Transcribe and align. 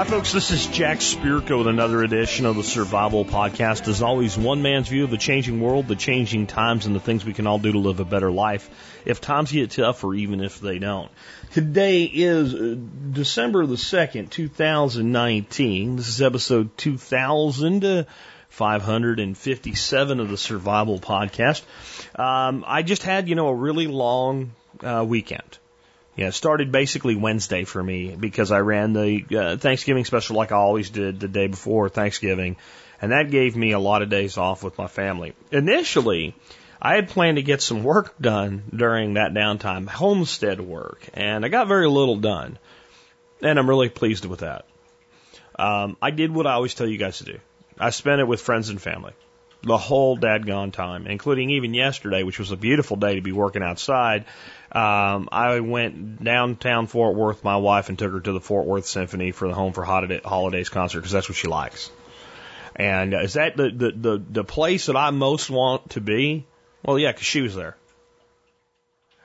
Hi, 0.00 0.06
folks. 0.06 0.32
This 0.32 0.50
is 0.50 0.66
Jack 0.66 1.00
Spirko 1.00 1.58
with 1.58 1.66
another 1.66 2.02
edition 2.02 2.46
of 2.46 2.56
the 2.56 2.62
Survival 2.62 3.26
Podcast. 3.26 3.86
As 3.86 4.00
always, 4.00 4.38
one 4.38 4.62
man's 4.62 4.88
view 4.88 5.04
of 5.04 5.10
the 5.10 5.18
changing 5.18 5.60
world, 5.60 5.88
the 5.88 5.94
changing 5.94 6.46
times, 6.46 6.86
and 6.86 6.96
the 6.96 7.00
things 7.00 7.22
we 7.22 7.34
can 7.34 7.46
all 7.46 7.58
do 7.58 7.72
to 7.72 7.78
live 7.78 8.00
a 8.00 8.06
better 8.06 8.32
life 8.32 8.70
if 9.04 9.20
times 9.20 9.52
get 9.52 9.72
tough 9.72 10.02
or 10.02 10.14
even 10.14 10.40
if 10.40 10.58
they 10.58 10.78
don't. 10.78 11.10
Today 11.52 12.04
is 12.04 12.54
uh, 12.54 12.76
December 13.10 13.66
the 13.66 13.74
2nd, 13.74 14.30
2019. 14.30 15.96
This 15.96 16.08
is 16.08 16.22
episode 16.22 16.78
2000. 16.78 18.06
557 18.48 20.20
of 20.20 20.28
the 20.28 20.36
Survival 20.38 20.98
Podcast. 20.98 21.62
Um, 22.18 22.64
I 22.66 22.82
just 22.82 23.02
had, 23.02 23.28
you 23.28 23.34
know, 23.34 23.48
a 23.48 23.54
really 23.54 23.86
long 23.86 24.52
uh, 24.82 25.04
weekend. 25.06 25.58
Yeah, 26.16 26.28
it 26.28 26.34
started 26.34 26.72
basically 26.72 27.14
Wednesday 27.14 27.64
for 27.64 27.82
me 27.82 28.16
because 28.18 28.50
I 28.50 28.58
ran 28.58 28.92
the 28.92 29.24
uh, 29.36 29.56
Thanksgiving 29.56 30.04
special 30.04 30.36
like 30.36 30.52
I 30.52 30.56
always 30.56 30.90
did 30.90 31.20
the 31.20 31.28
day 31.28 31.46
before 31.46 31.88
Thanksgiving, 31.88 32.56
and 33.00 33.12
that 33.12 33.30
gave 33.30 33.56
me 33.56 33.72
a 33.72 33.78
lot 33.78 34.02
of 34.02 34.10
days 34.10 34.36
off 34.36 34.62
with 34.62 34.76
my 34.76 34.88
family. 34.88 35.34
Initially, 35.52 36.34
I 36.82 36.96
had 36.96 37.08
planned 37.08 37.36
to 37.36 37.42
get 37.42 37.62
some 37.62 37.84
work 37.84 38.14
done 38.20 38.64
during 38.74 39.14
that 39.14 39.32
downtime, 39.32 39.88
homestead 39.88 40.60
work, 40.60 41.08
and 41.14 41.44
I 41.44 41.48
got 41.48 41.68
very 41.68 41.88
little 41.88 42.16
done, 42.16 42.58
and 43.40 43.58
I'm 43.58 43.68
really 43.68 43.88
pleased 43.88 44.24
with 44.24 44.40
that. 44.40 44.66
Um, 45.58 45.96
I 46.02 46.10
did 46.10 46.32
what 46.32 46.46
I 46.46 46.52
always 46.52 46.74
tell 46.74 46.88
you 46.88 46.98
guys 46.98 47.18
to 47.18 47.24
do. 47.24 47.38
I 47.78 47.90
spent 47.90 48.20
it 48.20 48.26
with 48.26 48.40
friends 48.40 48.68
and 48.68 48.80
family 48.80 49.12
the 49.62 49.76
whole 49.76 50.16
dadgone 50.16 50.72
time, 50.72 51.06
including 51.06 51.50
even 51.50 51.74
yesterday, 51.74 52.22
which 52.22 52.38
was 52.38 52.50
a 52.50 52.56
beautiful 52.56 52.96
day 52.96 53.16
to 53.16 53.20
be 53.20 53.32
working 53.32 53.62
outside. 53.62 54.24
Um, 54.72 55.28
I 55.32 55.58
went 55.60 56.22
downtown 56.22 56.86
Fort 56.86 57.16
Worth, 57.16 57.42
my 57.42 57.56
wife, 57.56 57.88
and 57.88 57.98
took 57.98 58.12
her 58.12 58.20
to 58.20 58.32
the 58.32 58.40
Fort 58.40 58.66
Worth 58.66 58.86
Symphony 58.86 59.32
for 59.32 59.48
the 59.48 59.54
Home 59.54 59.72
for 59.72 59.84
Holidays 59.84 60.68
concert 60.68 61.00
because 61.00 61.12
that's 61.12 61.28
what 61.28 61.36
she 61.36 61.48
likes. 61.48 61.90
And 62.76 63.12
uh, 63.14 63.20
is 63.20 63.32
that 63.34 63.56
the, 63.56 63.70
the, 63.70 63.90
the, 63.90 64.22
the 64.30 64.44
place 64.44 64.86
that 64.86 64.96
I 64.96 65.10
most 65.10 65.50
want 65.50 65.90
to 65.90 66.00
be? 66.00 66.46
Well, 66.84 66.98
yeah, 66.98 67.10
because 67.10 67.26
she 67.26 67.40
was 67.40 67.54
there. 67.54 67.76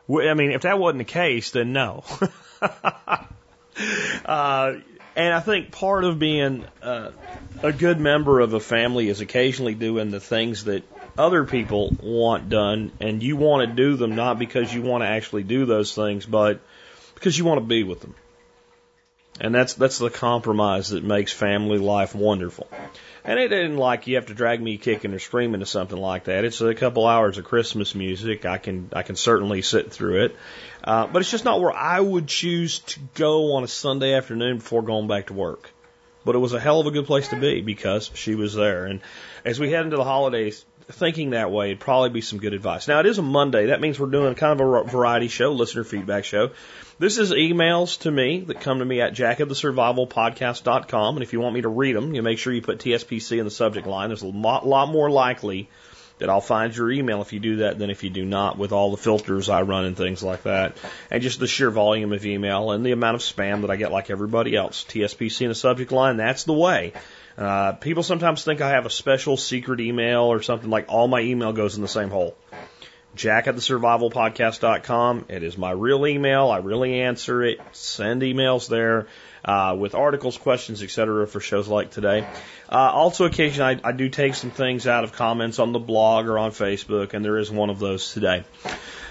I 0.09 0.33
mean, 0.33 0.51
if 0.51 0.63
that 0.63 0.79
wasn't 0.79 0.99
the 0.99 1.05
case, 1.05 1.51
then 1.51 1.73
no. 1.73 2.03
uh, 4.25 4.73
and 5.15 5.33
I 5.33 5.39
think 5.39 5.71
part 5.71 6.03
of 6.03 6.19
being 6.19 6.65
uh, 6.81 7.11
a 7.63 7.71
good 7.71 7.99
member 7.99 8.39
of 8.39 8.53
a 8.53 8.59
family 8.59 9.09
is 9.09 9.21
occasionally 9.21 9.73
doing 9.73 10.11
the 10.11 10.19
things 10.19 10.65
that 10.65 10.83
other 11.17 11.45
people 11.45 11.95
want 12.01 12.49
done, 12.49 12.91
and 12.99 13.21
you 13.21 13.37
want 13.37 13.67
to 13.67 13.75
do 13.75 13.95
them 13.95 14.15
not 14.15 14.39
because 14.39 14.73
you 14.73 14.81
want 14.81 15.03
to 15.03 15.07
actually 15.07 15.43
do 15.43 15.65
those 15.65 15.93
things, 15.93 16.25
but 16.25 16.59
because 17.13 17.37
you 17.37 17.45
want 17.45 17.59
to 17.59 17.65
be 17.65 17.83
with 17.83 18.01
them. 18.01 18.15
And 19.39 19.53
that's 19.53 19.73
that's 19.73 19.97
the 19.97 20.09
compromise 20.09 20.89
that 20.89 21.03
makes 21.03 21.33
family 21.33 21.77
life 21.77 22.15
wonderful. 22.15 22.69
And 23.25 23.39
it 23.39 23.51
isn't 23.51 23.75
like 23.75 24.07
you 24.07 24.15
have 24.15 24.27
to 24.27 24.33
drag 24.33 24.61
me 24.61 24.77
kicking 24.77 25.13
or 25.13 25.19
screaming 25.19 25.59
to 25.59 25.65
something 25.65 25.97
like 25.97 26.25
that. 26.25 26.45
It's 26.45 26.61
a 26.61 26.75
couple 26.75 27.05
hours 27.07 27.37
of 27.37 27.43
Christmas 27.43 27.95
music. 27.95 28.45
I 28.45 28.59
can 28.59 28.89
I 28.93 29.01
can 29.01 29.15
certainly 29.15 29.61
sit 29.61 29.91
through 29.91 30.25
it. 30.25 30.35
Uh, 30.83 31.07
but 31.07 31.21
it's 31.21 31.31
just 31.31 31.43
not 31.43 31.59
where 31.59 31.73
I 31.73 31.99
would 31.99 32.27
choose 32.27 32.79
to 32.79 32.99
go 33.15 33.55
on 33.55 33.63
a 33.63 33.67
Sunday 33.67 34.13
afternoon 34.13 34.59
before 34.59 34.83
going 34.83 35.07
back 35.07 35.27
to 35.27 35.33
work. 35.33 35.71
But 36.23 36.35
it 36.35 36.39
was 36.39 36.53
a 36.53 36.59
hell 36.59 36.79
of 36.79 36.87
a 36.87 36.91
good 36.91 37.05
place 37.05 37.27
to 37.29 37.35
be 37.35 37.61
because 37.61 38.11
she 38.13 38.35
was 38.35 38.53
there. 38.53 38.85
And 38.85 39.01
as 39.43 39.59
we 39.59 39.69
head 39.69 39.85
into 39.85 39.97
the 39.97 40.03
holidays, 40.03 40.63
thinking 40.91 41.31
that 41.31 41.51
way, 41.51 41.67
it'd 41.67 41.79
probably 41.79 42.09
be 42.09 42.21
some 42.21 42.39
good 42.39 42.53
advice. 42.53 42.87
Now, 42.87 42.99
it 42.99 43.05
is 43.05 43.17
a 43.17 43.23
Monday. 43.23 43.67
That 43.67 43.81
means 43.81 43.99
we're 43.99 44.07
doing 44.07 44.35
kind 44.35 44.59
of 44.59 44.67
a 44.67 44.83
variety 44.83 45.27
show, 45.27 45.51
listener 45.51 45.83
feedback 45.83 46.25
show. 46.25 46.51
This 46.99 47.17
is 47.17 47.31
emails 47.31 47.99
to 48.01 48.11
me 48.11 48.41
that 48.41 48.61
come 48.61 48.79
to 48.79 48.85
me 48.85 49.01
at 49.01 49.13
jackofthesurvivalpodcast.com. 49.13 51.15
And 51.15 51.23
if 51.23 51.33
you 51.33 51.41
want 51.41 51.55
me 51.55 51.61
to 51.61 51.69
read 51.69 51.95
them, 51.95 52.13
you 52.13 52.21
make 52.21 52.37
sure 52.37 52.53
you 52.53 52.61
put 52.61 52.79
TSPC 52.79 53.39
in 53.39 53.45
the 53.45 53.51
subject 53.51 53.87
line. 53.87 54.09
There's 54.09 54.21
a 54.21 54.27
lot, 54.27 54.65
lot 54.65 54.89
more 54.89 55.09
likely 55.09 55.69
that 56.17 56.29
I'll 56.29 56.41
find 56.41 56.75
your 56.75 56.91
email 56.91 57.21
if 57.21 57.33
you 57.33 57.39
do 57.39 57.57
that 57.57 57.77
than 57.77 57.89
if 57.89 58.03
you 58.03 58.09
do 58.09 58.23
not 58.23 58.57
with 58.57 58.71
all 58.71 58.91
the 58.91 58.97
filters 58.97 59.49
I 59.49 59.63
run 59.63 59.85
and 59.85 59.97
things 59.97 60.23
like 60.23 60.43
that. 60.43 60.77
And 61.11 61.21
just 61.21 61.39
the 61.39 61.47
sheer 61.47 61.69
volume 61.69 62.13
of 62.13 62.25
email 62.25 62.71
and 62.71 62.85
the 62.85 62.91
amount 62.91 63.15
of 63.15 63.21
spam 63.21 63.61
that 63.61 63.71
I 63.71 63.75
get 63.75 63.91
like 63.91 64.09
everybody 64.09 64.55
else. 64.55 64.85
TSPC 64.85 65.41
in 65.41 65.49
the 65.49 65.55
subject 65.55 65.91
line, 65.91 66.17
that's 66.17 66.45
the 66.45 66.53
way. 66.53 66.93
Uh, 67.37 67.73
people 67.73 68.03
sometimes 68.03 68.43
think 68.43 68.61
I 68.61 68.69
have 68.71 68.85
a 68.85 68.89
special 68.89 69.37
secret 69.37 69.81
email 69.81 70.23
or 70.23 70.41
something 70.41 70.69
like 70.69 70.85
all 70.87 71.07
my 71.07 71.21
email 71.21 71.51
goes 71.53 71.75
in 71.75 71.81
the 71.81 71.87
same 71.87 72.09
hole. 72.09 72.35
Jack 73.15 73.47
at 73.47 73.55
the 73.55 73.61
survivalpodcast.com. 73.61 75.25
It 75.29 75.43
is 75.43 75.57
my 75.57 75.71
real 75.71 76.05
email. 76.05 76.49
I 76.49 76.57
really 76.57 77.01
answer 77.01 77.43
it. 77.43 77.59
Send 77.71 78.21
emails 78.21 78.67
there 78.67 79.07
uh, 79.43 79.75
with 79.77 79.95
articles, 79.95 80.37
questions, 80.37 80.83
etc. 80.83 81.25
for 81.27 81.39
shows 81.39 81.67
like 81.67 81.91
today. 81.91 82.27
Uh, 82.69 82.75
also, 82.75 83.25
occasionally 83.25 83.79
I, 83.83 83.89
I 83.89 83.91
do 83.93 84.09
take 84.09 84.35
some 84.35 84.51
things 84.51 84.85
out 84.85 85.03
of 85.03 85.13
comments 85.13 85.59
on 85.59 85.71
the 85.71 85.79
blog 85.79 86.27
or 86.27 86.37
on 86.37 86.51
Facebook, 86.51 87.13
and 87.13 87.23
there 87.23 87.37
is 87.37 87.49
one 87.49 87.69
of 87.69 87.79
those 87.79 88.13
today. 88.13 88.43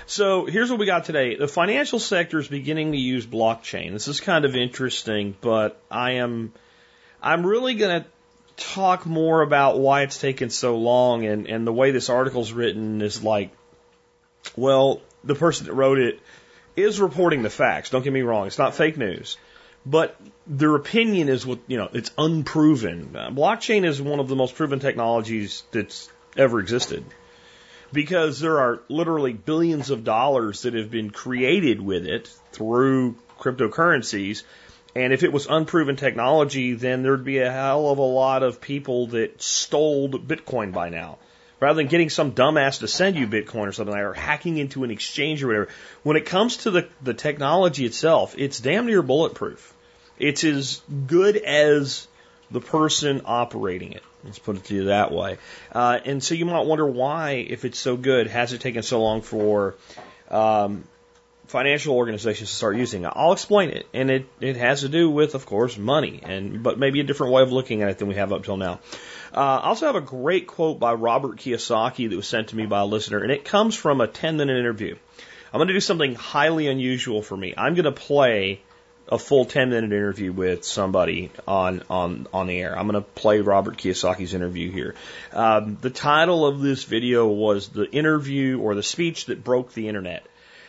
So 0.06 0.44
here's 0.44 0.70
what 0.70 0.78
we 0.78 0.86
got 0.86 1.04
today. 1.04 1.36
The 1.36 1.48
financial 1.48 1.98
sector 1.98 2.38
is 2.38 2.48
beginning 2.48 2.92
to 2.92 2.98
use 2.98 3.26
blockchain. 3.26 3.92
This 3.92 4.06
is 4.06 4.20
kind 4.20 4.44
of 4.44 4.54
interesting, 4.54 5.34
but 5.40 5.80
I 5.90 6.12
am 6.12 6.52
I'm 7.22 7.46
really 7.46 7.74
going 7.74 8.02
to 8.02 8.08
talk 8.56 9.06
more 9.06 9.42
about 9.42 9.78
why 9.78 10.02
it's 10.02 10.18
taken 10.18 10.50
so 10.50 10.76
long 10.76 11.24
and, 11.24 11.46
and 11.46 11.66
the 11.66 11.72
way 11.72 11.90
this 11.90 12.08
article's 12.08 12.52
written 12.52 13.02
is 13.02 13.22
like, 13.22 13.50
well, 14.56 15.00
the 15.22 15.34
person 15.34 15.66
that 15.66 15.74
wrote 15.74 15.98
it 15.98 16.20
is 16.76 17.00
reporting 17.00 17.42
the 17.42 17.50
facts. 17.50 17.90
Don't 17.90 18.02
get 18.02 18.12
me 18.12 18.22
wrong. 18.22 18.46
It's 18.46 18.58
not 18.58 18.74
fake 18.74 18.96
news. 18.96 19.36
But 19.86 20.18
their 20.46 20.74
opinion 20.74 21.28
is 21.28 21.44
what, 21.44 21.58
you 21.66 21.76
know, 21.76 21.88
it's 21.92 22.10
unproven. 22.16 23.10
Blockchain 23.12 23.84
is 23.84 24.00
one 24.00 24.18
of 24.18 24.28
the 24.28 24.36
most 24.36 24.54
proven 24.54 24.80
technologies 24.80 25.62
that's 25.72 26.08
ever 26.36 26.58
existed 26.60 27.04
because 27.92 28.40
there 28.40 28.60
are 28.60 28.80
literally 28.88 29.32
billions 29.32 29.90
of 29.90 30.04
dollars 30.04 30.62
that 30.62 30.74
have 30.74 30.90
been 30.90 31.10
created 31.10 31.80
with 31.80 32.06
it 32.06 32.28
through 32.52 33.16
cryptocurrencies 33.38 34.42
and 34.94 35.12
if 35.12 35.22
it 35.22 35.32
was 35.32 35.46
unproven 35.46 35.96
technology, 35.96 36.74
then 36.74 37.02
there'd 37.02 37.24
be 37.24 37.38
a 37.38 37.50
hell 37.50 37.90
of 37.90 37.98
a 37.98 38.02
lot 38.02 38.42
of 38.42 38.60
people 38.60 39.08
that 39.08 39.42
stole 39.42 40.08
Bitcoin 40.08 40.72
by 40.72 40.88
now. 40.88 41.18
Rather 41.60 41.76
than 41.76 41.86
getting 41.86 42.10
some 42.10 42.32
dumbass 42.32 42.80
to 42.80 42.88
send 42.88 43.16
you 43.16 43.26
Bitcoin 43.26 43.68
or 43.68 43.72
something 43.72 43.92
like 43.92 44.02
that, 44.02 44.08
or 44.08 44.14
hacking 44.14 44.58
into 44.58 44.84
an 44.84 44.90
exchange 44.90 45.42
or 45.42 45.46
whatever. 45.46 45.68
When 46.02 46.16
it 46.16 46.26
comes 46.26 46.58
to 46.58 46.70
the, 46.70 46.88
the 47.02 47.14
technology 47.14 47.86
itself, 47.86 48.34
it's 48.36 48.60
damn 48.60 48.86
near 48.86 49.02
bulletproof. 49.02 49.72
It's 50.18 50.44
as 50.44 50.82
good 51.06 51.36
as 51.36 52.06
the 52.50 52.60
person 52.60 53.22
operating 53.24 53.92
it. 53.92 54.02
Let's 54.24 54.38
put 54.38 54.56
it 54.56 54.64
to 54.64 54.74
you 54.74 54.84
that 54.86 55.12
way. 55.12 55.38
Uh, 55.72 55.98
and 56.04 56.22
so 56.22 56.34
you 56.34 56.44
might 56.44 56.66
wonder 56.66 56.86
why, 56.86 57.32
if 57.32 57.64
it's 57.64 57.78
so 57.78 57.96
good, 57.96 58.26
has 58.26 58.52
it 58.52 58.60
taken 58.60 58.82
so 58.82 59.02
long 59.02 59.22
for 59.22 59.74
um, 60.30 60.84
financial 61.54 61.94
organizations 61.94 62.50
to 62.50 62.56
start 62.56 62.76
using. 62.76 63.06
I'll 63.06 63.32
explain 63.32 63.70
it, 63.70 63.86
and 63.94 64.10
it 64.10 64.26
it 64.40 64.56
has 64.56 64.80
to 64.80 64.88
do 64.88 65.08
with, 65.08 65.36
of 65.36 65.46
course, 65.46 65.78
money, 65.78 66.18
and 66.20 66.64
but 66.64 66.80
maybe 66.80 66.98
a 66.98 67.04
different 67.04 67.32
way 67.32 67.42
of 67.42 67.52
looking 67.52 67.82
at 67.82 67.90
it 67.90 67.98
than 67.98 68.08
we 68.08 68.16
have 68.16 68.32
up 68.32 68.42
till 68.42 68.56
now. 68.56 68.80
Uh, 69.32 69.60
I 69.62 69.68
also 69.68 69.86
have 69.86 69.94
a 69.94 70.00
great 70.00 70.48
quote 70.48 70.80
by 70.80 70.94
Robert 70.94 71.36
Kiyosaki 71.36 72.10
that 72.10 72.16
was 72.16 72.26
sent 72.26 72.48
to 72.48 72.56
me 72.56 72.66
by 72.66 72.80
a 72.80 72.84
listener, 72.84 73.18
and 73.18 73.30
it 73.30 73.44
comes 73.44 73.76
from 73.76 74.00
a 74.00 74.08
10 74.08 74.36
minute 74.36 74.58
interview. 74.58 74.96
I'm 75.52 75.58
going 75.58 75.68
to 75.68 75.74
do 75.74 75.80
something 75.80 76.16
highly 76.16 76.66
unusual 76.66 77.22
for 77.22 77.36
me. 77.36 77.54
I'm 77.56 77.74
going 77.74 77.84
to 77.84 77.92
play 77.92 78.60
a 79.06 79.16
full 79.16 79.44
10 79.44 79.70
minute 79.70 79.92
interview 79.92 80.32
with 80.32 80.64
somebody 80.64 81.30
on, 81.46 81.84
on, 81.88 82.26
on 82.32 82.48
the 82.48 82.60
air. 82.60 82.76
I'm 82.76 82.88
going 82.88 83.00
to 83.00 83.08
play 83.08 83.40
Robert 83.40 83.76
Kiyosaki's 83.76 84.34
interview 84.34 84.72
here. 84.72 84.96
Um, 85.32 85.78
the 85.80 85.90
title 85.90 86.44
of 86.44 86.60
this 86.60 86.82
video 86.82 87.28
was 87.28 87.68
The 87.68 87.88
Interview 87.88 88.58
or 88.58 88.74
the 88.74 88.82
Speech 88.82 89.26
That 89.26 89.44
Broke 89.44 89.72
the 89.72 89.86
Internet. 89.86 90.26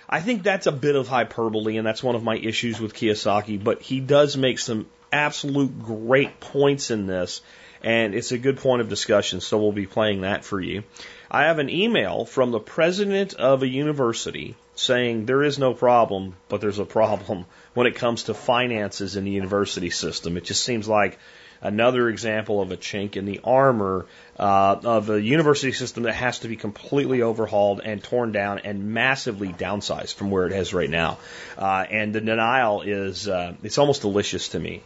I 0.10 0.22
think 0.22 0.44
that's 0.44 0.68
a 0.68 0.72
bit 0.72 0.96
of 0.96 1.07
hyperbole, 1.07 1.78
and 1.78 1.86
that's 1.86 2.04
one 2.04 2.16
of 2.16 2.24
my 2.24 2.36
issues 2.36 2.80
with 2.80 2.94
Kiyosaki, 2.94 3.63
but 3.63 3.81
he 3.81 4.00
does 4.00 4.38
make 4.38 4.60
some 4.60 4.88
absolute 5.12 5.80
great 5.80 6.40
points 6.40 6.92
in 6.92 7.07
this, 7.07 7.42
and 7.81 8.13
it's 8.13 8.31
a 8.31 8.38
good 8.38 8.57
point 8.57 8.81
of 8.81 8.90
discussion, 8.90 9.42
so 9.42 9.57
we'll 9.57 9.72
be 9.72 9.88
playing 9.88 10.22
that 10.22 10.46
for 10.46 10.60
you. 10.60 10.84
I 11.30 11.46
have 11.46 11.60
an 11.60 11.69
email 11.69 12.25
from 12.25 12.52
the 12.52 12.60
president 12.60 13.34
of 13.34 13.63
a 13.63 13.68
university 13.68 14.56
saying 14.75 15.25
there 15.25 15.44
is 15.44 15.57
no 15.57 15.74
problem, 15.74 16.36
but 16.50 16.62
there's 16.62 16.80
a 16.80 16.86
problem 16.86 17.46
when 17.74 17.88
it 17.88 17.96
comes 17.96 18.24
to 18.24 18.34
finances 18.34 19.16
in 19.16 19.24
the 19.24 19.31
university 19.31 19.90
system. 19.90 20.38
It 20.38 20.44
just 20.44 20.63
seems 20.63 20.88
like 20.88 21.18
another 21.65 22.09
example 22.09 22.62
of 22.62 22.71
a 22.71 22.77
chink 22.77 23.15
in 23.15 23.25
the 23.25 23.39
armor 23.44 24.06
uh, 24.39 24.75
of 24.83 25.09
a 25.09 25.21
university 25.21 25.71
system 25.71 26.03
that 26.03 26.13
has 26.13 26.39
to 26.39 26.47
be 26.47 26.56
completely 26.56 27.21
overhauled 27.21 27.81
and 27.83 28.03
torn 28.03 28.31
down 28.31 28.59
and 28.59 28.94
massively 28.94 29.50
downsized 29.50 30.13
from 30.15 30.31
where 30.31 30.45
it 30.47 30.53
is 30.53 30.73
right 30.73 30.89
now. 30.89 31.17
Uh, 31.57 31.85
and 31.89 32.13
the 32.13 32.21
denial 32.21 32.81
is 32.81 33.27
uh, 33.27 33.53
it's 33.63 33.77
almost 33.77 34.01
delicious 34.01 34.50
to 34.50 34.59
me. 34.59 34.81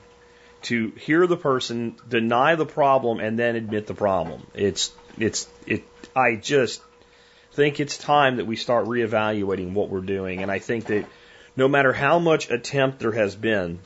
to 0.62 0.92
hear 1.00 1.26
the 1.26 1.38
person, 1.38 1.96
deny 2.08 2.56
the 2.56 2.66
problem, 2.66 3.20
and 3.20 3.40
then 3.40 3.56
admit 3.56 3.88
the 3.88 3.94
problem. 3.94 4.46
It's 4.54 4.92
it's 5.18 5.48
it. 5.66 5.84
I 6.16 6.36
just 6.36 6.82
think 7.54 7.80
it's 7.80 7.98
time 7.98 8.38
that 8.38 8.46
we 8.46 8.56
start 8.56 8.86
reevaluating 8.86 9.74
what 9.74 9.90
we're 9.90 10.02
doing, 10.02 10.42
and 10.42 10.52
I 10.52 10.60
think 10.60 10.86
that 10.86 11.06
no 11.56 11.68
matter 11.68 11.94
how 11.94 12.20
much 12.20 12.50
attempt 12.50 13.00
there 13.00 13.12
has 13.12 13.36
been 13.36 13.80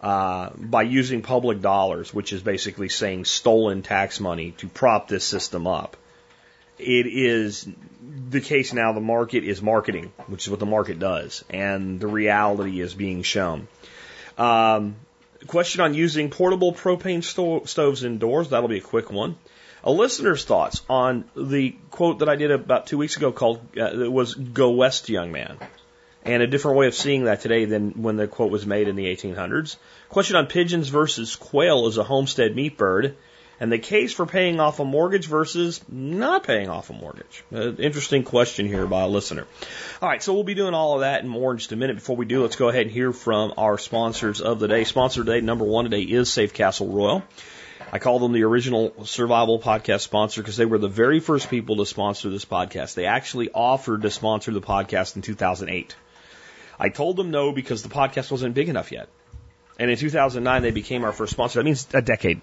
uh, 0.00 0.50
by 0.56 0.82
using 0.82 1.22
public 1.22 1.60
dollars, 1.60 2.12
which 2.14 2.32
is 2.32 2.42
basically 2.42 2.88
saying 2.88 3.24
stolen 3.26 3.82
tax 3.82 4.20
money 4.20 4.52
to 4.52 4.68
prop 4.68 5.08
this 5.08 5.24
system 5.24 5.66
up, 5.66 5.96
it 6.78 7.06
is 7.06 7.68
the 8.30 8.40
case 8.40 8.72
now. 8.72 8.92
The 8.92 9.00
market 9.00 9.44
is 9.44 9.60
marketing, 9.60 10.12
which 10.26 10.44
is 10.44 10.50
what 10.50 10.60
the 10.60 10.66
market 10.66 10.98
does, 10.98 11.44
and 11.50 12.00
the 12.00 12.06
reality 12.06 12.80
is 12.80 12.94
being 12.94 13.22
shown. 13.22 13.68
Um, 14.38 14.96
question 15.46 15.82
on 15.82 15.94
using 15.94 16.30
portable 16.30 16.72
propane 16.72 17.22
sto- 17.22 17.64
stoves 17.64 18.04
indoors. 18.04 18.50
That'll 18.50 18.68
be 18.68 18.78
a 18.78 18.82
quick 18.82 19.10
one. 19.10 19.36
A 19.84 19.90
listener's 19.90 20.44
thoughts 20.44 20.82
on 20.88 21.24
the 21.34 21.74
quote 21.90 22.18
that 22.18 22.28
I 22.28 22.36
did 22.36 22.50
about 22.50 22.86
two 22.86 22.98
weeks 22.98 23.16
ago 23.16 23.32
called 23.32 23.60
uh, 23.76 24.02
it 24.02 24.12
was 24.12 24.34
"Go 24.34 24.70
West, 24.70 25.08
Young 25.08 25.32
Man," 25.32 25.58
and 26.24 26.42
a 26.42 26.46
different 26.46 26.76
way 26.76 26.86
of 26.86 26.94
seeing 26.94 27.24
that 27.24 27.40
today 27.40 27.64
than 27.64 28.02
when 28.02 28.16
the 28.16 28.26
quote 28.26 28.50
was 28.50 28.66
made 28.66 28.88
in 28.88 28.96
the 28.96 29.06
1800s. 29.06 29.76
Question 30.08 30.36
on 30.36 30.46
pigeons 30.46 30.88
versus 30.88 31.36
quail 31.36 31.86
as 31.86 31.96
a 31.96 32.04
homestead 32.04 32.54
meat 32.54 32.76
bird 32.76 33.16
and 33.60 33.70
the 33.70 33.78
case 33.78 34.12
for 34.12 34.24
paying 34.24 34.58
off 34.58 34.80
a 34.80 34.84
mortgage 34.84 35.26
versus 35.26 35.82
not 35.86 36.44
paying 36.44 36.70
off 36.70 36.88
a 36.88 36.94
mortgage. 36.94 37.44
Uh, 37.54 37.72
interesting 37.74 38.24
question 38.24 38.66
here 38.66 38.86
by 38.86 39.02
a 39.02 39.08
listener. 39.08 39.46
All 40.00 40.08
right, 40.08 40.22
so 40.22 40.32
we'll 40.32 40.44
be 40.44 40.54
doing 40.54 40.72
all 40.72 40.94
of 40.94 41.00
that 41.00 41.20
and 41.20 41.28
more 41.28 41.52
in 41.52 41.58
just 41.58 41.70
a 41.72 41.76
minute. 41.76 41.96
Before 41.96 42.16
we 42.16 42.24
do, 42.24 42.42
let's 42.42 42.56
go 42.56 42.70
ahead 42.70 42.82
and 42.82 42.90
hear 42.90 43.12
from 43.12 43.52
our 43.58 43.76
sponsors 43.76 44.40
of 44.40 44.60
the 44.60 44.68
day. 44.68 44.84
Sponsor 44.84 45.22
today, 45.22 45.42
number 45.42 45.66
one 45.66 45.84
today 45.84 46.02
is 46.02 46.32
Safe 46.32 46.54
Castle 46.54 46.88
Royal. 46.88 47.22
I 47.92 47.98
call 47.98 48.18
them 48.18 48.32
the 48.32 48.44
original 48.44 49.04
survival 49.04 49.58
podcast 49.58 50.00
sponsor 50.00 50.40
because 50.40 50.56
they 50.56 50.64
were 50.64 50.78
the 50.78 50.88
very 50.88 51.20
first 51.20 51.50
people 51.50 51.76
to 51.76 51.86
sponsor 51.86 52.30
this 52.30 52.44
podcast. 52.44 52.94
They 52.94 53.06
actually 53.06 53.50
offered 53.50 54.02
to 54.02 54.10
sponsor 54.10 54.52
the 54.52 54.60
podcast 54.60 55.16
in 55.16 55.22
2008. 55.22 55.96
I 56.80 56.88
told 56.88 57.16
them 57.16 57.30
no 57.30 57.52
because 57.52 57.82
the 57.82 57.90
podcast 57.90 58.30
wasn't 58.30 58.54
big 58.54 58.68
enough 58.68 58.90
yet. 58.90 59.08
And 59.78 59.90
in 59.90 59.96
2009, 59.96 60.62
they 60.62 60.70
became 60.72 61.04
our 61.04 61.12
first 61.12 61.32
sponsor. 61.32 61.60
That 61.60 61.64
means 61.64 61.86
a 61.94 62.02
decade 62.02 62.40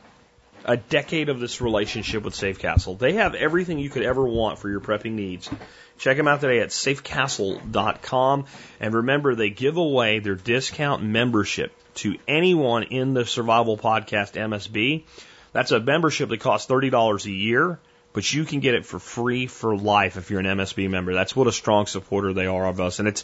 a 0.67 0.77
decade 0.77 1.29
of 1.29 1.39
this 1.39 1.61
relationship 1.61 2.23
with 2.23 2.35
Safe 2.35 2.59
Castle. 2.59 2.95
They 2.95 3.13
have 3.13 3.35
everything 3.35 3.79
you 3.79 3.89
could 3.89 4.03
ever 4.03 4.25
want 4.25 4.59
for 4.59 4.69
your 4.69 4.81
prepping 4.81 5.13
needs. 5.13 5.49
Check 5.97 6.17
them 6.17 6.27
out 6.27 6.41
today 6.41 6.59
at 6.59 6.69
safecastle.com. 6.69 8.45
And 8.81 8.93
remember, 8.93 9.33
they 9.33 9.49
give 9.49 9.77
away 9.77 10.19
their 10.19 10.35
discount 10.35 11.03
membership 11.03 11.71
to 11.95 12.17
anyone 12.27 12.83
in 12.83 13.13
the 13.13 13.25
Survival 13.25 13.77
Podcast 13.77 14.33
MSB. 14.33 15.03
That's 15.53 15.71
a 15.71 15.79
membership 15.79 16.29
that 16.29 16.41
costs 16.41 16.69
$30 16.69 17.25
a 17.25 17.31
year, 17.31 17.79
but 18.11 18.31
you 18.31 18.43
can 18.43 18.59
get 18.59 18.75
it 18.75 18.85
for 18.85 18.99
free 18.99 19.47
for 19.47 19.75
life 19.75 20.17
if 20.17 20.29
you're 20.29 20.41
an 20.41 20.45
MSB 20.45 20.89
member. 20.89 21.13
That's 21.13 21.35
what 21.35 21.47
a 21.47 21.51
strong 21.51 21.85
supporter 21.85 22.33
they 22.33 22.45
are 22.45 22.67
of 22.67 22.81
us. 22.81 22.99
And 22.99 23.07
it's, 23.07 23.23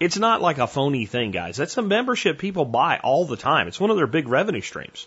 it's 0.00 0.18
not 0.18 0.42
like 0.42 0.58
a 0.58 0.66
phony 0.66 1.06
thing, 1.06 1.30
guys. 1.30 1.56
That's 1.56 1.76
a 1.76 1.82
membership 1.82 2.38
people 2.38 2.64
buy 2.64 2.98
all 3.02 3.24
the 3.24 3.36
time. 3.36 3.68
It's 3.68 3.80
one 3.80 3.90
of 3.90 3.96
their 3.96 4.06
big 4.06 4.28
revenue 4.28 4.60
streams 4.60 5.06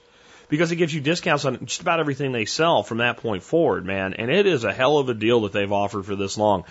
because 0.49 0.71
it 0.71 0.77
gives 0.77 0.93
you 0.93 1.01
discounts 1.01 1.45
on 1.45 1.65
just 1.65 1.81
about 1.81 1.99
everything 1.99 2.31
they 2.31 2.45
sell 2.45 2.83
from 2.83 2.99
that 2.99 3.17
point 3.17 3.43
forward, 3.43 3.85
man. 3.85 4.13
And 4.13 4.31
it 4.31 4.45
is 4.45 4.63
a 4.63 4.73
hell 4.73 4.97
of 4.97 5.09
a 5.09 5.13
deal 5.13 5.41
that 5.41 5.51
they've 5.51 5.71
offered 5.71 6.05
for 6.05 6.15
this 6.15 6.37
long. 6.37 6.63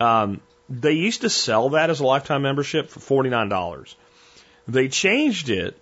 Um, 0.00 0.40
they 0.68 0.92
used 0.92 1.22
to 1.22 1.30
sell 1.30 1.70
that 1.70 1.90
as 1.90 2.00
a 2.00 2.06
lifetime 2.06 2.42
membership 2.42 2.88
for 2.88 3.00
forty 3.00 3.30
nine 3.30 3.48
dollars. 3.48 3.94
They 4.68 4.88
changed 4.88 5.48
it 5.48 5.76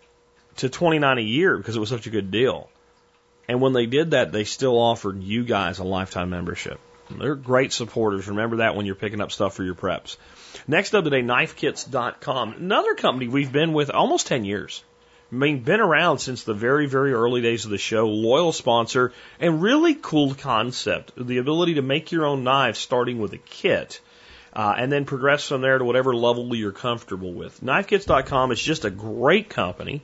to 0.57 0.69
twenty 0.69 0.99
nine 0.99 1.19
a 1.19 1.23
year 1.23 1.57
because 1.57 1.77
it 1.77 1.81
was 1.81 1.89
such 1.89 2.07
a 2.07 2.11
good 2.11 2.31
deal. 2.31 2.69
And 3.49 3.61
when 3.61 3.75
they 3.75 3.87
did 3.87 4.13
that, 4.13 4.33
they 4.33 4.45
still 4.45 4.79
offered 4.79 5.23
you 5.23 5.45
guys 5.45 5.79
a 5.79 5.85
lifetime 5.85 6.31
membership. 6.31 6.81
They're 7.11 7.35
great 7.35 7.73
supporters. 7.73 8.29
Remember 8.29 8.57
that 8.57 8.75
when 8.75 8.87
you're 8.87 8.95
picking 8.95 9.21
up 9.21 9.33
stuff 9.33 9.55
for 9.55 9.65
your 9.65 9.75
preps. 9.75 10.17
Next 10.67 10.95
up 10.95 11.05
today, 11.05 11.23
knifekits.com. 11.23 12.55
Another 12.55 12.95
company 12.95 13.29
we've 13.29 13.53
been 13.53 13.73
with 13.73 13.91
almost 13.91 14.27
10 14.27 14.45
years. 14.45 14.83
I 15.33 15.37
mean, 15.37 15.61
been 15.61 15.81
around 15.81 16.19
since 16.19 16.45
the 16.45 16.55
very, 16.55 16.87
very 16.87 17.13
early 17.13 17.41
days 17.41 17.65
of 17.65 17.71
the 17.71 17.79
show, 17.79 18.07
loyal 18.07 18.53
sponsor, 18.53 19.13
and 19.41 19.61
really 19.61 19.95
cool 19.95 20.35
concept. 20.35 21.13
The 21.17 21.39
ability 21.39 21.75
to 21.75 21.83
make 21.83 22.13
your 22.13 22.27
own 22.27 22.45
knives 22.45 22.79
starting 22.79 23.19
with 23.19 23.33
a 23.33 23.39
kit. 23.39 24.01
Uh, 24.53 24.73
and 24.79 24.93
then 24.93 25.05
progress 25.05 25.49
from 25.49 25.63
there 25.63 25.79
to 25.79 25.85
whatever 25.85 26.15
level 26.15 26.55
you're 26.55 26.71
comfortable 26.71 27.33
with. 27.33 27.61
KnifeKits.com 27.61 28.53
is 28.53 28.63
just 28.63 28.85
a 28.85 28.91
great 28.91 29.49
company. 29.49 30.03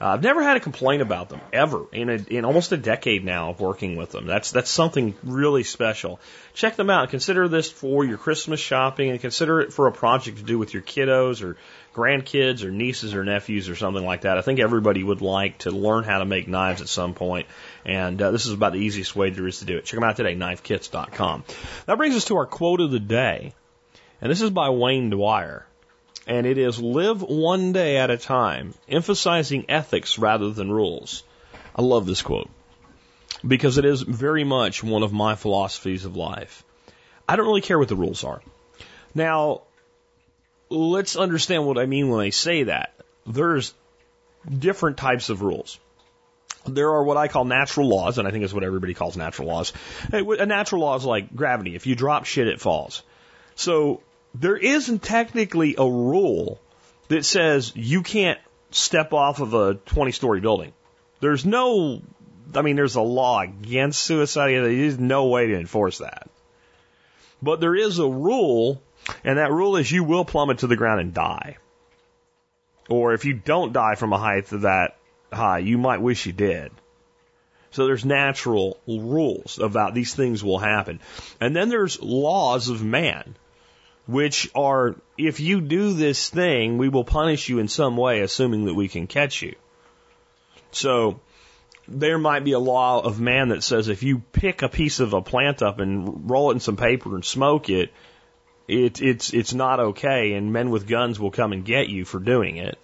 Uh, 0.00 0.08
I've 0.08 0.22
never 0.22 0.42
had 0.42 0.56
a 0.56 0.60
complaint 0.60 1.02
about 1.02 1.28
them 1.28 1.42
ever 1.52 1.84
in 1.92 2.08
a, 2.08 2.14
in 2.14 2.46
almost 2.46 2.72
a 2.72 2.78
decade 2.78 3.22
now 3.22 3.50
of 3.50 3.60
working 3.60 3.96
with 3.96 4.10
them. 4.12 4.26
That's 4.26 4.50
that's 4.50 4.70
something 4.70 5.14
really 5.22 5.62
special. 5.62 6.20
Check 6.54 6.76
them 6.76 6.88
out. 6.88 7.10
Consider 7.10 7.48
this 7.48 7.70
for 7.70 8.04
your 8.04 8.16
Christmas 8.16 8.60
shopping, 8.60 9.10
and 9.10 9.20
consider 9.20 9.60
it 9.60 9.74
for 9.74 9.88
a 9.88 9.92
project 9.92 10.38
to 10.38 10.42
do 10.42 10.58
with 10.58 10.72
your 10.72 10.82
kiddos 10.82 11.42
or 11.42 11.58
grandkids 11.94 12.64
or 12.64 12.70
nieces 12.70 13.14
or 13.14 13.24
nephews 13.24 13.68
or 13.68 13.76
something 13.76 14.04
like 14.04 14.22
that. 14.22 14.38
I 14.38 14.42
think 14.42 14.58
everybody 14.58 15.04
would 15.04 15.20
like 15.20 15.58
to 15.58 15.70
learn 15.70 16.04
how 16.04 16.18
to 16.18 16.24
make 16.24 16.48
knives 16.48 16.80
at 16.80 16.88
some 16.88 17.12
point, 17.12 17.46
and 17.84 18.20
uh, 18.22 18.30
this 18.30 18.46
is 18.46 18.52
about 18.52 18.72
the 18.72 18.78
easiest 18.78 19.14
way 19.14 19.28
there 19.28 19.46
is 19.46 19.58
to 19.58 19.66
do 19.66 19.76
it. 19.76 19.84
Check 19.84 19.98
them 19.98 20.08
out 20.08 20.16
today, 20.16 20.34
knifekits.com. 20.34 21.44
That 21.84 21.98
brings 21.98 22.16
us 22.16 22.24
to 22.26 22.36
our 22.36 22.46
quote 22.46 22.80
of 22.80 22.90
the 22.90 23.00
day, 23.00 23.52
and 24.22 24.30
this 24.30 24.40
is 24.40 24.48
by 24.48 24.70
Wayne 24.70 25.10
Dyer. 25.10 25.66
And 26.30 26.46
it 26.46 26.58
is 26.58 26.80
live 26.80 27.22
one 27.22 27.72
day 27.72 27.96
at 27.96 28.08
a 28.08 28.16
time, 28.16 28.74
emphasizing 28.88 29.64
ethics 29.68 30.16
rather 30.16 30.50
than 30.50 30.70
rules. 30.70 31.24
I 31.74 31.82
love 31.82 32.06
this 32.06 32.22
quote 32.22 32.48
because 33.44 33.78
it 33.78 33.84
is 33.84 34.02
very 34.02 34.44
much 34.44 34.80
one 34.84 35.02
of 35.02 35.12
my 35.12 35.34
philosophies 35.34 36.04
of 36.04 36.14
life. 36.14 36.62
I 37.28 37.34
don't 37.34 37.46
really 37.46 37.62
care 37.62 37.80
what 37.80 37.88
the 37.88 37.96
rules 37.96 38.22
are. 38.22 38.40
Now, 39.12 39.62
let's 40.68 41.16
understand 41.16 41.66
what 41.66 41.78
I 41.78 41.86
mean 41.86 42.10
when 42.10 42.20
I 42.20 42.30
say 42.30 42.62
that. 42.62 42.94
There's 43.26 43.74
different 44.56 44.98
types 44.98 45.30
of 45.30 45.42
rules. 45.42 45.80
There 46.64 46.90
are 46.90 47.02
what 47.02 47.16
I 47.16 47.26
call 47.26 47.44
natural 47.44 47.88
laws, 47.88 48.18
and 48.18 48.28
I 48.28 48.30
think 48.30 48.44
it's 48.44 48.54
what 48.54 48.62
everybody 48.62 48.94
calls 48.94 49.16
natural 49.16 49.48
laws. 49.48 49.72
A 50.12 50.24
uh, 50.24 50.44
natural 50.44 50.82
law 50.82 50.94
is 50.94 51.04
like 51.04 51.34
gravity. 51.34 51.74
If 51.74 51.88
you 51.88 51.96
drop 51.96 52.24
shit, 52.24 52.46
it 52.46 52.60
falls. 52.60 53.02
So 53.56 54.02
there 54.34 54.56
isn't 54.56 55.02
technically 55.02 55.74
a 55.76 55.84
rule 55.84 56.60
that 57.08 57.24
says 57.24 57.72
you 57.74 58.02
can't 58.02 58.38
step 58.70 59.12
off 59.12 59.40
of 59.40 59.54
a 59.54 59.74
20 59.74 60.12
story 60.12 60.40
building. 60.40 60.72
There's 61.20 61.44
no, 61.44 62.02
I 62.54 62.62
mean, 62.62 62.76
there's 62.76 62.94
a 62.94 63.02
law 63.02 63.40
against 63.40 64.00
suicide. 64.00 64.52
There's 64.52 64.98
no 64.98 65.26
way 65.26 65.48
to 65.48 65.58
enforce 65.58 65.98
that. 65.98 66.28
But 67.42 67.60
there 67.60 67.74
is 67.74 67.98
a 67.98 68.08
rule 68.08 68.82
and 69.24 69.38
that 69.38 69.50
rule 69.50 69.76
is 69.76 69.90
you 69.90 70.04
will 70.04 70.24
plummet 70.24 70.58
to 70.58 70.66
the 70.66 70.76
ground 70.76 71.00
and 71.00 71.14
die. 71.14 71.56
Or 72.88 73.14
if 73.14 73.24
you 73.24 73.34
don't 73.34 73.72
die 73.72 73.94
from 73.94 74.12
a 74.12 74.18
height 74.18 74.46
that 74.46 74.96
high, 75.32 75.58
you 75.58 75.78
might 75.78 76.00
wish 76.00 76.26
you 76.26 76.32
did. 76.32 76.72
So 77.70 77.86
there's 77.86 78.04
natural 78.04 78.78
rules 78.86 79.60
about 79.60 79.94
these 79.94 80.14
things 80.14 80.42
will 80.42 80.58
happen. 80.58 81.00
And 81.40 81.54
then 81.54 81.68
there's 81.68 82.02
laws 82.02 82.68
of 82.68 82.82
man, 82.82 83.36
which 84.06 84.50
are 84.54 84.96
if 85.16 85.40
you 85.40 85.60
do 85.60 85.92
this 85.92 86.30
thing, 86.30 86.78
we 86.78 86.88
will 86.88 87.04
punish 87.04 87.48
you 87.48 87.58
in 87.58 87.68
some 87.68 87.96
way, 87.96 88.20
assuming 88.20 88.64
that 88.64 88.74
we 88.74 88.88
can 88.88 89.06
catch 89.06 89.42
you. 89.42 89.54
So 90.72 91.20
there 91.86 92.18
might 92.18 92.44
be 92.44 92.52
a 92.52 92.58
law 92.58 93.00
of 93.00 93.20
man 93.20 93.48
that 93.48 93.62
says 93.62 93.88
if 93.88 94.02
you 94.02 94.20
pick 94.32 94.62
a 94.62 94.68
piece 94.68 95.00
of 95.00 95.12
a 95.12 95.20
plant 95.20 95.62
up 95.62 95.80
and 95.80 96.30
roll 96.30 96.50
it 96.50 96.54
in 96.54 96.60
some 96.60 96.76
paper 96.76 97.14
and 97.14 97.24
smoke 97.24 97.68
it, 97.68 97.92
it, 98.68 99.02
it's 99.02 99.34
it's 99.34 99.52
not 99.52 99.80
okay, 99.80 100.34
and 100.34 100.52
men 100.52 100.70
with 100.70 100.86
guns 100.86 101.18
will 101.18 101.32
come 101.32 101.52
and 101.52 101.64
get 101.64 101.88
you 101.88 102.04
for 102.04 102.20
doing 102.20 102.56
it. 102.56 102.78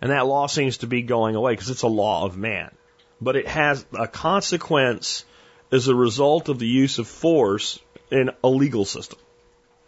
And 0.00 0.10
that 0.10 0.26
law 0.26 0.46
seems 0.46 0.78
to 0.78 0.86
be 0.86 1.02
going 1.02 1.34
away 1.34 1.52
because 1.52 1.70
it's 1.70 1.82
a 1.82 1.88
law 1.88 2.24
of 2.24 2.36
man, 2.36 2.74
but 3.20 3.36
it 3.36 3.46
has 3.46 3.84
a 3.92 4.08
consequence 4.08 5.24
as 5.70 5.88
a 5.88 5.94
result 5.94 6.48
of 6.48 6.58
the 6.58 6.66
use 6.66 6.98
of 6.98 7.06
force 7.06 7.78
in 8.10 8.30
a 8.42 8.48
legal 8.48 8.84
system. 8.84 9.18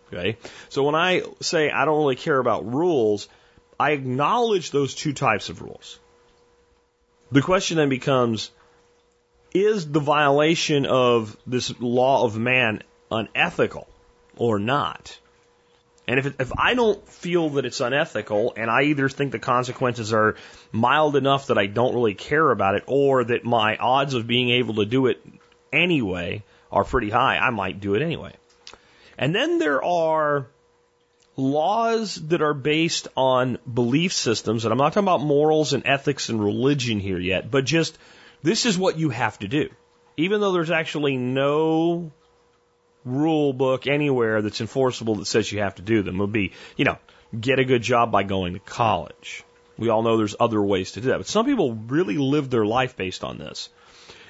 Okay, 0.08 0.36
so 0.68 0.84
when 0.84 0.94
I 0.94 1.22
say 1.40 1.70
I 1.70 1.84
don't 1.84 1.98
really 1.98 2.16
care 2.16 2.38
about 2.38 2.72
rules, 2.72 3.28
I 3.78 3.90
acknowledge 3.90 4.70
those 4.70 4.94
two 4.94 5.12
types 5.12 5.48
of 5.48 5.62
rules. 5.62 5.98
The 7.32 7.42
question 7.42 7.76
then 7.76 7.88
becomes 7.88 8.50
is 9.52 9.90
the 9.90 10.00
violation 10.00 10.86
of 10.86 11.36
this 11.46 11.72
law 11.80 12.24
of 12.24 12.38
man 12.38 12.82
unethical? 13.10 13.88
or 14.36 14.58
not. 14.58 15.18
And 16.08 16.20
if, 16.20 16.26
it, 16.26 16.34
if 16.38 16.52
I 16.56 16.74
don't 16.74 17.06
feel 17.08 17.50
that 17.50 17.64
it's 17.64 17.80
unethical 17.80 18.54
and 18.56 18.70
I 18.70 18.82
either 18.82 19.08
think 19.08 19.32
the 19.32 19.40
consequences 19.40 20.12
are 20.12 20.36
mild 20.70 21.16
enough 21.16 21.48
that 21.48 21.58
I 21.58 21.66
don't 21.66 21.94
really 21.94 22.14
care 22.14 22.48
about 22.50 22.76
it 22.76 22.84
or 22.86 23.24
that 23.24 23.44
my 23.44 23.76
odds 23.76 24.14
of 24.14 24.26
being 24.26 24.50
able 24.50 24.74
to 24.74 24.84
do 24.84 25.06
it 25.06 25.20
anyway 25.72 26.44
are 26.70 26.84
pretty 26.84 27.10
high, 27.10 27.38
I 27.38 27.50
might 27.50 27.80
do 27.80 27.94
it 27.94 28.02
anyway. 28.02 28.32
And 29.18 29.34
then 29.34 29.58
there 29.58 29.82
are 29.82 30.48
laws 31.36 32.14
that 32.14 32.42
are 32.42 32.54
based 32.54 33.08
on 33.16 33.58
belief 33.72 34.12
systems, 34.12 34.64
and 34.64 34.72
I'm 34.72 34.78
not 34.78 34.92
talking 34.92 35.04
about 35.04 35.20
morals 35.20 35.72
and 35.72 35.86
ethics 35.86 36.28
and 36.28 36.42
religion 36.42 36.98
here 37.00 37.18
yet, 37.18 37.50
but 37.50 37.64
just 37.64 37.98
this 38.42 38.66
is 38.66 38.78
what 38.78 38.98
you 38.98 39.10
have 39.10 39.38
to 39.40 39.48
do. 39.48 39.68
Even 40.16 40.40
though 40.40 40.52
there's 40.52 40.70
actually 40.70 41.16
no 41.16 42.10
rule 43.04 43.52
book 43.52 43.86
anywhere 43.86 44.42
that's 44.42 44.60
enforceable 44.60 45.16
that 45.16 45.26
says 45.26 45.50
you 45.50 45.60
have 45.60 45.74
to 45.76 45.82
do 45.82 46.02
them, 46.02 46.16
it 46.16 46.20
would 46.20 46.32
be, 46.32 46.52
you 46.76 46.84
know, 46.84 46.98
get 47.38 47.58
a 47.58 47.64
good 47.64 47.82
job 47.82 48.10
by 48.10 48.22
going 48.22 48.54
to 48.54 48.58
college. 48.58 49.44
We 49.78 49.90
all 49.90 50.02
know 50.02 50.16
there's 50.16 50.36
other 50.40 50.62
ways 50.62 50.92
to 50.92 51.00
do 51.00 51.08
that, 51.08 51.18
but 51.18 51.26
some 51.26 51.44
people 51.44 51.74
really 51.74 52.16
live 52.16 52.48
their 52.48 52.64
life 52.64 52.96
based 52.96 53.24
on 53.24 53.36
this. 53.36 53.68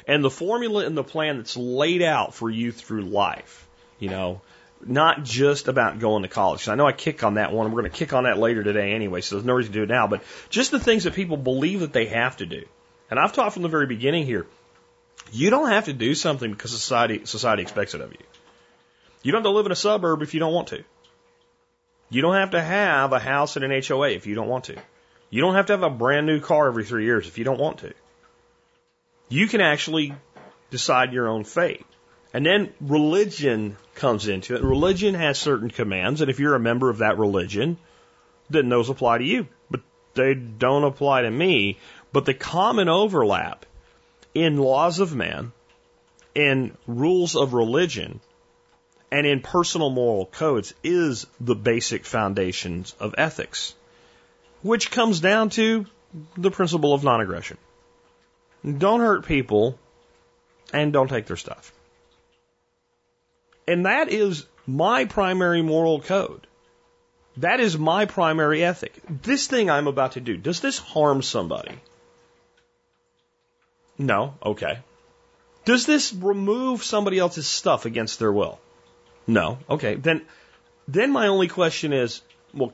And 0.09 0.25
the 0.25 0.31
formula 0.31 0.85
and 0.85 0.97
the 0.97 1.05
plan 1.05 1.39
that's 1.39 1.57
laid 1.57 2.03
out 2.03 2.35
for 2.35 2.51
you 2.51 2.73
through 2.73 3.03
life, 3.03 3.69
you 3.99 4.09
know, 4.09 4.41
not 4.89 5.23
just 5.23 5.69
about 5.69 5.99
going 5.99 6.23
to 6.23 6.29
college. 6.29 6.69
I 6.69 6.75
know 6.75 6.87
I 6.87 6.93
kick 6.93 7.25
on 7.25 7.35
that 7.35 7.53
one. 7.53 7.71
We're 7.71 7.81
going 7.81 7.93
to 7.93 7.97
kick 7.97 8.13
on 8.13 8.25
that 8.25 8.39
later 8.39 8.63
today 8.63 8.93
anyway, 8.93 9.21
so 9.21 9.35
there's 9.35 9.45
no 9.45 9.55
reason 9.55 9.73
to 9.73 9.79
do 9.79 9.83
it 9.85 9.89
now. 9.89 10.07
But 10.07 10.23
just 10.49 10.71
the 10.71 10.81
things 10.81 11.05
that 11.05 11.15
people 11.15 11.37
believe 11.37 11.81
that 11.81 11.93
they 11.93 12.07
have 12.07 12.37
to 12.39 12.47
do. 12.47 12.65
And 13.11 13.19
I've 13.19 13.33
taught 13.33 13.53
from 13.53 13.63
the 13.63 13.69
very 13.69 13.87
beginning 13.87 14.27
here, 14.27 14.47
you 15.33 15.51
don't 15.51 15.71
have 15.71 15.87
to 15.87 15.93
do 15.93 16.15
something 16.15 16.51
because 16.51 16.71
society 16.71 17.25
society 17.25 17.63
expects 17.63 17.95
it 17.95 18.01
of 18.01 18.13
you. 18.13 18.19
You 19.23 19.33
don't 19.33 19.41
have 19.41 19.51
to 19.51 19.57
live 19.57 19.67
in 19.67 19.73
a 19.73 19.77
suburb 19.77 20.23
if 20.23 20.35
you 20.35 20.41
don't 20.41 20.55
want 20.55 20.69
to. 20.69 20.85
You 22.11 22.23
don't 22.23 22.35
have 22.35 22.53
to 22.53 22.63
have 22.63 23.13
a 23.13 23.19
house 23.19 23.57
and 23.57 23.65
an 23.65 23.83
HOA 23.83 24.11
if 24.11 24.27
you 24.27 24.35
don't 24.35 24.49
want 24.49 24.65
to. 24.65 24.77
You 25.31 25.41
don't 25.41 25.55
have 25.55 25.67
to 25.67 25.73
have 25.73 25.83
a 25.83 25.91
brand 25.91 26.27
new 26.27 26.41
car 26.41 26.69
every 26.69 26.85
three 26.85 27.05
years 27.05 27.27
if 27.27 27.37
you 27.39 27.45
don't 27.45 27.59
want 27.59 27.79
to. 27.79 27.93
You 29.29 29.49
can 29.49 29.61
actually 29.61 30.15
decide 30.71 31.13
your 31.13 31.29
own 31.29 31.43
fate. 31.43 31.85
And 32.37 32.45
then 32.45 32.75
religion 32.83 33.79
comes 33.95 34.29
into 34.29 34.57
it. 34.57 34.63
Religion 34.63 35.15
has 35.15 35.39
certain 35.39 35.71
commands, 35.71 36.21
and 36.21 36.31
if 36.31 36.39
you're 36.39 36.55
a 36.55 36.61
member 36.61 36.91
of 36.91 36.99
that 36.99 37.17
religion, 37.17 37.79
then 38.51 38.69
those 38.69 38.91
apply 38.91 39.17
to 39.17 39.25
you. 39.25 39.47
But 39.71 39.81
they 40.13 40.35
don't 40.35 40.85
apply 40.85 41.23
to 41.23 41.31
me. 41.31 41.79
But 42.13 42.27
the 42.27 42.35
common 42.35 42.91
overlap 42.91 43.65
in 44.35 44.59
laws 44.59 45.01
of 45.01 45.15
man, 45.15 45.53
in 46.35 46.77
rules 46.87 47.37
of 47.37 47.55
religion, 47.55 48.21
and 49.11 49.27
in 49.27 49.41
personal 49.41 49.89
moral 49.89 50.27
codes 50.27 50.75
is 50.85 51.27
the 51.41 51.55
basic 51.55 52.05
foundations 52.05 52.95
of 53.01 53.15
ethics, 53.17 53.75
which 54.61 54.91
comes 54.91 55.21
down 55.21 55.49
to 55.49 55.87
the 56.37 56.51
principle 56.51 56.93
of 56.93 57.03
non 57.03 57.23
aggression. 57.23 57.57
Don't 58.63 59.01
hurt 59.01 59.25
people 59.25 59.79
and 60.75 60.93
don't 60.93 61.09
take 61.09 61.25
their 61.25 61.39
stuff. 61.39 61.73
And 63.67 63.87
that 63.87 64.09
is 64.09 64.47
my 64.67 65.05
primary 65.05 65.63
moral 65.63 66.01
code. 66.01 66.47
That 67.39 67.61
is 67.61 67.77
my 67.79 68.07
primary 68.07 68.65
ethic. 68.65 68.95
This 69.23 69.47
thing 69.47 69.69
I'm 69.69 69.87
about 69.87 70.13
to 70.13 70.21
do, 70.21 70.37
does 70.37 70.61
this 70.61 70.79
harm 70.79 71.23
somebody? 71.23 71.79
No. 73.99 74.35
Okay. 74.43 74.79
Does 75.65 75.85
this 75.85 76.13
remove 76.13 76.85
somebody 76.85 77.19
else's 77.19 77.47
stuff 77.47 77.87
against 77.87 78.19
their 78.19 78.33
will? 78.33 78.59
No. 79.27 79.59
Okay. 79.69 79.97
Then, 79.97 80.23
then 80.89 81.11
my 81.11 81.29
only 81.29 81.49
question 81.49 81.93
is, 81.93 82.23
well, 82.55 82.73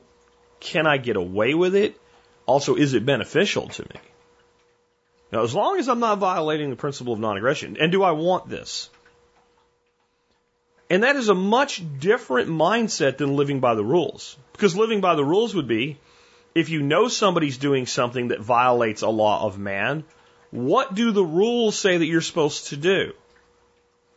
can 0.59 0.87
I 0.87 0.97
get 0.97 1.17
away 1.17 1.53
with 1.53 1.75
it? 1.75 1.99
Also, 2.45 2.75
is 2.75 2.93
it 2.93 3.05
beneficial 3.05 3.67
to 3.69 3.83
me? 3.83 3.99
Now, 5.31 5.43
as 5.43 5.55
long 5.55 5.79
as 5.79 5.89
I'm 5.89 5.99
not 5.99 6.19
violating 6.19 6.69
the 6.69 6.75
principle 6.75 7.13
of 7.13 7.19
non-aggression, 7.19 7.77
and 7.79 7.91
do 7.91 8.03
I 8.03 8.11
want 8.11 8.47
this? 8.47 8.89
And 10.93 11.01
that 11.01 11.15
is 11.15 11.27
a 11.27 11.33
much 11.33 11.81
different 11.99 12.51
mindset 12.51 13.17
than 13.17 13.35
living 13.35 13.59
by 13.59 13.73
the 13.73 13.83
rules. 13.83 14.37
Because 14.51 14.77
living 14.77 15.01
by 15.01 15.15
the 15.15 15.25
rules 15.25 15.55
would 15.55 15.67
be 15.67 15.97
if 16.53 16.69
you 16.69 16.83
know 16.83 17.07
somebody's 17.07 17.57
doing 17.57 17.87
something 17.87 18.27
that 18.27 18.41
violates 18.41 19.01
a 19.01 19.09
law 19.09 19.43
of 19.43 19.57
man, 19.57 20.03
what 20.51 20.93
do 20.93 21.09
the 21.09 21.23
rules 21.23 21.75
say 21.75 21.97
that 21.97 22.05
you're 22.05 22.21
supposed 22.21 22.67
to 22.67 22.77
do? 22.77 23.13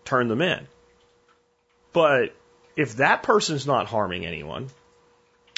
Turn 0.04 0.28
them 0.28 0.42
in. 0.42 0.68
But 1.95 2.35
if 2.76 2.97
that 2.97 3.23
person's 3.23 3.66
not 3.66 3.87
harming 3.87 4.26
anyone, 4.26 4.68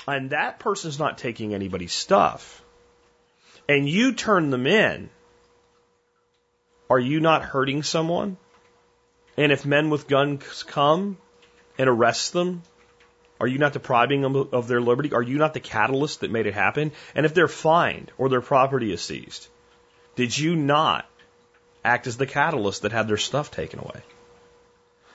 and 0.07 0.31
that 0.31 0.61
person's 0.61 1.01
not 1.01 1.19
taking 1.19 1.53
anybody's 1.53 1.93
stuff, 1.93 2.63
and 3.69 3.89
you 3.89 4.13
turn 4.13 4.51
them 4.51 4.69
in, 4.69 5.11
are 6.89 7.01
you 7.01 7.19
not 7.19 7.43
hurting 7.43 7.83
someone? 7.83 8.37
And 9.39 9.53
if 9.53 9.65
men 9.65 9.89
with 9.89 10.09
guns 10.09 10.65
come 10.65 11.17
and 11.79 11.89
arrest 11.89 12.33
them, 12.33 12.63
are 13.41 13.47
you 13.47 13.59
not 13.59 13.73
depriving 13.73 14.21
them 14.21 14.35
of 14.35 14.67
their 14.67 14.81
liberty? 14.81 15.13
Are 15.13 15.23
you 15.23 15.39
not 15.39 15.55
the 15.55 15.61
catalyst 15.61 16.21
that 16.21 16.33
made 16.33 16.47
it 16.47 16.55
happen? 16.55 16.91
And 17.15 17.25
if 17.25 17.35
they're 17.35 17.47
fined 17.47 18.11
or 18.19 18.29
their 18.29 18.41
property 18.41 18.93
is 18.93 19.01
seized, 19.01 19.47
did 20.17 20.37
you 20.37 20.57
not 20.57 21.09
act 21.85 22.09
as 22.09 22.17
the 22.17 22.27
catalyst 22.27 22.83
that 22.83 22.91
had 22.91 23.07
their 23.07 23.17
stuff 23.17 23.53
taken 23.53 23.79
away? 23.79 24.03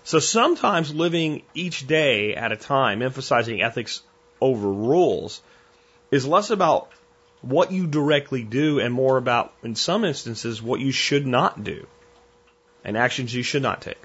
So 0.06 0.20
sometimes 0.20 0.96
living 0.96 1.44
each 1.54 1.86
day 1.86 2.34
at 2.34 2.54
a 2.54 2.56
time, 2.56 3.02
emphasizing 3.02 3.62
ethics 3.62 4.04
over 4.40 4.72
rules, 4.72 5.42
is 6.12 6.26
less 6.26 6.50
about 6.50 6.90
what 7.42 7.74
you 7.74 7.88
directly 7.88 8.44
do 8.44 8.80
and 8.80 8.94
more 8.94 9.18
about, 9.18 9.54
in 9.64 9.76
some 9.76 10.06
instances, 10.06 10.62
what 10.62 10.80
you 10.80 10.94
should 10.94 11.28
not 11.28 11.62
do 11.62 11.88
and 12.86 12.98
actions 12.98 13.34
you 13.34 13.44
should 13.44 13.62
not 13.62 13.82
take. 13.82 14.02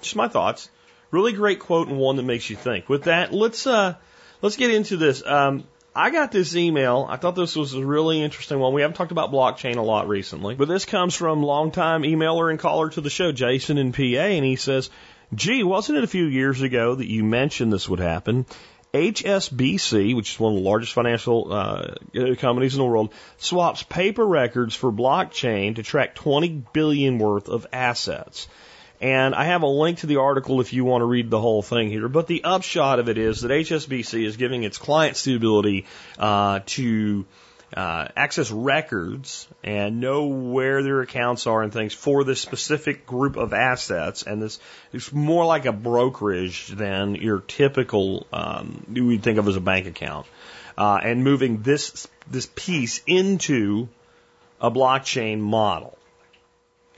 Just 0.00 0.16
my 0.16 0.28
thoughts. 0.28 0.70
Really 1.10 1.32
great 1.32 1.58
quote 1.58 1.88
and 1.88 1.98
one 1.98 2.16
that 2.16 2.22
makes 2.22 2.48
you 2.48 2.56
think. 2.56 2.88
With 2.88 3.04
that, 3.04 3.32
let's 3.32 3.66
uh, 3.66 3.94
let's 4.42 4.56
get 4.56 4.70
into 4.70 4.96
this. 4.96 5.24
Um, 5.24 5.64
I 5.94 6.10
got 6.10 6.30
this 6.30 6.54
email. 6.54 7.06
I 7.08 7.16
thought 7.16 7.34
this 7.34 7.56
was 7.56 7.74
a 7.74 7.84
really 7.84 8.22
interesting 8.22 8.60
one. 8.60 8.72
We 8.72 8.82
haven't 8.82 8.96
talked 8.96 9.10
about 9.10 9.32
blockchain 9.32 9.76
a 9.76 9.82
lot 9.82 10.06
recently, 10.06 10.54
but 10.54 10.68
this 10.68 10.84
comes 10.84 11.16
from 11.16 11.42
longtime 11.42 12.02
emailer 12.02 12.48
and 12.48 12.60
caller 12.60 12.90
to 12.90 13.00
the 13.00 13.10
show, 13.10 13.32
Jason 13.32 13.76
in 13.76 13.92
PA, 13.92 14.00
and 14.02 14.44
he 14.44 14.54
says, 14.54 14.88
"Gee, 15.34 15.64
wasn't 15.64 15.98
it 15.98 16.04
a 16.04 16.08
few 16.08 16.26
years 16.26 16.62
ago 16.62 16.94
that 16.94 17.10
you 17.10 17.24
mentioned 17.24 17.72
this 17.72 17.88
would 17.88 17.98
happen?" 17.98 18.46
HSBC, 18.92 20.16
which 20.16 20.32
is 20.32 20.40
one 20.40 20.54
of 20.54 20.62
the 20.62 20.68
largest 20.68 20.92
financial 20.92 21.52
uh, 21.52 21.94
companies 22.38 22.74
in 22.74 22.80
the 22.80 22.86
world, 22.86 23.12
swaps 23.38 23.82
paper 23.84 24.26
records 24.26 24.74
for 24.74 24.90
blockchain 24.90 25.76
to 25.76 25.82
track 25.82 26.14
20 26.16 26.64
billion 26.72 27.18
worth 27.18 27.48
of 27.48 27.66
assets. 27.72 28.48
And 29.00 29.34
I 29.34 29.44
have 29.44 29.62
a 29.62 29.66
link 29.66 30.00
to 30.00 30.06
the 30.06 30.16
article 30.16 30.60
if 30.60 30.74
you 30.74 30.84
want 30.84 31.00
to 31.00 31.06
read 31.06 31.30
the 31.30 31.40
whole 31.40 31.62
thing 31.62 31.88
here. 31.88 32.08
But 32.08 32.26
the 32.26 32.44
upshot 32.44 32.98
of 32.98 33.08
it 33.08 33.16
is 33.16 33.40
that 33.40 33.50
HSBC 33.50 34.26
is 34.26 34.36
giving 34.36 34.62
its 34.62 34.76
clients 34.76 35.24
the 35.24 35.36
ability 35.36 35.86
uh, 36.18 36.60
to 36.66 37.24
uh, 37.74 38.08
access 38.14 38.50
records 38.50 39.48
and 39.64 40.00
know 40.00 40.26
where 40.26 40.82
their 40.82 41.00
accounts 41.00 41.46
are 41.46 41.62
and 41.62 41.72
things 41.72 41.94
for 41.94 42.24
this 42.24 42.40
specific 42.40 43.06
group 43.06 43.36
of 43.36 43.54
assets. 43.54 44.22
And 44.22 44.42
this 44.42 44.58
is 44.92 45.12
more 45.12 45.46
like 45.46 45.64
a 45.64 45.72
brokerage 45.72 46.68
than 46.68 47.14
your 47.14 47.40
typical 47.40 48.26
um, 48.32 48.84
would 48.88 49.22
think 49.22 49.38
of 49.38 49.48
as 49.48 49.56
a 49.56 49.60
bank 49.60 49.86
account. 49.86 50.26
Uh, 50.76 50.98
and 51.02 51.24
moving 51.24 51.62
this 51.62 52.06
this 52.30 52.48
piece 52.54 53.02
into 53.06 53.88
a 54.60 54.70
blockchain 54.70 55.38
model 55.38 55.96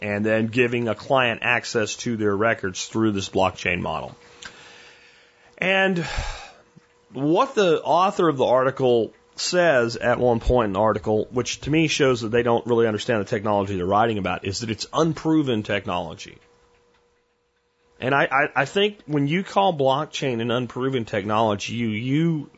and 0.03 0.27
then 0.27 0.49
giving 0.49 0.89
a 0.89 0.95
client 0.95 1.41
access 1.43 1.97
to 1.97 2.17
their 2.17 2.37
records 2.37 2.87
through 2.87 3.13
this 3.13 3.29
blockchain 3.29 3.81
model. 3.81 4.15
And 5.59 6.05
what 7.13 7.55
the 7.55 7.81
author 7.83 8.29
of 8.29 8.37
the 8.37 8.45
article 8.45 9.13
says 9.37 9.97
at 9.97 10.19
one 10.19 10.41
point 10.41 10.67
in 10.67 10.73
the 10.73 10.81
article, 10.81 11.29
which 11.31 11.61
to 11.63 11.71
me 11.71 11.87
shows 11.87 12.23
that 12.23 12.31
they 12.31 12.43
don't 12.43 12.67
really 12.67 12.87
understand 12.87 13.21
the 13.21 13.25
technology 13.25 13.77
they're 13.77 13.87
writing 13.87 14.19
about, 14.19 14.45
is 14.45 14.61
that 14.61 14.71
it's 14.71 14.87
unproven 14.93 15.63
technology. 15.63 16.37
And 18.01 18.15
I, 18.15 18.25
I, 18.25 18.63
I 18.63 18.65
think 18.65 18.99
when 19.07 19.29
you 19.29 19.45
call 19.45 19.73
blockchain 19.73 20.41
an 20.41 20.51
unproven 20.51 21.05
technology, 21.05 21.75
you, 21.75 21.89
you, 21.89 22.51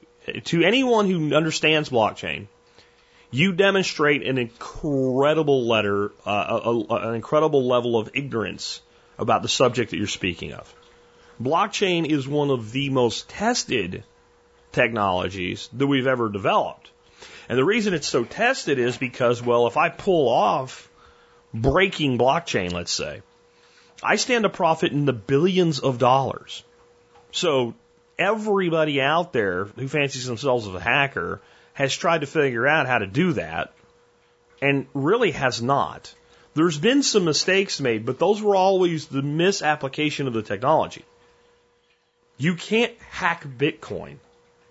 to 0.44 0.62
anyone 0.62 1.10
who 1.10 1.34
understands 1.34 1.90
blockchain, 1.90 2.46
you 3.34 3.52
demonstrate 3.52 4.24
an 4.24 4.38
incredible 4.38 5.66
letter, 5.66 6.12
uh, 6.24 6.60
a, 6.64 6.70
a, 6.70 7.08
an 7.08 7.14
incredible 7.16 7.66
level 7.66 7.98
of 7.98 8.10
ignorance 8.14 8.80
about 9.18 9.42
the 9.42 9.48
subject 9.48 9.90
that 9.90 9.96
you're 9.96 10.06
speaking 10.06 10.52
of. 10.52 10.72
Blockchain 11.42 12.06
is 12.08 12.28
one 12.28 12.50
of 12.50 12.70
the 12.70 12.90
most 12.90 13.28
tested 13.28 14.04
technologies 14.70 15.68
that 15.72 15.86
we've 15.88 16.06
ever 16.06 16.28
developed. 16.28 16.92
And 17.48 17.58
the 17.58 17.64
reason 17.64 17.92
it's 17.92 18.06
so 18.06 18.22
tested 18.22 18.78
is 18.78 18.96
because, 18.96 19.42
well, 19.42 19.66
if 19.66 19.76
I 19.76 19.88
pull 19.88 20.28
off 20.28 20.88
breaking 21.52 22.18
blockchain, 22.18 22.72
let's 22.72 22.92
say, 22.92 23.22
I 24.00 24.14
stand 24.14 24.44
to 24.44 24.48
profit 24.48 24.92
in 24.92 25.06
the 25.06 25.12
billions 25.12 25.80
of 25.80 25.98
dollars. 25.98 26.62
So 27.32 27.74
everybody 28.16 29.00
out 29.00 29.32
there 29.32 29.64
who 29.64 29.88
fancies 29.88 30.26
themselves 30.26 30.68
as 30.68 30.74
a 30.74 30.80
hacker 30.80 31.40
has 31.74 31.94
tried 31.94 32.22
to 32.22 32.26
figure 32.26 32.66
out 32.66 32.86
how 32.86 32.98
to 32.98 33.06
do 33.06 33.34
that 33.34 33.72
and 34.62 34.86
really 34.94 35.32
has 35.32 35.60
not. 35.60 36.14
There's 36.54 36.78
been 36.78 37.02
some 37.02 37.24
mistakes 37.24 37.80
made, 37.80 38.06
but 38.06 38.18
those 38.18 38.40
were 38.40 38.56
always 38.56 39.06
the 39.06 39.22
misapplication 39.22 40.26
of 40.28 40.32
the 40.32 40.42
technology. 40.42 41.04
You 42.38 42.54
can't 42.54 42.92
hack 43.10 43.44
Bitcoin. 43.44 44.16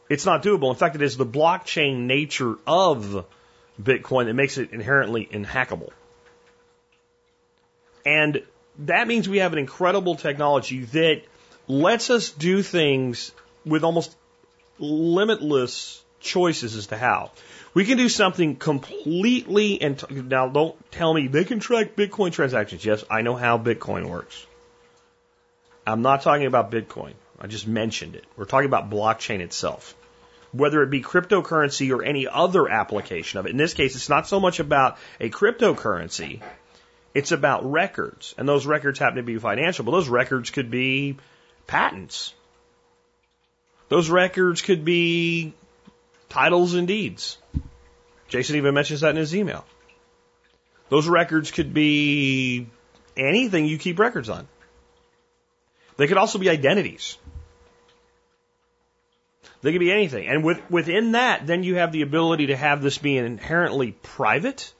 It's 0.09 0.25
not 0.25 0.43
doable. 0.43 0.69
In 0.69 0.75
fact, 0.75 0.95
it 0.95 1.01
is 1.01 1.17
the 1.17 1.25
blockchain 1.25 2.07
nature 2.07 2.55
of 2.65 3.25
Bitcoin 3.81 4.25
that 4.25 4.33
makes 4.33 4.57
it 4.57 4.71
inherently 4.71 5.27
unhackable. 5.31 5.91
And 8.05 8.43
that 8.79 9.07
means 9.07 9.27
we 9.27 9.39
have 9.39 9.53
an 9.53 9.59
incredible 9.59 10.15
technology 10.15 10.85
that 10.85 11.21
lets 11.67 12.09
us 12.09 12.31
do 12.31 12.61
things 12.61 13.31
with 13.65 13.83
almost 13.83 14.15
limitless 14.79 16.02
choices 16.23 16.75
as 16.75 16.87
to 16.87 16.97
how. 16.97 17.31
We 17.73 17.85
can 17.85 17.97
do 17.97 18.09
something 18.09 18.55
completely 18.55 19.81
and 19.81 20.29
now 20.29 20.47
don't 20.47 20.75
tell 20.91 21.13
me 21.13 21.27
they 21.27 21.43
can 21.43 21.59
track 21.59 21.95
Bitcoin 21.95 22.31
transactions. 22.31 22.85
Yes, 22.85 23.03
I 23.09 23.21
know 23.21 23.35
how 23.35 23.57
Bitcoin 23.57 24.09
works. 24.09 24.45
I'm 25.85 26.01
not 26.01 26.21
talking 26.21 26.45
about 26.45 26.71
Bitcoin. 26.71 27.13
I 27.39 27.47
just 27.47 27.67
mentioned 27.67 28.15
it. 28.15 28.23
We're 28.37 28.45
talking 28.45 28.67
about 28.67 28.89
blockchain 28.89 29.39
itself. 29.39 29.95
Whether 30.51 30.83
it 30.83 30.91
be 30.91 31.01
cryptocurrency 31.01 31.93
or 31.95 32.03
any 32.03 32.27
other 32.27 32.69
application 32.69 33.39
of 33.39 33.47
it. 33.47 33.49
In 33.49 33.57
this 33.57 33.73
case, 33.73 33.95
it's 33.95 34.09
not 34.09 34.27
so 34.27 34.39
much 34.39 34.59
about 34.59 34.97
a 35.19 35.29
cryptocurrency. 35.29 36.41
It's 37.13 37.31
about 37.31 37.69
records. 37.69 38.33
And 38.37 38.47
those 38.47 38.65
records 38.65 38.99
happen 38.99 39.17
to 39.17 39.23
be 39.23 39.37
financial, 39.39 39.83
but 39.83 39.91
those 39.91 40.09
records 40.09 40.51
could 40.51 40.69
be 40.69 41.17
patents. 41.65 42.33
Those 43.89 44.09
records 44.09 44.61
could 44.61 44.85
be 44.85 45.53
titles 46.33 46.73
and 46.73 46.87
deeds. 46.87 47.37
Jason 48.27 48.55
even 48.55 48.73
mentions 48.73 49.01
that 49.01 49.11
in 49.11 49.17
his 49.17 49.35
email. 49.35 49.63
Those 50.89 51.07
records 51.07 51.51
could 51.51 51.73
be 51.73 52.67
anything 53.15 53.67
you 53.67 53.77
keep 53.77 53.99
records 53.99 54.29
on. 54.29 54.47
They 55.97 56.07
could 56.07 56.17
also 56.17 56.39
be 56.39 56.49
identities. 56.49 57.17
They 59.61 59.71
could 59.71 59.79
be 59.79 59.91
anything. 59.91 60.27
And 60.27 60.43
with, 60.43 60.59
within 60.71 61.11
that, 61.11 61.45
then 61.45 61.63
you 61.63 61.75
have 61.75 61.91
the 61.91 62.01
ability 62.01 62.47
to 62.47 62.55
have 62.55 62.81
this 62.81 62.97
being 62.97 63.25
inherently 63.25 63.91
private. 63.91 64.73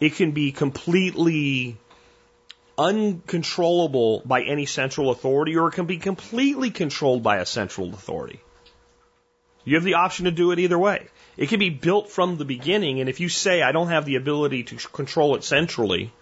It 0.00 0.16
can 0.16 0.32
be 0.32 0.52
completely 0.52 1.78
uncontrollable 2.76 4.20
by 4.26 4.42
any 4.42 4.66
central 4.66 5.10
authority, 5.10 5.56
or 5.56 5.68
it 5.68 5.72
can 5.72 5.86
be 5.86 5.96
completely 5.96 6.70
controlled 6.70 7.22
by 7.22 7.38
a 7.38 7.46
central 7.46 7.88
authority. 7.94 8.40
You 9.64 9.76
have 9.76 9.84
the 9.84 9.94
option 9.94 10.24
to 10.24 10.30
do 10.30 10.50
it 10.50 10.58
either 10.58 10.78
way. 10.78 11.06
It 11.36 11.48
can 11.48 11.58
be 11.58 11.70
built 11.70 12.10
from 12.10 12.36
the 12.36 12.44
beginning, 12.44 13.00
and 13.00 13.08
if 13.08 13.20
you 13.20 13.28
say, 13.28 13.62
I 13.62 13.72
don't 13.72 13.88
have 13.88 14.04
the 14.04 14.16
ability 14.16 14.64
to 14.64 14.76
control 14.76 15.36
it 15.36 15.44
centrally, 15.44 16.12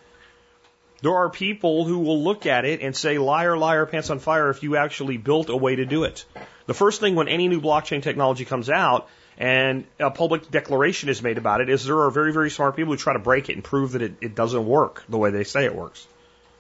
there 1.03 1.15
are 1.15 1.31
people 1.31 1.85
who 1.85 2.01
will 2.01 2.23
look 2.23 2.47
at 2.47 2.65
it 2.65 2.83
and 2.83 2.95
say, 2.95 3.19
liar, 3.19 3.57
liar, 3.57 3.87
pants 3.87 4.11
on 4.11 4.19
fire, 4.19 4.51
if 4.51 4.63
you 4.63 4.77
actually 4.77 5.17
built 5.17 5.49
a 5.49 5.57
way 5.57 5.77
to 5.77 5.87
do 5.87 6.05
it. 6.05 6.25
The 6.67 6.75
first 6.75 7.01
thing 7.01 7.15
when 7.15 7.29
any 7.29 7.49
new 7.49 7.61
blockchain 7.61 8.03
technology 8.03 8.45
comes 8.45 8.69
out 8.69 9.09
and 9.39 9.87
a 9.99 10.11
public 10.11 10.51
declaration 10.51 11.09
is 11.09 11.23
made 11.23 11.39
about 11.39 11.63
it 11.63 11.71
is 11.71 11.87
there 11.87 12.03
are 12.03 12.11
very, 12.11 12.33
very 12.33 12.51
smart 12.51 12.77
people 12.77 12.93
who 12.93 12.99
try 12.99 13.15
to 13.15 13.19
break 13.19 13.49
it 13.49 13.55
and 13.55 13.65
prove 13.65 13.93
that 13.93 14.03
it, 14.03 14.13
it 14.21 14.35
doesn't 14.35 14.67
work 14.67 15.03
the 15.09 15.17
way 15.17 15.31
they 15.31 15.45
say 15.45 15.65
it 15.65 15.75
works, 15.75 16.07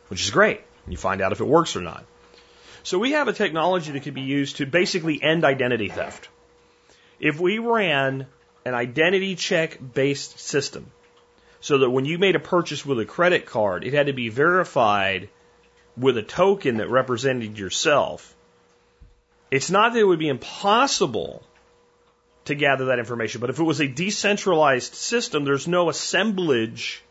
which 0.08 0.22
is 0.24 0.30
great. 0.30 0.62
You 0.88 0.96
find 0.96 1.20
out 1.20 1.32
if 1.32 1.40
it 1.40 1.46
works 1.46 1.76
or 1.76 1.82
not. 1.82 2.04
So 2.82 2.98
we 2.98 3.12
have 3.12 3.28
a 3.28 3.34
technology 3.34 3.92
that 3.92 4.02
could 4.02 4.14
be 4.14 4.22
used 4.22 4.56
to 4.56 4.66
basically 4.66 5.22
end 5.22 5.44
identity 5.44 5.88
theft. 5.88 6.28
If 7.20 7.38
we 7.38 7.58
ran 7.58 8.26
an 8.64 8.74
identity 8.74 9.36
check 9.36 9.78
based 9.94 10.40
system 10.40 10.90
so 11.60 11.78
that 11.78 11.90
when 11.90 12.06
you 12.06 12.18
made 12.18 12.34
a 12.34 12.40
purchase 12.40 12.84
with 12.84 12.98
a 12.98 13.04
credit 13.04 13.46
card, 13.46 13.84
it 13.84 13.92
had 13.92 14.06
to 14.06 14.14
be 14.14 14.30
verified 14.30 15.28
with 15.96 16.16
a 16.16 16.22
token 16.22 16.78
that 16.78 16.88
represented 16.88 17.58
yourself. 17.58 18.34
It's 19.50 19.70
not 19.70 19.92
that 19.92 19.98
it 19.98 20.04
would 20.04 20.18
be 20.18 20.28
impossible 20.28 21.42
to 22.46 22.54
gather 22.54 22.86
that 22.86 22.98
information, 22.98 23.40
but 23.40 23.50
if 23.50 23.58
it 23.58 23.64
was 23.64 23.80
a 23.80 23.86
decentralized 23.86 24.94
system, 24.94 25.44
there's 25.44 25.68
no 25.68 25.90
assemblage 25.90 27.02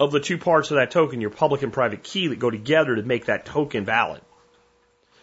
of 0.00 0.10
the 0.10 0.20
two 0.20 0.38
parts 0.38 0.70
of 0.70 0.76
that 0.76 0.90
token, 0.90 1.20
your 1.20 1.30
public 1.30 1.62
and 1.62 1.72
private 1.72 2.02
key, 2.02 2.28
that 2.28 2.38
go 2.38 2.50
together 2.50 2.96
to 2.96 3.02
make 3.02 3.26
that 3.26 3.44
token 3.44 3.84
valid. 3.84 4.22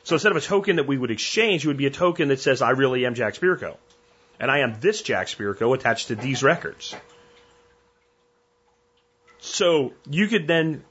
So 0.04 0.16
instead 0.16 0.32
of 0.32 0.38
a 0.38 0.42
token 0.42 0.76
that 0.76 0.86
we 0.86 0.98
would 0.98 1.10
exchange, 1.10 1.66
it 1.66 1.68
would 1.68 1.78
be 1.78 1.88
a 1.88 1.92
token 1.92 2.28
that 2.28 2.40
says, 2.40 2.62
I 2.62 2.72
really 2.72 3.06
am 3.08 3.16
Jack 3.16 3.34
Spirko. 3.34 3.78
And 4.40 4.52
I 4.52 4.60
am 4.60 4.80
this 4.80 5.02
Jack 5.02 5.28
Spirko 5.28 5.76
attached 5.76 6.08
to 6.08 6.16
these 6.16 6.44
records. 6.44 6.96
So 9.40 9.94
you 10.10 10.28
could 10.28 10.48
then 10.48 10.84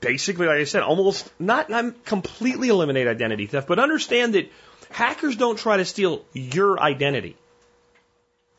basically, 0.00 0.46
like 0.46 0.58
I 0.58 0.64
said, 0.64 0.82
almost 0.82 1.30
not, 1.40 1.68
not 1.68 2.04
completely 2.04 2.68
eliminate 2.68 3.06
identity 3.08 3.46
theft, 3.46 3.66
but 3.66 3.78
understand 3.78 4.34
that 4.34 4.50
hackers 4.90 5.36
don't 5.36 5.58
try 5.58 5.76
to 5.76 5.84
steal 5.84 6.24
your 6.32 6.80
identity. 6.80 7.36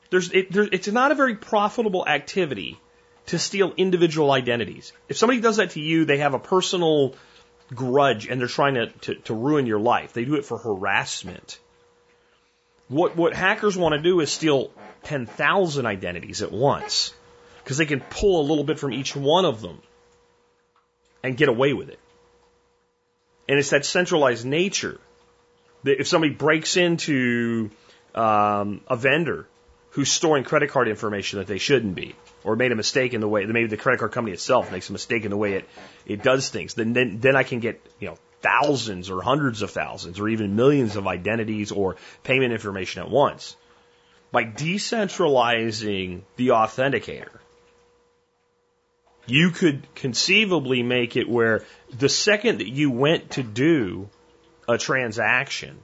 There's, 0.10 0.32
it, 0.32 0.52
there, 0.52 0.68
it's 0.70 0.88
not 0.90 1.12
a 1.12 1.16
very 1.16 1.36
profitable 1.36 2.06
activity 2.06 2.80
to 3.28 3.40
steal 3.40 3.74
individual 3.78 4.32
identities. 4.32 4.92
If 5.08 5.18
somebody 5.18 5.40
does 5.40 5.58
that 5.58 5.72
to 5.72 5.80
you, 5.80 6.06
they 6.06 6.18
have 6.18 6.34
a 6.34 6.40
personal 6.40 7.16
grudge 7.74 8.28
and 8.28 8.40
they're 8.40 8.48
trying 8.50 8.74
to, 8.76 8.88
to, 8.88 9.16
to 9.16 9.34
ruin 9.34 9.66
your 9.66 9.80
life. 9.80 10.12
They 10.12 10.26
do 10.26 10.36
it 10.36 10.46
for 10.46 10.58
harassment. 10.58 11.60
What, 12.92 13.16
what 13.16 13.34
hackers 13.34 13.78
want 13.78 13.94
to 13.94 14.02
do 14.02 14.20
is 14.20 14.30
steal 14.30 14.70
10,000 15.04 15.86
identities 15.86 16.42
at 16.42 16.52
once 16.52 17.14
because 17.64 17.78
they 17.78 17.86
can 17.86 18.02
pull 18.02 18.42
a 18.42 18.46
little 18.46 18.66
bit 18.66 18.80
from 18.80 18.92
each 18.92 19.16
one 19.16 19.46
of 19.46 19.62
them 19.62 19.82
and 21.24 21.38
get 21.38 21.48
away 21.48 21.72
with 21.72 21.88
it. 21.88 22.00
And 23.48 23.58
it's 23.58 23.70
that 23.70 23.86
centralized 23.86 24.46
nature 24.46 25.00
that 25.84 26.02
if 26.02 26.08
somebody 26.10 26.34
breaks 26.34 26.76
into 26.76 27.72
um, 28.14 28.82
a 28.90 28.98
vendor 28.98 29.48
who's 29.92 30.12
storing 30.12 30.44
credit 30.44 30.70
card 30.70 30.90
information 30.90 31.40
that 31.40 31.48
they 31.48 31.60
shouldn't 31.60 31.96
be, 31.96 32.14
or 32.44 32.58
made 32.58 32.74
a 32.74 32.76
mistake 32.76 33.14
in 33.14 33.22
the 33.22 33.28
way, 33.28 33.46
maybe 33.46 33.68
the 33.68 33.78
credit 33.78 34.00
card 34.00 34.12
company 34.12 34.34
itself 34.34 34.70
makes 34.70 34.90
a 34.90 34.92
mistake 34.92 35.24
in 35.24 35.32
the 35.32 35.38
way 35.38 35.54
it, 35.54 35.70
it 36.06 36.24
does 36.24 36.50
things, 36.50 36.74
then, 36.74 36.92
then, 36.92 37.22
then 37.22 37.38
I 37.38 37.44
can 37.44 37.62
get, 37.62 37.82
you 38.02 38.10
know, 38.10 38.18
thousands 38.42 39.10
or 39.10 39.22
hundreds 39.22 39.62
of 39.62 39.72
thousands 39.72 40.20
or 40.20 40.28
even 40.30 40.56
millions 40.56 40.96
of 40.96 41.08
identities 41.08 41.72
or 41.72 41.98
payment 42.24 42.52
information 42.52 43.04
at 43.04 43.10
once. 43.10 43.56
By 44.32 44.46
decentralizing 44.46 46.22
the 46.38 46.50
authenticator, 46.50 47.38
you 49.26 49.52
could 49.52 49.94
conceivably 49.96 50.84
make 50.84 51.16
it 51.16 51.30
where 51.30 51.66
the 51.98 52.10
second 52.10 52.60
that 52.60 52.70
you 52.70 52.90
went 52.90 53.32
to 53.32 53.44
do 53.44 54.10
a 54.68 54.78
transaction, 54.78 55.80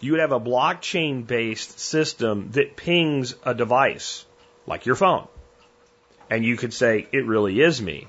you 0.00 0.12
would 0.12 0.20
have 0.20 0.32
a 0.32 0.40
blockchain 0.40 1.26
based 1.26 1.78
system 1.78 2.50
that 2.52 2.76
pings 2.76 3.34
a 3.44 3.54
device 3.54 4.24
like 4.66 4.86
your 4.86 4.96
phone. 4.96 5.28
And 6.28 6.44
you 6.44 6.56
could 6.56 6.74
say, 6.74 7.06
it 7.12 7.24
really 7.24 7.60
is 7.60 7.80
me. 7.80 8.08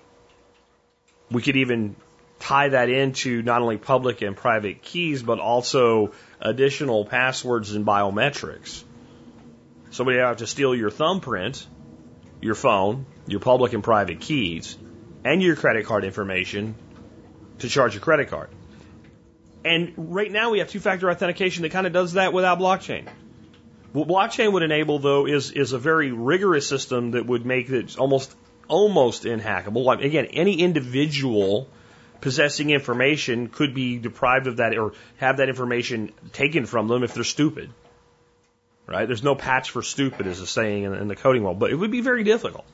We 1.29 1.41
could 1.41 1.55
even 1.55 1.95
tie 2.39 2.69
that 2.69 2.89
into 2.89 3.41
not 3.41 3.61
only 3.61 3.77
public 3.77 4.21
and 4.21 4.35
private 4.35 4.81
keys, 4.81 5.23
but 5.23 5.39
also 5.39 6.11
additional 6.39 7.05
passwords 7.05 7.73
and 7.73 7.85
biometrics. 7.85 8.83
Somebody 9.91 10.19
have 10.19 10.37
to 10.37 10.47
steal 10.47 10.75
your 10.75 10.89
thumbprint, 10.89 11.65
your 12.41 12.55
phone, 12.55 13.05
your 13.25 13.39
public 13.39 13.73
and 13.73 13.83
private 13.83 14.19
keys, 14.19 14.77
and 15.23 15.41
your 15.41 15.55
credit 15.55 15.85
card 15.85 16.03
information 16.03 16.75
to 17.59 17.69
charge 17.69 17.95
a 17.95 17.99
credit 17.99 18.29
card. 18.29 18.49
And 19.65 19.93
right 19.97 20.31
now 20.31 20.51
we 20.51 20.59
have 20.59 20.69
two 20.69 20.79
factor 20.79 21.09
authentication 21.09 21.63
that 21.63 21.71
kind 21.71 21.87
of 21.87 21.93
does 21.93 22.13
that 22.13 22.31
without 22.31 22.59
blockchain. 22.59 23.07
What 23.91 24.07
blockchain 24.07 24.51
would 24.53 24.63
enable 24.63 24.99
though 24.99 25.25
is, 25.25 25.51
is 25.51 25.73
a 25.73 25.79
very 25.79 26.11
rigorous 26.11 26.67
system 26.67 27.11
that 27.11 27.25
would 27.25 27.45
make 27.45 27.69
it 27.69 27.97
almost, 27.97 28.33
almost 28.67 29.23
inhackable. 29.23 29.83
Like, 29.83 30.01
again, 30.01 30.25
any 30.27 30.61
individual 30.61 31.69
possessing 32.21 32.69
information 32.69 33.47
could 33.49 33.73
be 33.73 33.97
deprived 33.97 34.47
of 34.47 34.57
that 34.57 34.77
or 34.77 34.93
have 35.17 35.37
that 35.37 35.49
information 35.49 36.13
taken 36.33 36.65
from 36.65 36.87
them 36.87 37.03
if 37.03 37.13
they're 37.13 37.23
stupid. 37.23 37.69
Right? 38.85 39.05
There's 39.05 39.23
no 39.23 39.35
patch 39.35 39.71
for 39.71 39.83
stupid, 39.83 40.27
as 40.27 40.39
a 40.39 40.47
saying 40.47 40.83
in, 40.83 40.93
in 40.93 41.07
the 41.07 41.15
coding 41.15 41.43
world, 41.43 41.59
but 41.59 41.71
it 41.71 41.75
would 41.75 41.91
be 41.91 42.01
very 42.01 42.23
difficult. 42.23 42.65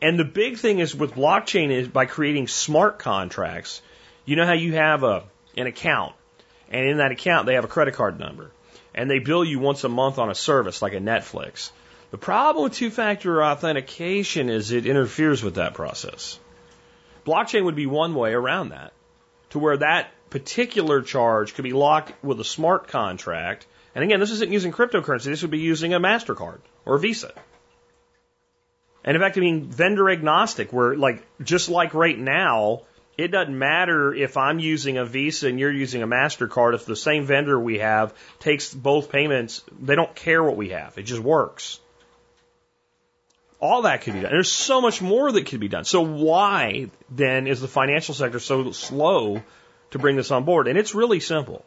And 0.00 0.18
the 0.18 0.24
big 0.24 0.58
thing 0.58 0.78
is 0.78 0.94
with 0.94 1.14
blockchain 1.14 1.70
is 1.70 1.88
by 1.88 2.06
creating 2.06 2.48
smart 2.48 2.98
contracts. 2.98 3.82
You 4.24 4.36
know 4.36 4.46
how 4.46 4.54
you 4.54 4.74
have 4.74 5.02
a 5.02 5.24
an 5.56 5.66
account, 5.66 6.14
and 6.70 6.86
in 6.86 6.98
that 6.98 7.10
account 7.10 7.46
they 7.46 7.54
have 7.54 7.64
a 7.64 7.68
credit 7.68 7.94
card 7.94 8.18
number, 8.18 8.52
and 8.94 9.10
they 9.10 9.18
bill 9.18 9.44
you 9.44 9.58
once 9.58 9.84
a 9.84 9.88
month 9.88 10.18
on 10.18 10.30
a 10.30 10.34
service 10.34 10.80
like 10.80 10.94
a 10.94 11.00
Netflix. 11.00 11.70
The 12.12 12.18
problem 12.18 12.64
with 12.64 12.74
two-factor 12.74 13.42
authentication 13.42 14.48
is 14.48 14.72
it 14.72 14.86
interferes 14.86 15.42
with 15.42 15.56
that 15.56 15.74
process. 15.74 16.38
Blockchain 17.24 17.64
would 17.64 17.76
be 17.76 17.86
one 17.86 18.14
way 18.14 18.32
around 18.32 18.70
that, 18.70 18.92
to 19.50 19.58
where 19.58 19.76
that 19.76 20.10
particular 20.30 21.02
charge 21.02 21.54
could 21.54 21.64
be 21.64 21.72
locked 21.72 22.12
with 22.24 22.40
a 22.40 22.44
smart 22.44 22.88
contract. 22.88 23.66
And 23.94 24.04
again, 24.04 24.20
this 24.20 24.30
isn't 24.30 24.52
using 24.52 24.72
cryptocurrency. 24.72 25.24
This 25.24 25.42
would 25.42 25.50
be 25.50 25.58
using 25.58 25.92
a 25.94 26.00
MasterCard 26.00 26.60
or 26.84 26.94
a 26.94 26.98
Visa. 27.00 27.32
And 29.04 29.16
in 29.16 29.20
fact, 29.22 29.36
I 29.36 29.40
mean, 29.40 29.66
vendor 29.66 30.08
agnostic, 30.10 30.72
where 30.72 30.94
like, 30.94 31.26
just 31.42 31.68
like 31.68 31.94
right 31.94 32.18
now, 32.18 32.82
It 33.20 33.32
doesn't 33.32 33.58
matter 33.58 34.14
if 34.14 34.38
I'm 34.38 34.58
using 34.58 34.96
a 34.96 35.04
Visa 35.04 35.46
and 35.48 35.60
you're 35.60 35.70
using 35.70 36.02
a 36.02 36.06
MasterCard. 36.06 36.74
If 36.74 36.86
the 36.86 36.96
same 36.96 37.26
vendor 37.26 37.60
we 37.60 37.80
have 37.80 38.14
takes 38.38 38.72
both 38.72 39.12
payments, 39.12 39.62
they 39.78 39.94
don't 39.94 40.14
care 40.14 40.42
what 40.42 40.56
we 40.56 40.70
have. 40.70 40.96
It 40.96 41.02
just 41.02 41.20
works. 41.20 41.80
All 43.60 43.82
that 43.82 44.02
could 44.02 44.14
be 44.14 44.20
done. 44.20 44.30
There's 44.30 44.50
so 44.50 44.80
much 44.80 45.02
more 45.02 45.30
that 45.30 45.46
could 45.46 45.60
be 45.60 45.68
done. 45.68 45.84
So 45.84 46.00
why 46.00 46.90
then 47.10 47.46
is 47.46 47.60
the 47.60 47.68
financial 47.68 48.14
sector 48.14 48.40
so 48.40 48.72
slow 48.72 49.42
to 49.90 49.98
bring 49.98 50.16
this 50.16 50.30
on 50.30 50.44
board? 50.44 50.66
And 50.66 50.78
it's 50.78 50.94
really 50.94 51.20
simple. 51.20 51.64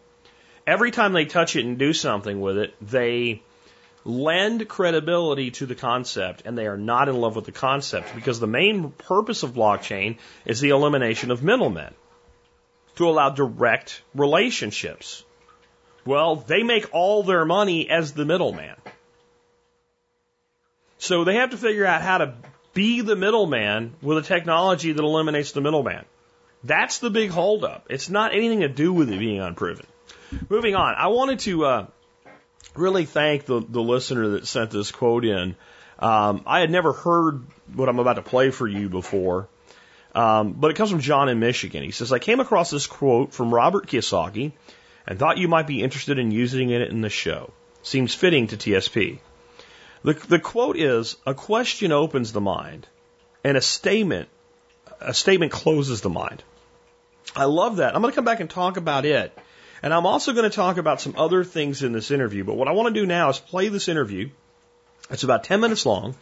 Every 0.65 0.91
time 0.91 1.13
they 1.13 1.25
touch 1.25 1.55
it 1.55 1.65
and 1.65 1.77
do 1.77 1.93
something 1.93 2.41
with 2.41 2.57
it, 2.57 2.73
they 2.81 3.43
lend 4.05 4.67
credibility 4.67 5.51
to 5.51 5.65
the 5.65 5.75
concept 5.75 6.41
and 6.45 6.57
they 6.57 6.67
are 6.67 6.77
not 6.77 7.09
in 7.09 7.19
love 7.19 7.35
with 7.35 7.45
the 7.45 7.51
concept 7.51 8.13
because 8.15 8.39
the 8.39 8.47
main 8.47 8.91
purpose 8.91 9.43
of 9.43 9.53
blockchain 9.53 10.17
is 10.45 10.59
the 10.59 10.69
elimination 10.69 11.31
of 11.31 11.43
middlemen 11.43 11.93
to 12.95 13.07
allow 13.07 13.29
direct 13.29 14.01
relationships. 14.13 15.23
Well, 16.05 16.35
they 16.35 16.63
make 16.63 16.93
all 16.93 17.23
their 17.23 17.45
money 17.45 17.89
as 17.89 18.13
the 18.13 18.25
middleman. 18.25 18.75
So 21.03 21.25
they 21.25 21.35
have 21.35 21.49
to 21.49 21.57
figure 21.57 21.85
out 21.85 22.01
how 22.01 22.19
to 22.19 22.33
be 22.73 23.01
the 23.01 23.17
middleman 23.17 23.93
with 24.01 24.19
a 24.19 24.21
technology 24.21 24.93
that 24.93 25.03
eliminates 25.03 25.51
the 25.51 25.59
middleman. 25.59 26.05
That's 26.63 26.99
the 26.99 27.09
big 27.09 27.29
holdup. 27.29 27.87
It's 27.89 28.09
not 28.09 28.33
anything 28.33 28.61
to 28.61 28.69
do 28.69 28.93
with 28.93 29.11
it 29.11 29.19
being 29.19 29.41
unproven. 29.41 29.85
Moving 30.47 30.75
on, 30.75 30.95
I 30.95 31.07
wanted 31.07 31.39
to 31.39 31.65
uh, 31.65 31.87
really 32.73 33.03
thank 33.03 33.43
the, 33.43 33.59
the 33.59 33.81
listener 33.81 34.29
that 34.29 34.47
sent 34.47 34.71
this 34.71 34.93
quote 34.93 35.25
in. 35.25 35.57
Um, 35.99 36.43
I 36.47 36.61
had 36.61 36.71
never 36.71 36.93
heard 36.93 37.43
what 37.73 37.89
I'm 37.89 37.99
about 37.99 38.13
to 38.13 38.21
play 38.21 38.49
for 38.51 38.65
you 38.65 38.87
before, 38.87 39.49
um, 40.15 40.53
but 40.53 40.71
it 40.71 40.77
comes 40.77 40.89
from 40.89 41.01
John 41.01 41.27
in 41.27 41.37
Michigan. 41.37 41.83
He 41.83 41.91
says, 41.91 42.13
I 42.13 42.19
came 42.19 42.39
across 42.39 42.71
this 42.71 42.87
quote 42.87 43.33
from 43.33 43.53
Robert 43.53 43.87
Kiyosaki 43.87 44.53
and 45.05 45.19
thought 45.19 45.37
you 45.37 45.49
might 45.49 45.67
be 45.67 45.83
interested 45.83 46.17
in 46.17 46.31
using 46.31 46.69
it 46.69 46.87
in 46.89 47.01
the 47.01 47.09
show. 47.09 47.51
Seems 47.81 48.15
fitting 48.15 48.47
to 48.47 48.55
TSP. 48.55 49.19
The, 50.03 50.13
the 50.13 50.39
quote 50.39 50.77
is, 50.77 51.15
a 51.25 51.33
question 51.33 51.91
opens 51.91 52.33
the 52.33 52.41
mind 52.41 52.87
and 53.43 53.57
a 53.57 53.61
statement, 53.61 54.29
a 54.99 55.13
statement 55.13 55.51
closes 55.51 56.01
the 56.01 56.09
mind. 56.09 56.43
I 57.35 57.45
love 57.45 57.77
that. 57.77 57.95
I'm 57.95 58.01
going 58.01 58.11
to 58.11 58.15
come 58.15 58.25
back 58.25 58.39
and 58.39 58.49
talk 58.49 58.77
about 58.77 59.05
it. 59.05 59.37
And 59.81 59.93
I'm 59.93 60.05
also 60.05 60.33
going 60.33 60.49
to 60.49 60.55
talk 60.55 60.77
about 60.77 61.01
some 61.01 61.15
other 61.17 61.43
things 61.43 61.83
in 61.83 61.91
this 61.91 62.11
interview. 62.11 62.43
But 62.43 62.55
what 62.55 62.67
I 62.67 62.71
want 62.71 62.93
to 62.93 62.99
do 62.99 63.05
now 63.05 63.29
is 63.29 63.39
play 63.39 63.69
this 63.69 63.87
interview. 63.87 64.29
It's 65.09 65.23
about 65.23 65.43
10 65.43 65.59
minutes 65.59 65.85
long. 65.85 66.15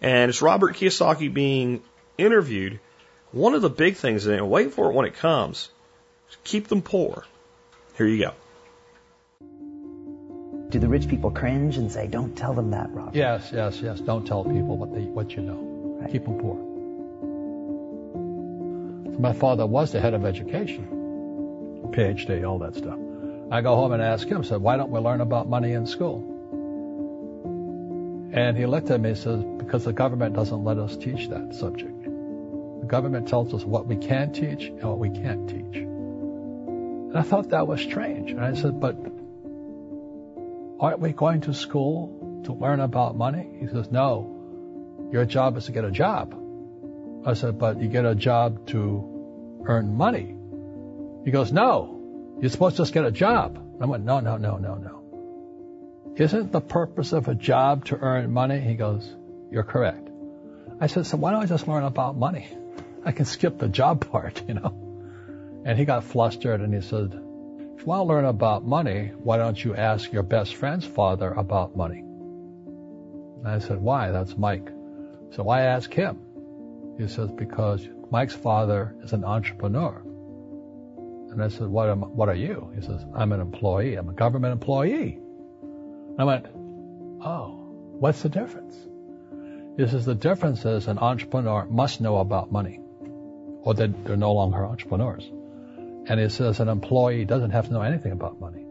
And 0.00 0.28
it's 0.28 0.42
Robert 0.42 0.76
Kiyosaki 0.76 1.32
being 1.32 1.82
interviewed. 2.18 2.78
One 3.32 3.54
of 3.54 3.62
the 3.62 3.70
big 3.70 3.96
things, 3.96 4.26
and 4.26 4.48
wait 4.48 4.72
for 4.72 4.90
it 4.90 4.94
when 4.94 5.06
it 5.06 5.14
comes, 5.14 5.68
keep 6.44 6.68
them 6.68 6.82
poor. 6.82 7.24
Here 7.96 8.06
you 8.06 8.18
go. 8.18 8.32
Do 10.70 10.80
the 10.80 10.88
rich 10.88 11.08
people 11.08 11.30
cringe 11.30 11.76
and 11.76 11.90
say, 11.90 12.08
"Don't 12.08 12.34
tell 12.36 12.52
them 12.52 12.70
that, 12.70 12.92
Robert"? 12.92 13.14
Yes, 13.14 13.52
yes, 13.52 13.80
yes. 13.80 14.00
Don't 14.00 14.26
tell 14.26 14.42
people 14.44 14.76
what 14.76 14.92
they 14.92 15.02
what 15.02 15.36
you 15.36 15.42
know. 15.42 15.58
Right. 16.00 16.10
Keep 16.10 16.24
them 16.24 16.38
poor. 16.38 16.56
My 19.18 19.32
father 19.32 19.64
was 19.64 19.92
the 19.92 20.00
head 20.00 20.12
of 20.12 20.24
education, 20.24 20.86
PhD, 21.92 22.46
all 22.46 22.58
that 22.58 22.74
stuff. 22.74 22.98
I 23.50 23.60
go 23.60 23.76
home 23.76 23.92
and 23.92 24.02
ask 24.02 24.26
him, 24.28 24.42
said, 24.42 24.60
"Why 24.60 24.76
don't 24.76 24.90
we 24.90 24.98
learn 24.98 25.20
about 25.20 25.48
money 25.48 25.72
in 25.72 25.86
school?" 25.86 26.24
And 28.32 28.56
he 28.56 28.66
looked 28.66 28.90
at 28.90 29.00
me 29.00 29.10
and 29.10 29.18
says, 29.18 29.44
"Because 29.58 29.84
the 29.84 29.92
government 29.92 30.34
doesn't 30.34 30.64
let 30.64 30.78
us 30.78 30.96
teach 30.96 31.28
that 31.28 31.54
subject. 31.54 32.04
The 32.80 32.86
government 32.86 33.28
tells 33.28 33.54
us 33.54 33.64
what 33.64 33.86
we 33.86 33.96
can 33.96 34.32
teach 34.32 34.68
and 34.68 34.82
what 34.82 34.98
we 34.98 35.10
can't 35.10 35.48
teach." 35.48 35.76
And 35.76 37.16
I 37.16 37.22
thought 37.22 37.50
that 37.50 37.68
was 37.68 37.80
strange. 37.80 38.32
And 38.32 38.40
I 38.40 38.52
said, 38.54 38.80
"But 38.80 38.96
aren't 40.78 41.00
we 41.00 41.12
going 41.12 41.42
to 41.42 41.54
school 41.54 42.42
to 42.44 42.52
learn 42.52 42.80
about 42.80 43.16
money? 43.16 43.48
He 43.60 43.66
says, 43.66 43.90
no. 43.90 45.08
Your 45.12 45.24
job 45.24 45.56
is 45.56 45.66
to 45.66 45.72
get 45.72 45.84
a 45.84 45.90
job. 45.90 46.34
I 47.24 47.34
said, 47.34 47.58
but 47.58 47.80
you 47.80 47.88
get 47.88 48.04
a 48.04 48.14
job 48.14 48.66
to 48.68 49.62
earn 49.66 49.96
money. 49.96 50.34
He 51.24 51.30
goes, 51.30 51.52
no. 51.52 52.36
You're 52.40 52.50
supposed 52.50 52.76
to 52.76 52.82
just 52.82 52.92
get 52.92 53.04
a 53.04 53.10
job. 53.10 53.58
I 53.80 53.86
went, 53.86 54.04
no, 54.04 54.20
no, 54.20 54.36
no, 54.36 54.58
no, 54.58 54.74
no. 54.74 56.14
Isn't 56.16 56.52
the 56.52 56.60
purpose 56.60 57.12
of 57.12 57.28
a 57.28 57.34
job 57.34 57.86
to 57.86 57.96
earn 57.96 58.32
money? 58.32 58.60
He 58.60 58.74
goes, 58.74 59.08
you're 59.50 59.64
correct. 59.64 60.08
I 60.80 60.86
said, 60.86 61.06
so 61.06 61.16
why 61.16 61.32
don't 61.32 61.42
I 61.42 61.46
just 61.46 61.66
learn 61.68 61.84
about 61.84 62.16
money? 62.16 62.48
I 63.04 63.12
can 63.12 63.24
skip 63.24 63.58
the 63.58 63.68
job 63.68 64.10
part, 64.12 64.42
you 64.46 64.54
know. 64.54 65.62
And 65.64 65.78
he 65.78 65.84
got 65.84 66.04
flustered 66.04 66.60
and 66.60 66.72
he 66.72 66.80
said, 66.80 67.20
if 67.76 67.82
you 67.82 67.88
want 67.88 68.00
to 68.00 68.14
learn 68.14 68.24
about 68.24 68.64
money, 68.64 69.12
why 69.18 69.36
don't 69.36 69.62
you 69.62 69.76
ask 69.76 70.10
your 70.10 70.22
best 70.22 70.54
friend's 70.54 70.86
father 70.86 71.32
about 71.32 71.76
money? 71.76 71.98
And 71.98 73.46
I 73.46 73.58
said, 73.58 73.82
why? 73.82 74.10
That's 74.10 74.38
Mike. 74.38 74.70
So 75.30 75.50
I 75.50 75.60
asked 75.60 75.92
him. 75.92 76.18
He 76.96 77.06
says, 77.06 77.30
because 77.30 77.86
Mike's 78.10 78.34
father 78.34 78.96
is 79.02 79.12
an 79.12 79.24
entrepreneur. 79.24 80.02
And 81.30 81.42
I 81.42 81.48
said, 81.48 81.66
what, 81.66 81.90
am, 81.90 82.00
what 82.00 82.30
are 82.30 82.34
you? 82.34 82.72
He 82.74 82.80
says, 82.80 83.04
I'm 83.14 83.32
an 83.32 83.42
employee. 83.42 83.96
I'm 83.96 84.08
a 84.08 84.14
government 84.14 84.52
employee. 84.52 85.18
I 86.18 86.24
went, 86.24 86.46
oh, 86.46 87.58
what's 87.98 88.22
the 88.22 88.30
difference? 88.30 88.74
He 89.76 89.86
says, 89.86 90.06
the 90.06 90.14
difference 90.14 90.64
is 90.64 90.88
an 90.88 90.98
entrepreneur 90.98 91.66
must 91.66 92.00
know 92.00 92.20
about 92.20 92.50
money 92.50 92.80
or 93.60 93.74
they're 93.74 94.16
no 94.16 94.32
longer 94.32 94.64
entrepreneurs. 94.64 95.30
And 96.08 96.20
he 96.20 96.28
says 96.28 96.60
an 96.60 96.68
employee 96.68 97.24
doesn't 97.24 97.50
have 97.50 97.66
to 97.66 97.72
know 97.72 97.82
anything 97.82 98.12
about 98.12 98.40
money 98.40 98.64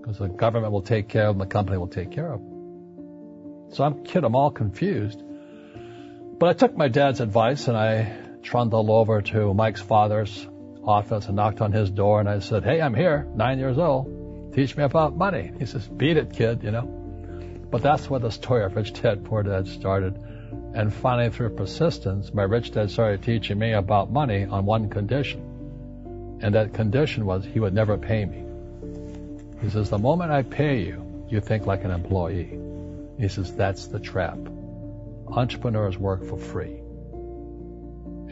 because 0.00 0.18
the 0.18 0.28
government 0.28 0.72
will 0.72 0.82
take 0.82 1.08
care 1.08 1.26
of 1.26 1.36
them, 1.36 1.46
the 1.46 1.52
company 1.52 1.76
will 1.76 1.88
take 1.88 2.10
care 2.10 2.32
of 2.32 2.40
them. 2.40 3.70
So 3.72 3.84
I'm 3.84 4.02
kid, 4.04 4.24
I'm 4.24 4.34
all 4.34 4.50
confused. 4.50 5.22
But 6.38 6.48
I 6.48 6.52
took 6.54 6.76
my 6.76 6.88
dad's 6.88 7.20
advice 7.20 7.68
and 7.68 7.76
I 7.76 8.16
trundled 8.42 8.88
over 8.88 9.20
to 9.20 9.52
Mike's 9.52 9.82
father's 9.82 10.48
office 10.82 11.26
and 11.26 11.36
knocked 11.36 11.60
on 11.60 11.72
his 11.72 11.90
door 11.90 12.20
and 12.20 12.28
I 12.28 12.38
said, 12.38 12.64
Hey, 12.64 12.80
I'm 12.80 12.94
here, 12.94 13.28
nine 13.34 13.58
years 13.58 13.76
old. 13.76 14.54
Teach 14.54 14.76
me 14.76 14.82
about 14.82 15.16
money. 15.16 15.52
He 15.58 15.66
says, 15.66 15.86
Beat 15.86 16.16
it, 16.16 16.32
kid, 16.32 16.62
you 16.62 16.70
know. 16.70 16.86
But 17.70 17.82
that's 17.82 18.08
where 18.08 18.20
the 18.20 18.30
story 18.30 18.64
of 18.64 18.74
Rich 18.74 18.94
Dad 18.94 19.24
Poor 19.24 19.42
Dad 19.42 19.68
started. 19.68 20.18
And 20.74 20.92
finally, 20.92 21.30
through 21.30 21.50
persistence, 21.50 22.32
my 22.32 22.42
rich 22.42 22.72
dad 22.72 22.90
started 22.90 23.22
teaching 23.22 23.58
me 23.58 23.72
about 23.72 24.10
money 24.10 24.44
on 24.44 24.66
one 24.66 24.88
condition. 24.88 25.49
And 26.42 26.54
that 26.54 26.74
condition 26.74 27.26
was 27.26 27.44
he 27.44 27.60
would 27.60 27.74
never 27.74 27.98
pay 27.98 28.24
me. 28.24 28.44
He 29.62 29.68
says, 29.68 29.90
the 29.90 29.98
moment 29.98 30.32
I 30.32 30.42
pay 30.42 30.80
you, 30.80 31.26
you 31.28 31.40
think 31.40 31.66
like 31.66 31.84
an 31.84 31.90
employee. 31.90 32.58
He 33.18 33.28
says, 33.28 33.54
that's 33.54 33.88
the 33.88 34.00
trap. 34.00 34.38
Entrepreneurs 35.28 35.98
work 35.98 36.24
for 36.24 36.38
free. 36.38 36.80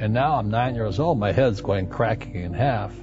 And 0.01 0.15
now 0.15 0.37
I'm 0.37 0.51
nine 0.51 0.75
years 0.75 0.99
old, 0.99 1.19
my 1.19 1.33
head's 1.33 1.61
going 1.61 1.89
cracking 1.89 2.37
in 2.37 2.55
half. 2.55 2.95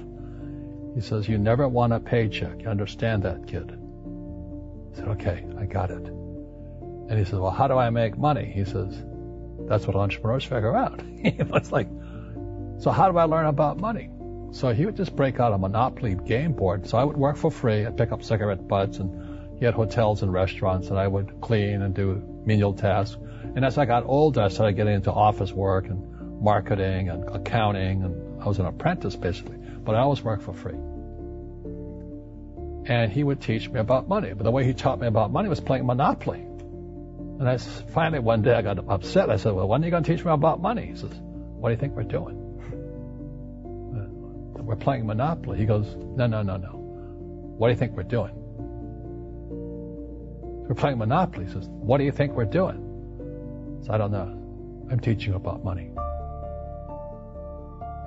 He 0.94 1.02
says, 1.02 1.28
you 1.28 1.38
never 1.38 1.68
want 1.68 1.92
a 1.92 2.00
paycheck. 2.00 2.62
You 2.62 2.68
understand 2.68 3.22
that, 3.22 3.46
kid? 3.46 3.70
I 3.70 4.96
said, 4.96 5.08
okay, 5.08 5.44
I 5.58 5.66
got 5.66 5.90
it. 5.90 6.06
And 7.08 7.18
he 7.18 7.24
says, 7.24 7.34
well, 7.34 7.50
how 7.50 7.68
do 7.68 7.76
I 7.76 7.90
make 7.90 8.18
money? 8.18 8.50
He 8.52 8.64
says, 8.64 9.04
that's 9.68 9.86
what 9.86 9.94
entrepreneurs 9.94 10.44
figure 10.44 10.74
out. 10.74 11.00
it's 11.22 11.70
like, 11.70 11.88
so 12.78 12.90
how 12.90 13.12
do 13.12 13.18
I 13.18 13.24
learn 13.24 13.46
about 13.46 13.78
money? 13.78 14.10
So 14.56 14.72
he 14.72 14.86
would 14.86 14.96
just 14.96 15.14
break 15.14 15.38
out 15.38 15.52
a 15.52 15.58
Monopoly 15.58 16.14
game 16.14 16.54
board. 16.54 16.88
So 16.88 16.96
I 16.96 17.04
would 17.04 17.18
work 17.18 17.36
for 17.36 17.50
free. 17.50 17.84
I'd 17.84 17.98
pick 17.98 18.10
up 18.10 18.24
cigarette 18.24 18.66
butts 18.66 18.96
and 18.96 19.58
he 19.58 19.66
had 19.66 19.74
hotels 19.74 20.22
and 20.22 20.32
restaurants 20.32 20.88
and 20.88 20.98
I 20.98 21.06
would 21.06 21.42
clean 21.42 21.82
and 21.82 21.94
do 21.94 22.22
menial 22.46 22.72
tasks. 22.72 23.18
And 23.54 23.66
as 23.66 23.76
I 23.76 23.84
got 23.84 24.04
older, 24.06 24.40
I 24.40 24.48
started 24.48 24.72
getting 24.72 24.94
into 24.94 25.12
office 25.12 25.52
work 25.52 25.88
and 25.88 26.40
marketing 26.40 27.10
and 27.10 27.28
accounting 27.28 28.02
and 28.02 28.42
I 28.42 28.48
was 28.48 28.58
an 28.58 28.64
apprentice 28.64 29.14
basically, 29.14 29.58
but 29.58 29.94
I 29.94 29.98
always 29.98 30.22
worked 30.22 30.44
for 30.44 30.54
free. 30.54 30.78
And 32.90 33.12
he 33.12 33.22
would 33.22 33.42
teach 33.42 33.68
me 33.68 33.78
about 33.78 34.08
money. 34.08 34.32
But 34.32 34.44
the 34.44 34.50
way 34.50 34.64
he 34.64 34.72
taught 34.72 34.98
me 34.98 35.06
about 35.06 35.30
money 35.32 35.50
was 35.50 35.60
playing 35.60 35.84
Monopoly. 35.84 36.40
And 36.40 37.46
I 37.46 37.58
finally 37.58 38.20
one 38.20 38.40
day 38.40 38.54
I 38.54 38.62
got 38.62 38.78
upset. 38.88 39.28
I 39.28 39.36
said, 39.36 39.52
well, 39.52 39.68
when 39.68 39.82
are 39.82 39.84
you 39.84 39.90
going 39.90 40.02
to 40.02 40.16
teach 40.16 40.24
me 40.24 40.32
about 40.32 40.62
money? 40.62 40.86
He 40.86 40.96
says, 40.96 41.12
what 41.12 41.68
do 41.68 41.74
you 41.74 41.78
think 41.78 41.94
we're 41.94 42.04
doing? 42.04 42.45
We're 44.66 44.76
playing 44.76 45.06
Monopoly. 45.06 45.58
He 45.58 45.64
goes, 45.64 45.86
no, 45.94 46.26
no, 46.26 46.42
no, 46.42 46.56
no. 46.56 46.70
What 47.56 47.68
do 47.68 47.72
you 47.72 47.78
think 47.78 47.96
we're 47.96 48.02
doing? 48.02 48.32
We're 50.68 50.74
playing 50.74 50.98
Monopoly. 50.98 51.46
He 51.46 51.52
says, 51.52 51.68
what 51.68 51.98
do 51.98 52.04
you 52.04 52.10
think 52.10 52.32
we're 52.32 52.44
doing? 52.44 53.82
So 53.86 53.92
I 53.92 53.98
don't 53.98 54.10
know. 54.10 54.42
I'm 54.90 54.98
teaching 54.98 55.34
about 55.34 55.62
money. 55.62 55.92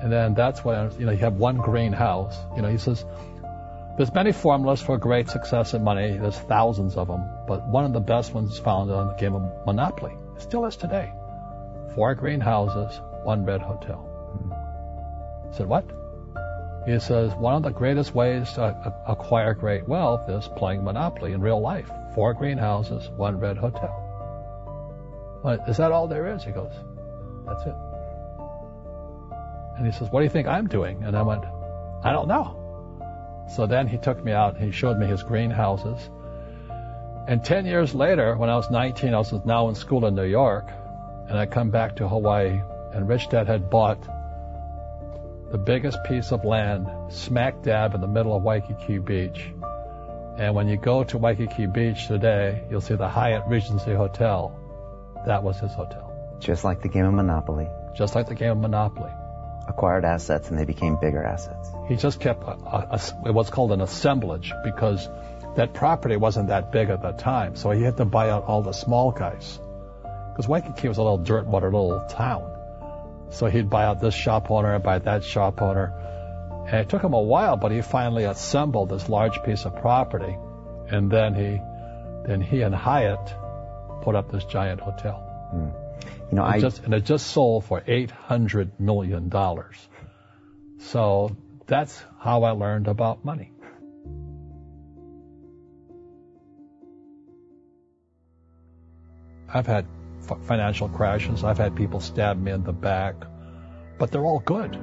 And 0.02 0.12
then 0.12 0.34
that's 0.34 0.64
when, 0.64 0.92
you 1.00 1.06
know, 1.06 1.12
you 1.12 1.20
have 1.20 1.36
one 1.36 1.58
green 1.58 1.94
house. 1.94 2.36
You 2.56 2.62
know, 2.62 2.70
he 2.70 2.78
says, 2.78 3.06
there's 3.98 4.14
many 4.14 4.34
formulas 4.34 4.82
for 4.82 4.98
great 4.98 5.30
success 5.30 5.74
in 5.74 5.84
money. 5.84 6.18
There's 6.18 6.38
thousands 6.38 6.96
of 6.98 7.08
them. 7.08 7.24
But 7.48 7.68
one 7.68 7.86
of 7.86 7.94
the 7.94 8.00
best 8.02 8.34
ones 8.34 8.52
is 8.52 8.60
found 8.60 8.92
on 8.92 9.08
the 9.08 9.14
game 9.14 9.36
of 9.36 9.66
Monopoly. 9.66 10.14
It 10.36 10.42
still 10.42 10.66
is 10.66 10.76
today. 10.76 11.12
Four 11.96 12.16
green 12.16 12.42
houses, 12.42 13.00
one 13.24 13.46
red 13.46 13.62
hotel. 13.62 14.06
Mm-hmm. 14.36 15.54
I 15.54 15.58
said, 15.58 15.68
what? 15.68 15.99
He 16.86 17.00
says, 17.00 17.34
one 17.36 17.56
of 17.56 17.64
the 17.64 17.72
greatest 17.72 18.16
ways 18.16 18.54
to 18.54 19.04
acquire 19.08 19.54
great 19.54 19.88
wealth 19.88 20.30
is 20.30 20.48
playing 20.56 20.84
Monopoly 20.84 21.34
in 21.34 21.42
real 21.42 21.62
life. 21.62 21.90
Four 22.16 22.34
greenhouses, 22.34 23.10
one 23.16 23.40
red 23.40 23.58
hotel. 23.58 24.06
Is 25.68 25.78
that 25.78 25.92
all 25.92 26.08
there 26.08 26.34
is? 26.36 26.44
He 26.44 26.52
goes, 26.52 26.74
that's 27.46 27.64
it. 27.66 27.76
And 29.78 29.86
he 29.86 29.92
says, 29.92 30.10
what 30.10 30.20
do 30.20 30.24
you 30.24 30.30
think 30.30 30.48
I'm 30.48 30.68
doing? 30.68 31.04
And 31.04 31.16
I 31.16 31.22
went, 31.22 31.44
I 32.04 32.12
don't 32.12 32.28
know. 32.28 32.56
So 33.56 33.66
then 33.66 33.88
he 33.88 33.98
took 33.98 34.24
me 34.24 34.32
out 34.32 34.56
and 34.56 34.64
he 34.64 34.72
showed 34.72 34.98
me 34.98 35.08
his 35.08 35.24
greenhouses. 35.24 36.10
And 37.28 37.44
10 37.44 37.66
years 37.66 37.94
later, 37.94 38.36
when 38.36 38.50
I 38.50 38.56
was 38.56 38.72
19, 38.72 39.14
I 39.14 39.18
was 39.20 39.32
now 39.46 39.70
in 39.70 39.76
school 39.76 40.06
in 40.08 40.16
New 40.16 40.24
York, 40.24 40.72
and 41.28 41.38
I 41.38 41.46
come 41.46 41.70
back 41.70 41.98
to 41.98 42.08
Hawaii, 42.08 42.60
and 42.94 43.08
Rich 43.08 43.30
Dad 43.30 43.48
had 43.48 43.70
bought 43.70 44.00
the 45.52 45.58
biggest 45.58 45.98
piece 46.04 46.32
of 46.32 46.46
land 46.46 46.88
smack 47.12 47.64
dab 47.64 47.96
in 47.96 48.02
the 48.02 48.08
middle 48.08 48.36
of 48.36 48.44
Waikiki 48.44 49.00
Beach. 49.00 49.52
And 50.38 50.54
when 50.54 50.68
you 50.68 50.78
go 50.78 51.04
to 51.04 51.18
Waikiki 51.18 51.66
Beach 51.66 52.08
today, 52.08 52.64
you'll 52.70 52.82
see 52.82 52.96
the 52.96 53.10
Hyatt 53.10 53.44
Regency 53.48 53.94
Hotel. 53.94 54.56
That 55.26 55.44
was 55.44 55.60
his 55.60 55.74
hotel. 55.74 56.38
Just 56.40 56.64
like 56.64 56.82
the 56.82 56.88
game 56.88 57.06
of 57.06 57.14
Monopoly. 57.14 57.68
Just 57.96 58.16
like 58.16 58.28
the 58.28 58.36
game 58.36 58.52
of 58.52 58.58
Monopoly. 58.60 59.12
Acquired 59.68 60.06
assets 60.06 60.50
and 60.50 60.60
they 60.60 60.66
became 60.66 60.98
bigger 61.02 61.24
assets. 61.24 61.70
He 61.88 61.96
just 61.96 62.20
kept 62.20 62.44
a, 62.44 62.52
a, 62.52 63.02
a, 63.26 63.34
what's 63.34 63.50
called 63.50 63.72
an 63.72 63.82
assemblage 63.82 64.54
because 64.64 65.10
that 65.56 65.74
property 65.74 66.16
wasn't 66.16 66.50
that 66.50 66.72
big 66.72 66.90
at 66.90 67.02
that 67.02 67.20
time. 67.20 67.56
So 67.56 67.72
he 67.72 67.82
had 67.82 67.98
to 67.98 68.06
buy 68.06 68.30
out 68.30 68.46
all 68.46 68.62
the 68.62 68.72
small 68.72 69.12
guys. 69.12 69.60
Because 70.04 70.48
Waikiki 70.48 70.88
was 70.88 71.00
a 71.00 71.02
little 71.02 71.18
dirt 71.18 71.48
water 71.48 71.72
little 71.72 72.06
town. 72.08 72.49
So 73.32 73.46
he'd 73.48 73.70
buy 73.70 73.86
out 73.86 74.02
this 74.02 74.14
shop 74.14 74.50
owner 74.50 74.74
and 74.74 74.84
buy 74.84 75.00
that 75.00 75.24
shop 75.24 75.62
owner. 75.62 75.94
And 76.68 76.78
it 76.78 76.90
took 76.90 77.04
him 77.04 77.14
a 77.14 77.22
while, 77.22 77.58
but 77.58 77.72
he 77.72 77.82
finally 77.82 78.26
assembled 78.26 78.90
this 78.90 79.10
large 79.10 79.42
piece 79.44 79.66
of 79.66 79.76
property. 79.78 80.36
And 80.90 81.12
then 81.12 81.34
he, 81.34 81.60
then 82.28 82.42
he 82.42 82.62
and 82.62 82.74
Hyatt 82.74 83.34
put 84.02 84.16
up 84.16 84.32
this 84.32 84.46
giant 84.46 84.82
hotel. 84.82 85.24
Mm. 85.54 85.74
You 86.32 86.36
know, 86.36 86.46
it 86.46 86.48
I 86.48 86.60
just, 86.60 86.84
and 86.84 86.94
it 86.94 87.06
just 87.06 87.28
sold 87.28 87.66
for 87.66 87.84
eight 87.88 88.12
hundred 88.12 88.80
million 88.80 89.30
dollars. 89.30 89.76
So 90.78 91.36
that's 91.66 92.04
how 92.20 92.44
I 92.44 92.52
learned 92.52 92.88
about 92.88 93.26
money. 93.26 93.52
I've 99.52 99.66
had 99.66 99.88
financial 100.44 100.90
crashes. 100.90 101.44
I've 101.44 101.58
had 101.58 101.76
people 101.76 102.00
stab 102.00 102.42
me 102.42 102.52
in 102.52 102.64
the 102.64 102.74
back, 102.74 103.16
but 103.98 104.12
they're 104.12 104.26
all 104.26 104.40
good 104.40 104.78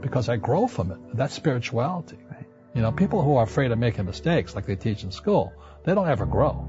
because 0.00 0.28
I 0.28 0.36
grow 0.36 0.66
from 0.66 0.92
it. 0.92 0.98
That's 1.14 1.34
spirituality. 1.34 2.18
Right. 2.30 2.46
You 2.74 2.82
know, 2.82 2.92
people 2.92 3.22
who 3.22 3.36
are 3.36 3.44
afraid 3.44 3.72
of 3.72 3.78
making 3.78 4.04
mistakes, 4.06 4.54
like 4.54 4.66
they 4.66 4.76
teach 4.76 5.02
in 5.02 5.10
school, 5.10 5.52
they 5.84 5.94
don't 5.94 6.08
ever 6.08 6.26
grow. 6.26 6.68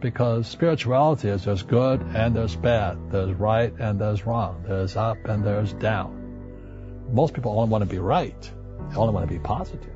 Because 0.00 0.46
spirituality 0.46 1.28
is 1.28 1.44
there's 1.44 1.62
good 1.62 2.00
and 2.14 2.36
there's 2.36 2.54
bad, 2.54 3.10
there's 3.10 3.32
right 3.32 3.72
and 3.78 4.00
there's 4.00 4.26
wrong, 4.26 4.64
there's 4.66 4.96
up 4.96 5.24
and 5.24 5.44
there's 5.44 5.72
down. 5.72 7.06
Most 7.12 7.34
people 7.34 7.58
only 7.58 7.70
want 7.70 7.82
to 7.82 7.90
be 7.90 7.98
right, 7.98 8.40
they 8.90 8.96
only 8.96 9.12
want 9.12 9.26
to 9.28 9.32
be 9.32 9.40
positive. 9.40 9.94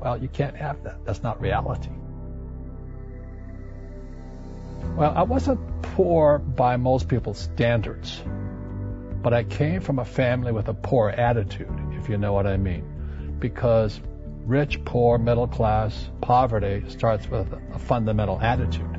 Well, 0.00 0.20
you 0.20 0.28
can't 0.28 0.56
have 0.56 0.82
that. 0.84 1.04
That's 1.04 1.22
not 1.22 1.40
reality. 1.40 1.90
Well, 4.96 5.12
I 5.14 5.22
wasn't 5.22 5.82
poor 5.82 6.38
by 6.38 6.76
most 6.76 7.08
people's 7.08 7.38
standards, 7.38 8.22
but 9.22 9.34
I 9.34 9.44
came 9.44 9.80
from 9.80 9.98
a 9.98 10.04
family 10.04 10.52
with 10.52 10.68
a 10.68 10.74
poor 10.74 11.10
attitude, 11.10 11.72
if 11.92 12.08
you 12.08 12.18
know 12.18 12.32
what 12.32 12.46
I 12.46 12.56
mean. 12.56 13.36
Because 13.38 14.00
rich, 14.44 14.84
poor, 14.84 15.18
middle 15.18 15.48
class, 15.48 16.10
poverty 16.20 16.84
starts 16.88 17.28
with 17.28 17.52
a 17.74 17.78
fundamental 17.78 18.40
attitude. 18.40 18.98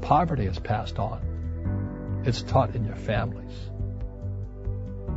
Poverty 0.00 0.46
is 0.46 0.58
passed 0.58 0.98
on. 0.98 2.22
It's 2.24 2.42
taught 2.42 2.74
in 2.74 2.84
your 2.84 2.96
families. 2.96 3.52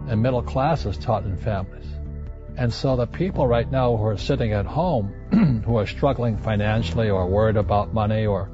And 0.08 0.22
middle 0.22 0.44
class 0.44 0.86
is 0.86 0.98
taught 0.98 1.26
in 1.26 1.38
families. 1.38 1.86
And 2.58 2.74
so 2.74 2.96
the 2.96 3.06
people 3.06 3.48
right 3.48 3.70
now 3.70 3.96
who 3.96 4.04
are 4.06 4.18
sitting 4.18 4.52
at 4.52 4.66
home, 4.66 5.62
who 5.66 5.78
are 5.78 5.86
struggling 5.86 6.38
financially 6.38 7.10
or 7.10 7.28
worried 7.28 7.56
about 7.56 7.94
money 7.94 8.26
or 8.26 8.50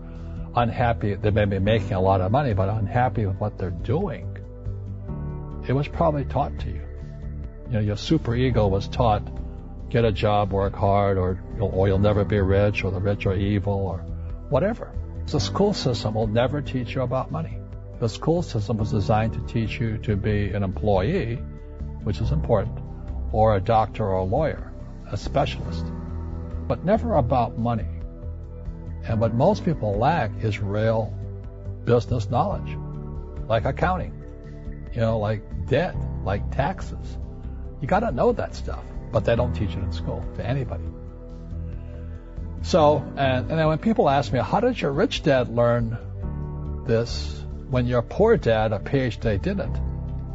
unhappy. 0.55 1.15
They 1.15 1.31
may 1.31 1.45
be 1.45 1.59
making 1.59 1.93
a 1.93 2.01
lot 2.01 2.21
of 2.21 2.31
money, 2.31 2.53
but 2.53 2.69
unhappy 2.69 3.25
with 3.25 3.37
what 3.37 3.57
they're 3.57 3.69
doing. 3.69 4.37
It 5.67 5.73
was 5.73 5.87
probably 5.87 6.25
taught 6.25 6.59
to 6.59 6.67
you. 6.67 6.81
You 7.67 7.73
know, 7.73 7.79
your 7.79 7.97
super 7.97 8.35
ego 8.35 8.67
was 8.67 8.87
taught, 8.87 9.23
get 9.89 10.05
a 10.05 10.11
job, 10.11 10.51
work 10.51 10.75
hard, 10.75 11.17
or 11.17 11.41
you'll, 11.55 11.69
or 11.69 11.87
you'll 11.87 11.99
never 11.99 12.25
be 12.25 12.39
rich, 12.39 12.83
or 12.83 12.91
the 12.91 12.99
rich 12.99 13.25
are 13.25 13.35
evil, 13.35 13.73
or 13.73 13.99
whatever. 14.49 14.91
The 15.27 15.39
school 15.39 15.73
system 15.73 16.15
will 16.15 16.27
never 16.27 16.61
teach 16.61 16.95
you 16.95 17.01
about 17.01 17.31
money. 17.31 17.57
The 17.99 18.09
school 18.09 18.41
system 18.41 18.77
was 18.77 18.91
designed 18.91 19.33
to 19.33 19.53
teach 19.53 19.79
you 19.79 19.97
to 19.99 20.17
be 20.17 20.51
an 20.51 20.63
employee, 20.63 21.35
which 22.03 22.19
is 22.19 22.31
important, 22.31 22.77
or 23.31 23.55
a 23.55 23.61
doctor 23.61 24.03
or 24.03 24.17
a 24.17 24.23
lawyer, 24.23 24.73
a 25.09 25.15
specialist, 25.15 25.85
but 26.67 26.83
never 26.83 27.15
about 27.15 27.57
money. 27.57 27.92
And 29.03 29.19
what 29.19 29.33
most 29.33 29.65
people 29.65 29.97
lack 29.97 30.31
is 30.43 30.59
real 30.59 31.13
business 31.85 32.29
knowledge, 32.29 32.77
like 33.47 33.65
accounting, 33.65 34.13
you 34.93 35.01
know, 35.01 35.19
like 35.19 35.67
debt, 35.67 35.95
like 36.23 36.55
taxes. 36.55 37.17
You 37.81 37.87
got 37.87 37.99
to 38.01 38.11
know 38.11 38.31
that 38.31 38.55
stuff, 38.55 38.83
but 39.11 39.25
they 39.25 39.35
don't 39.35 39.53
teach 39.53 39.71
it 39.71 39.79
in 39.79 39.91
school 39.91 40.23
to 40.35 40.45
anybody. 40.45 40.85
So, 42.61 43.03
and, 43.17 43.49
and 43.51 43.59
then 43.59 43.67
when 43.67 43.79
people 43.79 44.09
ask 44.09 44.31
me, 44.31 44.39
how 44.39 44.61
did 44.61 44.79
your 44.79 44.93
rich 44.93 45.23
dad 45.23 45.49
learn 45.49 45.97
this 46.87 47.43
when 47.69 47.87
your 47.87 48.01
poor 48.01 48.37
dad, 48.37 48.71
a 48.71 48.79
PhD, 48.79 49.41
didn't? 49.41 49.75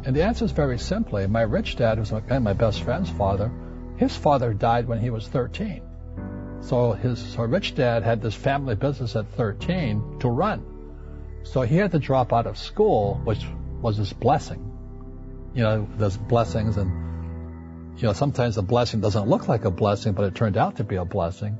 And 0.05 0.15
the 0.15 0.23
answer 0.23 0.45
is 0.45 0.51
very 0.51 0.77
simply, 0.77 1.25
my 1.25 1.41
rich 1.41 1.75
dad, 1.75 1.97
who's 1.97 2.11
my 2.11 2.53
best 2.53 2.83
friend's 2.83 3.09
father, 3.09 3.51
his 3.97 4.15
father 4.15 4.53
died 4.53 4.87
when 4.87 4.99
he 4.99 5.09
was 5.09 5.27
13. 5.27 5.81
So 6.61 6.91
his 6.91 7.19
so 7.19 7.43
rich 7.43 7.75
dad 7.75 8.03
had 8.03 8.21
this 8.21 8.35
family 8.35 8.75
business 8.75 9.15
at 9.15 9.27
13 9.33 10.19
to 10.19 10.29
run. 10.29 10.65
So 11.43 11.61
he 11.61 11.77
had 11.77 11.91
to 11.91 11.99
drop 11.99 12.33
out 12.33 12.47
of 12.47 12.57
school, 12.57 13.19
which 13.23 13.43
was 13.81 13.97
his 13.97 14.13
blessing. 14.13 14.65
You 15.53 15.63
know, 15.63 15.87
there's 15.97 16.17
blessings 16.17 16.77
and, 16.77 17.97
you 17.97 18.03
know, 18.03 18.13
sometimes 18.13 18.57
a 18.57 18.61
blessing 18.61 18.99
doesn't 18.99 19.27
look 19.27 19.47
like 19.47 19.65
a 19.65 19.71
blessing, 19.71 20.13
but 20.13 20.25
it 20.25 20.35
turned 20.35 20.57
out 20.57 20.77
to 20.77 20.83
be 20.83 20.95
a 20.95 21.05
blessing. 21.05 21.57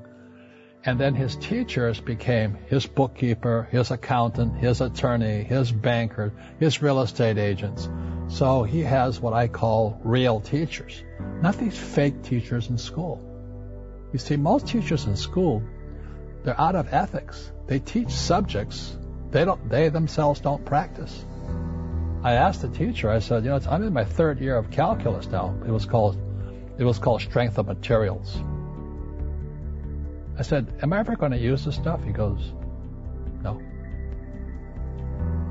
And 0.86 1.00
then 1.00 1.14
his 1.14 1.36
teachers 1.36 2.00
became 2.00 2.58
his 2.68 2.86
bookkeeper, 2.86 3.68
his 3.72 3.92
accountant, 3.92 4.58
his 4.58 4.80
attorney, 4.80 5.44
his 5.44 5.72
banker, 5.72 6.34
his 6.60 6.82
real 6.82 7.02
estate 7.02 7.38
agents. 7.38 7.90
So 8.28 8.64
he 8.64 8.82
has 8.82 9.20
what 9.20 9.34
I 9.34 9.48
call 9.48 10.00
real 10.04 10.40
teachers, 10.40 11.04
not 11.42 11.58
these 11.58 11.78
fake 11.78 12.22
teachers 12.24 12.70
in 12.70 12.78
school. 12.78 13.29
You 14.12 14.20
see, 14.20 14.36
most 14.36 14.68
teachers 14.68 15.06
in 15.06 15.16
school, 15.16 15.64
they're 16.44 16.60
out 16.60 16.76
of 16.76 16.94
ethics. 16.94 17.52
They 17.68 17.80
teach 17.80 18.10
subjects 18.10 18.98
they 19.32 19.46
don't, 19.46 19.70
they 19.70 19.90
themselves 19.90 20.40
don't 20.40 20.66
practice. 20.66 21.26
I 22.24 22.34
asked 22.34 22.62
the 22.62 22.70
teacher, 22.70 23.10
I 23.10 23.20
said, 23.20 23.44
you 23.44 23.52
know, 23.52 23.60
I'm 23.70 23.84
in 23.84 23.94
my 23.94 24.04
third 24.04 24.40
year 24.40 24.58
of 24.58 24.72
calculus 24.72 25.28
now. 25.28 25.56
It 25.66 25.72
was 25.72 25.86
called, 25.86 26.18
it 26.78 26.84
was 26.84 27.00
called 27.00 27.22
strength 27.22 27.58
of 27.58 27.68
materials. 27.68 28.38
I 30.38 30.42
said, 30.42 30.74
am 30.82 30.94
I 30.94 31.00
ever 31.00 31.16
going 31.16 31.32
to 31.32 31.38
use 31.38 31.64
this 31.64 31.76
stuff? 31.76 32.04
He 32.04 32.12
goes, 32.12 32.54
no. 33.44 33.62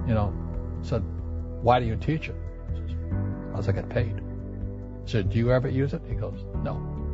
You 0.06 0.14
know, 0.14 0.34
I 0.82 0.86
said, 0.86 1.02
why 1.62 1.78
do 1.78 1.86
you 1.86 1.96
teach 1.96 2.28
it? 2.28 2.36
I 2.72 3.50
Because 3.50 3.68
I 3.68 3.72
get 3.72 3.88
paid. 3.88 4.14
I 4.16 5.10
said, 5.10 5.30
do 5.30 5.38
you 5.38 5.52
ever 5.52 5.68
use 5.68 5.94
it? 5.94 6.02
He 6.08 6.14
goes, 6.14 6.44
no. 6.62 7.07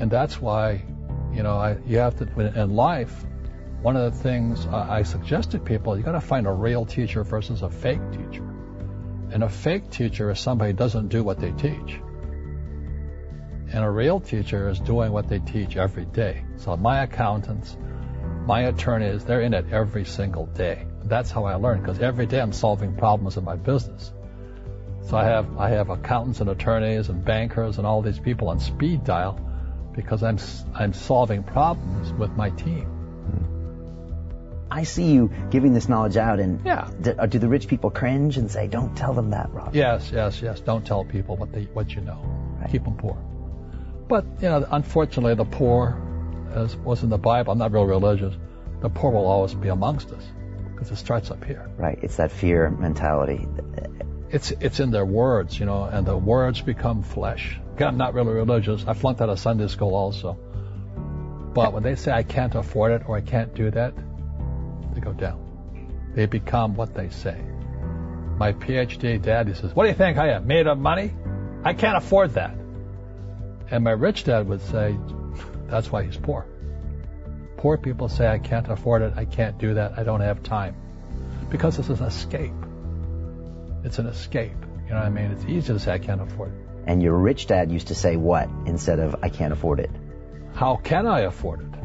And 0.00 0.10
that's 0.10 0.40
why, 0.40 0.82
you 1.30 1.42
know, 1.42 1.58
I, 1.58 1.76
you 1.86 1.98
have 1.98 2.16
to, 2.16 2.40
in 2.40 2.74
life, 2.74 3.26
one 3.82 3.96
of 3.96 4.12
the 4.12 4.18
things 4.18 4.66
I 4.66 5.02
suggest 5.02 5.50
to 5.50 5.58
people, 5.58 5.96
you 5.96 6.02
got 6.02 6.12
to 6.12 6.22
find 6.22 6.46
a 6.46 6.52
real 6.52 6.86
teacher 6.86 7.22
versus 7.22 7.60
a 7.60 7.68
fake 7.68 8.00
teacher. 8.10 8.46
And 9.30 9.44
a 9.44 9.48
fake 9.48 9.90
teacher 9.90 10.30
is 10.30 10.40
somebody 10.40 10.72
who 10.72 10.78
doesn't 10.78 11.08
do 11.08 11.22
what 11.22 11.38
they 11.38 11.52
teach. 11.52 12.00
And 13.72 13.84
a 13.84 13.90
real 13.90 14.20
teacher 14.20 14.70
is 14.70 14.80
doing 14.80 15.12
what 15.12 15.28
they 15.28 15.38
teach 15.38 15.76
every 15.76 16.06
day. 16.06 16.44
So 16.56 16.76
my 16.78 17.02
accountants, 17.02 17.76
my 18.46 18.62
attorneys, 18.62 19.24
they're 19.24 19.42
in 19.42 19.52
it 19.52 19.66
every 19.70 20.06
single 20.06 20.46
day. 20.46 20.86
That's 21.04 21.30
how 21.30 21.44
I 21.44 21.56
learn 21.56 21.80
because 21.80 22.00
every 22.00 22.26
day 22.26 22.40
I'm 22.40 22.52
solving 22.52 22.96
problems 22.96 23.36
in 23.36 23.44
my 23.44 23.56
business. 23.56 24.12
So 25.02 25.16
I 25.16 25.24
have 25.24 25.58
I 25.58 25.70
have 25.70 25.88
accountants 25.88 26.40
and 26.40 26.50
attorneys 26.50 27.08
and 27.08 27.24
bankers 27.24 27.78
and 27.78 27.86
all 27.86 28.02
these 28.02 28.18
people 28.18 28.48
on 28.48 28.60
speed 28.60 29.04
dial 29.04 29.38
because 29.94 30.22
I'm 30.22 30.38
I'm 30.74 30.92
solving 30.92 31.42
problems 31.42 32.12
with 32.12 32.30
my 32.30 32.50
team. 32.50 32.96
I 34.72 34.84
see 34.84 35.10
you 35.10 35.30
giving 35.50 35.72
this 35.72 35.88
knowledge 35.88 36.16
out, 36.16 36.38
and 36.38 36.60
Yeah. 36.64 36.88
do, 37.02 37.12
uh, 37.18 37.26
do 37.26 37.40
the 37.40 37.48
rich 37.48 37.66
people 37.66 37.90
cringe 37.90 38.36
and 38.36 38.48
say, 38.50 38.68
"Don't 38.68 38.96
tell 38.96 39.12
them 39.14 39.30
that, 39.30 39.52
Rob"? 39.52 39.74
Yes, 39.74 40.12
yes, 40.12 40.40
yes. 40.40 40.60
Don't 40.60 40.86
tell 40.86 41.04
people 41.04 41.36
what 41.36 41.52
they 41.52 41.64
what 41.64 41.92
you 41.94 42.02
know. 42.02 42.18
Right. 42.60 42.70
Keep 42.70 42.84
them 42.84 42.94
poor. 42.94 43.16
But 44.08 44.24
you 44.40 44.48
know, 44.48 44.64
unfortunately, 44.70 45.34
the 45.34 45.44
poor, 45.44 45.96
as 46.54 46.76
was 46.76 47.02
in 47.02 47.10
the 47.10 47.18
Bible, 47.18 47.52
I'm 47.52 47.58
not 47.58 47.72
real 47.72 47.84
religious. 47.86 48.34
The 48.80 48.88
poor 48.88 49.10
will 49.10 49.26
always 49.26 49.54
be 49.54 49.68
amongst 49.68 50.12
us 50.12 50.24
because 50.72 50.90
it 50.92 50.96
starts 50.96 51.30
up 51.32 51.44
here. 51.44 51.68
Right. 51.76 51.98
It's 52.02 52.16
that 52.16 52.30
fear 52.30 52.70
mentality. 52.70 53.48
It's 54.32 54.50
it's 54.52 54.80
in 54.80 54.90
their 54.90 55.04
words, 55.04 55.58
you 55.58 55.66
know, 55.66 55.84
and 55.84 56.06
the 56.06 56.16
words 56.16 56.60
become 56.60 57.02
flesh. 57.02 57.58
I'm 57.78 57.96
not 57.96 58.14
really 58.14 58.32
religious. 58.32 58.84
I 58.86 58.92
flunked 58.92 59.20
out 59.20 59.30
of 59.30 59.38
Sunday 59.38 59.66
school 59.68 59.94
also. 59.94 60.38
But 61.54 61.72
when 61.72 61.82
they 61.82 61.96
say 61.96 62.12
I 62.12 62.22
can't 62.22 62.54
afford 62.54 62.92
it 62.92 63.08
or 63.08 63.16
I 63.16 63.22
can't 63.22 63.54
do 63.54 63.70
that, 63.70 63.94
they 64.94 65.00
go 65.00 65.12
down. 65.12 66.12
They 66.14 66.26
become 66.26 66.74
what 66.74 66.94
they 66.94 67.08
say. 67.08 67.40
My 68.36 68.52
PhD 68.52 69.20
daddy 69.20 69.54
says, 69.54 69.74
What 69.74 69.84
do 69.84 69.88
you 69.88 69.94
think 69.94 70.16
I 70.18 70.30
am? 70.30 70.46
Made 70.46 70.66
of 70.66 70.78
money? 70.78 71.12
I 71.64 71.74
can't 71.74 71.96
afford 71.96 72.34
that. 72.34 72.54
And 73.70 73.84
my 73.84 73.90
rich 73.90 74.24
dad 74.24 74.48
would 74.48 74.62
say, 74.62 74.96
That's 75.66 75.90
why 75.90 76.04
he's 76.04 76.16
poor. 76.16 76.46
Poor 77.56 77.76
people 77.76 78.08
say, 78.08 78.26
I 78.26 78.38
can't 78.38 78.68
afford 78.68 79.02
it, 79.02 79.12
I 79.16 79.24
can't 79.24 79.58
do 79.58 79.74
that, 79.74 79.98
I 79.98 80.04
don't 80.04 80.20
have 80.20 80.42
time. 80.42 80.74
Because 81.50 81.78
it's 81.78 81.88
an 81.88 82.02
escape. 82.02 82.52
It's 83.84 83.98
an 83.98 84.06
escape. 84.06 84.56
You 84.84 84.90
know 84.90 84.96
what 84.96 85.06
I 85.06 85.10
mean? 85.10 85.30
It's 85.30 85.44
easy 85.44 85.72
to 85.72 85.78
say, 85.78 85.92
I 85.92 85.98
can't 85.98 86.20
afford 86.20 86.52
it. 86.52 86.66
And 86.86 87.02
your 87.02 87.16
rich 87.16 87.46
dad 87.46 87.70
used 87.70 87.88
to 87.88 87.94
say 87.94 88.16
what 88.16 88.48
instead 88.66 88.98
of 88.98 89.16
"I 89.22 89.28
can't 89.28 89.52
afford 89.52 89.80
it"? 89.80 89.90
How 90.54 90.76
can 90.76 91.06
I 91.06 91.20
afford 91.20 91.60
it? 91.60 91.80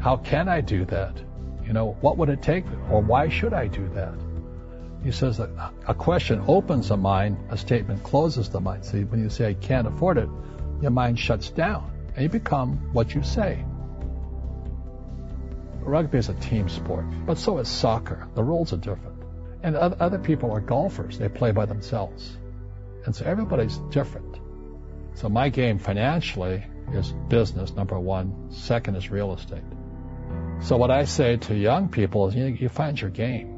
How 0.00 0.16
can 0.16 0.48
I 0.48 0.60
do 0.60 0.84
that? 0.86 1.20
You 1.64 1.72
know, 1.72 1.96
what 2.00 2.18
would 2.18 2.28
it 2.28 2.42
take? 2.42 2.64
Or 2.90 3.00
why 3.00 3.28
should 3.28 3.54
I 3.54 3.68
do 3.68 3.88
that? 3.94 4.14
He 5.04 5.12
says 5.12 5.38
that 5.38 5.50
a 5.86 5.94
question 5.94 6.44
opens 6.46 6.88
the 6.88 6.96
mind, 6.96 7.36
a 7.50 7.56
statement 7.56 8.02
closes 8.02 8.48
the 8.48 8.60
mind. 8.60 8.84
See, 8.84 9.04
when 9.04 9.20
you 9.20 9.30
say, 9.30 9.48
I 9.48 9.54
can't 9.54 9.86
afford 9.86 10.18
it, 10.18 10.28
your 10.80 10.90
mind 10.90 11.18
shuts 11.18 11.50
down 11.50 11.90
and 12.14 12.22
you 12.22 12.28
become 12.28 12.90
what 12.92 13.14
you 13.14 13.22
say. 13.22 13.64
Rugby 15.80 16.18
is 16.18 16.28
a 16.28 16.34
team 16.34 16.68
sport, 16.68 17.06
but 17.26 17.38
so 17.38 17.58
is 17.58 17.68
soccer. 17.68 18.28
The 18.34 18.44
rules 18.44 18.72
are 18.72 18.76
different. 18.76 19.11
And 19.62 19.76
other 19.76 20.18
people 20.18 20.50
are 20.50 20.60
golfers. 20.60 21.18
They 21.18 21.28
play 21.28 21.52
by 21.52 21.66
themselves. 21.66 22.36
And 23.04 23.14
so 23.14 23.24
everybody's 23.24 23.78
different. 23.90 24.38
So 25.14 25.28
my 25.28 25.48
game 25.50 25.78
financially 25.78 26.64
is 26.92 27.12
business, 27.28 27.72
number 27.72 27.98
one. 27.98 28.50
Second 28.50 28.96
is 28.96 29.10
real 29.10 29.34
estate. 29.34 29.62
So 30.62 30.76
what 30.76 30.90
I 30.90 31.04
say 31.04 31.36
to 31.36 31.54
young 31.54 31.88
people 31.88 32.28
is 32.28 32.34
you, 32.34 32.46
you 32.46 32.68
find 32.68 33.00
your 33.00 33.10
game. 33.10 33.52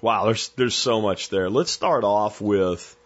Wow, 0.00 0.24
there's 0.24 0.48
there's 0.50 0.74
so 0.74 1.02
much 1.02 1.28
there. 1.28 1.50
Let's 1.50 1.70
start 1.70 2.04
off 2.04 2.40
with 2.40 2.96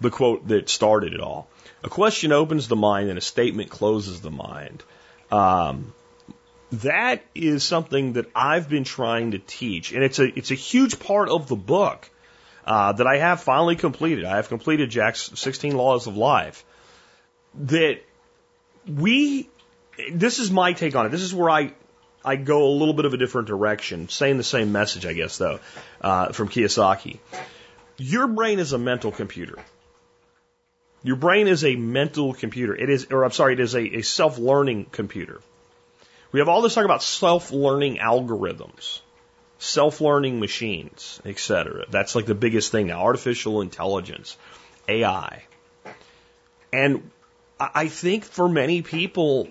the 0.00 0.10
quote 0.10 0.48
that 0.48 0.70
started 0.70 1.12
it 1.12 1.20
all. 1.20 1.48
A 1.84 1.88
question 1.88 2.32
opens 2.32 2.68
the 2.68 2.76
mind, 2.76 3.10
and 3.10 3.18
a 3.18 3.22
statement 3.22 3.70
closes 3.70 4.20
the 4.20 4.30
mind. 4.30 4.82
Um, 5.30 5.92
that 6.72 7.24
is 7.34 7.64
something 7.64 8.14
that 8.14 8.26
I've 8.34 8.68
been 8.68 8.84
trying 8.84 9.32
to 9.32 9.38
teach, 9.38 9.92
and 9.92 10.04
it's 10.04 10.18
a 10.18 10.26
it's 10.38 10.50
a 10.50 10.56
huge 10.56 11.00
part 11.00 11.28
of 11.28 11.48
the 11.48 11.56
book 11.56 12.08
uh, 12.64 12.92
that 12.92 13.06
I 13.06 13.18
have 13.18 13.42
finally 13.42 13.76
completed. 13.76 14.24
I 14.24 14.36
have 14.36 14.48
completed 14.48 14.90
Jack's 14.90 15.30
16 15.34 15.76
Laws 15.76 16.06
of 16.06 16.16
Life. 16.16 16.64
That 17.54 18.00
we, 18.86 19.48
this 20.12 20.38
is 20.38 20.50
my 20.50 20.72
take 20.72 20.94
on 20.94 21.06
it. 21.06 21.08
This 21.08 21.22
is 21.22 21.34
where 21.34 21.50
I 21.50 21.74
I 22.24 22.36
go 22.36 22.68
a 22.68 22.72
little 22.72 22.94
bit 22.94 23.06
of 23.06 23.14
a 23.14 23.16
different 23.16 23.48
direction, 23.48 24.08
saying 24.08 24.36
the 24.36 24.44
same 24.44 24.72
message, 24.72 25.06
I 25.06 25.14
guess, 25.14 25.38
though, 25.38 25.58
uh, 26.00 26.32
from 26.32 26.48
Kiyosaki. 26.48 27.18
Your 27.96 28.26
brain 28.26 28.58
is 28.58 28.72
a 28.72 28.78
mental 28.78 29.10
computer. 29.10 29.58
Your 31.02 31.16
brain 31.16 31.48
is 31.48 31.64
a 31.64 31.76
mental 31.76 32.34
computer. 32.34 32.74
It 32.74 32.90
is, 32.90 33.06
or 33.10 33.24
I'm 33.24 33.30
sorry, 33.30 33.54
it 33.54 33.60
is 33.60 33.74
a, 33.74 33.96
a 33.96 34.02
self-learning 34.02 34.86
computer. 34.92 35.40
We 36.32 36.38
have 36.40 36.48
all 36.48 36.62
this 36.62 36.74
talk 36.74 36.84
about 36.84 37.02
self-learning 37.02 37.96
algorithms, 37.96 39.00
self-learning 39.58 40.38
machines, 40.38 41.20
etc. 41.24 41.86
That's 41.90 42.14
like 42.14 42.26
the 42.26 42.34
biggest 42.34 42.70
thing 42.70 42.86
now, 42.86 43.02
artificial 43.02 43.60
intelligence, 43.60 44.36
AI. 44.88 45.42
And 46.72 47.10
I 47.58 47.88
think 47.88 48.24
for 48.24 48.48
many 48.48 48.82
people, 48.82 49.48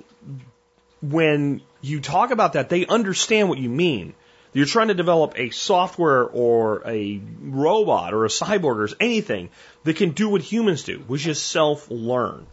when 1.02 1.62
you 1.82 2.00
talk 2.00 2.32
about 2.32 2.54
that, 2.54 2.70
they 2.70 2.86
understand 2.86 3.50
what 3.50 3.58
you 3.58 3.70
mean. 3.70 4.14
You're 4.54 4.66
trying 4.66 4.88
to 4.88 4.96
develop 4.96 5.34
a 5.38 5.52
software 5.52 6.24
or 6.24 6.82
a 6.88 7.22
robot 7.42 8.14
or 8.14 8.26
a 8.26 8.30
cyborg 8.30 8.78
or 8.78 8.96
anything 9.00 9.50
that 9.84 9.96
can 9.98 10.12
do 10.12 10.30
what 10.30 10.42
humans 10.42 10.84
do, 10.84 11.00
which 11.08 11.28
is 11.28 11.40
self 11.40 11.92
learn, 11.92 12.48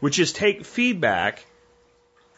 which 0.00 0.18
is 0.18 0.32
take 0.32 0.66
feedback 0.66 1.44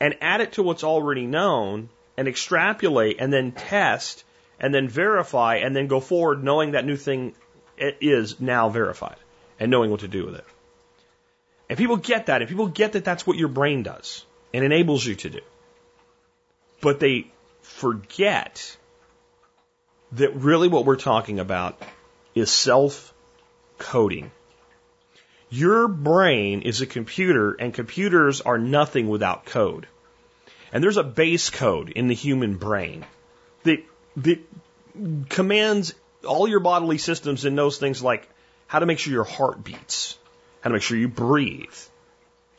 and 0.01 0.17
add 0.21 0.41
it 0.41 0.53
to 0.53 0.63
what's 0.63 0.85
already 0.85 1.27
known 1.27 1.89
and 2.17 2.29
extrapolate 2.29 3.17
and 3.21 3.33
then 3.33 3.53
test 3.53 4.25
and 4.61 4.75
then 4.75 4.89
verify 4.89 5.57
and 5.57 5.75
then 5.75 5.87
go 5.87 6.01
forward 6.01 6.43
knowing 6.43 6.73
that 6.73 6.85
new 6.85 6.97
thing 6.97 7.35
is 7.79 8.41
now 8.41 8.69
verified 8.69 9.17
and 9.61 9.71
knowing 9.71 9.91
what 9.91 10.01
to 10.01 10.09
do 10.09 10.27
with 10.27 10.35
it. 10.37 10.45
And 11.69 11.77
people 11.77 11.97
get 11.97 12.27
that, 12.27 12.41
and 12.41 12.49
people 12.49 12.67
get 12.67 12.93
that 12.93 13.05
that's 13.05 13.27
what 13.27 13.37
your 13.37 13.49
brain 13.49 13.83
does 13.83 14.25
and 14.55 14.65
enables 14.65 15.05
you 15.05 15.15
to 15.17 15.31
do. 15.31 15.41
But 16.81 16.99
they 16.99 17.31
forget 17.61 18.77
that 20.13 20.35
really 20.35 20.69
what 20.69 20.87
we're 20.87 20.97
talking 20.97 21.39
about 21.39 21.81
is 22.35 22.51
self 22.51 23.13
coding. 23.77 24.31
Your 25.51 25.89
brain 25.89 26.63
is 26.63 26.83
a 26.83 26.87
computer, 26.87 27.53
and 27.53 27.73
computers 27.73 28.41
are 28.43 28.59
nothing 28.59 29.09
without 29.09 29.47
code. 29.47 29.87
And 30.73 30.85
there's 30.85 30.99
a 30.99 31.05
base 31.05 31.49
code 31.49 31.89
in 31.89 32.09
the 32.09 32.15
human 32.15 32.57
brain 32.57 33.07
that, 33.63 33.83
that 34.17 34.41
commands 35.31 35.95
all 36.27 36.47
your 36.47 36.61
bodily 36.61 36.99
systems 36.99 37.47
and 37.47 37.57
knows 37.57 37.79
things 37.79 38.03
like 38.03 38.29
how 38.67 38.81
to 38.81 38.87
make 38.87 38.99
sure 38.99 39.13
your 39.13 39.25
heart 39.25 39.65
beats, 39.65 40.19
how 40.61 40.69
to 40.69 40.75
make 40.75 40.83
sure 40.83 40.99
you 40.99 41.09
breathe, 41.09 41.75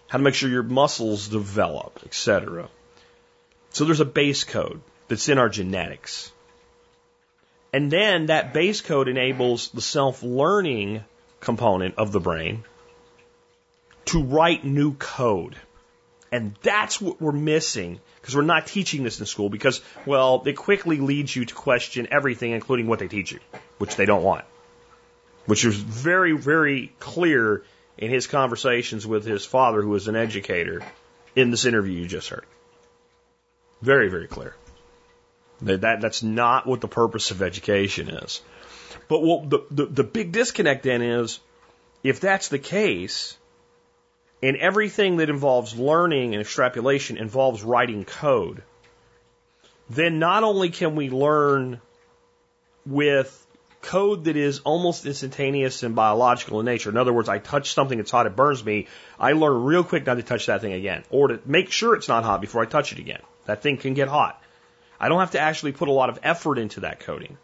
how 0.08 0.18
to 0.18 0.24
make 0.24 0.34
sure 0.34 0.50
your 0.50 0.64
muscles 0.64 1.28
develop, 1.28 2.00
etc. 2.06 2.70
So 3.70 3.86
there's 3.86 4.00
a 4.00 4.06
base 4.06 4.44
code 4.44 4.82
that's 5.08 5.30
in 5.30 5.38
our 5.38 5.50
genetics. 5.50 6.32
And 7.72 7.92
then 7.92 8.28
that 8.28 8.52
base 8.52 8.82
code 8.82 9.08
enables 9.08 9.70
the 9.70 9.82
self 9.82 10.24
learning 10.24 11.04
component 11.40 11.96
of 12.00 12.12
the 12.12 12.20
brain 12.20 12.64
to 14.10 14.24
write 14.24 14.66
new 14.66 14.94
code. 14.94 15.56
And 16.32 16.56
that's 16.62 17.02
what 17.02 17.20
we're 17.20 17.32
missing 17.32 18.00
because 18.22 18.36
we're 18.36 18.44
not 18.44 18.68
teaching 18.68 19.04
this 19.04 19.20
in 19.20 19.26
school 19.26 19.50
because, 19.50 19.82
well, 20.06 20.44
it 20.46 20.54
quickly 20.54 20.98
leads 20.98 21.36
you 21.36 21.46
to 21.46 21.56
question 21.56 22.08
everything, 22.12 22.52
including 22.52 22.88
what 22.88 23.00
they 23.00 23.08
teach 23.08 23.32
you, 23.32 23.40
which 23.80 23.96
they 23.96 24.06
don't 24.06 24.24
want. 24.24 24.46
Which 25.46 25.66
is 25.66 25.76
very, 25.76 26.34
very 26.34 26.94
clear 27.00 27.64
in 27.98 28.12
his 28.12 28.28
conversations 28.28 29.08
with 29.08 29.26
his 29.26 29.44
father, 29.44 29.82
who 29.82 29.90
was 29.90 30.08
an 30.08 30.16
educator, 30.16 30.84
in 31.36 31.50
this 31.50 31.66
interview 31.66 32.02
you 32.02 32.08
just 32.08 32.30
heard. 32.30 32.46
Very, 33.82 34.10
very 34.10 34.28
clear. 34.28 34.56
That, 35.62 35.82
that 35.82 36.02
that's 36.02 36.22
not 36.24 36.68
what 36.68 36.82
the 36.82 36.88
purpose 36.88 37.32
of 37.32 37.42
education 37.42 38.10
is. 38.10 38.42
But 39.08 39.22
what 39.22 39.50
the, 39.50 39.66
the 39.72 39.86
the 39.88 40.04
big 40.04 40.32
disconnect 40.32 40.84
then 40.84 41.02
is, 41.02 41.40
if 42.04 42.20
that's 42.20 42.48
the 42.50 42.60
case, 42.60 43.38
and 44.42 44.58
everything 44.58 45.18
that 45.18 45.30
involves 45.30 45.78
learning 45.78 46.34
and 46.34 46.42
extrapolation 46.42 47.18
involves 47.18 47.64
writing 47.64 48.06
code, 48.06 48.64
then 49.90 50.20
not 50.20 50.44
only 50.44 50.70
can 50.70 50.96
we 50.96 51.10
learn 51.10 51.82
with 52.86 53.46
code 53.82 54.26
that 54.26 54.36
is 54.36 54.60
almost 54.60 55.06
instantaneous 55.06 55.84
and 55.84 55.96
biological 55.96 56.60
in 56.60 56.66
nature. 56.66 56.90
In 56.90 56.98
other 56.98 57.14
words, 57.14 57.30
I 57.30 57.40
touch 57.40 57.74
something 57.74 57.98
that's 57.98 58.12
hot, 58.12 58.26
it 58.26 58.36
burns 58.36 58.64
me. 58.64 58.88
I 59.20 59.34
learn 59.34 59.64
real 59.64 59.84
quick 59.84 60.06
not 60.06 60.16
to 60.16 60.24
touch 60.24 60.48
that 60.48 60.62
thing 60.62 60.74
again, 60.74 61.04
or 61.10 61.30
to 61.30 61.40
make 61.46 61.72
sure 61.72 61.96
it's 61.96 62.08
not 62.08 62.24
hot 62.24 62.42
before 62.42 62.62
I 62.62 62.66
touch 62.66 62.92
it 62.92 63.00
again. 63.00 63.22
That 63.46 63.62
thing 63.62 63.78
can 63.78 63.94
get 63.94 64.08
hot. 64.08 64.42
I 65.00 65.08
don't 65.08 65.20
have 65.20 65.32
to 65.32 65.40
actually 65.40 65.72
put 65.72 65.88
a 65.88 65.94
lot 65.94 66.10
of 66.10 66.20
effort 66.24 66.58
into 66.58 66.82
that 66.82 67.00
coding. 67.00 67.38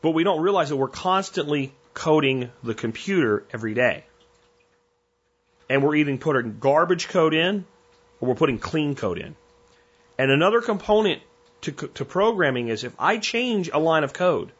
But 0.00 0.12
we 0.12 0.24
don't 0.24 0.40
realize 0.40 0.70
that 0.70 0.76
we're 0.76 0.88
constantly 0.88 1.74
coding 1.92 2.50
the 2.62 2.74
computer 2.74 3.44
every 3.52 3.74
day. 3.74 4.04
And 5.70 5.82
we're 5.82 5.94
either 5.94 6.16
putting 6.18 6.58
garbage 6.58 7.08
code 7.08 7.32
in 7.32 7.64
or 8.20 8.28
we're 8.28 8.34
putting 8.34 8.58
clean 8.58 8.94
code 8.94 9.18
in. 9.18 9.36
And 10.18 10.30
another 10.30 10.60
component 10.60 11.22
to, 11.62 11.72
to 11.72 12.04
programming 12.04 12.68
is 12.68 12.84
if 12.84 12.92
I 12.98 13.18
change 13.18 13.70
a 13.72 13.78
line 13.78 14.04
of 14.04 14.12
code, 14.12 14.52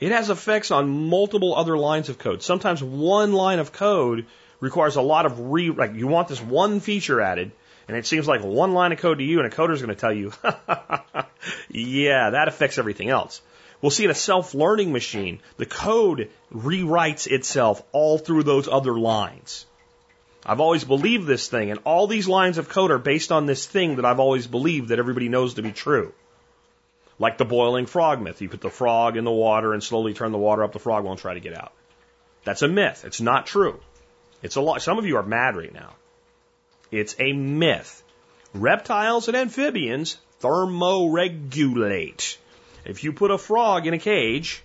it 0.00 0.12
has 0.12 0.28
effects 0.28 0.70
on 0.70 1.08
multiple 1.08 1.54
other 1.54 1.78
lines 1.78 2.08
of 2.08 2.18
code. 2.18 2.42
Sometimes 2.42 2.82
one 2.82 3.32
line 3.32 3.60
of 3.60 3.72
code 3.72 4.26
requires 4.60 4.96
a 4.96 5.02
lot 5.02 5.24
of 5.24 5.38
re, 5.38 5.70
like 5.70 5.94
you 5.94 6.08
want 6.08 6.28
this 6.28 6.42
one 6.42 6.80
feature 6.80 7.20
added, 7.20 7.52
And 7.88 7.96
it 7.96 8.06
seems 8.06 8.26
like 8.26 8.42
one 8.42 8.74
line 8.74 8.92
of 8.92 8.98
code 8.98 9.18
to 9.18 9.24
you 9.24 9.38
and 9.40 9.50
a 9.50 9.56
coder 9.56 9.72
is 9.72 9.80
going 9.80 9.94
to 9.94 10.00
tell 10.00 10.12
you, 10.12 10.32
yeah, 11.70 12.30
that 12.30 12.48
affects 12.48 12.78
everything 12.78 13.08
else. 13.08 13.40
We'll 13.80 13.90
see 13.90 14.04
in 14.04 14.10
a 14.10 14.14
self-learning 14.14 14.92
machine, 14.92 15.40
the 15.58 15.66
code 15.66 16.30
rewrites 16.52 17.26
itself 17.26 17.82
all 17.92 18.18
through 18.18 18.42
those 18.42 18.66
other 18.66 18.98
lines. 18.98 19.66
I've 20.48 20.60
always 20.60 20.84
believed 20.84 21.26
this 21.26 21.48
thing, 21.48 21.72
and 21.72 21.80
all 21.84 22.06
these 22.06 22.28
lines 22.28 22.56
of 22.56 22.68
code 22.68 22.92
are 22.92 22.98
based 22.98 23.32
on 23.32 23.46
this 23.46 23.66
thing 23.66 23.96
that 23.96 24.04
I've 24.04 24.20
always 24.20 24.46
believed 24.46 24.90
that 24.90 25.00
everybody 25.00 25.28
knows 25.28 25.54
to 25.54 25.62
be 25.62 25.72
true. 25.72 26.14
Like 27.18 27.36
the 27.36 27.44
boiling 27.44 27.86
frog 27.86 28.22
myth. 28.22 28.40
You 28.40 28.48
put 28.48 28.60
the 28.60 28.70
frog 28.70 29.16
in 29.16 29.24
the 29.24 29.32
water 29.32 29.72
and 29.72 29.82
slowly 29.82 30.14
turn 30.14 30.30
the 30.30 30.38
water 30.38 30.62
up, 30.62 30.72
the 30.72 30.78
frog 30.78 31.02
won't 31.02 31.18
try 31.18 31.34
to 31.34 31.40
get 31.40 31.56
out. 31.56 31.72
That's 32.44 32.62
a 32.62 32.68
myth. 32.68 33.04
It's 33.04 33.20
not 33.20 33.46
true. 33.46 33.80
It's 34.40 34.54
a 34.54 34.60
lot. 34.60 34.82
Some 34.82 34.98
of 34.98 35.06
you 35.06 35.16
are 35.16 35.24
mad 35.24 35.56
right 35.56 35.74
now. 35.74 35.94
It's 36.92 37.16
a 37.18 37.32
myth. 37.32 38.04
Reptiles 38.54 39.26
and 39.26 39.36
amphibians 39.36 40.16
thermoregulate. 40.40 42.36
If 42.84 43.02
you 43.02 43.12
put 43.12 43.32
a 43.32 43.38
frog 43.38 43.88
in 43.88 43.94
a 43.94 43.98
cage, 43.98 44.62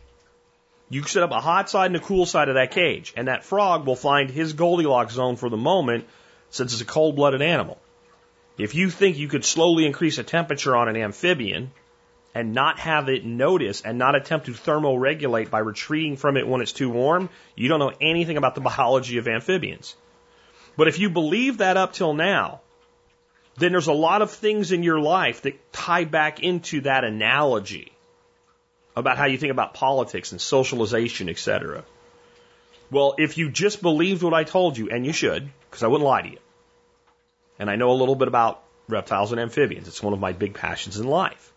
you 0.91 1.03
set 1.03 1.23
up 1.23 1.31
a 1.31 1.39
hot 1.39 1.69
side 1.69 1.85
and 1.85 1.95
a 1.95 2.01
cool 2.01 2.25
side 2.25 2.49
of 2.49 2.55
that 2.55 2.71
cage, 2.71 3.13
and 3.15 3.29
that 3.29 3.45
frog 3.45 3.87
will 3.87 3.95
find 3.95 4.29
his 4.29 4.51
Goldilocks 4.51 5.13
zone 5.13 5.37
for 5.37 5.49
the 5.49 5.55
moment 5.55 6.05
since 6.49 6.73
it's 6.73 6.81
a 6.81 6.85
cold 6.85 7.15
blooded 7.15 7.41
animal. 7.41 7.79
If 8.57 8.75
you 8.75 8.89
think 8.89 9.17
you 9.17 9.29
could 9.29 9.45
slowly 9.45 9.85
increase 9.85 10.17
the 10.17 10.23
temperature 10.23 10.75
on 10.75 10.89
an 10.89 10.97
amphibian 10.97 11.71
and 12.35 12.53
not 12.53 12.77
have 12.79 13.07
it 13.07 13.23
notice 13.23 13.79
and 13.79 13.97
not 13.97 14.15
attempt 14.15 14.47
to 14.47 14.51
thermoregulate 14.51 15.49
by 15.49 15.59
retreating 15.59 16.17
from 16.17 16.35
it 16.35 16.45
when 16.45 16.59
it's 16.59 16.73
too 16.73 16.89
warm, 16.89 17.29
you 17.55 17.69
don't 17.69 17.79
know 17.79 17.93
anything 18.01 18.35
about 18.35 18.55
the 18.55 18.61
biology 18.69 19.17
of 19.17 19.29
amphibians. 19.29 19.95
But 20.75 20.89
if 20.89 20.99
you 20.99 21.09
believe 21.09 21.59
that 21.59 21.77
up 21.77 21.93
till 21.93 22.13
now, 22.13 22.59
then 23.55 23.71
there's 23.71 23.87
a 23.87 23.93
lot 23.93 24.21
of 24.21 24.29
things 24.29 24.73
in 24.73 24.83
your 24.83 24.99
life 24.99 25.43
that 25.43 25.71
tie 25.71 26.03
back 26.03 26.41
into 26.43 26.81
that 26.81 27.05
analogy 27.05 27.93
about 28.95 29.17
how 29.17 29.25
you 29.25 29.37
think 29.37 29.51
about 29.51 29.73
politics 29.73 30.31
and 30.31 30.41
socialization, 30.41 31.29
etc. 31.29 31.83
Well, 32.89 33.15
if 33.17 33.37
you 33.37 33.49
just 33.49 33.81
believed 33.81 34.21
what 34.21 34.33
I 34.33 34.43
told 34.43 34.77
you, 34.77 34.89
and 34.89 35.05
you 35.05 35.13
should, 35.13 35.49
because 35.69 35.83
I 35.83 35.87
wouldn't 35.87 36.07
lie 36.07 36.21
to 36.23 36.29
you, 36.29 36.39
and 37.57 37.69
I 37.69 37.75
know 37.75 37.91
a 37.91 37.93
little 37.93 38.15
bit 38.15 38.27
about 38.27 38.63
reptiles 38.89 39.31
and 39.31 39.39
amphibians, 39.39 39.87
it's 39.87 40.03
one 40.03 40.13
of 40.13 40.19
my 40.19 40.33
big 40.33 40.53
passions 40.53 40.99
in 40.99 41.07
life, 41.07 41.53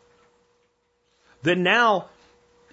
then 1.42 1.62
now, 1.62 2.06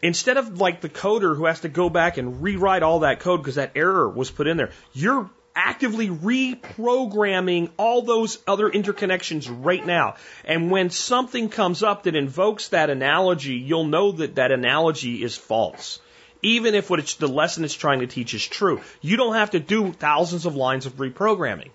instead 0.02 0.38
of 0.38 0.60
like 0.62 0.82
the 0.82 0.90
coder 0.90 1.36
who 1.36 1.46
has 1.46 1.62
to 1.62 1.70
go 1.70 1.90
back 1.90 2.18
and 2.18 2.42
rewrite 2.42 2.84
all 2.84 3.00
that 3.00 3.20
code 3.20 3.42
because 3.42 3.56
that 3.56 3.72
error 3.76 4.08
was 4.08 4.30
put 4.30 4.48
in 4.48 4.58
there, 4.58 4.72
you're 4.94 5.30
actively 5.56 6.08
reprogramming 6.10 7.70
all 7.78 8.02
those 8.02 8.40
other 8.48 8.70
interconnections 8.70 9.50
right 9.64 9.86
now. 9.86 10.16
And 10.46 10.72
when 10.72 10.90
something 10.90 11.50
comes 11.50 11.84
up 11.84 12.04
that 12.04 12.16
invokes 12.16 12.70
that 12.70 12.90
analogy, 12.90 13.56
you'll 13.56 13.86
know 13.86 14.12
that 14.14 14.36
that 14.36 14.52
analogy 14.52 15.24
is 15.24 15.36
false. 15.36 16.00
Even 16.42 16.74
if 16.74 16.90
what 16.90 17.06
the 17.20 17.28
lesson 17.28 17.64
it's 17.64 17.74
trying 17.74 18.00
to 18.00 18.08
teach 18.08 18.34
is 18.34 18.46
true. 18.46 18.82
You 19.02 19.18
don't 19.18 19.36
have 19.36 19.52
to 19.52 19.60
do 19.60 19.92
thousands 19.92 20.46
of 20.46 20.56
lines 20.56 20.86
of 20.86 20.94
reprogramming. 20.94 21.70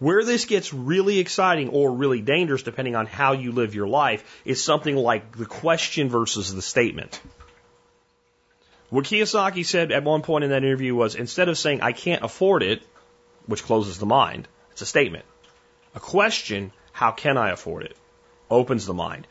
Where 0.00 0.24
this 0.24 0.44
gets 0.44 0.74
really 0.74 1.18
exciting 1.18 1.70
or 1.70 1.92
really 1.92 2.20
dangerous, 2.20 2.62
depending 2.62 2.96
on 2.96 3.06
how 3.06 3.32
you 3.32 3.52
live 3.52 3.74
your 3.74 3.86
life, 3.86 4.42
is 4.44 4.62
something 4.62 4.96
like 4.96 5.36
the 5.36 5.46
question 5.46 6.08
versus 6.10 6.52
the 6.52 6.60
statement. 6.60 7.20
What 8.94 9.06
Kiyosaki 9.06 9.66
said 9.66 9.90
at 9.90 10.04
one 10.04 10.22
point 10.22 10.44
in 10.44 10.50
that 10.50 10.62
interview 10.62 10.94
was 10.94 11.16
instead 11.16 11.48
of 11.48 11.58
saying, 11.58 11.80
I 11.80 11.90
can't 11.90 12.22
afford 12.22 12.62
it, 12.62 12.80
which 13.46 13.64
closes 13.64 13.98
the 13.98 14.06
mind, 14.06 14.46
it's 14.70 14.82
a 14.82 14.86
statement. 14.86 15.24
A 15.96 15.98
question, 15.98 16.70
how 16.92 17.10
can 17.10 17.36
I 17.36 17.50
afford 17.50 17.82
it, 17.82 17.96
opens 18.48 18.86
the 18.86 18.94
mind. 18.94 19.26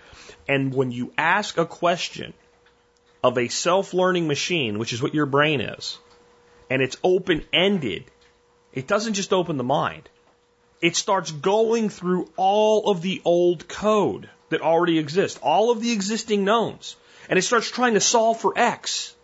And 0.49 0.73
when 0.73 0.91
you 0.91 1.13
ask 1.17 1.57
a 1.57 1.65
question 1.65 2.33
of 3.23 3.37
a 3.37 3.47
self 3.47 3.93
learning 3.93 4.27
machine, 4.27 4.79
which 4.79 4.91
is 4.91 5.01
what 5.01 5.13
your 5.13 5.25
brain 5.25 5.61
is, 5.61 5.97
and 6.69 6.81
it's 6.81 6.97
open 7.01 7.45
ended, 7.53 8.03
it 8.73 8.85
doesn't 8.85 9.13
just 9.13 9.31
open 9.31 9.55
the 9.55 9.63
mind. 9.63 10.09
It 10.81 10.97
starts 10.97 11.31
going 11.31 11.87
through 11.87 12.29
all 12.35 12.91
of 12.91 13.01
the 13.01 13.21
old 13.23 13.69
code 13.69 14.29
that 14.49 14.59
already 14.59 14.99
exists, 14.99 15.39
all 15.41 15.71
of 15.71 15.79
the 15.79 15.93
existing 15.93 16.43
knowns, 16.43 16.97
and 17.29 17.39
it 17.39 17.43
starts 17.43 17.71
trying 17.71 17.93
to 17.93 18.01
solve 18.01 18.41
for 18.41 18.51
X. 18.57 19.15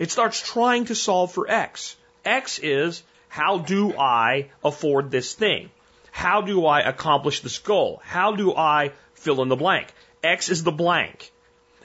It 0.00 0.10
starts 0.10 0.40
trying 0.40 0.86
to 0.86 0.94
solve 0.94 1.32
for 1.32 1.48
X. 1.48 1.94
X 2.24 2.58
is 2.58 3.02
how 3.28 3.58
do 3.58 3.94
I 3.98 4.48
afford 4.64 5.10
this 5.10 5.34
thing? 5.34 5.70
How 6.10 6.40
do 6.40 6.64
I 6.64 6.80
accomplish 6.80 7.40
this 7.40 7.58
goal? 7.58 8.00
How 8.02 8.34
do 8.34 8.54
I 8.56 8.92
fill 9.12 9.42
in 9.42 9.48
the 9.48 9.56
blank? 9.56 9.92
X 10.24 10.48
is 10.48 10.64
the 10.64 10.72
blank. 10.72 11.30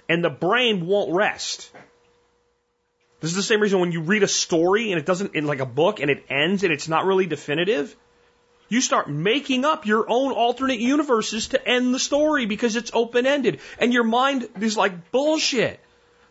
And 0.07 0.23
the 0.23 0.29
brain 0.29 0.87
won't 0.87 1.13
rest. 1.13 1.69
This 3.19 3.31
is 3.31 3.35
the 3.35 3.43
same 3.43 3.59
reason 3.59 3.81
when 3.81 3.91
you 3.91 4.01
read 4.01 4.23
a 4.23 4.29
story 4.29 4.91
and 4.91 4.99
it 4.99 5.05
doesn't, 5.05 5.35
in 5.35 5.45
like 5.45 5.59
a 5.59 5.65
book, 5.65 5.99
and 5.99 6.09
it 6.09 6.25
ends 6.29 6.63
and 6.63 6.71
it's 6.71 6.87
not 6.87 7.05
really 7.05 7.25
definitive, 7.25 7.93
you 8.69 8.79
start 8.79 9.09
making 9.09 9.65
up 9.65 9.85
your 9.85 10.09
own 10.09 10.31
alternate 10.31 10.79
universes 10.79 11.49
to 11.49 11.67
end 11.67 11.93
the 11.93 11.99
story 11.99 12.45
because 12.45 12.77
it's 12.77 12.91
open 12.93 13.25
ended. 13.25 13.59
And 13.77 13.91
your 13.91 14.05
mind 14.05 14.47
is 14.61 14.77
like 14.77 15.11
bullshit. 15.11 15.81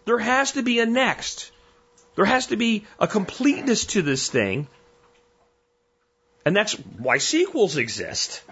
There 0.06 0.18
has 0.18 0.52
to 0.52 0.62
be 0.62 0.80
a 0.80 0.86
next. 0.86 1.50
There 2.16 2.24
has 2.24 2.46
to 2.48 2.56
be 2.56 2.84
a 2.98 3.06
completeness 3.06 3.86
to 3.86 4.02
this 4.02 4.28
thing. 4.28 4.68
And 6.44 6.54
that's 6.54 6.74
why 6.74 7.18
sequels 7.18 7.76
exist. 7.76 8.42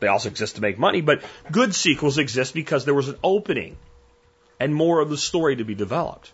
They 0.00 0.08
also 0.08 0.28
exist 0.28 0.56
to 0.56 0.60
make 0.60 0.78
money, 0.78 1.00
but 1.00 1.22
good 1.50 1.74
sequels 1.74 2.18
exist 2.18 2.54
because 2.54 2.84
there 2.84 2.94
was 2.94 3.08
an 3.08 3.18
opening 3.22 3.76
and 4.58 4.74
more 4.74 5.00
of 5.00 5.08
the 5.08 5.16
story 5.16 5.56
to 5.56 5.64
be 5.64 5.76
developed. 5.76 6.32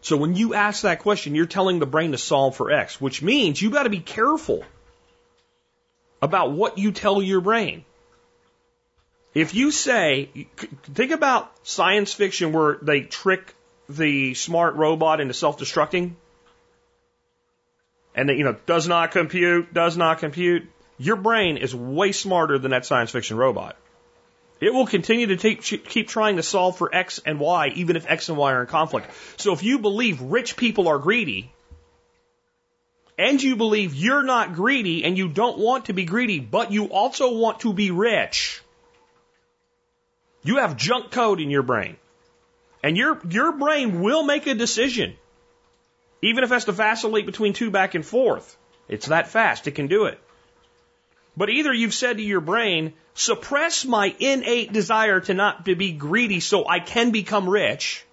So 0.00 0.16
when 0.16 0.36
you 0.36 0.54
ask 0.54 0.82
that 0.82 1.00
question, 1.00 1.34
you're 1.34 1.46
telling 1.46 1.80
the 1.80 1.86
brain 1.86 2.12
to 2.12 2.18
solve 2.18 2.54
for 2.54 2.70
X, 2.70 3.00
which 3.00 3.22
means 3.22 3.60
you 3.60 3.70
got 3.70 3.82
to 3.82 3.90
be 3.90 3.98
careful 3.98 4.62
about 6.22 6.52
what 6.52 6.78
you 6.78 6.92
tell 6.92 7.20
your 7.20 7.40
brain. 7.40 7.84
If 9.34 9.52
you 9.54 9.72
say, 9.72 10.46
think 10.94 11.10
about 11.10 11.52
science 11.66 12.14
fiction 12.14 12.52
where 12.52 12.78
they 12.80 13.00
trick 13.00 13.55
the 13.88 14.34
smart 14.34 14.74
robot 14.74 15.20
into 15.20 15.34
self-destructing 15.34 16.12
and 18.14 18.28
that, 18.28 18.36
you 18.36 18.44
know, 18.44 18.56
does 18.66 18.88
not 18.88 19.10
compute, 19.10 19.72
does 19.72 19.96
not 19.96 20.18
compute, 20.18 20.64
your 20.98 21.16
brain 21.16 21.58
is 21.58 21.74
way 21.74 22.12
smarter 22.12 22.58
than 22.58 22.70
that 22.70 22.86
science 22.86 23.10
fiction 23.10 23.36
robot. 23.36 23.76
It 24.58 24.72
will 24.72 24.86
continue 24.86 25.26
to 25.26 25.36
take, 25.36 25.62
keep 25.62 26.08
trying 26.08 26.36
to 26.36 26.42
solve 26.42 26.78
for 26.78 26.94
X 26.94 27.20
and 27.26 27.38
Y, 27.38 27.68
even 27.74 27.96
if 27.96 28.10
X 28.10 28.30
and 28.30 28.38
Y 28.38 28.52
are 28.52 28.62
in 28.62 28.66
conflict. 28.66 29.10
So 29.36 29.52
if 29.52 29.62
you 29.62 29.78
believe 29.78 30.22
rich 30.22 30.56
people 30.56 30.88
are 30.88 30.98
greedy, 30.98 31.52
and 33.18 33.42
you 33.42 33.56
believe 33.56 33.94
you're 33.94 34.22
not 34.22 34.54
greedy 34.54 35.04
and 35.04 35.16
you 35.16 35.28
don't 35.28 35.58
want 35.58 35.86
to 35.86 35.92
be 35.92 36.04
greedy, 36.04 36.40
but 36.40 36.72
you 36.72 36.86
also 36.86 37.34
want 37.34 37.60
to 37.60 37.72
be 37.72 37.90
rich, 37.90 38.62
you 40.42 40.56
have 40.56 40.76
junk 40.76 41.10
code 41.10 41.40
in 41.40 41.50
your 41.50 41.62
brain. 41.62 41.96
And 42.86 42.96
your, 42.96 43.18
your 43.28 43.50
brain 43.50 44.00
will 44.00 44.22
make 44.22 44.46
a 44.46 44.54
decision. 44.54 45.16
Even 46.22 46.44
if 46.44 46.52
it 46.52 46.54
has 46.54 46.66
to 46.66 46.72
vacillate 46.72 47.26
between 47.26 47.52
two 47.52 47.72
back 47.72 47.96
and 47.96 48.06
forth. 48.06 48.56
It's 48.88 49.06
that 49.06 49.26
fast. 49.26 49.66
It 49.66 49.72
can 49.72 49.88
do 49.88 50.04
it. 50.04 50.20
But 51.36 51.50
either 51.50 51.72
you've 51.72 51.94
said 51.94 52.18
to 52.18 52.22
your 52.22 52.40
brain, 52.40 52.92
suppress 53.14 53.84
my 53.84 54.14
innate 54.20 54.72
desire 54.72 55.18
to 55.18 55.34
not 55.34 55.64
to 55.64 55.74
be 55.74 55.90
greedy 55.90 56.38
so 56.38 56.68
I 56.68 56.78
can 56.78 57.10
become 57.10 57.50
rich. 57.50 58.04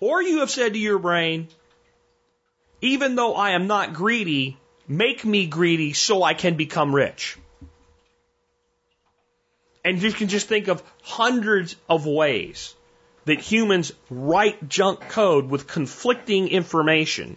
Or 0.00 0.22
you 0.22 0.40
have 0.40 0.50
said 0.50 0.74
to 0.74 0.78
your 0.78 0.98
brain, 0.98 1.48
even 2.82 3.14
though 3.14 3.34
I 3.36 3.52
am 3.52 3.66
not 3.66 3.94
greedy, 3.94 4.58
make 4.86 5.24
me 5.24 5.46
greedy 5.46 5.94
so 5.94 6.22
I 6.22 6.34
can 6.34 6.58
become 6.58 6.94
rich. 6.94 7.38
And 9.82 10.02
you 10.02 10.12
can 10.12 10.28
just 10.28 10.46
think 10.46 10.68
of 10.68 10.82
hundreds 11.02 11.74
of 11.88 12.04
ways 12.04 12.74
that 13.24 13.40
humans 13.40 13.92
write 14.08 14.68
junk 14.68 15.08
code 15.08 15.48
with 15.48 15.66
conflicting 15.66 16.48
information. 16.48 17.36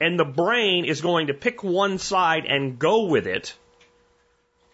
And 0.00 0.18
the 0.18 0.24
brain 0.24 0.84
is 0.84 1.00
going 1.00 1.28
to 1.28 1.34
pick 1.34 1.62
one 1.62 1.98
side 1.98 2.44
and 2.44 2.78
go 2.78 3.06
with 3.06 3.26
it, 3.26 3.54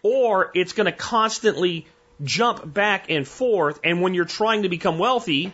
or 0.01 0.51
it's 0.53 0.73
going 0.73 0.85
to 0.85 0.91
constantly 0.91 1.85
jump 2.23 2.73
back 2.73 3.09
and 3.09 3.27
forth. 3.27 3.79
And 3.83 4.01
when 4.01 4.13
you're 4.13 4.25
trying 4.25 4.63
to 4.63 4.69
become 4.69 4.97
wealthy, 4.97 5.53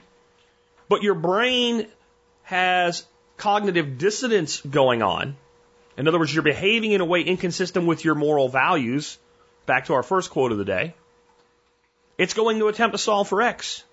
but 0.88 1.04
your 1.04 1.16
brain 1.16 1.88
has 2.44 3.06
cognitive 3.38 3.98
dissonance 3.98 4.62
going 4.62 5.02
on, 5.02 5.36
in 5.98 6.08
other 6.08 6.20
words, 6.20 6.34
you're 6.34 6.44
behaving 6.44 6.92
in 6.92 7.02
a 7.02 7.06
way 7.06 7.22
inconsistent 7.22 7.86
with 7.86 8.04
your 8.04 8.16
moral 8.16 8.50
values, 8.50 9.18
back 9.66 9.86
to 9.86 9.94
our 9.94 10.04
first 10.04 10.30
quote 10.30 10.52
of 10.52 10.58
the 10.58 10.66
day, 10.66 10.94
it's 12.18 12.34
going 12.34 12.59
to 12.59 12.68
attempt 12.68 12.93
to 12.93 12.97
solve 12.97 13.28
for 13.28 13.41
X. 13.41 13.84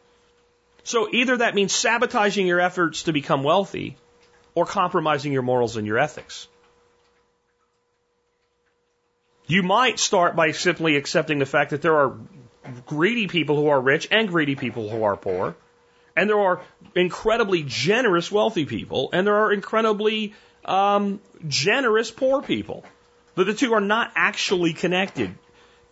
So 0.85 1.09
either 1.13 1.39
that 1.39 1.55
means 1.55 1.73
sabotaging 1.73 2.47
your 2.47 2.61
efforts 2.61 3.05
to 3.05 3.13
become 3.13 3.43
wealthy 3.43 3.97
or 4.55 4.67
compromising 4.67 5.33
your 5.33 5.43
morals 5.43 5.77
and 5.77 5.87
your 5.87 5.99
ethics. 5.99 6.49
You 9.47 9.63
might 9.63 9.99
start 9.99 10.37
by 10.37 10.53
simply 10.53 10.97
accepting 10.97 11.39
the 11.39 11.47
fact 11.47 11.71
that 11.71 11.83
there 11.83 11.97
are 11.97 12.17
greedy 12.87 13.27
people 13.27 13.57
who 13.57 13.69
are 13.69 13.81
rich 13.81 14.09
and 14.11 14.29
greedy 14.29 14.55
people 14.55 14.89
who 14.89 15.03
are 15.05 15.17
poor. 15.17 15.57
And 16.15 16.29
there 16.29 16.39
are 16.39 16.63
incredibly 16.95 17.63
generous 17.67 18.31
wealthy 18.31 18.67
people, 18.67 19.11
and 19.13 19.27
there 19.27 19.37
are 19.37 19.53
incredibly 19.53 20.35
um, 20.65 21.21
generous 21.49 22.11
poor 22.11 22.43
people. 22.43 22.85
But 23.35 23.47
the 23.47 23.55
two 23.55 23.73
are 23.73 23.81
not 23.81 24.13
actually 24.15 24.75
connected 24.75 25.35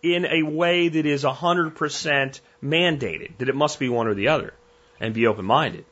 in 0.03 0.25
a 0.25 0.43
way 0.43 0.89
that 0.89 1.05
is 1.05 1.23
100% 1.23 2.39
mandated, 2.63 3.37
that 3.37 3.49
it 3.49 3.55
must 3.55 3.79
be 3.79 3.89
one 3.89 4.07
or 4.07 4.13
the 4.13 4.29
other, 4.29 4.53
and 4.99 5.13
be 5.13 5.27
open 5.27 5.45
minded. 5.45 5.85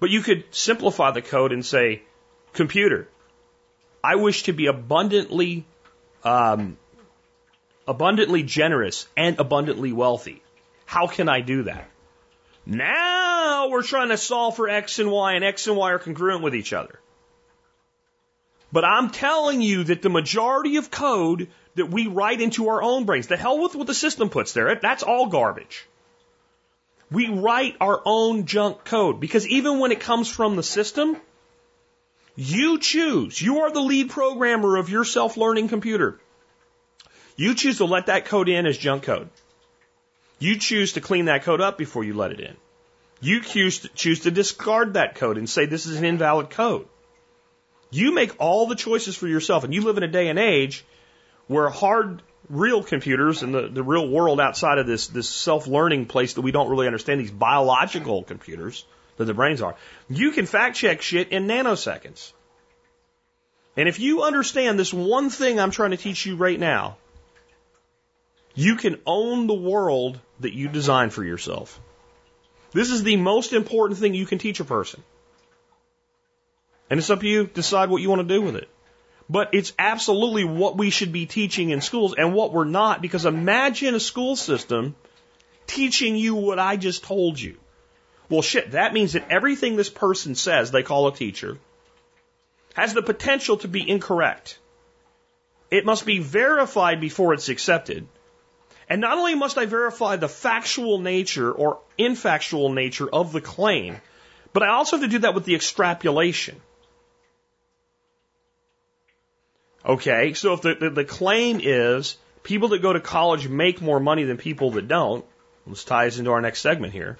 But 0.00 0.10
you 0.10 0.20
could 0.20 0.44
simplify 0.50 1.10
the 1.10 1.22
code 1.22 1.52
and 1.52 1.64
say, 1.64 2.02
computer, 2.52 3.08
I 4.02 4.16
wish 4.16 4.44
to 4.44 4.52
be 4.52 4.66
abundantly, 4.66 5.64
um, 6.22 6.76
abundantly 7.86 8.42
generous 8.42 9.08
and 9.16 9.38
abundantly 9.40 9.92
wealthy. 9.92 10.42
How 10.86 11.06
can 11.06 11.28
I 11.28 11.40
do 11.40 11.64
that? 11.64 11.88
Now 12.64 13.68
we're 13.68 13.82
trying 13.82 14.10
to 14.10 14.16
solve 14.16 14.56
for 14.56 14.68
X 14.68 14.98
and 14.98 15.10
Y, 15.10 15.32
and 15.32 15.44
X 15.44 15.66
and 15.66 15.76
Y 15.76 15.92
are 15.92 15.98
congruent 15.98 16.42
with 16.42 16.54
each 16.54 16.72
other. 16.72 17.00
But 18.70 18.84
I'm 18.84 19.10
telling 19.10 19.62
you 19.62 19.84
that 19.84 20.02
the 20.02 20.10
majority 20.10 20.76
of 20.76 20.90
code 20.90 21.48
that 21.74 21.86
we 21.86 22.06
write 22.06 22.40
into 22.40 22.68
our 22.68 22.82
own 22.82 23.04
brains, 23.04 23.26
the 23.26 23.36
hell 23.36 23.62
with 23.62 23.74
what 23.74 23.86
the 23.86 23.94
system 23.94 24.28
puts 24.28 24.52
there, 24.52 24.74
that's 24.74 25.02
all 25.02 25.28
garbage. 25.28 25.86
We 27.10 27.28
write 27.28 27.76
our 27.80 28.02
own 28.04 28.44
junk 28.44 28.84
code 28.84 29.20
because 29.20 29.48
even 29.48 29.78
when 29.78 29.92
it 29.92 30.00
comes 30.00 30.28
from 30.28 30.56
the 30.56 30.62
system, 30.62 31.16
you 32.36 32.78
choose. 32.78 33.40
You 33.40 33.60
are 33.60 33.70
the 33.70 33.80
lead 33.80 34.10
programmer 34.10 34.76
of 34.76 34.90
your 34.90 35.04
self-learning 35.04 35.68
computer. 35.68 36.20
You 37.36 37.54
choose 37.54 37.78
to 37.78 37.86
let 37.86 38.06
that 38.06 38.26
code 38.26 38.48
in 38.48 38.66
as 38.66 38.76
junk 38.76 39.04
code. 39.04 39.30
You 40.38 40.58
choose 40.58 40.92
to 40.92 41.00
clean 41.00 41.24
that 41.24 41.44
code 41.44 41.60
up 41.60 41.78
before 41.78 42.04
you 42.04 42.14
let 42.14 42.32
it 42.32 42.40
in. 42.40 42.56
You 43.20 43.40
choose 43.40 43.80
to, 43.80 43.88
choose 43.88 44.20
to 44.20 44.30
discard 44.30 44.94
that 44.94 45.14
code 45.14 45.38
and 45.38 45.48
say 45.48 45.66
this 45.66 45.86
is 45.86 45.96
an 45.96 46.04
invalid 46.04 46.50
code. 46.50 46.86
You 47.90 48.12
make 48.12 48.32
all 48.38 48.66
the 48.66 48.74
choices 48.74 49.16
for 49.16 49.26
yourself, 49.26 49.64
and 49.64 49.74
you 49.74 49.82
live 49.82 49.96
in 49.96 50.02
a 50.02 50.08
day 50.08 50.28
and 50.28 50.38
age 50.38 50.84
where 51.46 51.68
hard, 51.70 52.22
real 52.50 52.82
computers 52.82 53.42
and 53.42 53.54
the, 53.54 53.68
the 53.68 53.82
real 53.82 54.08
world 54.08 54.40
outside 54.40 54.78
of 54.78 54.86
this, 54.86 55.08
this 55.08 55.28
self-learning 55.28 56.06
place 56.06 56.34
that 56.34 56.42
we 56.42 56.52
don't 56.52 56.68
really 56.68 56.86
understand, 56.86 57.20
these 57.20 57.30
biological 57.30 58.22
computers 58.22 58.84
that 59.16 59.24
the 59.24 59.34
brains 59.34 59.62
are, 59.62 59.74
you 60.08 60.32
can 60.32 60.46
fact 60.46 60.76
check 60.76 61.02
shit 61.02 61.28
in 61.28 61.46
nanoseconds. 61.46 62.32
And 63.76 63.88
if 63.88 64.00
you 64.00 64.22
understand 64.22 64.78
this 64.78 64.92
one 64.92 65.30
thing 65.30 65.60
I'm 65.60 65.70
trying 65.70 65.92
to 65.92 65.96
teach 65.96 66.26
you 66.26 66.36
right 66.36 66.58
now, 66.58 66.96
you 68.54 68.76
can 68.76 69.00
own 69.06 69.46
the 69.46 69.54
world 69.54 70.18
that 70.40 70.52
you 70.52 70.68
design 70.68 71.10
for 71.10 71.22
yourself. 71.22 71.80
This 72.72 72.90
is 72.90 73.02
the 73.02 73.16
most 73.16 73.52
important 73.52 74.00
thing 74.00 74.14
you 74.14 74.26
can 74.26 74.38
teach 74.38 74.60
a 74.60 74.64
person. 74.64 75.02
And 76.90 76.98
it's 76.98 77.10
up 77.10 77.20
to 77.20 77.28
you 77.28 77.46
to 77.46 77.52
decide 77.52 77.90
what 77.90 78.02
you 78.02 78.08
want 78.08 78.26
to 78.26 78.34
do 78.34 78.42
with 78.42 78.56
it. 78.56 78.68
But 79.28 79.50
it's 79.52 79.74
absolutely 79.78 80.44
what 80.44 80.78
we 80.78 80.90
should 80.90 81.12
be 81.12 81.26
teaching 81.26 81.70
in 81.70 81.82
schools 81.82 82.14
and 82.16 82.32
what 82.32 82.52
we're 82.52 82.64
not, 82.64 83.02
because 83.02 83.26
imagine 83.26 83.94
a 83.94 84.00
school 84.00 84.36
system 84.36 84.96
teaching 85.66 86.16
you 86.16 86.34
what 86.34 86.58
I 86.58 86.76
just 86.76 87.04
told 87.04 87.38
you. 87.38 87.58
Well, 88.30 88.42
shit, 88.42 88.72
that 88.72 88.94
means 88.94 89.12
that 89.12 89.30
everything 89.30 89.76
this 89.76 89.90
person 89.90 90.34
says 90.34 90.70
they 90.70 90.82
call 90.82 91.08
a 91.08 91.14
teacher 91.14 91.58
has 92.74 92.94
the 92.94 93.02
potential 93.02 93.56
to 93.58 93.68
be 93.68 93.88
incorrect. 93.88 94.58
It 95.70 95.84
must 95.84 96.06
be 96.06 96.20
verified 96.20 97.00
before 97.00 97.34
it's 97.34 97.48
accepted. 97.48 98.06
And 98.88 99.00
not 99.00 99.18
only 99.18 99.34
must 99.34 99.58
I 99.58 99.66
verify 99.66 100.16
the 100.16 100.28
factual 100.28 100.98
nature 100.98 101.50
or 101.50 101.80
infactual 101.98 102.72
nature 102.72 103.08
of 103.08 103.32
the 103.32 103.40
claim, 103.40 104.00
but 104.52 104.62
I 104.62 104.68
also 104.68 104.96
have 104.96 105.04
to 105.04 105.10
do 105.10 105.18
that 105.20 105.34
with 105.34 105.44
the 105.44 105.56
extrapolation. 105.56 106.60
Okay, 109.88 110.34
so 110.34 110.52
if 110.52 110.60
the, 110.60 110.74
the, 110.74 110.90
the 110.90 111.04
claim 111.04 111.60
is 111.62 112.18
people 112.42 112.68
that 112.68 112.82
go 112.82 112.92
to 112.92 113.00
college 113.00 113.48
make 113.48 113.80
more 113.80 113.98
money 113.98 114.24
than 114.24 114.36
people 114.36 114.72
that 114.72 114.86
don't, 114.86 115.24
this 115.66 115.84
ties 115.84 116.18
into 116.18 116.30
our 116.30 116.42
next 116.42 116.60
segment 116.60 116.92
here. 116.92 117.18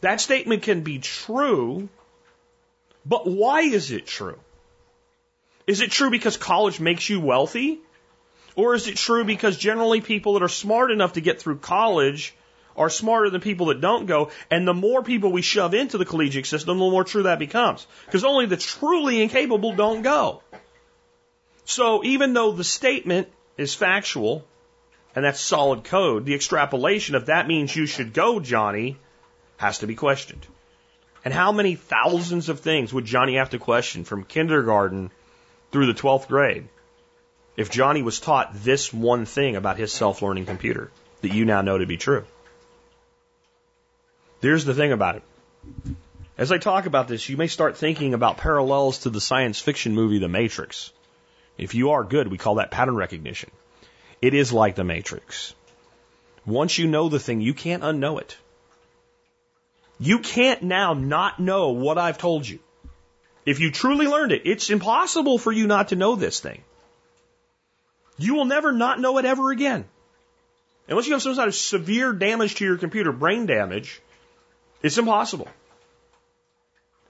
That 0.00 0.20
statement 0.20 0.62
can 0.62 0.80
be 0.80 0.98
true, 0.98 1.88
but 3.04 3.26
why 3.26 3.60
is 3.60 3.90
it 3.90 4.06
true? 4.06 4.38
Is 5.66 5.82
it 5.82 5.90
true 5.90 6.10
because 6.10 6.38
college 6.38 6.80
makes 6.80 7.08
you 7.08 7.20
wealthy? 7.20 7.80
Or 8.56 8.74
is 8.74 8.88
it 8.88 8.96
true 8.96 9.24
because 9.24 9.56
generally 9.56 10.00
people 10.00 10.34
that 10.34 10.42
are 10.42 10.48
smart 10.48 10.90
enough 10.90 11.14
to 11.14 11.20
get 11.20 11.40
through 11.40 11.58
college 11.58 12.34
are 12.76 12.90
smarter 12.90 13.30
than 13.30 13.40
people 13.40 13.66
that 13.66 13.80
don't 13.80 14.06
go, 14.06 14.30
and 14.50 14.66
the 14.66 14.74
more 14.74 15.02
people 15.02 15.30
we 15.30 15.42
shove 15.42 15.74
into 15.74 15.98
the 15.98 16.04
collegiate 16.04 16.46
system, 16.46 16.78
the 16.78 16.90
more 16.90 17.04
true 17.04 17.24
that 17.24 17.38
becomes. 17.38 17.86
Because 18.06 18.24
only 18.24 18.46
the 18.46 18.56
truly 18.56 19.22
incapable 19.22 19.74
don't 19.74 20.02
go. 20.02 20.42
So 21.64 22.04
even 22.04 22.34
though 22.34 22.52
the 22.52 22.64
statement 22.64 23.28
is 23.56 23.74
factual, 23.74 24.44
and 25.14 25.24
that's 25.24 25.40
solid 25.40 25.84
code, 25.84 26.26
the 26.26 26.34
extrapolation 26.34 27.14
of 27.14 27.26
that 27.26 27.46
means 27.46 27.74
you 27.74 27.86
should 27.86 28.12
go, 28.12 28.40
Johnny, 28.40 28.98
has 29.56 29.78
to 29.78 29.86
be 29.86 29.94
questioned. 29.94 30.46
And 31.24 31.32
how 31.32 31.52
many 31.52 31.74
thousands 31.74 32.48
of 32.48 32.60
things 32.60 32.92
would 32.92 33.06
Johnny 33.06 33.36
have 33.36 33.50
to 33.50 33.58
question 33.58 34.04
from 34.04 34.24
kindergarten 34.24 35.10
through 35.72 35.86
the 35.86 35.98
12th 35.98 36.28
grade 36.28 36.68
if 37.56 37.70
Johnny 37.70 38.02
was 38.02 38.20
taught 38.20 38.52
this 38.52 38.92
one 38.92 39.24
thing 39.24 39.56
about 39.56 39.78
his 39.78 39.92
self 39.92 40.20
learning 40.20 40.46
computer 40.46 40.90
that 41.22 41.32
you 41.32 41.44
now 41.44 41.62
know 41.62 41.78
to 41.78 41.86
be 41.86 41.96
true? 41.96 42.24
Here's 44.42 44.66
the 44.66 44.74
thing 44.74 44.92
about 44.92 45.16
it. 45.16 45.22
As 46.36 46.52
I 46.52 46.58
talk 46.58 46.84
about 46.84 47.08
this, 47.08 47.28
you 47.28 47.36
may 47.38 47.46
start 47.46 47.78
thinking 47.78 48.12
about 48.12 48.36
parallels 48.36 48.98
to 49.00 49.10
the 49.10 49.20
science 49.20 49.60
fiction 49.60 49.94
movie 49.94 50.18
The 50.18 50.28
Matrix. 50.28 50.92
If 51.56 51.74
you 51.74 51.90
are 51.90 52.04
good, 52.04 52.28
we 52.28 52.38
call 52.38 52.56
that 52.56 52.70
pattern 52.70 52.96
recognition. 52.96 53.50
It 54.20 54.34
is 54.34 54.52
like 54.52 54.74
the 54.74 54.84
matrix. 54.84 55.54
Once 56.46 56.78
you 56.78 56.86
know 56.86 57.08
the 57.08 57.20
thing, 57.20 57.40
you 57.40 57.54
can't 57.54 57.82
unknow 57.82 58.20
it. 58.20 58.36
You 59.98 60.18
can't 60.18 60.62
now 60.62 60.92
not 60.94 61.40
know 61.40 61.70
what 61.70 61.98
I've 61.98 62.18
told 62.18 62.46
you. 62.46 62.58
If 63.46 63.60
you 63.60 63.70
truly 63.70 64.06
learned 64.06 64.32
it, 64.32 64.42
it's 64.44 64.70
impossible 64.70 65.38
for 65.38 65.52
you 65.52 65.66
not 65.66 65.88
to 65.88 65.96
know 65.96 66.16
this 66.16 66.40
thing. 66.40 66.62
You 68.16 68.34
will 68.34 68.44
never 68.44 68.72
not 68.72 69.00
know 69.00 69.18
it 69.18 69.24
ever 69.24 69.50
again. 69.50 69.84
Unless 70.88 71.06
you 71.06 71.12
have 71.12 71.22
some 71.22 71.34
sort 71.34 71.48
of 71.48 71.54
severe 71.54 72.12
damage 72.12 72.56
to 72.56 72.64
your 72.64 72.76
computer, 72.76 73.12
brain 73.12 73.46
damage, 73.46 74.00
it's 74.82 74.98
impossible. 74.98 75.48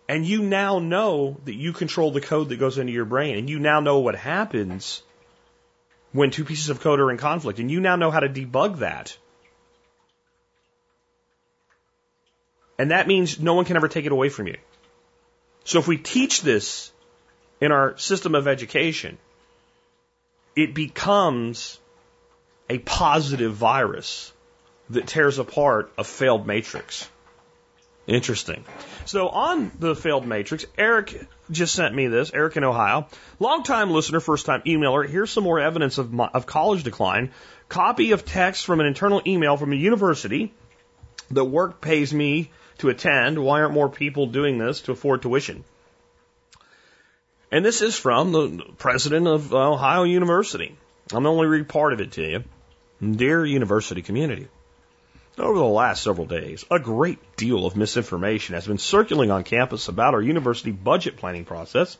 And 0.09 0.27
you 0.27 0.43
now 0.43 0.79
know 0.79 1.39
that 1.45 1.55
you 1.55 1.73
control 1.73 2.11
the 2.11 2.21
code 2.21 2.51
that 2.51 2.57
goes 2.57 2.79
into 2.79 2.93
your 2.93 3.07
brain. 3.07 3.39
And 3.39 3.49
you 3.49 3.59
now 3.59 3.81
know 3.81 4.01
what 4.01 4.15
happens 4.15 5.03
when 6.13 6.31
two 6.31 6.45
pieces 6.45 6.69
of 6.69 6.81
code 6.81 7.01
are 7.01 7.11
in 7.11 7.17
conflict. 7.17 7.59
And 7.59 7.71
you 7.71 7.81
now 7.81 7.97
know 7.97 8.11
how 8.11 8.21
to 8.21 8.29
debug 8.29 8.79
that. 8.79 9.17
And 12.79 12.91
that 12.91 13.07
means 13.07 13.39
no 13.41 13.55
one 13.55 13.65
can 13.65 13.77
ever 13.77 13.89
take 13.89 14.05
it 14.05 14.13
away 14.13 14.29
from 14.29 14.47
you. 14.47 14.59
So 15.65 15.79
if 15.79 15.89
we 15.89 15.97
teach 15.97 16.43
this 16.43 16.93
in 17.61 17.73
our 17.73 17.97
system 17.97 18.35
of 18.35 18.47
education, 18.47 19.17
it 20.55 20.75
becomes 20.75 21.79
a 22.69 22.79
positive 22.79 23.55
virus 23.55 24.33
that 24.91 25.07
tears 25.07 25.39
apart 25.39 25.93
a 25.97 26.05
failed 26.05 26.47
matrix. 26.47 27.09
Interesting. 28.07 28.65
So 29.07 29.29
on 29.29 29.71
the 29.79 29.95
failed 29.95 30.27
matrix, 30.27 30.67
Eric 30.77 31.27
just 31.51 31.75
sent 31.75 31.95
me 31.95 32.09
this. 32.09 32.31
Eric 32.35 32.57
in 32.57 32.65
Ohio, 32.65 33.09
longtime 33.39 33.91
listener, 33.91 34.21
first 34.21 34.45
time 34.45 34.63
emailer. 34.67 35.09
Here's 35.09 35.31
some 35.31 35.45
more 35.45 35.59
evidence 35.59 35.97
of, 35.97 36.13
my, 36.13 36.29
of 36.29 36.45
college 36.45 36.83
decline. 36.83 37.31
Copy 37.69 38.13
of 38.13 38.25
text 38.25 38.67
from 38.67 38.81
an 38.81 38.87
internal 38.87 39.23
email 39.27 39.57
from 39.57 39.73
a 39.73 39.77
university. 39.77 40.53
The 41.31 41.45
work 41.45 41.81
pays 41.81 42.13
me 42.13 42.51
to 42.79 42.91
attend. 42.91 43.43
Why 43.43 43.63
aren't 43.63 43.73
more 43.73 43.89
people 43.89 44.27
doing 44.27 44.59
this 44.59 44.83
to 44.83 44.93
afford 44.93 45.23
tuition? 45.23 45.65
And 47.51 47.65
this 47.65 47.81
is 47.81 47.97
from 47.97 48.33
the 48.33 48.65
president 48.77 49.29
of 49.29 49.55
Ohio 49.55 50.03
University. 50.03 50.77
I'm 51.13 51.25
only 51.25 51.47
read 51.47 51.69
part 51.69 51.93
of 51.93 52.01
it 52.01 52.13
to 52.13 52.23
you. 52.23 52.45
Dear 53.01 53.47
university 53.47 54.03
community. 54.03 54.49
Over 55.37 55.59
the 55.59 55.64
last 55.64 56.05
several 56.05 56.26
days, 56.26 56.64
a 56.70 56.78
great 56.78 57.18
deal 57.37 57.66
of 57.66 57.76
misinformation 57.76 58.55
has 58.55 58.68
been 58.68 58.78
circulating 58.78 59.32
on 59.32 59.43
campus 59.43 59.89
about 59.89 60.14
our 60.14 60.22
university 60.22 60.70
budget 60.70 61.16
planning 61.16 61.45
process. 61.45 61.99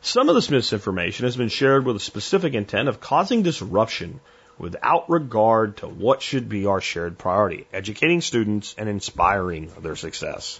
Some 0.00 0.30
of 0.30 0.34
this 0.34 0.48
misinformation 0.48 1.26
has 1.26 1.36
been 1.36 1.50
shared 1.50 1.84
with 1.84 1.96
a 1.96 2.00
specific 2.00 2.54
intent 2.54 2.88
of 2.88 2.98
causing 2.98 3.42
disruption 3.42 4.20
without 4.56 5.10
regard 5.10 5.76
to 5.78 5.86
what 5.86 6.22
should 6.22 6.48
be 6.48 6.64
our 6.64 6.80
shared 6.80 7.18
priority, 7.18 7.66
educating 7.74 8.22
students 8.22 8.74
and 8.78 8.88
inspiring 8.88 9.70
their 9.82 9.96
success. 9.96 10.58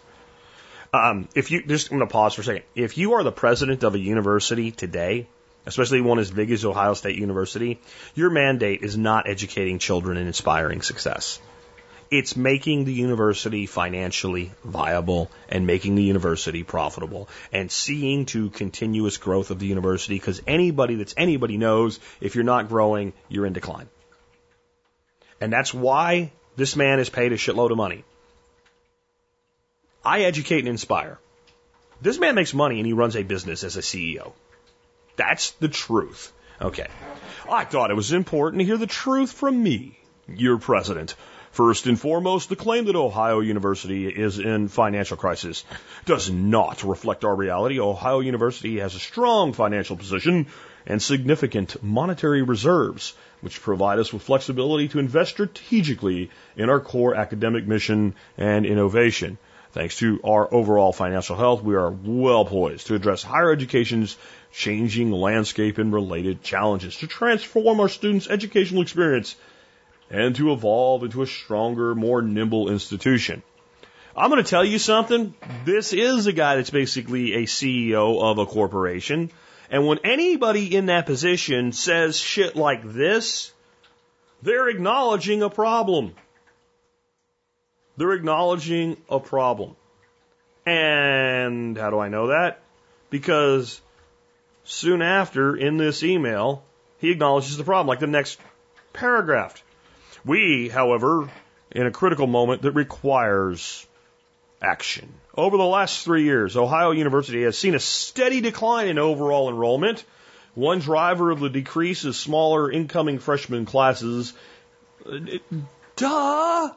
Um, 0.93 1.31
if 1.35 1.51
you 1.51 1.63
just, 1.63 1.91
I'm 1.91 1.97
going 1.97 2.09
to 2.09 2.13
pause 2.13 2.35
for 2.35 2.43
a 2.43 2.45
second. 2.45 2.65
If 2.75 2.99
you 2.99 3.15
are 3.15 3.23
the 3.23 3.33
president 3.33 3.85
of 3.85 3.95
a 3.95 3.99
university 3.99 4.71
today, 4.71 5.29
especially 5.65 6.03
one 6.03 6.19
as 6.19 6.31
big 6.31 6.51
as 6.51 6.63
Ohio 6.67 6.93
State 6.93 7.17
University, 7.17 7.81
your 8.15 8.29
mandate 8.29 8.83
is 8.83 8.99
not 8.99 9.27
educating 9.27 9.79
children 9.79 10.19
and 10.19 10.27
inspiring 10.27 10.83
success. 10.83 11.41
It's 12.13 12.37
making 12.37 12.85
the 12.85 12.93
university 12.93 13.65
financially 13.65 14.53
viable 14.63 15.31
and 15.49 15.67
making 15.67 15.95
the 15.95 16.03
university 16.03 16.63
profitable 16.63 17.31
and 17.53 17.73
seeing 17.73 18.27
to 18.27 18.51
continuous 18.51 19.17
growth 19.17 19.51
of 19.51 19.59
the 19.59 19.67
university 19.67 20.17
because 20.17 20.43
anybody 20.47 20.97
that's 20.97 21.15
anybody 21.17 21.57
knows 21.57 22.01
if 22.21 22.35
you're 22.35 22.45
not 22.45 22.69
growing, 22.69 23.15
you're 23.31 23.47
in 23.47 23.55
decline. 23.55 23.89
And 25.41 25.51
that's 25.51 25.73
why 25.73 26.33
this 26.55 26.77
man 26.77 27.01
is 27.01 27.09
paid 27.09 27.33
a 27.33 27.39
shitload 27.39 27.71
of 27.71 27.79
money. 27.79 28.05
I 30.05 30.25
educate 30.25 30.59
and 30.59 30.69
inspire. 30.69 31.19
This 32.03 32.19
man 32.19 32.35
makes 32.35 32.53
money 32.53 32.79
and 32.79 32.87
he 32.87 32.93
runs 32.93 33.17
a 33.17 33.23
business 33.23 33.65
as 33.65 33.79
a 33.79 33.81
CEO. 33.81 34.33
That's 35.17 35.53
the 35.53 35.69
truth. 35.69 36.31
Okay. 36.61 36.89
I 37.51 37.65
thought 37.65 37.91
it 37.91 37.95
was 37.95 38.13
important 38.13 38.61
to 38.61 38.67
hear 38.67 38.77
the 38.77 38.87
truth 38.87 39.33
from 39.33 39.63
me, 39.63 39.99
your 40.29 40.59
president. 40.59 41.15
First 41.53 41.87
and 41.87 42.01
foremost, 42.01 42.49
the 42.49 42.57
claim 42.57 42.87
that 42.87 42.97
Ohio 42.97 43.41
University 43.41 44.09
is 44.09 44.39
in 44.39 44.69
financial 44.69 45.19
crisis 45.19 45.65
does 46.07 46.31
not 46.31 46.83
reflect 46.83 47.27
our 47.27 47.37
reality. 47.37 47.79
Ohio 47.79 48.21
University 48.21 48.79
has 48.79 48.95
a 48.95 48.99
strong 48.99 49.53
financial 49.53 49.99
position 49.99 50.47
and 50.87 51.03
significant 51.03 51.83
monetary 51.83 52.41
reserves, 52.41 53.13
which 53.43 53.61
provide 53.61 53.99
us 53.99 54.15
with 54.15 54.23
flexibility 54.23 54.89
to 54.89 54.99
invest 54.99 55.33
strategically 55.33 56.31
in 56.57 56.71
our 56.71 56.81
core 56.81 57.15
academic 57.15 57.67
mission 57.67 58.15
and 58.39 58.65
innovation. 58.65 59.37
Thanks 59.73 59.99
to 59.99 60.21
our 60.25 60.53
overall 60.55 60.95
financial 60.95 61.37
health, 61.37 61.63
we 61.63 61.77
are 61.77 61.91
well 61.91 62.47
poised 62.47 62.87
to 62.87 62.95
address 62.95 63.23
higher 63.23 63.53
education's 63.53 64.17
changing 64.53 65.13
landscape 65.13 65.77
and 65.77 65.93
related 65.93 66.43
challenges, 66.43 66.97
to 66.99 67.07
transform 67.07 67.79
our 67.79 67.91
students' 67.91 68.27
educational 68.27 68.81
experience 68.81 69.37
and 70.13 70.37
to 70.37 70.53
evolve 70.53 71.03
into 71.03 71.23
a 71.23 71.27
stronger, 71.27 71.95
more 71.95 72.21
nimble 72.21 72.71
institution. 72.71 73.43
I'm 74.15 74.31
going 74.31 74.45
to 74.45 74.49
tell 74.49 74.65
you 74.65 74.79
something. 74.79 75.35
This 75.65 75.95
is 75.95 76.27
a 76.27 76.33
guy 76.33 76.57
that's 76.57 76.71
basically 76.71 77.33
a 77.33 77.43
CEO 77.45 78.23
of 78.23 78.39
a 78.39 78.45
corporation. 78.45 79.31
And 79.71 79.87
when 79.87 79.99
anybody 80.05 80.77
in 80.77 80.87
that 80.87 81.07
position 81.07 81.73
says 81.73 82.19
shit 82.19 82.55
like 82.55 82.83
this, 82.85 83.53
they're 84.43 84.69
acknowledging 84.69 85.43
a 85.43 85.49
problem. 85.49 86.15
They're 87.97 88.13
acknowledging 88.13 88.99
a 89.09 89.19
problem. 89.19 89.77
And 90.67 91.77
how 91.79 91.89
do 91.89 91.99
I 91.99 92.09
know 92.09 92.27
that? 92.29 92.61
Because 93.09 93.81
soon 94.65 95.01
after 95.01 95.57
in 95.57 95.79
this 95.79 96.03
email, 96.03 96.65
he 96.99 97.11
acknowledges 97.11 97.57
the 97.57 97.65
problem, 97.65 97.87
like 97.87 98.01
the 98.01 98.07
next 98.07 98.39
paragraph. 98.93 99.63
We, 100.25 100.69
however, 100.69 101.31
in 101.71 101.87
a 101.87 101.91
critical 101.91 102.27
moment 102.27 102.63
that 102.63 102.73
requires 102.73 103.87
action. 104.61 105.13
Over 105.37 105.57
the 105.57 105.65
last 105.65 106.05
three 106.05 106.25
years, 106.25 106.57
Ohio 106.57 106.93
University 106.93 107.43
has 107.43 107.59
seen 107.59 107.75
a 107.75 107.81
steady 107.81 108.41
decline 108.41 108.89
in 108.89 108.99
overall 108.99 109.49
enrollment. 109.49 110.05
One 110.55 110.81
driver 110.81 111.31
of 111.31 111.41
the 111.41 111.49
decrease 111.49 112.05
is 112.05 112.17
smaller 112.17 112.71
incoming 112.71 113.19
freshman 113.19 113.65
classes. 113.65 114.35
Duh! 115.97 116.71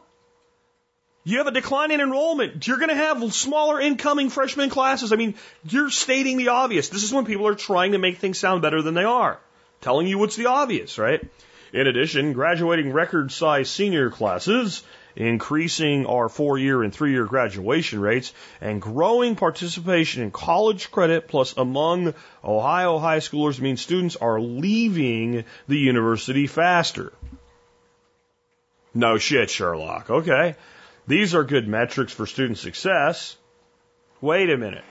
You 1.28 1.40
have 1.40 1.48
a 1.48 1.52
decline 1.52 1.92
in 1.92 2.02
enrollment. 2.02 2.66
You're 2.66 2.78
going 2.78 2.90
to 2.90 2.96
have 2.96 3.34
smaller 3.34 3.82
incoming 3.82 4.30
freshman 4.30 4.70
classes. 4.70 5.12
I 5.12 5.16
mean, 5.16 5.36
you're 5.68 5.90
stating 5.90 6.38
the 6.38 6.50
obvious. 6.50 6.90
This 6.90 7.04
is 7.04 7.12
when 7.12 7.26
people 7.26 7.48
are 7.48 7.56
trying 7.56 7.94
to 7.94 7.98
make 7.98 8.20
things 8.20 8.38
sound 8.38 8.62
better 8.62 8.82
than 8.82 8.94
they 8.94 9.04
are. 9.04 9.40
Telling 9.82 10.08
you 10.08 10.18
what's 10.18 10.36
the 10.36 10.46
obvious, 10.46 10.98
right? 10.98 11.22
In 11.76 11.88
addition, 11.88 12.32
graduating 12.32 12.94
record 12.94 13.34
size 13.34 13.70
senior 13.70 14.10
classes, 14.10 14.82
increasing 15.14 16.06
our 16.06 16.30
four 16.30 16.58
year 16.58 16.82
and 16.84 16.96
three 16.96 17.12
year 17.12 17.26
graduation 17.26 18.00
rates, 18.00 18.32
and 18.62 18.82
growing 18.82 19.36
participation 19.36 20.24
in 20.24 20.32
college 20.32 20.90
credit 20.90 21.28
plus 21.28 21.54
among 21.58 22.14
Ohio 22.42 22.98
high 22.98 23.18
schoolers 23.18 23.60
means 23.60 23.82
students 23.82 24.16
are 24.16 24.40
leaving 24.40 25.44
the 25.68 25.78
university 25.78 26.48
faster. 26.48 27.12
No 28.94 29.18
shit, 29.18 29.50
Sherlock. 29.50 30.10
Okay. 30.10 30.56
These 31.08 31.36
are 31.36 31.44
good 31.44 31.68
metrics 31.68 32.14
for 32.14 32.26
student 32.26 32.58
success. 32.58 33.36
Wait 34.22 34.50
a 34.50 34.56
minute. 34.56 34.86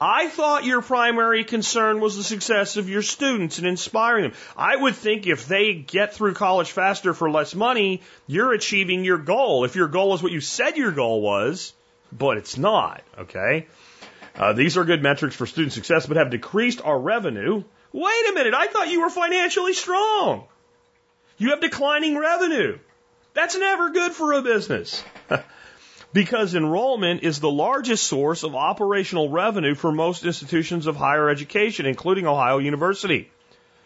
I 0.00 0.28
thought 0.28 0.64
your 0.64 0.80
primary 0.80 1.42
concern 1.42 2.00
was 2.00 2.16
the 2.16 2.22
success 2.22 2.76
of 2.76 2.88
your 2.88 3.02
students 3.02 3.58
and 3.58 3.66
inspiring 3.66 4.22
them. 4.22 4.32
I 4.56 4.76
would 4.76 4.94
think 4.94 5.26
if 5.26 5.48
they 5.48 5.74
get 5.74 6.14
through 6.14 6.34
college 6.34 6.70
faster 6.70 7.14
for 7.14 7.28
less 7.28 7.54
money, 7.54 8.02
you're 8.28 8.52
achieving 8.52 9.04
your 9.04 9.18
goal. 9.18 9.64
If 9.64 9.74
your 9.74 9.88
goal 9.88 10.14
is 10.14 10.22
what 10.22 10.30
you 10.30 10.40
said 10.40 10.76
your 10.76 10.92
goal 10.92 11.20
was, 11.20 11.72
but 12.12 12.36
it's 12.36 12.56
not, 12.56 13.02
okay? 13.18 13.66
Uh, 14.36 14.52
these 14.52 14.76
are 14.76 14.84
good 14.84 15.02
metrics 15.02 15.34
for 15.34 15.46
student 15.46 15.72
success, 15.72 16.06
but 16.06 16.16
have 16.16 16.30
decreased 16.30 16.80
our 16.84 16.98
revenue. 16.98 17.64
Wait 17.92 18.30
a 18.30 18.32
minute, 18.34 18.54
I 18.54 18.68
thought 18.68 18.88
you 18.88 19.00
were 19.00 19.10
financially 19.10 19.72
strong. 19.72 20.44
You 21.38 21.50
have 21.50 21.60
declining 21.60 22.16
revenue. 22.16 22.78
That's 23.34 23.56
never 23.56 23.90
good 23.90 24.12
for 24.12 24.32
a 24.32 24.42
business. 24.42 25.02
because 26.18 26.56
enrollment 26.56 27.22
is 27.22 27.38
the 27.38 27.48
largest 27.48 28.02
source 28.02 28.42
of 28.42 28.56
operational 28.56 29.28
revenue 29.28 29.76
for 29.76 29.92
most 29.92 30.24
institutions 30.24 30.88
of 30.88 30.96
higher 30.96 31.28
education, 31.30 31.86
including 31.86 32.26
Ohio 32.26 32.58
University. 32.58 33.30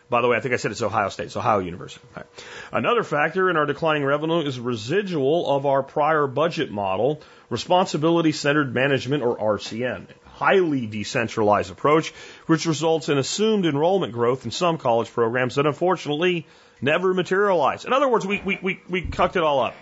By 0.08 0.22
the 0.22 0.28
way, 0.28 0.38
I 0.38 0.40
think 0.40 0.54
I 0.54 0.56
said 0.56 0.70
it's 0.70 0.80
Ohio 0.80 1.10
State, 1.10 1.26
it's 1.26 1.36
Ohio 1.36 1.58
University. 1.58 2.02
Right. 2.16 2.24
Another 2.72 3.02
factor 3.02 3.50
in 3.50 3.58
our 3.58 3.66
declining 3.66 4.02
revenue 4.02 4.40
is 4.40 4.58
residual 4.58 5.46
of 5.54 5.66
our 5.66 5.82
prior 5.82 6.26
budget 6.26 6.70
model, 6.70 7.20
responsibility 7.50 8.32
centered 8.32 8.72
management 8.72 9.22
or 9.22 9.36
RCM, 9.36 10.06
highly 10.24 10.86
decentralized 10.86 11.70
approach, 11.70 12.14
which 12.46 12.64
results 12.64 13.10
in 13.10 13.18
assumed 13.18 13.66
enrollment 13.66 14.14
growth 14.14 14.46
in 14.46 14.52
some 14.52 14.78
college 14.78 15.12
programs 15.12 15.56
that 15.56 15.66
unfortunately 15.66 16.46
never 16.80 17.12
materialize. 17.12 17.84
In 17.84 17.92
other 17.92 18.08
words, 18.08 18.26
we, 18.26 18.40
we, 18.40 18.58
we, 18.62 18.80
we 18.88 19.02
cucked 19.02 19.36
it 19.36 19.42
all 19.42 19.60
up. 19.60 19.74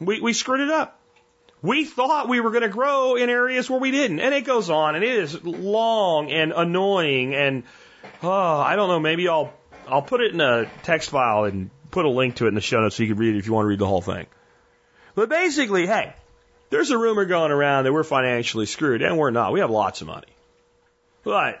We, 0.00 0.20
we 0.20 0.32
screwed 0.32 0.60
it 0.60 0.70
up. 0.70 1.00
We 1.60 1.84
thought 1.84 2.28
we 2.28 2.40
were 2.40 2.50
going 2.50 2.62
to 2.62 2.68
grow 2.68 3.16
in 3.16 3.30
areas 3.30 3.68
where 3.68 3.80
we 3.80 3.90
didn't. 3.90 4.20
And 4.20 4.32
it 4.32 4.44
goes 4.44 4.70
on 4.70 4.94
and 4.94 5.04
it 5.04 5.10
is 5.10 5.42
long 5.42 6.30
and 6.30 6.52
annoying 6.52 7.34
and, 7.34 7.64
oh, 8.22 8.30
I 8.30 8.76
don't 8.76 8.88
know, 8.88 9.00
maybe 9.00 9.28
I'll, 9.28 9.52
I'll 9.88 10.02
put 10.02 10.20
it 10.20 10.32
in 10.32 10.40
a 10.40 10.70
text 10.84 11.10
file 11.10 11.44
and 11.44 11.70
put 11.90 12.04
a 12.04 12.10
link 12.10 12.36
to 12.36 12.44
it 12.44 12.48
in 12.48 12.54
the 12.54 12.60
show 12.60 12.80
notes 12.80 12.96
so 12.96 13.02
you 13.02 13.08
can 13.08 13.18
read 13.18 13.34
it 13.34 13.38
if 13.38 13.46
you 13.46 13.52
want 13.52 13.64
to 13.64 13.68
read 13.68 13.80
the 13.80 13.86
whole 13.86 14.00
thing. 14.00 14.26
But 15.16 15.28
basically, 15.28 15.86
hey, 15.86 16.14
there's 16.70 16.90
a 16.90 16.98
rumor 16.98 17.24
going 17.24 17.50
around 17.50 17.84
that 17.84 17.92
we're 17.92 18.04
financially 18.04 18.66
screwed 18.66 19.02
and 19.02 19.18
we're 19.18 19.30
not. 19.30 19.52
We 19.52 19.60
have 19.60 19.70
lots 19.70 20.00
of 20.00 20.06
money. 20.06 20.28
But 21.24 21.60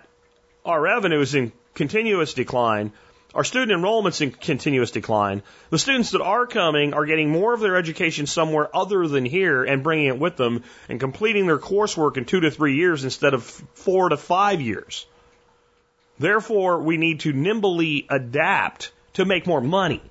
our 0.64 0.80
revenue 0.80 1.20
is 1.20 1.34
in 1.34 1.52
continuous 1.74 2.34
decline 2.34 2.92
our 3.38 3.44
student 3.44 3.70
enrollment's 3.70 4.20
in 4.20 4.32
continuous 4.32 4.90
decline. 4.90 5.44
The 5.70 5.78
students 5.78 6.10
that 6.10 6.20
are 6.20 6.44
coming 6.48 6.92
are 6.92 7.06
getting 7.06 7.30
more 7.30 7.54
of 7.54 7.60
their 7.60 7.76
education 7.76 8.26
somewhere 8.26 8.68
other 8.76 9.06
than 9.06 9.24
here 9.24 9.62
and 9.62 9.84
bringing 9.84 10.06
it 10.06 10.18
with 10.18 10.36
them 10.36 10.64
and 10.88 10.98
completing 10.98 11.46
their 11.46 11.58
coursework 11.58 12.16
in 12.16 12.24
two 12.24 12.40
to 12.40 12.50
three 12.50 12.74
years 12.74 13.04
instead 13.04 13.34
of 13.34 13.44
four 13.44 14.08
to 14.08 14.16
five 14.16 14.60
years. 14.60 15.06
Therefore, 16.18 16.80
we 16.80 16.96
need 16.96 17.20
to 17.20 17.32
nimbly 17.32 18.08
adapt 18.10 18.90
to 19.12 19.24
make 19.24 19.46
more 19.46 19.60
money. 19.60 20.02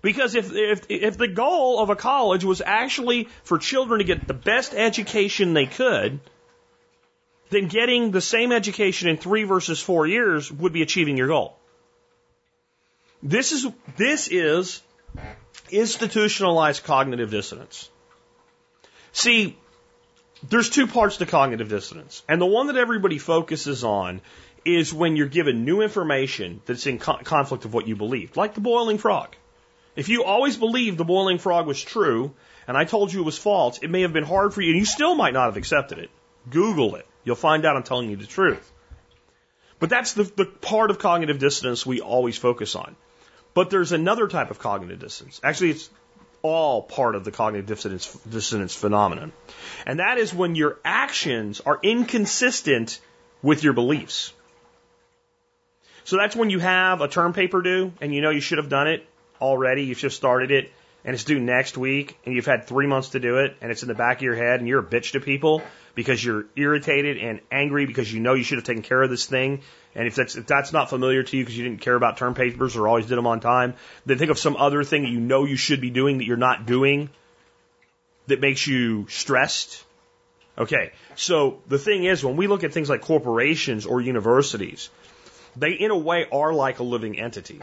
Because 0.00 0.34
if, 0.34 0.54
if, 0.54 0.86
if 0.88 1.18
the 1.18 1.28
goal 1.28 1.78
of 1.78 1.90
a 1.90 1.96
college 1.96 2.42
was 2.42 2.62
actually 2.64 3.28
for 3.44 3.58
children 3.58 3.98
to 3.98 4.04
get 4.04 4.26
the 4.26 4.32
best 4.32 4.72
education 4.72 5.52
they 5.52 5.66
could, 5.66 6.20
then 7.50 7.68
getting 7.68 8.12
the 8.12 8.22
same 8.22 8.50
education 8.50 9.10
in 9.10 9.18
three 9.18 9.44
versus 9.44 9.78
four 9.78 10.06
years 10.06 10.50
would 10.50 10.72
be 10.72 10.80
achieving 10.80 11.18
your 11.18 11.28
goal. 11.28 11.58
This 13.22 13.52
is, 13.52 13.66
this 13.96 14.28
is 14.28 14.82
institutionalized 15.70 16.84
cognitive 16.84 17.30
dissonance. 17.30 17.90
See, 19.12 19.56
there's 20.48 20.70
two 20.70 20.86
parts 20.86 21.16
to 21.18 21.26
cognitive 21.26 21.68
dissonance. 21.68 22.22
And 22.28 22.40
the 22.40 22.46
one 22.46 22.66
that 22.66 22.76
everybody 22.76 23.18
focuses 23.18 23.84
on 23.84 24.20
is 24.64 24.92
when 24.92 25.16
you're 25.16 25.28
given 25.28 25.64
new 25.64 25.80
information 25.80 26.60
that's 26.66 26.86
in 26.86 26.98
co- 26.98 27.18
conflict 27.18 27.64
of 27.64 27.72
what 27.72 27.86
you 27.88 27.96
believed, 27.96 28.36
like 28.36 28.54
the 28.54 28.60
boiling 28.60 28.98
frog. 28.98 29.34
If 29.94 30.08
you 30.08 30.24
always 30.24 30.56
believed 30.56 30.98
the 30.98 31.04
boiling 31.04 31.38
frog 31.38 31.66
was 31.66 31.82
true, 31.82 32.34
and 32.68 32.76
I 32.76 32.84
told 32.84 33.12
you 33.12 33.20
it 33.20 33.24
was 33.24 33.38
false, 33.38 33.78
it 33.78 33.90
may 33.90 34.02
have 34.02 34.12
been 34.12 34.24
hard 34.24 34.52
for 34.52 34.60
you, 34.60 34.70
and 34.70 34.78
you 34.78 34.84
still 34.84 35.14
might 35.14 35.32
not 35.32 35.46
have 35.46 35.56
accepted 35.56 35.98
it. 35.98 36.10
Google 36.50 36.96
it. 36.96 37.06
You'll 37.24 37.36
find 37.36 37.64
out 37.64 37.76
I'm 37.76 37.82
telling 37.82 38.10
you 38.10 38.16
the 38.16 38.26
truth. 38.26 38.70
But 39.78 39.88
that's 39.88 40.12
the, 40.12 40.24
the 40.24 40.44
part 40.44 40.90
of 40.90 40.98
cognitive 40.98 41.38
dissonance 41.38 41.86
we 41.86 42.00
always 42.00 42.36
focus 42.36 42.76
on. 42.76 42.96
But 43.56 43.70
there's 43.70 43.92
another 43.92 44.28
type 44.28 44.50
of 44.50 44.58
cognitive 44.58 44.98
dissonance. 44.98 45.40
Actually, 45.42 45.70
it's 45.70 45.88
all 46.42 46.82
part 46.82 47.14
of 47.14 47.24
the 47.24 47.32
cognitive 47.32 47.66
dissonance, 47.66 48.12
dissonance 48.28 48.74
phenomenon. 48.74 49.32
And 49.86 49.98
that 49.98 50.18
is 50.18 50.34
when 50.34 50.56
your 50.56 50.78
actions 50.84 51.62
are 51.64 51.80
inconsistent 51.82 53.00
with 53.40 53.64
your 53.64 53.72
beliefs. 53.72 54.34
So 56.04 56.18
that's 56.18 56.36
when 56.36 56.50
you 56.50 56.58
have 56.58 57.00
a 57.00 57.08
term 57.08 57.32
paper 57.32 57.62
due 57.62 57.92
and 58.02 58.14
you 58.14 58.20
know 58.20 58.28
you 58.28 58.42
should 58.42 58.58
have 58.58 58.68
done 58.68 58.88
it 58.88 59.06
already, 59.40 59.84
you've 59.84 60.00
just 60.00 60.18
started 60.18 60.50
it, 60.50 60.70
and 61.06 61.14
it's 61.14 61.24
due 61.24 61.40
next 61.40 61.78
week, 61.78 62.18
and 62.26 62.34
you've 62.34 62.44
had 62.44 62.66
three 62.66 62.86
months 62.86 63.10
to 63.10 63.20
do 63.20 63.38
it, 63.38 63.56
and 63.62 63.72
it's 63.72 63.80
in 63.80 63.88
the 63.88 63.94
back 63.94 64.18
of 64.18 64.22
your 64.22 64.34
head, 64.34 64.60
and 64.60 64.68
you're 64.68 64.80
a 64.80 64.84
bitch 64.84 65.12
to 65.12 65.20
people 65.20 65.62
because 65.94 66.22
you're 66.22 66.44
irritated 66.56 67.16
and 67.16 67.40
angry 67.50 67.86
because 67.86 68.12
you 68.12 68.20
know 68.20 68.34
you 68.34 68.42
should 68.42 68.58
have 68.58 68.66
taken 68.66 68.82
care 68.82 69.02
of 69.02 69.08
this 69.08 69.24
thing. 69.24 69.62
And 69.96 70.06
if 70.06 70.14
that's 70.14 70.36
if 70.36 70.46
that's 70.46 70.74
not 70.74 70.90
familiar 70.90 71.22
to 71.22 71.36
you 71.36 71.42
because 71.42 71.56
you 71.56 71.64
didn't 71.64 71.80
care 71.80 71.94
about 71.94 72.18
term 72.18 72.34
papers 72.34 72.76
or 72.76 72.86
always 72.86 73.06
did 73.06 73.16
them 73.16 73.26
on 73.26 73.40
time, 73.40 73.74
then 74.04 74.18
think 74.18 74.30
of 74.30 74.38
some 74.38 74.54
other 74.56 74.84
thing 74.84 75.02
that 75.02 75.08
you 75.08 75.20
know 75.20 75.46
you 75.46 75.56
should 75.56 75.80
be 75.80 75.88
doing 75.88 76.18
that 76.18 76.26
you're 76.26 76.36
not 76.36 76.66
doing 76.66 77.08
that 78.26 78.38
makes 78.38 78.66
you 78.66 79.06
stressed. 79.08 79.82
Okay, 80.58 80.92
so 81.14 81.62
the 81.66 81.78
thing 81.78 82.04
is, 82.04 82.22
when 82.22 82.36
we 82.36 82.46
look 82.46 82.62
at 82.62 82.74
things 82.74 82.90
like 82.90 83.00
corporations 83.00 83.86
or 83.86 84.02
universities, 84.02 84.90
they, 85.56 85.72
in 85.72 85.90
a 85.90 85.96
way, 85.96 86.26
are 86.30 86.52
like 86.52 86.78
a 86.78 86.82
living 86.82 87.18
entity. 87.18 87.60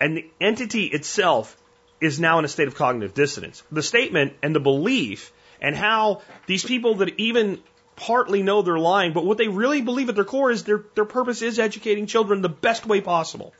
And 0.00 0.16
the 0.16 0.30
entity 0.40 0.86
itself 0.86 1.56
is 2.00 2.18
now 2.18 2.38
in 2.38 2.46
a 2.46 2.48
state 2.48 2.68
of 2.68 2.74
cognitive 2.74 3.12
dissonance. 3.12 3.62
The 3.70 3.82
statement 3.82 4.34
and 4.42 4.54
the 4.54 4.60
belief 4.60 5.32
and 5.60 5.76
how 5.76 6.22
these 6.46 6.64
people 6.64 6.96
that 6.96 7.18
even 7.18 7.58
partly 8.00 8.42
know 8.42 8.62
they're 8.62 8.78
lying, 8.78 9.12
but 9.12 9.24
what 9.24 9.38
they 9.38 9.48
really 9.48 9.82
believe 9.82 10.08
at 10.08 10.14
their 10.14 10.24
core 10.24 10.50
is 10.50 10.64
their, 10.64 10.82
their 10.94 11.04
purpose 11.04 11.42
is 11.42 11.58
educating 11.58 12.06
children 12.06 12.40
the 12.42 12.48
best 12.48 12.86
way 12.86 13.00
possible. 13.00 13.52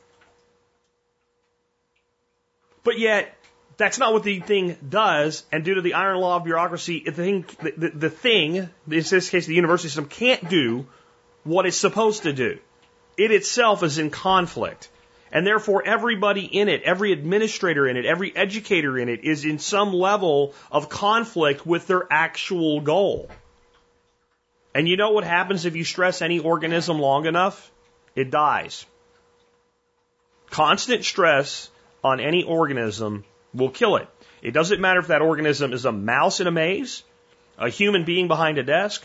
But 2.83 2.97
yet, 2.99 3.37
that's 3.77 3.99
not 3.99 4.13
what 4.13 4.23
the 4.23 4.39
thing 4.39 4.77
does, 4.87 5.43
and 5.51 5.63
due 5.63 5.75
to 5.75 5.81
the 5.81 5.93
iron 5.93 6.17
law 6.17 6.37
of 6.37 6.43
bureaucracy, 6.43 7.03
the 7.05 7.11
thing, 7.11 7.45
the, 7.61 7.73
the, 7.77 7.89
the 7.89 8.09
thing, 8.09 8.55
in 8.55 8.69
this 8.87 9.29
case 9.29 9.45
the 9.45 9.53
university 9.53 9.89
system, 9.89 10.05
can't 10.05 10.49
do 10.49 10.87
what 11.43 11.65
it's 11.65 11.77
supposed 11.77 12.23
to 12.23 12.33
do 12.33 12.59
it 13.17 13.31
itself 13.31 13.83
is 13.83 13.97
in 13.97 14.09
conflict. 14.09 14.89
And 15.31 15.47
therefore, 15.47 15.83
everybody 15.85 16.43
in 16.43 16.67
it, 16.67 16.81
every 16.83 17.13
administrator 17.13 17.87
in 17.87 17.95
it, 17.95 18.05
every 18.05 18.35
educator 18.35 18.97
in 18.97 19.07
it 19.07 19.23
is 19.23 19.45
in 19.45 19.59
some 19.59 19.93
level 19.93 20.53
of 20.71 20.89
conflict 20.89 21.65
with 21.65 21.87
their 21.87 22.05
actual 22.11 22.81
goal. 22.81 23.29
And 24.73 24.87
you 24.87 24.97
know 24.97 25.11
what 25.11 25.23
happens 25.23 25.65
if 25.65 25.75
you 25.75 25.83
stress 25.83 26.21
any 26.21 26.39
organism 26.39 26.99
long 26.99 27.25
enough? 27.25 27.71
It 28.15 28.31
dies. 28.31 28.85
Constant 30.49 31.05
stress 31.05 31.69
on 32.03 32.19
any 32.19 32.43
organism 32.43 33.25
will 33.53 33.69
kill 33.69 33.97
it. 33.97 34.07
It 34.41 34.51
doesn't 34.51 34.81
matter 34.81 34.99
if 34.99 35.07
that 35.07 35.21
organism 35.21 35.73
is 35.73 35.85
a 35.85 35.91
mouse 35.91 36.39
in 36.39 36.47
a 36.47 36.51
maze, 36.51 37.03
a 37.57 37.69
human 37.69 38.05
being 38.05 38.27
behind 38.27 38.57
a 38.57 38.63
desk, 38.63 39.03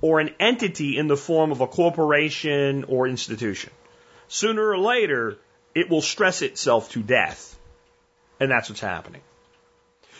or 0.00 0.20
an 0.20 0.34
entity 0.38 0.96
in 0.98 1.08
the 1.08 1.16
form 1.16 1.52
of 1.52 1.60
a 1.60 1.66
corporation 1.66 2.84
or 2.84 3.08
institution. 3.08 3.72
Sooner 4.28 4.68
or 4.68 4.78
later, 4.78 5.38
it 5.74 5.88
will 5.88 6.02
stress 6.02 6.42
itself 6.42 6.90
to 6.92 7.02
death. 7.02 7.58
And 8.38 8.50
that's 8.50 8.68
what's 8.68 8.80
happening. 8.80 9.22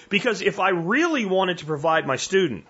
Because 0.09 0.41
if 0.41 0.59
I 0.59 0.71
really 0.71 1.27
wanted 1.27 1.59
to 1.59 1.67
provide 1.67 2.07
my 2.07 2.17
student 2.17 2.65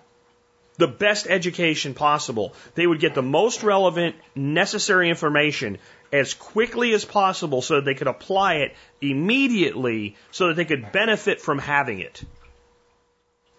the 0.79 0.87
best 0.87 1.27
education 1.27 1.93
possible, 1.93 2.53
they 2.73 2.87
would 2.87 3.01
get 3.01 3.13
the 3.13 3.21
most 3.21 3.63
relevant, 3.63 4.15
necessary 4.33 5.09
information 5.09 5.77
as 6.11 6.33
quickly 6.33 6.93
as 6.93 7.05
possible 7.05 7.61
so 7.61 7.75
that 7.75 7.85
they 7.85 7.93
could 7.93 8.07
apply 8.07 8.55
it 8.55 8.75
immediately 9.01 10.15
so 10.31 10.47
that 10.47 10.55
they 10.55 10.65
could 10.65 10.91
benefit 10.91 11.41
from 11.41 11.59
having 11.59 11.99
it. 11.99 12.23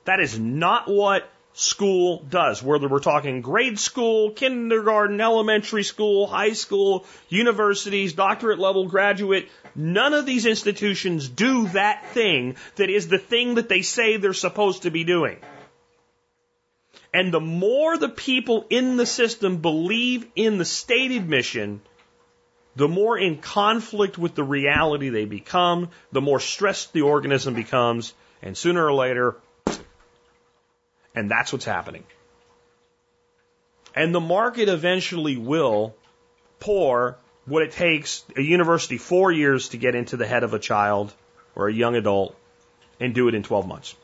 That 0.07 0.21
is 0.21 0.39
not 0.39 0.89
what 0.89 1.29
school 1.53 2.25
does, 2.31 2.63
whether 2.63 2.89
we're 2.89 3.01
talking 3.01 3.43
grade 3.43 3.79
school, 3.79 4.31
kindergarten, 4.31 5.21
elementary 5.21 5.83
school, 5.83 6.27
high 6.27 6.55
school, 6.55 7.05
universities, 7.29 8.15
doctorate 8.15 8.59
level, 8.59 8.87
graduate, 8.87 9.51
none 9.75 10.15
of 10.15 10.25
these 10.25 10.47
institutions 10.47 11.29
do 11.29 11.69
that 11.69 12.07
thing 12.13 12.57
that 12.77 12.89
is 12.89 13.09
the 13.09 13.19
thing 13.19 13.57
that 13.57 13.69
they 13.69 13.83
say 13.83 14.17
they're 14.17 14.33
supposed 14.33 14.83
to 14.83 14.91
be 14.91 15.05
doing. 15.05 15.37
And 17.13 17.33
the 17.33 17.41
more 17.41 17.99
the 17.99 18.09
people 18.09 18.67
in 18.71 18.97
the 18.97 19.07
system 19.07 19.59
believe 19.59 20.27
in 20.37 20.59
the 20.59 20.65
stated 20.65 21.29
mission, 21.29 21.81
the 22.77 22.87
more 22.87 23.19
in 23.19 23.39
conflict 23.39 24.17
with 24.17 24.37
the 24.37 24.45
reality 24.45 25.09
they 25.09 25.25
become, 25.25 25.89
the 26.13 26.21
more 26.21 26.39
stressed 26.39 26.93
the 26.93 27.03
organism 27.03 27.55
becomes, 27.55 28.15
and 28.43 28.57
sooner 28.57 28.85
or 28.85 28.93
later, 28.93 29.37
and 31.15 31.29
that's 31.29 31.53
what's 31.53 31.65
happening. 31.65 32.05
And 33.95 34.15
the 34.15 34.21
market 34.21 34.69
eventually 34.69 35.37
will 35.37 35.97
pour 36.61 37.19
what 37.45 37.65
it 37.65 37.73
takes 37.73 38.25
a 38.37 38.41
university 38.41 38.99
four 38.99 39.33
years 39.33 39.71
to 39.71 39.79
get 39.79 39.97
into 39.97 40.17
the 40.17 40.27
head 40.27 40.45
of 40.45 40.55
a 40.55 40.61
child 40.61 41.13
or 41.57 41.67
a 41.67 41.73
young 41.73 41.97
adult 41.97 42.37
and 43.01 43.15
do 43.15 43.27
it 43.27 43.35
in 43.35 43.43
12 43.43 43.67
months 43.67 43.97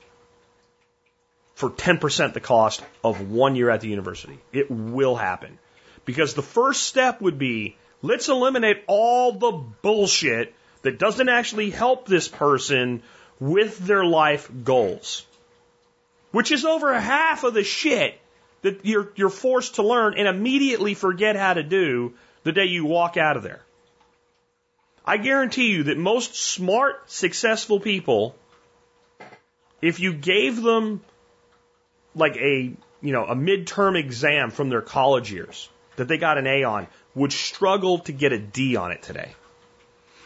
for 1.57 1.71
10% 1.71 2.33
the 2.33 2.41
cost 2.41 2.83
of 3.03 3.31
one 3.31 3.57
year 3.57 3.71
at 3.71 3.81
the 3.81 3.89
university. 3.89 4.39
It 4.53 4.71
will 4.71 5.17
happen. 5.17 5.59
Because 6.05 6.35
the 6.35 6.43
first 6.43 6.85
step 6.85 7.21
would 7.21 7.39
be 7.39 7.77
let's 8.03 8.29
eliminate 8.29 8.85
all 8.87 9.33
the 9.33 9.53
bullshit 9.83 10.55
that 10.83 11.01
doesn't 11.01 11.29
actually 11.29 11.71
help 11.71 12.07
this 12.07 12.29
person 12.29 13.03
with 13.41 13.79
their 13.79 14.05
life 14.05 14.49
goals 14.63 15.27
which 16.37 16.53
is 16.53 16.67
over 16.67 16.93
half 16.93 17.45
of 17.45 17.55
the 17.55 17.65
shit 17.65 18.21
that 18.61 18.85
you're, 18.85 19.11
you're 19.17 19.31
forced 19.31 19.77
to 19.77 19.83
learn 19.83 20.13
and 20.19 20.29
immediately 20.29 20.93
forget 20.93 21.35
how 21.35 21.55
to 21.55 21.63
do 21.63 22.13
the 22.43 22.53
day 22.53 22.67
you 22.67 22.85
walk 22.85 23.17
out 23.17 23.39
of 23.39 23.43
there. 23.43 23.63
I 25.07 25.17
guarantee 25.17 25.71
you 25.71 25.85
that 25.85 25.97
most 25.97 26.35
smart, 26.35 27.11
successful 27.11 27.81
people, 27.81 28.35
if 29.81 29.99
you 29.99 30.13
gave 30.13 30.61
them 30.61 31.01
like 32.17 32.37
a, 32.37 32.73
you 33.03 33.13
know, 33.13 33.25
a 33.27 33.37
midterm 33.37 33.97
exam 33.97 34.51
from 34.51 34.69
their 34.71 34.83
college 34.83 35.31
years 35.31 35.69
that 35.97 36.09
they 36.09 36.19
got 36.19 36.39
an 36.39 36.47
A 36.47 36.65
on, 36.65 36.89
would 37.15 37.33
struggle 37.33 38.01
to 38.01 38.13
get 38.13 38.33
a 38.33 38.39
D 38.39 38.77
on 38.77 38.93
it 38.93 39.03
today. 39.03 39.33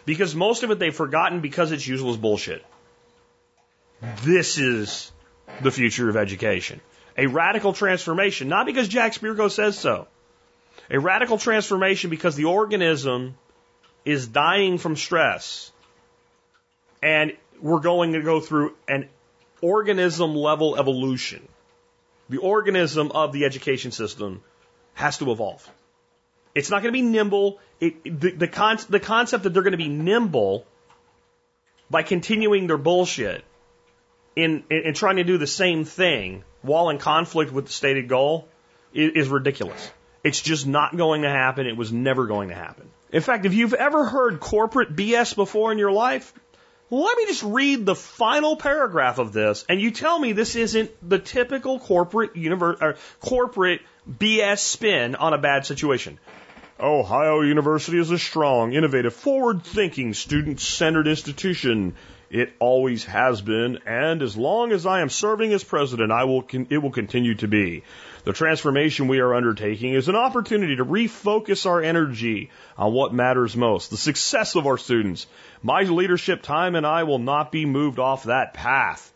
Because 0.05 0.34
most 0.34 0.62
of 0.62 0.70
it 0.70 0.78
they've 0.78 0.95
forgotten 0.95 1.41
because 1.41 1.72
it's 1.72 1.86
useless 1.86 2.16
bullshit. 2.16 2.64
This 4.22 4.59
is 4.59 5.12
the 5.61 5.70
future 5.70 6.09
of 6.09 6.16
education. 6.16 6.80
A 7.16 7.26
radical 7.26 7.72
transformation, 7.72 8.49
not 8.49 8.66
because 8.66 8.88
Jack 8.88 9.12
Spirko 9.12 9.51
says 9.51 9.78
so. 9.78 10.09
A 10.91 10.99
radical 10.99 11.38
transformation 11.38 12.11
because 12.11 12.34
the 12.34 12.47
organism 12.47 13.36
is 14.05 14.26
dying 14.26 14.78
from 14.78 14.97
stress. 14.97 15.70
And 17.03 17.36
we're 17.61 17.80
going 17.80 18.14
to 18.14 18.22
go 18.22 18.41
through 18.41 18.74
an 18.88 19.09
organism 19.61 20.34
level 20.34 20.78
evolution. 20.78 21.47
The 22.31 22.39
organism 22.39 23.11
of 23.12 23.33
the 23.33 23.45
education 23.45 23.91
system 23.91 24.43
has 24.95 25.18
to 25.18 25.31
evolve. 25.31 25.68
It's 26.55 26.70
not 26.70 26.83
going 26.83 26.93
to 26.95 26.99
be 26.99 27.07
nimble. 27.07 27.59
It, 27.81 28.03
the, 28.05 28.31
the, 28.31 28.49
con- 28.49 28.78
the 28.89 29.01
concept 29.01 29.45
that 29.45 29.51
they're 29.51 29.62
going 29.62 29.72
to 29.72 29.78
be 29.78 29.89
nimble 29.89 30.64
by 31.91 32.03
continuing 32.03 32.66
their 32.66 32.78
bullshit 32.78 33.45
in, 34.37 34.64
in, 34.70 34.83
in 34.87 34.95
trying 34.95 35.16
to 35.16 35.24
do 35.24 35.39
the 35.39 35.47
same 35.47 35.85
thing 35.85 36.45
while 36.62 36.89
in 36.91 36.99
conflict 36.99 37.53
with 37.53 37.66
the 37.66 37.72
stated 37.72 38.09
goal 38.09 38.49
is, 38.95 39.12
is 39.24 39.28
ridiculous. 39.28 39.91
It's 40.22 40.41
just 40.41 40.66
not 40.66 40.97
going 40.97 41.22
to 41.22 41.31
happen. 41.31 41.66
It 41.66 41.76
was 41.76 41.93
never 41.93 42.26
going 42.26 42.51
to 42.51 42.55
happen. 42.55 42.89
In 43.12 43.22
fact, 43.22 43.45
if 43.45 43.55
you've 43.55 43.74
ever 43.74 44.05
heard 44.05 44.39
corporate 44.39 44.95
BS 44.95 45.35
before 45.35 45.72
in 45.72 45.78
your 45.78 45.91
life, 45.91 46.33
let 46.91 47.16
me 47.16 47.26
just 47.26 47.43
read 47.43 47.86
the 47.86 47.95
final 47.95 48.57
paragraph 48.57 49.18
of 49.18 49.32
this, 49.32 49.64
and 49.68 49.80
you 49.80 49.91
tell 49.91 50.18
me 50.18 50.32
this 50.32 50.57
isn't 50.57 50.91
the 51.09 51.18
typical 51.18 51.78
corporate 51.78 52.36
universe, 52.36 52.78
or 52.80 52.97
corporate 53.20 53.80
BS 54.11 54.59
spin 54.59 55.14
on 55.14 55.32
a 55.32 55.38
bad 55.38 55.66
situation. 55.66 56.18
Ohio 56.78 57.43
University 57.43 57.99
is 57.99 58.11
a 58.11 58.18
strong, 58.18 58.72
innovative, 58.72 59.14
forward-thinking, 59.14 60.14
student-centered 60.14 61.07
institution 61.07 61.95
it 62.30 62.53
always 62.61 63.05
has 63.05 63.41
been, 63.41 63.80
and 63.86 64.22
as 64.22 64.36
long 64.36 64.70
as 64.70 64.86
I 64.86 65.01
am 65.01 65.11
serving 65.11 65.53
as 65.53 65.64
president, 65.64 66.12
I 66.12 66.24
will 66.24 66.45
it 66.70 66.78
will 66.78 66.93
continue 66.93 67.34
to 67.36 67.49
be. 67.49 67.82
The 68.23 68.33
transformation 68.35 69.09
we 69.09 69.21
are 69.21 69.35
undertaking 69.35 69.95
is 69.95 70.09
an 70.09 70.16
opportunity 70.16 70.77
to 70.77 70.85
refocus 70.85 71.64
our 71.64 71.83
energy 71.83 72.51
on 72.77 72.93
what 72.93 73.14
matters 73.14 73.57
most, 73.57 73.91
the 73.91 73.97
success 73.97 74.57
of 74.57 74.66
our 74.66 74.77
students. 74.77 75.27
My 75.62 75.83
leadership 75.83 76.43
time 76.43 76.75
and 76.75 76.87
I 76.87 77.05
will 77.05 77.18
not 77.18 77.51
be 77.51 77.64
moved 77.64 77.99
off 77.99 78.25
that 78.25 78.53
path. 78.53 79.11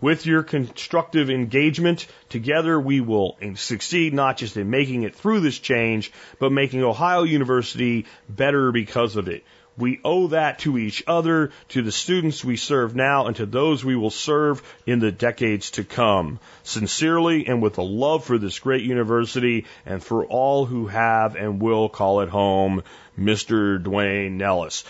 With 0.00 0.26
your 0.26 0.42
constructive 0.42 1.30
engagement, 1.30 2.06
together 2.28 2.80
we 2.80 3.00
will 3.00 3.36
succeed 3.56 4.14
not 4.14 4.38
just 4.38 4.56
in 4.56 4.70
making 4.70 5.02
it 5.02 5.14
through 5.14 5.40
this 5.40 5.58
change, 5.58 6.12
but 6.38 6.50
making 6.50 6.82
Ohio 6.82 7.24
University 7.24 8.06
better 8.28 8.72
because 8.72 9.16
of 9.16 9.28
it. 9.28 9.44
We 9.78 10.00
owe 10.04 10.28
that 10.28 10.60
to 10.60 10.78
each 10.78 11.04
other, 11.06 11.50
to 11.70 11.82
the 11.82 11.92
students 11.92 12.44
we 12.44 12.56
serve 12.56 12.96
now, 12.96 13.26
and 13.26 13.36
to 13.36 13.46
those 13.46 13.84
we 13.84 13.94
will 13.94 14.10
serve 14.10 14.62
in 14.86 15.00
the 15.00 15.12
decades 15.12 15.72
to 15.72 15.84
come. 15.84 16.40
Sincerely 16.62 17.46
and 17.46 17.60
with 17.60 17.76
a 17.78 17.82
love 17.82 18.24
for 18.24 18.38
this 18.38 18.58
great 18.58 18.84
university 18.84 19.66
and 19.84 20.02
for 20.02 20.24
all 20.24 20.64
who 20.64 20.86
have 20.86 21.36
and 21.36 21.60
will 21.60 21.88
call 21.88 22.20
it 22.20 22.30
home, 22.30 22.84
Mr. 23.18 23.82
Duane 23.82 24.38
Nellis. 24.38 24.84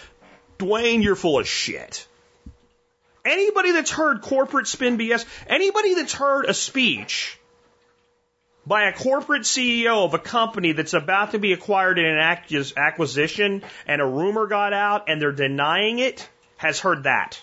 Duane, 0.59 1.03
you're 1.03 1.17
full 1.17 1.41
of 1.41 1.49
shit. 1.49 2.07
Anybody 3.25 3.73
that's 3.73 3.91
heard 3.91 4.23
corporate 4.23 4.69
spin 4.69 4.99
BS, 4.99 5.25
anybody 5.49 5.95
that's 5.95 6.13
heard 6.13 6.45
a 6.45 6.55
speech 6.55 7.39
by 8.67 8.89
a 8.89 8.93
corporate 8.93 9.43
CEO 9.43 10.05
of 10.05 10.15
a 10.15 10.19
company 10.19 10.73
that's 10.73 10.95
about 10.95 11.33
to 11.33 11.39
be 11.39 11.53
acquired 11.53 11.99
in 11.99 12.05
an 12.05 12.19
acquisition 12.77 13.63
and 13.87 14.03
a 14.03 14.07
rumor 14.07 14.47
got 14.47 14.73
out 14.73 15.09
and 15.09 15.23
they're 15.23 15.33
denying 15.33 16.01
it 16.01 16.29
has 16.57 16.81
heard 16.81 17.05
that. 17.05 17.41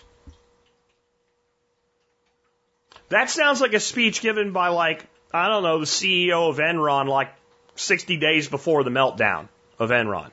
That 3.08 3.30
sounds 3.30 3.60
like 3.60 3.72
a 3.72 3.80
speech 3.80 4.20
given 4.20 4.52
by 4.52 4.68
like, 4.68 5.06
I 5.32 5.48
don't 5.48 5.62
know, 5.62 5.78
the 5.78 5.86
CEO 5.86 6.50
of 6.50 6.58
Enron 6.58 7.08
like 7.08 7.32
60 7.76 8.16
days 8.18 8.48
before 8.48 8.84
the 8.84 8.90
meltdown 8.90 9.48
of 9.78 9.90
Enron. 9.90 10.30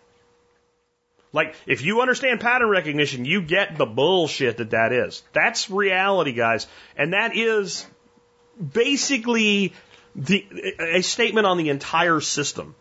Like, 1.33 1.55
if 1.65 1.81
you 1.81 2.01
understand 2.01 2.41
pattern 2.41 2.69
recognition, 2.69 3.23
you 3.23 3.41
get 3.41 3.77
the 3.77 3.85
bullshit 3.85 4.57
that 4.57 4.71
that 4.71 4.91
is. 4.91 5.23
That's 5.31 5.69
reality, 5.69 6.33
guys. 6.33 6.67
And 6.97 7.13
that 7.13 7.35
is 7.37 7.85
basically 8.73 9.73
the, 10.15 10.45
a 10.79 11.01
statement 11.01 11.47
on 11.47 11.57
the 11.57 11.69
entire 11.69 12.19
system. 12.19 12.75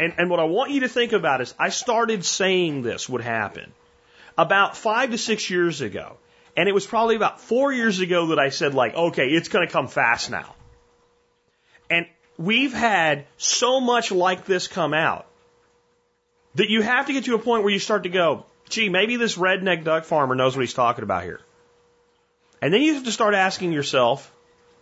And, 0.00 0.14
and 0.18 0.30
what 0.30 0.40
I 0.40 0.44
want 0.44 0.70
you 0.70 0.80
to 0.80 0.88
think 0.88 1.12
about 1.12 1.40
is 1.40 1.54
I 1.58 1.68
started 1.68 2.24
saying 2.24 2.82
this 2.82 3.08
would 3.08 3.20
happen 3.20 3.72
about 4.36 4.76
five 4.76 5.10
to 5.10 5.18
six 5.18 5.50
years 5.50 5.80
ago. 5.80 6.16
And 6.56 6.68
it 6.68 6.72
was 6.72 6.86
probably 6.86 7.16
about 7.16 7.40
four 7.40 7.72
years 7.72 8.00
ago 8.00 8.28
that 8.28 8.38
I 8.38 8.50
said, 8.50 8.74
like, 8.74 8.94
okay, 8.94 9.28
it's 9.28 9.48
going 9.48 9.66
to 9.66 9.72
come 9.72 9.88
fast 9.88 10.30
now. 10.30 10.54
And 11.88 12.06
we've 12.36 12.72
had 12.72 13.26
so 13.36 13.80
much 13.80 14.10
like 14.10 14.44
this 14.44 14.68
come 14.68 14.92
out 14.92 15.26
that 16.54 16.68
you 16.68 16.82
have 16.82 17.06
to 17.06 17.12
get 17.12 17.24
to 17.24 17.34
a 17.34 17.38
point 17.38 17.62
where 17.64 17.72
you 17.72 17.78
start 17.78 18.02
to 18.02 18.10
go, 18.10 18.44
gee, 18.68 18.88
maybe 18.88 19.16
this 19.16 19.36
redneck 19.36 19.84
duck 19.84 20.04
farmer 20.04 20.34
knows 20.34 20.54
what 20.56 20.62
he's 20.62 20.74
talking 20.74 21.04
about 21.04 21.24
here. 21.24 21.40
And 22.60 22.72
then 22.72 22.82
you 22.82 22.94
have 22.94 23.04
to 23.04 23.12
start 23.12 23.34
asking 23.34 23.72
yourself, 23.72 24.32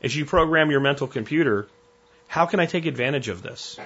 as 0.03 0.15
you 0.15 0.25
program 0.25 0.71
your 0.71 0.81
mental 0.81 1.07
computer, 1.07 1.69
how 2.31 2.47
can 2.47 2.61
I 2.61 2.67
take 2.67 2.87
advantage 2.87 3.29
of 3.29 3.43
this? 3.43 3.77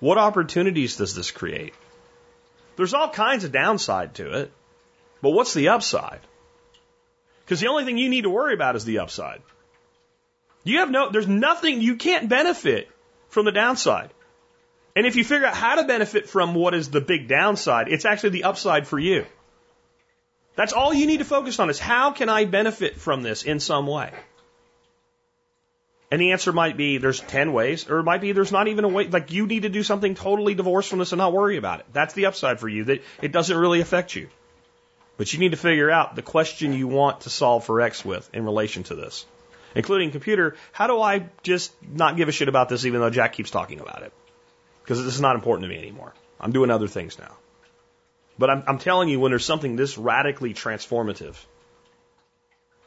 What 0.00 0.18
opportunities 0.18 0.96
does 0.96 1.14
this 1.14 1.30
create? 1.30 1.72
There's 2.76 2.92
all 2.92 3.08
kinds 3.08 3.44
of 3.44 3.52
downside 3.52 4.16
to 4.16 4.40
it, 4.40 4.52
but 5.22 5.30
what's 5.30 5.54
the 5.54 5.70
upside? 5.70 6.20
Because 7.42 7.60
the 7.60 7.68
only 7.68 7.84
thing 7.84 7.96
you 7.96 8.10
need 8.10 8.24
to 8.24 8.28
worry 8.28 8.52
about 8.52 8.76
is 8.76 8.84
the 8.84 8.98
upside. 8.98 9.40
You 10.62 10.80
have 10.80 10.90
no, 10.90 11.08
there's 11.08 11.26
nothing, 11.26 11.80
you 11.80 11.96
can't 11.96 12.28
benefit 12.28 12.90
from 13.30 13.46
the 13.46 13.52
downside. 13.52 14.10
And 14.94 15.06
if 15.06 15.16
you 15.16 15.24
figure 15.24 15.46
out 15.46 15.56
how 15.56 15.76
to 15.76 15.84
benefit 15.84 16.28
from 16.28 16.54
what 16.54 16.74
is 16.74 16.90
the 16.90 17.00
big 17.00 17.28
downside, 17.28 17.88
it's 17.88 18.04
actually 18.04 18.30
the 18.30 18.44
upside 18.44 18.86
for 18.86 18.98
you. 18.98 19.24
That's 20.54 20.74
all 20.74 20.92
you 20.92 21.06
need 21.06 21.20
to 21.20 21.24
focus 21.24 21.58
on 21.60 21.70
is 21.70 21.78
how 21.78 22.10
can 22.10 22.28
I 22.28 22.44
benefit 22.44 22.96
from 22.96 23.22
this 23.22 23.42
in 23.42 23.58
some 23.58 23.86
way? 23.86 24.12
And 26.10 26.20
the 26.20 26.32
answer 26.32 26.52
might 26.52 26.76
be 26.76 26.98
there's 26.98 27.20
10 27.20 27.52
ways, 27.52 27.90
or 27.90 27.98
it 27.98 28.04
might 28.04 28.20
be 28.20 28.32
there's 28.32 28.52
not 28.52 28.68
even 28.68 28.84
a 28.84 28.88
way, 28.88 29.08
like 29.08 29.32
you 29.32 29.46
need 29.46 29.62
to 29.62 29.68
do 29.68 29.82
something 29.82 30.14
totally 30.14 30.54
divorced 30.54 30.88
from 30.88 31.00
this 31.00 31.12
and 31.12 31.18
not 31.18 31.32
worry 31.32 31.56
about 31.56 31.80
it. 31.80 31.86
That's 31.92 32.14
the 32.14 32.26
upside 32.26 32.60
for 32.60 32.68
you, 32.68 32.84
that 32.84 33.02
it 33.20 33.32
doesn't 33.32 33.56
really 33.56 33.80
affect 33.80 34.14
you. 34.14 34.28
But 35.16 35.32
you 35.32 35.40
need 35.40 35.50
to 35.50 35.56
figure 35.56 35.90
out 35.90 36.14
the 36.14 36.22
question 36.22 36.72
you 36.72 36.86
want 36.86 37.22
to 37.22 37.30
solve 37.30 37.64
for 37.64 37.80
X 37.80 38.04
with 38.04 38.28
in 38.32 38.44
relation 38.44 38.82
to 38.84 38.94
this. 38.94 39.24
Including 39.74 40.10
computer, 40.10 40.56
how 40.72 40.86
do 40.86 41.00
I 41.00 41.28
just 41.42 41.72
not 41.82 42.16
give 42.16 42.28
a 42.28 42.32
shit 42.32 42.48
about 42.48 42.68
this 42.68 42.84
even 42.84 43.00
though 43.00 43.10
Jack 43.10 43.32
keeps 43.32 43.50
talking 43.50 43.80
about 43.80 44.02
it? 44.02 44.12
Because 44.82 45.04
this 45.04 45.14
is 45.14 45.20
not 45.20 45.34
important 45.34 45.64
to 45.64 45.68
me 45.68 45.78
anymore. 45.78 46.14
I'm 46.40 46.52
doing 46.52 46.70
other 46.70 46.88
things 46.88 47.18
now. 47.18 47.32
But 48.38 48.50
I'm, 48.50 48.64
I'm 48.66 48.78
telling 48.78 49.08
you, 49.08 49.18
when 49.18 49.32
there's 49.32 49.44
something 49.44 49.76
this 49.76 49.98
radically 49.98 50.54
transformative, 50.54 51.36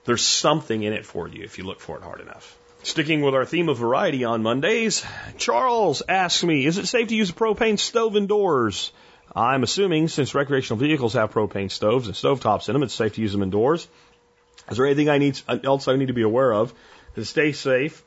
there's 0.06 0.22
something 0.22 0.84
in 0.84 0.94
it 0.94 1.06
for 1.06 1.28
you 1.28 1.44
if 1.44 1.58
you 1.58 1.64
look 1.64 1.80
for 1.80 1.98
it 1.98 2.04
hard 2.04 2.22
enough. 2.22 2.58
Sticking 2.82 3.22
with 3.22 3.36
our 3.36 3.44
theme 3.44 3.68
of 3.68 3.78
variety 3.78 4.24
on 4.24 4.42
Mondays, 4.42 5.06
Charles 5.38 6.02
asks 6.08 6.46
me, 6.46 6.66
is 6.66 6.78
it 6.78 6.88
safe 6.88 7.10
to 7.10 7.16
use 7.16 7.30
a 7.30 7.34
propane 7.34 7.78
stove 7.78 8.16
indoors? 8.16 8.94
I'm 9.36 9.64
assuming 9.64 10.08
since 10.08 10.34
recreational 10.34 10.80
vehicles 10.80 11.14
have 11.14 11.34
propane 11.34 11.70
stoves 11.70 12.08
and 12.08 12.16
stovetops 12.16 12.70
in 12.70 12.74
them, 12.74 12.84
it's 12.84 12.94
safe 12.94 13.16
to 13.16 13.22
use 13.22 13.34
them 13.34 13.44
indoors. 13.44 13.86
Is 14.72 14.78
there 14.78 14.86
anything 14.86 15.10
I 15.10 15.18
need 15.18 15.42
else 15.66 15.90
I 15.90 15.98
need 15.98 16.08
to 16.08 16.14
be 16.14 16.22
aware 16.22 16.54
of 16.54 16.74
to 17.16 17.26
stay 17.26 17.52
safe 17.52 18.02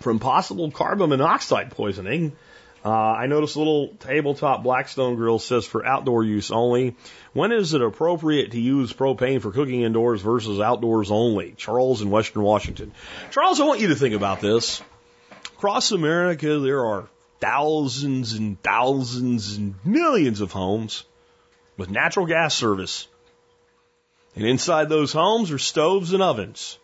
from 0.00 0.20
possible 0.20 0.70
carbon 0.70 1.10
monoxide 1.10 1.72
poisoning? 1.72 2.36
Uh, 2.84 2.90
I 2.90 3.26
noticed 3.26 3.56
a 3.56 3.58
little 3.58 3.88
tabletop 3.98 4.62
Blackstone 4.62 5.16
grill 5.16 5.38
says 5.38 5.66
for 5.66 5.84
outdoor 5.84 6.24
use 6.24 6.50
only. 6.50 6.96
When 7.32 7.50
is 7.50 7.74
it 7.74 7.82
appropriate 7.82 8.52
to 8.52 8.60
use 8.60 8.92
propane 8.92 9.42
for 9.42 9.50
cooking 9.50 9.82
indoors 9.82 10.22
versus 10.22 10.60
outdoors 10.60 11.10
only? 11.10 11.52
Charles 11.56 12.02
in 12.02 12.10
Western 12.10 12.42
Washington. 12.42 12.92
Charles, 13.30 13.60
I 13.60 13.64
want 13.64 13.80
you 13.80 13.88
to 13.88 13.96
think 13.96 14.14
about 14.14 14.40
this. 14.40 14.80
Across 15.56 15.90
America, 15.90 16.60
there 16.60 16.84
are 16.84 17.08
thousands 17.40 18.34
and 18.34 18.62
thousands 18.62 19.56
and 19.56 19.74
millions 19.84 20.40
of 20.40 20.52
homes 20.52 21.04
with 21.76 21.90
natural 21.90 22.26
gas 22.26 22.54
service. 22.54 23.08
And 24.36 24.46
inside 24.46 24.88
those 24.88 25.12
homes 25.12 25.50
are 25.50 25.58
stoves 25.58 26.12
and 26.12 26.22
ovens. 26.22 26.78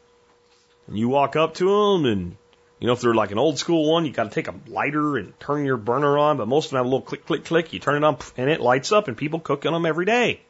And 0.88 0.98
you 0.98 1.08
walk 1.08 1.36
up 1.36 1.54
to 1.54 1.66
them 1.66 2.04
and 2.04 2.36
you 2.84 2.88
know, 2.88 2.92
if 2.92 3.00
they're 3.00 3.14
like 3.14 3.30
an 3.30 3.38
old 3.38 3.58
school 3.58 3.90
one, 3.90 4.04
you 4.04 4.12
got 4.12 4.24
to 4.24 4.28
take 4.28 4.46
a 4.46 4.54
lighter 4.66 5.16
and 5.16 5.40
turn 5.40 5.64
your 5.64 5.78
burner 5.78 6.18
on, 6.18 6.36
but 6.36 6.46
most 6.46 6.66
of 6.66 6.72
them 6.72 6.76
have 6.80 6.84
a 6.84 6.88
little 6.90 7.00
click, 7.00 7.24
click, 7.24 7.46
click. 7.46 7.72
You 7.72 7.78
turn 7.78 7.96
it 7.96 8.04
on 8.04 8.18
and 8.36 8.50
it 8.50 8.60
lights 8.60 8.92
up 8.92 9.08
and 9.08 9.16
people 9.16 9.40
cook 9.40 9.64
on 9.64 9.72
them 9.72 9.86
every 9.86 10.04
day. 10.04 10.42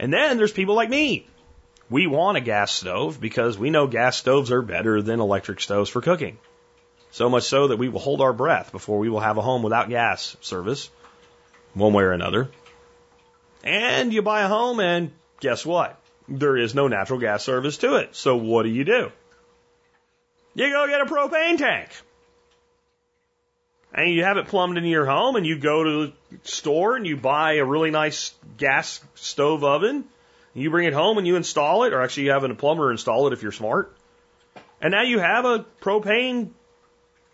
And 0.00 0.12
then 0.12 0.36
there's 0.36 0.50
people 0.50 0.74
like 0.74 0.90
me. 0.90 1.28
We 1.90 2.08
want 2.08 2.38
a 2.38 2.40
gas 2.40 2.72
stove 2.72 3.20
because 3.20 3.56
we 3.56 3.70
know 3.70 3.86
gas 3.86 4.16
stoves 4.16 4.50
are 4.50 4.62
better 4.62 5.00
than 5.00 5.20
electric 5.20 5.60
stoves 5.60 5.88
for 5.88 6.00
cooking. 6.00 6.38
So 7.12 7.30
much 7.30 7.44
so 7.44 7.68
that 7.68 7.76
we 7.76 7.88
will 7.88 8.00
hold 8.00 8.20
our 8.20 8.32
breath 8.32 8.72
before 8.72 8.98
we 8.98 9.08
will 9.08 9.20
have 9.20 9.38
a 9.38 9.42
home 9.42 9.62
without 9.62 9.90
gas 9.90 10.36
service, 10.40 10.90
one 11.72 11.92
way 11.92 12.02
or 12.02 12.10
another. 12.10 12.50
And 13.62 14.12
you 14.12 14.22
buy 14.22 14.40
a 14.40 14.48
home 14.48 14.80
and 14.80 15.12
guess 15.38 15.64
what? 15.64 16.00
There 16.26 16.56
is 16.56 16.74
no 16.74 16.88
natural 16.88 17.20
gas 17.20 17.44
service 17.44 17.76
to 17.76 17.94
it. 17.98 18.16
So 18.16 18.34
what 18.34 18.64
do 18.64 18.70
you 18.70 18.82
do? 18.82 19.12
You 20.54 20.70
go 20.70 20.86
get 20.86 21.00
a 21.00 21.04
propane 21.04 21.58
tank. 21.58 21.88
And 23.92 24.12
you 24.12 24.24
have 24.24 24.36
it 24.36 24.46
plumbed 24.46 24.76
into 24.76 24.88
your 24.88 25.06
home 25.06 25.36
and 25.36 25.44
you 25.44 25.58
go 25.58 25.82
to 25.82 26.12
the 26.30 26.38
store 26.44 26.96
and 26.96 27.06
you 27.06 27.16
buy 27.16 27.54
a 27.54 27.64
really 27.64 27.90
nice 27.90 28.34
gas 28.56 29.00
stove 29.14 29.64
oven. 29.64 30.04
You 30.54 30.70
bring 30.70 30.86
it 30.86 30.92
home 30.92 31.18
and 31.18 31.26
you 31.26 31.36
install 31.36 31.84
it, 31.84 31.92
or 31.92 32.02
actually 32.02 32.24
you 32.24 32.32
have 32.32 32.44
a 32.44 32.54
plumber 32.54 32.90
install 32.90 33.26
it 33.26 33.32
if 33.32 33.42
you're 33.42 33.52
smart. 33.52 33.96
And 34.80 34.92
now 34.92 35.02
you 35.02 35.18
have 35.18 35.44
a 35.44 35.64
propane 35.80 36.50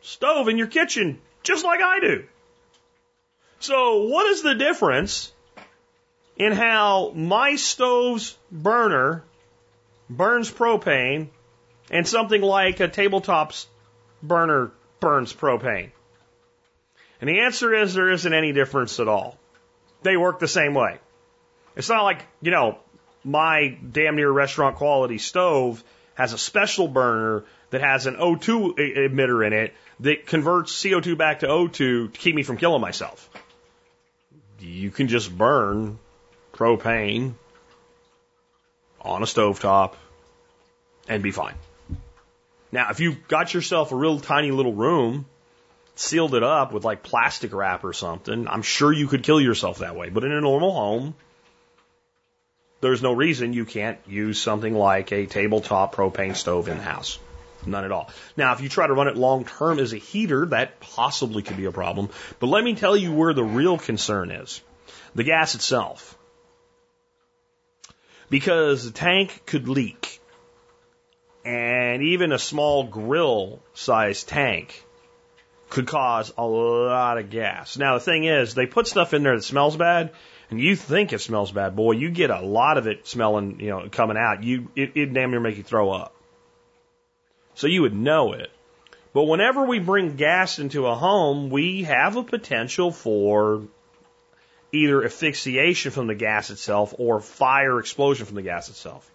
stove 0.02 0.48
in 0.48 0.58
your 0.58 0.66
kitchen, 0.66 1.18
just 1.42 1.64
like 1.64 1.80
I 1.80 2.00
do. 2.00 2.24
So 3.60 4.04
what 4.04 4.26
is 4.26 4.42
the 4.42 4.54
difference 4.54 5.32
in 6.36 6.52
how 6.52 7.12
my 7.14 7.56
stove's 7.56 8.36
burner 8.52 9.24
burns 10.10 10.50
propane 10.50 11.28
and 11.90 12.06
something 12.06 12.42
like 12.42 12.80
a 12.80 12.88
tabletop's 12.88 13.66
burner 14.22 14.72
burns 15.00 15.32
propane? 15.32 15.90
And 17.20 17.28
the 17.30 17.40
answer 17.40 17.74
is 17.74 17.94
there 17.94 18.10
isn't 18.10 18.34
any 18.34 18.52
difference 18.52 19.00
at 19.00 19.08
all. 19.08 19.38
They 20.02 20.16
work 20.16 20.38
the 20.38 20.48
same 20.48 20.74
way. 20.74 20.98
It's 21.74 21.88
not 21.88 22.04
like, 22.04 22.24
you 22.40 22.50
know, 22.50 22.78
my 23.24 23.76
damn 23.90 24.16
near 24.16 24.30
restaurant 24.30 24.76
quality 24.76 25.18
stove 25.18 25.82
has 26.14 26.32
a 26.32 26.38
special 26.38 26.88
burner 26.88 27.44
that 27.70 27.80
has 27.80 28.06
an 28.06 28.16
O2 28.16 28.76
emitter 28.76 29.46
in 29.46 29.52
it 29.52 29.74
that 30.00 30.26
converts 30.26 30.72
CO2 30.72 31.18
back 31.18 31.40
to 31.40 31.46
O2 31.46 31.72
to 31.72 32.08
keep 32.12 32.34
me 32.34 32.42
from 32.42 32.56
killing 32.56 32.80
myself. 32.80 33.28
You 34.60 34.90
can 34.90 35.08
just 35.08 35.36
burn 35.36 35.98
propane 36.52 37.34
on 39.00 39.22
a 39.22 39.26
stovetop 39.26 39.94
and 41.08 41.22
be 41.22 41.30
fine. 41.30 41.54
Now, 42.72 42.90
if 42.90 43.00
you 43.00 43.16
got 43.28 43.54
yourself 43.54 43.92
a 43.92 43.96
real 43.96 44.20
tiny 44.20 44.50
little 44.50 44.74
room, 44.74 45.26
sealed 45.94 46.34
it 46.34 46.42
up 46.42 46.72
with 46.72 46.84
like 46.84 47.02
plastic 47.02 47.52
wrap 47.52 47.84
or 47.84 47.92
something, 47.92 48.48
I'm 48.48 48.62
sure 48.62 48.92
you 48.92 49.06
could 49.06 49.22
kill 49.22 49.40
yourself 49.40 49.78
that 49.78 49.96
way. 49.96 50.10
But 50.10 50.24
in 50.24 50.32
a 50.32 50.40
normal 50.40 50.72
home, 50.72 51.14
there's 52.80 53.02
no 53.02 53.12
reason 53.12 53.52
you 53.52 53.64
can't 53.64 53.98
use 54.06 54.40
something 54.40 54.74
like 54.74 55.12
a 55.12 55.26
tabletop 55.26 55.94
propane 55.94 56.36
stove 56.36 56.68
in 56.68 56.76
the 56.76 56.82
house. 56.82 57.18
None 57.64 57.84
at 57.84 57.92
all. 57.92 58.10
Now, 58.36 58.52
if 58.52 58.60
you 58.60 58.68
try 58.68 58.86
to 58.86 58.92
run 58.92 59.08
it 59.08 59.16
long 59.16 59.44
term 59.44 59.78
as 59.78 59.92
a 59.92 59.96
heater, 59.96 60.46
that 60.46 60.78
possibly 60.78 61.42
could 61.42 61.56
be 61.56 61.64
a 61.64 61.72
problem. 61.72 62.10
But 62.38 62.48
let 62.48 62.62
me 62.62 62.74
tell 62.74 62.96
you 62.96 63.12
where 63.12 63.32
the 63.32 63.42
real 63.42 63.78
concern 63.78 64.30
is. 64.30 64.60
The 65.14 65.24
gas 65.24 65.54
itself. 65.54 66.16
because 68.30 68.84
the 68.84 68.90
tank 68.90 69.42
could 69.46 69.68
leak. 69.68 70.15
And 71.46 72.02
even 72.02 72.32
a 72.32 72.40
small 72.40 72.82
grill 72.82 73.60
sized 73.72 74.28
tank 74.28 74.84
could 75.68 75.86
cause 75.86 76.32
a 76.36 76.44
lot 76.44 77.18
of 77.18 77.30
gas. 77.30 77.78
Now, 77.78 77.94
the 77.94 78.00
thing 78.00 78.24
is, 78.24 78.54
they 78.54 78.66
put 78.66 78.88
stuff 78.88 79.14
in 79.14 79.22
there 79.22 79.36
that 79.36 79.44
smells 79.44 79.76
bad, 79.76 80.10
and 80.50 80.60
you 80.60 80.74
think 80.74 81.12
it 81.12 81.20
smells 81.20 81.52
bad. 81.52 81.76
Boy, 81.76 81.92
you 81.92 82.10
get 82.10 82.30
a 82.30 82.40
lot 82.40 82.78
of 82.78 82.88
it 82.88 83.06
smelling, 83.06 83.60
you 83.60 83.70
know, 83.70 83.88
coming 83.88 84.16
out. 84.16 84.42
You, 84.42 84.72
it, 84.74 84.96
it 84.96 85.14
damn 85.14 85.30
near 85.30 85.38
make 85.38 85.56
you 85.56 85.62
throw 85.62 85.92
up. 85.92 86.16
So 87.54 87.68
you 87.68 87.82
would 87.82 87.94
know 87.94 88.32
it. 88.32 88.50
But 89.12 89.24
whenever 89.24 89.64
we 89.64 89.78
bring 89.78 90.16
gas 90.16 90.58
into 90.58 90.86
a 90.86 90.96
home, 90.96 91.50
we 91.50 91.84
have 91.84 92.16
a 92.16 92.24
potential 92.24 92.90
for 92.90 93.62
either 94.72 95.04
asphyxiation 95.04 95.92
from 95.92 96.08
the 96.08 96.16
gas 96.16 96.50
itself 96.50 96.92
or 96.98 97.20
fire 97.20 97.78
explosion 97.78 98.26
from 98.26 98.34
the 98.34 98.42
gas 98.42 98.68
itself. 98.68 99.08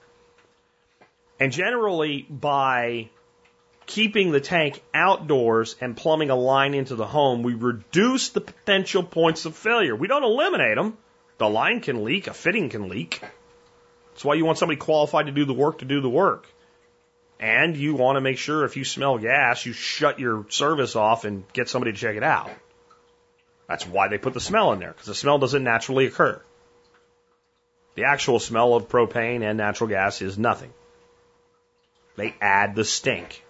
And 1.42 1.52
generally, 1.52 2.22
by 2.30 3.10
keeping 3.88 4.30
the 4.30 4.40
tank 4.40 4.80
outdoors 4.94 5.76
and 5.82 5.98
plumbing 5.98 6.30
a 6.30 6.36
line 6.36 6.76
into 6.76 6.94
the 6.94 7.08
home, 7.08 7.42
we 7.42 7.56
reduce 7.56 8.30
the 8.30 8.42
potential 8.42 9.02
points 9.02 9.46
of 9.46 9.56
failure. 9.56 9.96
We 9.96 10.08
don't 10.08 10.24
eliminate 10.24 10.76
them. 10.76 11.00
The 11.40 11.50
line 11.50 11.82
can 11.82 12.04
leak, 12.04 12.28
a 12.28 12.34
fitting 12.36 12.70
can 12.70 12.90
leak. 12.90 13.22
That's 14.12 14.24
why 14.24 14.36
you 14.36 14.46
want 14.46 14.60
somebody 14.60 14.78
qualified 14.78 15.26
to 15.26 15.32
do 15.32 15.46
the 15.46 15.54
work 15.56 15.80
to 15.80 15.86
do 15.86 16.00
the 16.00 16.12
work. 16.12 16.46
And 17.40 17.76
you 17.76 17.96
want 17.96 18.18
to 18.18 18.22
make 18.22 18.38
sure 18.38 18.64
if 18.64 18.78
you 18.78 18.84
smell 18.84 19.18
gas, 19.18 19.66
you 19.66 19.74
shut 19.74 20.20
your 20.20 20.46
service 20.50 20.96
off 20.96 21.26
and 21.26 21.44
get 21.54 21.70
somebody 21.70 21.92
to 21.92 21.98
check 21.98 22.18
it 22.18 22.24
out. 22.24 22.52
That's 23.68 23.88
why 23.88 24.10
they 24.10 24.20
put 24.20 24.36
the 24.36 24.40
smell 24.40 24.74
in 24.74 24.80
there, 24.80 24.92
because 24.92 25.08
the 25.08 25.16
smell 25.16 25.40
doesn't 25.40 25.64
naturally 25.64 26.06
occur. 26.06 26.40
The 27.96 28.04
actual 28.04 28.38
smell 28.38 28.76
of 28.76 28.90
propane 28.90 29.42
and 29.42 29.58
natural 29.58 29.90
gas 29.90 30.22
is 30.22 30.38
nothing. 30.38 30.72
They 32.22 32.36
add 32.40 32.76
the 32.76 32.86
stink 32.86 33.44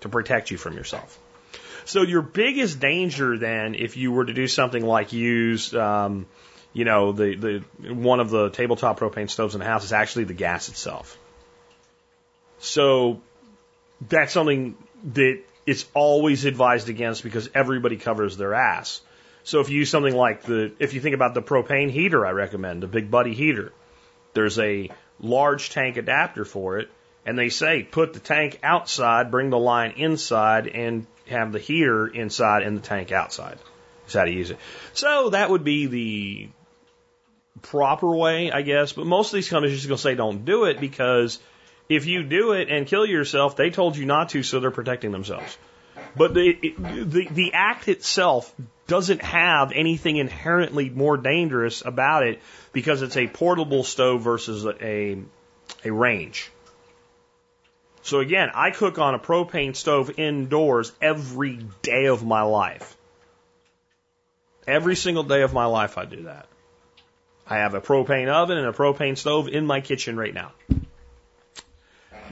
to 0.00 0.08
protect 0.08 0.50
you 0.50 0.58
from 0.58 0.74
yourself. 0.74 1.16
So 1.84 2.02
your 2.02 2.22
biggest 2.22 2.80
danger 2.80 3.38
then, 3.38 3.76
if 3.76 3.96
you 3.96 4.10
were 4.10 4.24
to 4.24 4.32
do 4.32 4.48
something 4.48 4.84
like 4.84 5.12
use, 5.12 5.72
um, 5.72 6.26
you 6.72 6.84
know, 6.84 7.12
the, 7.12 7.36
the 7.36 7.94
one 7.94 8.18
of 8.18 8.30
the 8.30 8.50
tabletop 8.50 8.98
propane 8.98 9.30
stoves 9.30 9.54
in 9.54 9.60
the 9.60 9.64
house 9.64 9.84
is 9.84 9.92
actually 9.92 10.24
the 10.24 10.34
gas 10.34 10.68
itself. 10.68 11.16
So 12.58 13.20
that's 14.08 14.32
something 14.32 14.74
that 15.12 15.40
it's 15.64 15.86
always 15.94 16.46
advised 16.46 16.88
against 16.88 17.22
because 17.22 17.48
everybody 17.54 17.96
covers 17.96 18.36
their 18.36 18.54
ass. 18.54 19.00
So 19.44 19.60
if 19.60 19.70
you 19.70 19.78
use 19.78 19.90
something 19.90 20.16
like 20.16 20.42
the, 20.42 20.72
if 20.80 20.94
you 20.94 21.00
think 21.00 21.14
about 21.14 21.34
the 21.34 21.42
propane 21.42 21.90
heater, 21.90 22.26
I 22.26 22.30
recommend 22.30 22.82
the 22.82 22.88
Big 22.88 23.08
Buddy 23.08 23.34
heater. 23.34 23.72
There's 24.34 24.58
a 24.58 24.90
large 25.20 25.70
tank 25.70 25.96
adapter 25.96 26.44
for 26.44 26.78
it 26.80 26.90
and 27.26 27.38
they 27.38 27.48
say 27.48 27.82
put 27.82 28.12
the 28.12 28.20
tank 28.20 28.58
outside, 28.62 29.30
bring 29.30 29.50
the 29.50 29.58
line 29.58 29.92
inside, 29.96 30.66
and 30.66 31.06
have 31.28 31.52
the 31.52 31.58
heater 31.58 32.06
inside 32.06 32.62
and 32.62 32.76
the 32.76 32.82
tank 32.82 33.12
outside. 33.12 33.58
Is 34.06 34.14
how 34.14 34.24
to 34.24 34.30
use 34.30 34.50
it. 34.50 34.58
So 34.92 35.30
that 35.30 35.50
would 35.50 35.64
be 35.64 35.86
the 35.86 36.48
proper 37.62 38.14
way, 38.14 38.50
I 38.50 38.62
guess. 38.62 38.92
But 38.92 39.06
most 39.06 39.28
of 39.28 39.34
these 39.34 39.48
companies 39.48 39.74
are 39.74 39.76
just 39.76 39.88
going 39.88 39.98
to 39.98 40.02
say 40.02 40.14
don't 40.14 40.44
do 40.44 40.64
it 40.64 40.80
because 40.80 41.38
if 41.88 42.06
you 42.06 42.22
do 42.22 42.52
it 42.52 42.68
and 42.70 42.86
kill 42.86 43.06
yourself, 43.06 43.56
they 43.56 43.70
told 43.70 43.96
you 43.96 44.06
not 44.06 44.30
to, 44.30 44.42
so 44.42 44.60
they're 44.60 44.70
protecting 44.70 45.12
themselves. 45.12 45.56
But 46.16 46.34
the, 46.34 46.56
the, 46.78 47.28
the 47.30 47.52
act 47.52 47.88
itself 47.88 48.52
doesn't 48.86 49.22
have 49.22 49.72
anything 49.72 50.16
inherently 50.16 50.90
more 50.90 51.16
dangerous 51.16 51.84
about 51.84 52.26
it 52.26 52.40
because 52.72 53.02
it's 53.02 53.16
a 53.16 53.28
portable 53.28 53.84
stove 53.84 54.22
versus 54.22 54.66
a, 54.66 55.18
a 55.84 55.92
range. 55.92 56.50
So 58.10 58.18
again, 58.18 58.50
I 58.52 58.72
cook 58.72 58.98
on 58.98 59.14
a 59.14 59.20
propane 59.20 59.76
stove 59.76 60.18
indoors 60.18 60.90
every 61.00 61.60
day 61.82 62.06
of 62.06 62.26
my 62.26 62.42
life. 62.42 62.96
Every 64.66 64.96
single 64.96 65.22
day 65.22 65.42
of 65.42 65.52
my 65.52 65.66
life, 65.66 65.96
I 65.96 66.06
do 66.06 66.24
that. 66.24 66.48
I 67.46 67.58
have 67.58 67.74
a 67.74 67.80
propane 67.80 68.26
oven 68.26 68.58
and 68.58 68.66
a 68.66 68.72
propane 68.72 69.16
stove 69.16 69.46
in 69.46 69.64
my 69.64 69.80
kitchen 69.80 70.16
right 70.16 70.34
now. 70.34 70.50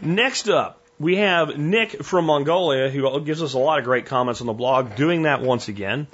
Next 0.02 0.48
up, 0.48 0.82
we 0.98 1.18
have 1.18 1.56
Nick 1.56 2.02
from 2.02 2.24
Mongolia 2.24 2.90
who 2.90 3.20
gives 3.20 3.40
us 3.40 3.52
a 3.52 3.58
lot 3.58 3.78
of 3.78 3.84
great 3.84 4.06
comments 4.06 4.40
on 4.40 4.48
the 4.48 4.52
blog, 4.52 4.96
doing 4.96 5.22
that 5.22 5.42
once 5.42 5.68
again. 5.68 6.08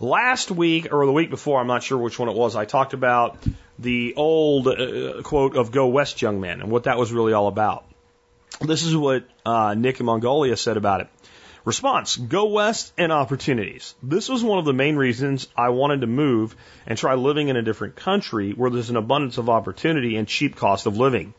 Last 0.00 0.50
week, 0.50 0.94
or 0.94 1.04
the 1.04 1.12
week 1.12 1.28
before, 1.28 1.60
I'm 1.60 1.66
not 1.66 1.82
sure 1.82 1.98
which 1.98 2.18
one 2.18 2.30
it 2.30 2.34
was, 2.34 2.56
I 2.56 2.64
talked 2.64 2.94
about 2.94 3.36
the 3.78 4.14
old 4.16 4.66
uh, 4.66 5.20
quote 5.22 5.56
of 5.56 5.72
Go 5.72 5.88
West, 5.88 6.22
young 6.22 6.40
man, 6.40 6.62
and 6.62 6.70
what 6.70 6.84
that 6.84 6.96
was 6.96 7.12
really 7.12 7.34
all 7.34 7.48
about. 7.48 7.84
This 8.58 8.82
is 8.84 8.96
what 8.96 9.24
uh, 9.46 9.74
Nick 9.74 10.00
in 10.00 10.06
Mongolia 10.06 10.56
said 10.56 10.76
about 10.76 11.00
it. 11.00 11.08
Response 11.64 12.16
Go 12.16 12.46
west 12.46 12.92
and 12.96 13.12
opportunities. 13.12 13.94
This 14.02 14.28
was 14.28 14.42
one 14.42 14.58
of 14.58 14.64
the 14.64 14.72
main 14.72 14.96
reasons 14.96 15.46
I 15.56 15.68
wanted 15.70 16.00
to 16.00 16.06
move 16.06 16.56
and 16.86 16.98
try 16.98 17.14
living 17.14 17.48
in 17.48 17.56
a 17.56 17.62
different 17.62 17.96
country 17.96 18.52
where 18.52 18.70
there's 18.70 18.90
an 18.90 18.96
abundance 18.96 19.38
of 19.38 19.50
opportunity 19.50 20.16
and 20.16 20.26
cheap 20.26 20.56
cost 20.56 20.86
of 20.86 20.96
living. 20.96 21.34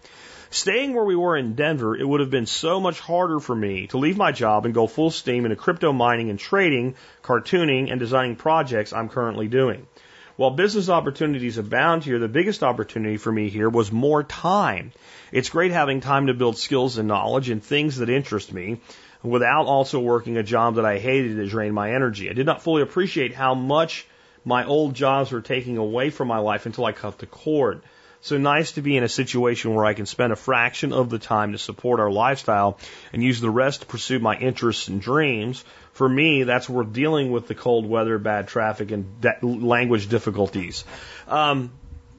Staying 0.49 0.93
where 0.93 1.05
we 1.05 1.15
were 1.15 1.37
in 1.37 1.55
Denver, 1.55 1.95
it 1.95 2.07
would 2.07 2.19
have 2.19 2.29
been 2.29 2.45
so 2.45 2.79
much 2.79 2.99
harder 2.99 3.39
for 3.39 3.55
me 3.55 3.87
to 3.87 3.97
leave 3.97 4.17
my 4.17 4.31
job 4.31 4.65
and 4.65 4.73
go 4.73 4.85
full 4.85 5.09
steam 5.09 5.45
into 5.45 5.55
crypto 5.55 5.93
mining 5.93 6.29
and 6.29 6.37
trading, 6.37 6.95
cartooning, 7.23 7.89
and 7.89 7.99
designing 7.99 8.35
projects 8.35 8.93
I'm 8.93 9.09
currently 9.09 9.47
doing. 9.47 9.87
While 10.35 10.51
business 10.51 10.89
opportunities 10.89 11.57
abound 11.57 12.03
here, 12.03 12.19
the 12.19 12.27
biggest 12.27 12.63
opportunity 12.63 13.17
for 13.17 13.31
me 13.31 13.49
here 13.49 13.69
was 13.69 13.91
more 13.91 14.23
time. 14.23 14.91
It's 15.31 15.49
great 15.49 15.71
having 15.71 16.01
time 16.01 16.27
to 16.27 16.33
build 16.33 16.57
skills 16.57 16.97
and 16.97 17.07
knowledge 17.07 17.49
and 17.49 17.63
things 17.63 17.97
that 17.97 18.09
interest 18.09 18.51
me 18.51 18.81
without 19.23 19.65
also 19.65 19.99
working 19.99 20.37
a 20.37 20.43
job 20.43 20.75
that 20.75 20.85
I 20.85 20.97
hated 20.99 21.37
that 21.37 21.49
drained 21.49 21.75
my 21.75 21.93
energy. 21.93 22.29
I 22.29 22.33
did 22.33 22.45
not 22.45 22.61
fully 22.61 22.81
appreciate 22.81 23.33
how 23.33 23.53
much 23.53 24.07
my 24.43 24.65
old 24.65 24.93
jobs 24.93 25.31
were 25.31 25.41
taking 25.41 25.77
away 25.77 26.09
from 26.09 26.27
my 26.27 26.39
life 26.39 26.65
until 26.65 26.85
I 26.85 26.91
cut 26.91 27.19
the 27.19 27.27
cord. 27.27 27.81
So 28.23 28.37
nice 28.37 28.73
to 28.73 28.81
be 28.81 28.97
in 28.97 29.03
a 29.03 29.09
situation 29.09 29.73
where 29.73 29.85
I 29.85 29.95
can 29.95 30.05
spend 30.05 30.31
a 30.31 30.35
fraction 30.35 30.93
of 30.93 31.09
the 31.09 31.17
time 31.17 31.53
to 31.53 31.57
support 31.57 31.99
our 31.99 32.11
lifestyle 32.11 32.77
and 33.13 33.23
use 33.23 33.41
the 33.41 33.49
rest 33.49 33.81
to 33.81 33.87
pursue 33.87 34.19
my 34.19 34.37
interests 34.37 34.87
and 34.87 35.01
dreams. 35.01 35.63
For 35.93 36.07
me, 36.07 36.43
that's 36.43 36.69
worth 36.69 36.93
dealing 36.93 37.31
with 37.31 37.47
the 37.47 37.55
cold 37.55 37.87
weather, 37.87 38.19
bad 38.19 38.47
traffic, 38.47 38.91
and 38.91 39.21
de- 39.21 39.39
language 39.43 40.07
difficulties. 40.07 40.83
Um, 41.27 41.71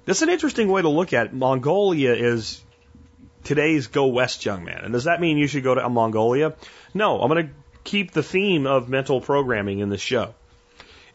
that's 0.04 0.22
an 0.22 0.28
interesting 0.28 0.68
way 0.68 0.82
to 0.82 0.88
look 0.88 1.12
at 1.12 1.26
it. 1.26 1.32
Mongolia 1.32 2.14
is 2.14 2.60
today's 3.44 3.86
Go 3.86 4.06
West 4.06 4.44
young 4.44 4.64
man. 4.64 4.84
And 4.84 4.92
does 4.92 5.04
that 5.04 5.20
mean 5.20 5.38
you 5.38 5.46
should 5.46 5.64
go 5.64 5.74
to 5.74 5.88
Mongolia? 5.88 6.54
No, 6.94 7.20
I'm 7.20 7.28
going 7.28 7.48
to 7.48 7.52
keep 7.84 8.12
the 8.12 8.22
theme 8.22 8.66
of 8.66 8.88
mental 8.88 9.20
programming 9.20 9.80
in 9.80 9.88
this 9.88 10.00
show. 10.00 10.34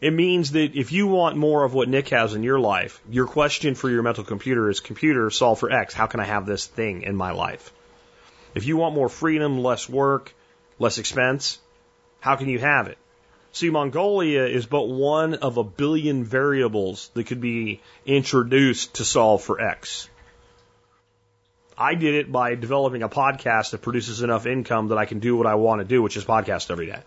It 0.00 0.12
means 0.12 0.52
that 0.52 0.76
if 0.76 0.92
you 0.92 1.08
want 1.08 1.36
more 1.36 1.64
of 1.64 1.74
what 1.74 1.88
Nick 1.88 2.10
has 2.10 2.34
in 2.34 2.44
your 2.44 2.60
life, 2.60 3.00
your 3.10 3.26
question 3.26 3.74
for 3.74 3.90
your 3.90 4.02
mental 4.02 4.22
computer 4.22 4.70
is 4.70 4.78
computer 4.78 5.28
solve 5.30 5.58
for 5.58 5.72
X. 5.72 5.92
How 5.92 6.06
can 6.06 6.20
I 6.20 6.24
have 6.24 6.46
this 6.46 6.66
thing 6.66 7.02
in 7.02 7.16
my 7.16 7.32
life? 7.32 7.72
If 8.54 8.64
you 8.66 8.76
want 8.76 8.94
more 8.94 9.08
freedom, 9.08 9.58
less 9.58 9.88
work, 9.88 10.32
less 10.78 10.98
expense, 10.98 11.58
how 12.20 12.36
can 12.36 12.48
you 12.48 12.60
have 12.60 12.86
it? 12.86 12.98
See, 13.52 13.70
Mongolia 13.70 14.44
is 14.44 14.66
but 14.66 14.88
one 14.88 15.34
of 15.34 15.56
a 15.56 15.64
billion 15.64 16.22
variables 16.22 17.10
that 17.14 17.24
could 17.24 17.40
be 17.40 17.80
introduced 18.06 18.94
to 18.96 19.04
solve 19.04 19.42
for 19.42 19.60
X. 19.60 20.08
I 21.80 21.94
did 21.94 22.14
it 22.14 22.32
by 22.32 22.56
developing 22.56 23.04
a 23.04 23.08
podcast 23.08 23.70
that 23.70 23.82
produces 23.82 24.22
enough 24.22 24.46
income 24.46 24.88
that 24.88 24.98
I 24.98 25.06
can 25.06 25.20
do 25.20 25.36
what 25.36 25.46
I 25.46 25.54
want 25.54 25.80
to 25.80 25.84
do, 25.84 26.02
which 26.02 26.16
is 26.16 26.24
podcast 26.24 26.72
every 26.72 26.86
day. 26.86 27.00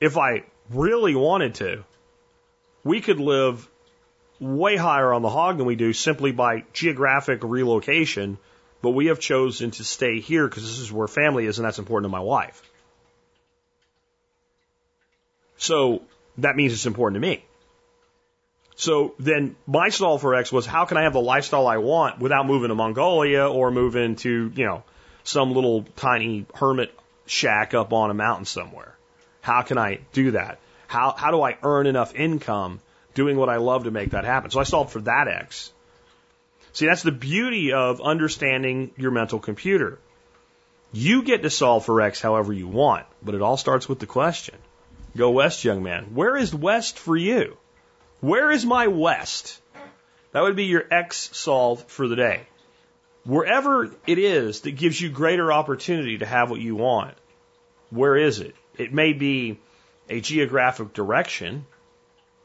If 0.00 0.16
I 0.16 0.44
really 0.70 1.16
wanted 1.16 1.56
to, 1.56 1.84
we 2.84 3.00
could 3.00 3.18
live 3.18 3.68
way 4.38 4.76
higher 4.76 5.12
on 5.12 5.22
the 5.22 5.28
hog 5.28 5.56
than 5.56 5.66
we 5.66 5.74
do 5.74 5.92
simply 5.92 6.30
by 6.30 6.64
geographic 6.72 7.40
relocation, 7.42 8.38
but 8.80 8.90
we 8.90 9.06
have 9.06 9.18
chosen 9.18 9.72
to 9.72 9.84
stay 9.84 10.20
here 10.20 10.46
because 10.46 10.62
this 10.62 10.78
is 10.78 10.92
where 10.92 11.08
family 11.08 11.46
is 11.46 11.58
and 11.58 11.66
that's 11.66 11.80
important 11.80 12.10
to 12.10 12.16
my 12.16 12.20
wife. 12.20 12.62
So 15.56 16.02
that 16.38 16.54
means 16.54 16.72
it's 16.72 16.86
important 16.86 17.22
to 17.22 17.28
me. 17.28 17.44
So 18.74 19.14
then 19.18 19.56
my 19.66 19.90
stall 19.90 20.18
for 20.18 20.34
X 20.34 20.50
was 20.50 20.66
how 20.66 20.86
can 20.86 20.96
I 20.96 21.02
have 21.02 21.12
the 21.12 21.20
lifestyle 21.20 21.66
I 21.66 21.76
want 21.76 22.18
without 22.18 22.46
moving 22.46 22.68
to 22.68 22.74
Mongolia 22.74 23.46
or 23.48 23.70
moving 23.70 24.16
to, 24.16 24.52
you 24.54 24.66
know, 24.66 24.82
some 25.24 25.52
little 25.52 25.84
tiny 25.96 26.46
hermit 26.54 26.94
shack 27.26 27.74
up 27.74 27.92
on 27.92 28.10
a 28.10 28.14
mountain 28.14 28.46
somewhere? 28.46 28.96
How 29.40 29.62
can 29.62 29.78
I 29.78 30.00
do 30.12 30.32
that? 30.32 30.58
How, 30.86 31.14
how 31.16 31.30
do 31.30 31.42
I 31.42 31.56
earn 31.62 31.86
enough 31.86 32.14
income 32.14 32.80
doing 33.14 33.36
what 33.36 33.48
I 33.48 33.56
love 33.56 33.84
to 33.84 33.90
make 33.90 34.10
that 34.10 34.24
happen? 34.24 34.50
So 34.50 34.60
I 34.60 34.64
solved 34.64 34.90
for 34.90 35.00
that 35.02 35.28
X. 35.28 35.72
See, 36.72 36.86
that's 36.86 37.02
the 37.02 37.12
beauty 37.12 37.72
of 37.72 38.00
understanding 38.00 38.92
your 38.96 39.10
mental 39.10 39.38
computer. 39.38 39.98
You 40.92 41.22
get 41.22 41.42
to 41.42 41.50
solve 41.50 41.84
for 41.84 42.00
X 42.00 42.20
however 42.20 42.52
you 42.52 42.68
want, 42.68 43.06
but 43.22 43.34
it 43.34 43.42
all 43.42 43.56
starts 43.56 43.88
with 43.88 43.98
the 43.98 44.06
question. 44.06 44.54
Go 45.16 45.30
west, 45.30 45.64
young 45.64 45.82
man. 45.82 46.14
Where 46.14 46.36
is 46.36 46.54
west 46.54 46.98
for 46.98 47.16
you? 47.16 47.56
Where 48.22 48.52
is 48.52 48.64
my 48.64 48.86
west? 48.86 49.60
That 50.30 50.42
would 50.42 50.54
be 50.54 50.66
your 50.66 50.84
X 50.88 51.28
solve 51.32 51.82
for 51.88 52.06
the 52.06 52.14
day. 52.14 52.42
Wherever 53.24 53.90
it 54.06 54.18
is 54.18 54.60
that 54.60 54.76
gives 54.76 55.00
you 55.00 55.10
greater 55.10 55.52
opportunity 55.52 56.18
to 56.18 56.26
have 56.26 56.48
what 56.48 56.60
you 56.60 56.76
want, 56.76 57.16
where 57.90 58.16
is 58.16 58.38
it? 58.38 58.54
It 58.78 58.92
may 58.92 59.12
be 59.12 59.58
a 60.08 60.20
geographic 60.20 60.92
direction, 60.92 61.66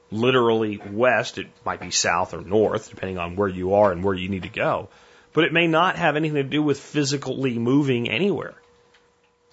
literally 0.09 0.78
west, 0.78 1.38
it 1.38 1.47
might 1.63 1.80
be 1.80 1.91
south 1.91 2.34
or 2.34 2.41
north, 2.41 2.89
depending 2.89 3.19
on 3.19 3.36
where 3.36 3.47
you 3.47 3.75
are 3.75 3.91
and 3.91 4.03
where 4.03 4.15
you 4.15 4.30
need 4.30 4.43
to 4.43 4.49
go. 4.49 4.89
But 5.34 5.43
it 5.43 5.53
may 5.53 5.67
not 5.67 5.95
have 5.95 6.15
anything 6.15 6.38
to 6.38 6.43
do 6.43 6.63
with 6.63 6.80
physically 6.80 7.59
moving 7.59 8.09
anywhere. 8.09 8.55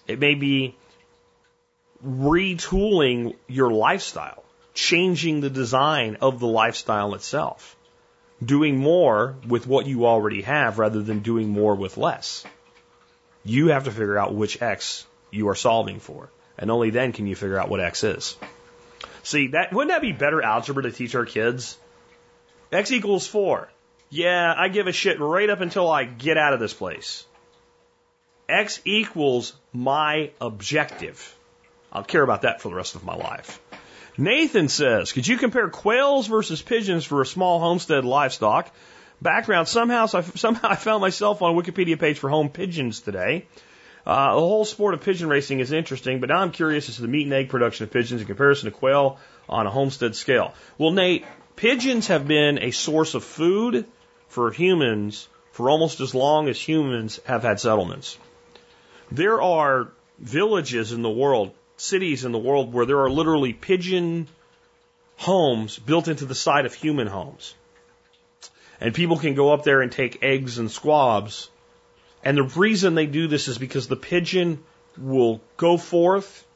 It 0.06 0.18
may 0.18 0.36
be 0.36 0.74
retooling 2.02 3.36
your 3.46 3.70
lifestyle, 3.70 4.43
changing 4.74 5.40
the 5.40 5.50
design 5.50 6.18
of 6.20 6.40
the 6.40 6.46
lifestyle 6.46 7.14
itself, 7.14 7.76
doing 8.44 8.76
more 8.76 9.36
with 9.46 9.66
what 9.66 9.86
you 9.86 10.06
already 10.06 10.42
have 10.42 10.78
rather 10.78 11.02
than 11.02 11.20
doing 11.20 11.48
more 11.48 11.74
with 11.74 11.96
less. 11.96 12.44
You 13.44 13.68
have 13.68 13.84
to 13.84 13.90
figure 13.90 14.18
out 14.18 14.34
which 14.34 14.60
X 14.60 15.06
you 15.30 15.48
are 15.48 15.54
solving 15.54 16.00
for, 16.00 16.28
and 16.58 16.70
only 16.70 16.90
then 16.90 17.12
can 17.12 17.26
you 17.26 17.36
figure 17.36 17.58
out 17.58 17.68
what 17.68 17.80
X 17.80 18.04
is. 18.04 18.36
See, 19.22 19.48
that 19.48 19.72
wouldn't 19.72 19.90
that 19.90 20.02
be 20.02 20.12
better 20.12 20.42
algebra 20.42 20.82
to 20.82 20.92
teach 20.92 21.14
our 21.14 21.24
kids? 21.24 21.78
X 22.72 22.90
equals 22.90 23.26
four. 23.26 23.70
Yeah, 24.10 24.52
I 24.56 24.68
give 24.68 24.86
a 24.86 24.92
shit 24.92 25.20
right 25.20 25.48
up 25.48 25.60
until 25.60 25.90
I 25.90 26.04
get 26.04 26.36
out 26.36 26.52
of 26.52 26.60
this 26.60 26.74
place. 26.74 27.24
X 28.48 28.80
equals 28.84 29.54
my 29.72 30.30
objective. 30.40 31.34
I'll 31.92 32.04
care 32.04 32.22
about 32.22 32.42
that 32.42 32.60
for 32.60 32.68
the 32.68 32.74
rest 32.74 32.94
of 32.94 33.04
my 33.04 33.14
life. 33.14 33.60
Nathan 34.16 34.68
says, 34.68 35.12
could 35.12 35.26
you 35.26 35.36
compare 35.36 35.68
quails 35.68 36.28
versus 36.28 36.62
pigeons 36.62 37.04
for 37.04 37.20
a 37.20 37.26
small 37.26 37.58
homestead 37.58 38.04
livestock? 38.04 38.70
Background, 39.20 39.66
somehow, 39.66 40.06
somehow 40.06 40.68
I 40.68 40.76
found 40.76 41.00
myself 41.00 41.42
on 41.42 41.56
a 41.56 41.60
Wikipedia 41.60 41.98
page 41.98 42.18
for 42.18 42.30
home 42.30 42.48
pigeons 42.48 43.00
today. 43.00 43.46
Uh, 44.06 44.34
the 44.34 44.40
whole 44.40 44.64
sport 44.64 44.94
of 44.94 45.00
pigeon 45.00 45.28
racing 45.28 45.60
is 45.60 45.72
interesting, 45.72 46.20
but 46.20 46.28
now 46.28 46.38
I'm 46.38 46.52
curious 46.52 46.88
as 46.88 46.96
to 46.96 47.02
the 47.02 47.08
meat 47.08 47.24
and 47.24 47.32
egg 47.32 47.48
production 47.48 47.84
of 47.84 47.90
pigeons 47.90 48.20
in 48.20 48.26
comparison 48.26 48.70
to 48.70 48.76
quail 48.76 49.18
on 49.48 49.66
a 49.66 49.70
homestead 49.70 50.14
scale. 50.14 50.54
Well, 50.78 50.90
Nate, 50.90 51.24
pigeons 51.56 52.08
have 52.08 52.28
been 52.28 52.58
a 52.58 52.70
source 52.70 53.14
of 53.14 53.24
food 53.24 53.86
for 54.28 54.50
humans 54.50 55.28
for 55.52 55.70
almost 55.70 56.00
as 56.00 56.14
long 56.14 56.48
as 56.48 56.60
humans 56.60 57.18
have 57.24 57.42
had 57.42 57.60
settlements. 57.60 58.18
There 59.10 59.40
are 59.40 59.88
villages 60.18 60.92
in 60.92 61.02
the 61.02 61.10
world, 61.10 61.52
cities 61.84 62.24
in 62.24 62.32
the 62.32 62.38
world 62.38 62.72
where 62.72 62.86
there 62.86 63.00
are 63.00 63.10
literally 63.10 63.52
pigeon 63.52 64.28
homes 65.16 65.78
built 65.78 66.08
into 66.08 66.26
the 66.26 66.34
side 66.34 66.66
of 66.66 66.74
human 66.74 67.06
homes. 67.06 67.54
And 68.80 68.94
people 68.94 69.18
can 69.18 69.34
go 69.34 69.52
up 69.52 69.64
there 69.64 69.82
and 69.82 69.92
take 69.92 70.22
eggs 70.22 70.58
and 70.58 70.70
squabs 70.70 71.48
and 72.24 72.38
the 72.38 72.42
reason 72.42 72.94
they 72.94 73.06
do 73.06 73.28
this 73.28 73.48
is 73.48 73.58
because 73.58 73.86
the 73.86 73.96
pigeon 73.96 74.64
will 74.96 75.42
go 75.58 75.76
forth 75.76 76.46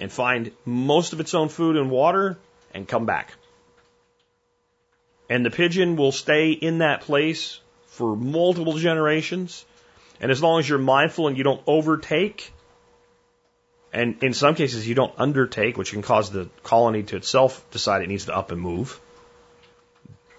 and 0.00 0.12
find 0.12 0.50
most 0.64 1.12
of 1.12 1.20
its 1.20 1.34
own 1.34 1.48
food 1.48 1.76
and 1.76 1.88
water 1.88 2.36
and 2.74 2.86
come 2.86 3.06
back. 3.06 3.32
And 5.30 5.46
the 5.46 5.50
pigeon 5.50 5.94
will 5.96 6.10
stay 6.10 6.50
in 6.50 6.78
that 6.78 7.02
place 7.02 7.60
for 7.86 8.16
multiple 8.16 8.72
generations. 8.72 9.64
And 10.20 10.32
as 10.32 10.42
long 10.42 10.58
as 10.58 10.68
you're 10.68 10.78
mindful 10.78 11.28
and 11.28 11.38
you 11.38 11.44
don't 11.44 11.62
overtake, 11.66 12.52
and 13.92 14.22
in 14.22 14.34
some 14.34 14.54
cases 14.54 14.86
you 14.86 14.94
don't 14.94 15.14
undertake, 15.18 15.76
which 15.76 15.92
can 15.92 16.02
cause 16.02 16.30
the 16.30 16.48
colony 16.62 17.02
to 17.04 17.16
itself 17.16 17.64
decide 17.70 18.02
it 18.02 18.08
needs 18.08 18.26
to 18.26 18.36
up 18.36 18.52
and 18.52 18.60
move, 18.60 19.00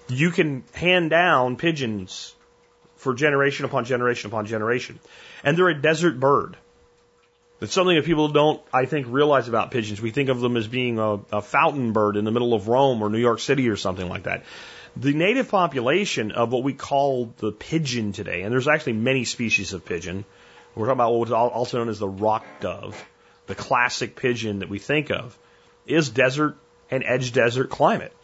you 0.08 0.32
can 0.32 0.64
hand 0.74 1.10
down 1.10 1.56
pigeons 1.56 2.36
for 2.97 3.14
generation 3.14 3.66
upon 3.66 3.86
generation 3.86 4.30
upon 4.30 4.45
generation. 4.45 5.00
And 5.43 5.58
they're 5.58 5.70
a 5.70 5.82
desert 5.82 6.20
bird. 6.20 6.58
It's 7.62 7.74
something 7.74 7.95
that 7.95 8.06
people 8.06 8.30
don't, 8.30 8.62
I 8.74 8.86
think, 8.86 9.08
realize 9.10 9.50
about 9.50 9.72
pigeons. 9.72 10.02
We 10.02 10.12
think 10.12 10.30
of 10.30 10.39
them 10.39 10.56
as 10.56 10.68
being 10.68 10.97
a, 10.97 11.20
a 11.32 11.41
fountain 11.41 11.91
bird 11.91 12.16
in 12.16 12.24
the 12.24 12.32
middle 12.32 12.54
of 12.54 12.68
Rome 12.68 13.02
or 13.02 13.10
New 13.10 13.20
York 13.20 13.39
City 13.39 13.68
or 13.70 13.76
something 13.76 14.08
like 14.08 14.24
that. 14.24 14.43
The 14.95 15.14
native 15.14 15.50
population 15.50 16.32
of 16.32 16.52
what 16.52 16.64
we 16.64 16.74
call 16.74 17.34
the 17.38 17.52
pigeon 17.52 18.14
today, 18.14 18.43
and 18.43 18.52
there's 18.52 18.68
actually 18.68 18.93
many 18.93 19.26
species 19.26 19.74
of 19.74 19.86
pigeon. 19.86 20.24
We're 20.74 20.86
talking 20.86 20.97
about 20.97 21.14
what's 21.14 21.32
also 21.32 21.80
known 21.80 21.89
as 21.89 22.00
the 22.00 22.08
rock 22.08 22.45
dove, 22.62 23.06
the 23.50 23.56
classic 23.56 24.16
pigeon 24.16 24.60
that 24.60 24.70
we 24.70 24.78
think 24.78 25.10
of, 25.10 25.36
is 25.88 26.08
desert 26.10 26.56
and 26.91 27.04
edge 27.04 27.32
desert 27.34 27.72
climate. 27.72 28.16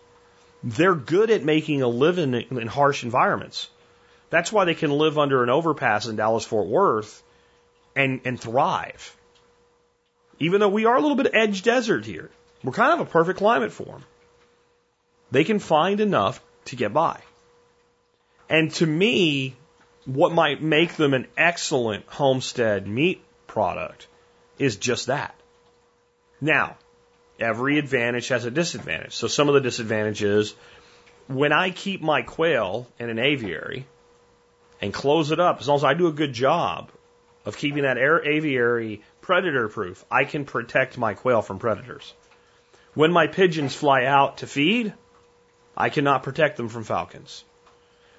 They're 0.63 0.93
good 0.93 1.31
at 1.31 1.43
making 1.43 1.81
a 1.81 1.87
living 1.87 2.35
in 2.35 2.67
harsh 2.67 3.03
environments. 3.03 3.67
That's 4.29 4.51
why 4.51 4.65
they 4.65 4.75
can 4.75 4.91
live 4.91 5.17
under 5.17 5.41
an 5.43 5.49
overpass 5.49 6.05
in 6.05 6.15
Dallas 6.15 6.45
Fort 6.45 6.67
Worth 6.67 7.23
and, 7.95 8.21
and 8.23 8.39
thrive. 8.39 9.17
Even 10.39 10.59
though 10.59 10.69
we 10.69 10.85
are 10.85 10.95
a 10.95 11.01
little 11.01 11.17
bit 11.17 11.33
edge 11.33 11.63
desert 11.63 12.05
here, 12.05 12.29
we're 12.63 12.73
kind 12.73 12.93
of 12.93 13.07
a 13.07 13.09
perfect 13.09 13.39
climate 13.39 13.71
for 13.71 13.85
them. 13.85 14.03
They 15.31 15.43
can 15.43 15.57
find 15.57 16.01
enough 16.01 16.39
to 16.65 16.75
get 16.75 16.93
by. 16.93 17.19
And 18.47 18.71
to 18.75 18.85
me, 18.85 19.55
what 20.05 20.33
might 20.33 20.61
make 20.61 20.93
them 20.93 21.15
an 21.15 21.25
excellent 21.35 22.05
homestead 22.09 22.87
meat 22.87 23.23
product 23.47 24.05
is 24.57 24.77
just 24.77 25.07
that. 25.07 25.35
Now, 26.41 26.77
every 27.39 27.79
advantage 27.79 28.29
has 28.29 28.45
a 28.45 28.51
disadvantage. 28.51 29.13
So 29.13 29.27
some 29.27 29.47
of 29.47 29.53
the 29.53 29.61
disadvantages, 29.61 30.55
when 31.27 31.51
I 31.51 31.71
keep 31.71 32.01
my 32.01 32.21
quail 32.21 32.87
in 32.99 33.09
an 33.09 33.19
aviary, 33.19 33.85
and 34.81 34.93
close 34.93 35.31
it 35.31 35.39
up, 35.39 35.59
as 35.59 35.67
long 35.67 35.77
as 35.77 35.83
I 35.83 35.93
do 35.93 36.07
a 36.07 36.11
good 36.11 36.33
job 36.33 36.91
of 37.45 37.57
keeping 37.57 37.83
that 37.83 37.97
air 37.97 38.23
aviary 38.23 39.01
predator 39.21 39.67
proof, 39.69 40.03
I 40.11 40.25
can 40.25 40.45
protect 40.45 40.97
my 40.97 41.13
quail 41.13 41.41
from 41.41 41.59
predators. 41.59 42.13
When 42.93 43.11
my 43.11 43.27
pigeons 43.27 43.75
fly 43.75 44.05
out 44.05 44.37
to 44.37 44.47
feed, 44.47 44.93
I 45.75 45.89
cannot 45.89 46.23
protect 46.23 46.57
them 46.57 46.69
from 46.69 46.83
falcons. 46.83 47.43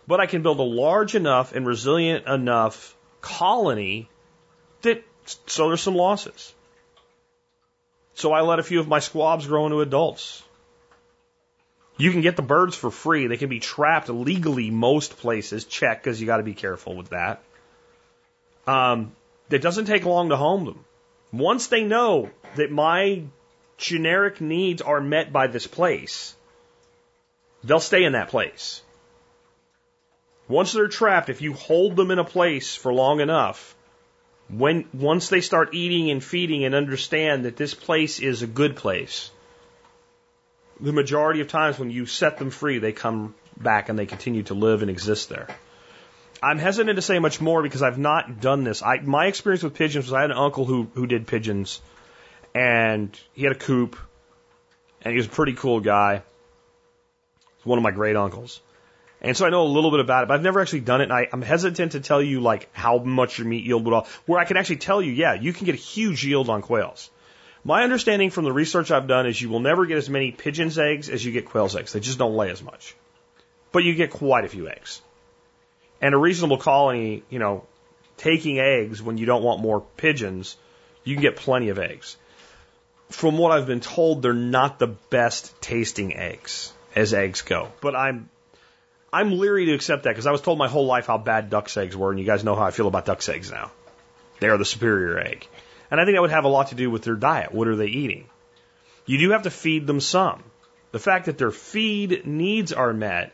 But 0.07 0.21
I 0.21 0.27
can 0.27 0.43
build 0.43 0.61
a 0.61 0.63
large 0.63 1.15
enough 1.15 1.55
and 1.55 1.67
resilient 1.67 2.27
enough 2.27 2.97
colony 3.21 4.09
that 4.83 5.03
so 5.47 5.69
there's 5.69 5.83
some 5.83 5.95
losses. 5.95 6.55
So 8.15 8.33
I 8.33 8.41
let 8.41 8.59
a 8.59 8.63
few 8.63 8.81
of 8.81 8.89
my 8.89 9.01
squabs 9.01 9.47
grow 9.47 9.67
into 9.67 9.81
adults. 9.81 10.43
You 11.99 12.11
can 12.11 12.21
get 12.21 12.37
the 12.37 12.43
birds 12.43 12.75
for 12.75 12.91
free. 12.91 13.27
They 13.27 13.37
can 13.37 13.49
be 13.49 13.61
trapped 13.61 14.09
legally 14.09 14.71
most 14.71 15.19
places. 15.19 15.65
Check 15.65 16.03
because 16.03 16.21
you 16.21 16.27
got 16.27 16.39
to 16.39 16.43
be 16.43 16.55
careful 16.55 16.97
with 16.97 17.11
that. 17.11 17.43
Um, 18.67 19.13
it 19.51 19.63
doesn't 19.63 19.87
take 19.87 20.05
long 20.05 20.31
to 20.31 20.37
home 20.37 20.65
them. 20.65 20.85
Once 21.33 21.69
they 21.69 21.85
know 21.85 22.31
that 22.57 22.71
my 22.71 23.23
generic 23.77 24.41
needs 24.41 24.83
are 24.83 25.01
met 25.01 25.33
by 25.33 25.47
this 25.47 25.67
place, 25.67 26.35
they'll 27.63 27.81
stay 27.81 28.05
in 28.05 28.13
that 28.13 28.29
place. 28.29 28.83
Once 30.49 30.73
they're 30.73 30.89
trapped, 30.89 31.29
if 31.29 31.43
you 31.43 31.53
hold 31.53 31.97
them 31.97 32.11
in 32.11 32.19
a 32.19 32.25
place 32.25 32.75
for 32.75 32.93
long 32.93 33.21
enough, 33.21 33.76
when 34.49 34.85
once 34.93 35.29
they 35.29 35.41
start 35.41 35.75
eating 35.75 36.11
and 36.11 36.23
feeding 36.23 36.65
and 36.65 36.75
understand 36.75 37.45
that 37.45 37.57
this 37.57 37.75
place 37.75 38.21
is 38.21 38.43
a 38.43 38.47
good 38.47 38.77
place, 38.77 39.31
the 40.81 40.93
majority 40.93 41.41
of 41.41 41.49
times 41.49 41.79
when 41.79 41.91
you 41.91 42.07
set 42.07 42.39
them 42.39 42.51
free, 42.51 42.79
they 42.79 42.93
come 42.93 43.35
back 43.57 43.89
and 43.89 43.99
they 43.99 44.07
continue 44.07 44.43
to 44.45 44.55
live 44.55 44.83
and 44.83 44.91
exist 44.91 45.29
there. 45.29 45.49
I'm 46.43 46.59
hesitant 46.59 46.97
to 46.97 47.03
say 47.03 47.19
much 47.19 47.41
more 47.41 47.63
because 47.63 47.83
I've 47.83 47.99
not 47.99 48.41
done 48.41 48.63
this. 48.63 48.83
I, 48.83 48.99
my 48.99 49.27
experience 49.27 49.63
with 49.63 49.75
pigeons 49.75 50.07
was 50.07 50.13
I 50.13 50.21
had 50.21 50.31
an 50.31 50.37
uncle 50.37 50.65
who, 50.65 50.89
who 50.95 51.07
did 51.07 51.27
pigeons 51.27 51.81
and 52.55 53.19
he 53.33 53.43
had 53.43 53.53
a 53.53 53.59
coop 53.59 53.97
and 55.03 55.13
he 55.13 55.17
was 55.17 55.27
a 55.27 55.31
pretty 55.31 55.55
cool 55.55 55.81
guy. 55.81 56.23
He's 57.57 57.67
one 57.67 57.79
of 57.79 57.83
my 57.83 57.91
great 57.91 58.17
uncles. 58.17 58.61
And 59.21 59.37
so 59.37 59.47
I 59.47 59.51
know 59.51 59.63
a 59.63 59.69
little 59.69 59.91
bit 59.91 60.01
about 60.01 60.25
it, 60.25 60.29
but 60.29 60.35
I've 60.35 60.43
never 60.43 60.61
actually 60.61 60.81
done 60.81 61.01
it. 61.01 61.05
And 61.05 61.13
I, 61.13 61.29
I'm 61.33 61.43
hesitant 61.43 61.93
to 61.93 62.01
tell 62.01 62.23
you 62.23 62.41
like 62.41 62.69
how 62.73 62.99
much 62.99 63.39
your 63.39 63.47
meat 63.47 63.65
yield 63.65 63.85
would 63.85 63.95
all, 63.95 64.07
where 64.27 64.39
I 64.39 64.45
can 64.45 64.57
actually 64.57 64.77
tell 64.77 65.01
you, 65.01 65.13
yeah, 65.13 65.35
you 65.35 65.53
can 65.53 65.65
get 65.65 65.75
a 65.75 65.79
huge 65.79 66.25
yield 66.25 66.51
on 66.51 66.63
quails. 66.63 67.11
My 67.65 67.83
understanding 67.83 68.31
from 68.31 68.45
the 68.45 68.53
research 68.53 68.91
I've 68.91 69.09
done 69.09 69.27
is 69.27 69.41
you 69.41 69.49
will 69.49 69.61
never 69.61 69.87
get 69.87 69.97
as 69.97 70.09
many 70.09 70.31
pigeon's 70.31 70.79
eggs 70.79 71.09
as 71.09 71.25
you 71.25 71.33
get 71.33 71.47
quail's 71.47 71.75
eggs. 71.75 71.93
They 71.93 72.01
just 72.01 72.19
don't 72.19 72.37
lay 72.37 72.51
as 72.51 72.63
much. 72.63 72.95
But 73.73 73.83
you 73.83 73.95
get 73.95 74.11
quite 74.11 74.45
a 74.45 74.49
few 74.49 74.69
eggs. 74.69 75.01
And 76.01 76.15
a 76.15 76.19
reasonable 76.19 76.59
colony, 76.59 77.25
you 77.31 77.39
know, 77.39 77.65
taking 78.19 78.59
eggs 78.59 79.03
when 79.03 79.19
you 79.19 79.27
don't 79.27 79.43
want 79.43 79.61
more 79.61 79.81
pigeons, 79.81 80.57
you 81.05 81.15
can 81.15 81.23
get 81.23 81.37
plenty 81.37 81.71
of 81.71 81.79
eggs. 81.79 82.17
From 83.09 83.39
what 83.39 83.53
I've 83.53 83.67
been 83.67 83.81
told, 83.81 84.23
they're 84.23 84.33
not 84.33 84.79
the 84.79 84.89
best 84.89 85.61
tasting 85.61 86.17
eggs 86.17 86.73
as 86.95 87.15
eggs 87.15 87.43
go. 87.43 87.73
But 87.81 87.97
I'm 87.97 88.29
I'm 89.17 89.39
leery 89.39 89.65
to 89.67 89.73
accept 89.73 90.03
that 90.03 90.11
because 90.11 90.27
I 90.27 90.31
was 90.31 90.43
told 90.43 90.59
my 90.59 90.69
whole 90.69 90.85
life 90.85 91.07
how 91.07 91.17
bad 91.17 91.49
duck's 91.49 91.79
eggs 91.79 91.97
were, 91.97 92.11
and 92.11 92.21
you 92.21 92.27
guys 92.27 92.45
know 92.45 92.55
how 92.55 92.65
I 92.65 92.71
feel 92.71 92.87
about 92.87 93.07
duck's 93.07 93.31
eggs 93.31 93.51
now. 93.51 93.73
They 94.41 94.49
are 94.49 94.59
the 94.59 94.67
superior 94.67 95.19
egg. 95.19 95.49
And 95.91 95.99
I 95.99 96.05
think 96.05 96.17
that 96.17 96.21
would 96.21 96.33
have 96.33 96.45
a 96.45 96.49
lot 96.49 96.69
to 96.69 96.75
do 96.75 96.91
with 96.91 97.03
their 97.03 97.15
diet. 97.15 97.51
What 97.51 97.67
are 97.67 97.77
they 97.77 97.87
eating? 97.87 98.27
You 99.07 99.17
do 99.17 99.31
have 99.31 99.45
to 99.45 99.51
feed 99.51 99.87
them 99.87 100.01
some. 100.01 100.43
The 100.93 100.99
fact 100.99 101.27
that 101.27 101.39
their 101.39 101.51
feed 101.51 102.27
needs 102.27 102.75
are 102.75 102.93
met 102.93 103.33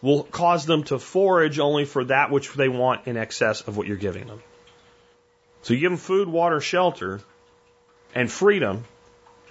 will 0.00 0.22
cause 0.22 0.64
them 0.64 0.84
to 0.84 0.98
forage 0.98 1.58
only 1.58 1.84
for 1.84 2.04
that 2.04 2.30
which 2.30 2.50
they 2.54 2.70
want 2.70 3.06
in 3.06 3.18
excess 3.18 3.60
of 3.60 3.76
what 3.76 3.86
you're 3.86 3.98
giving 3.98 4.28
them. 4.28 4.42
So 5.60 5.74
you 5.74 5.80
give 5.80 5.90
them 5.90 5.98
food, 5.98 6.28
water, 6.28 6.62
shelter, 6.62 7.20
and 8.14 8.32
freedom, 8.32 8.86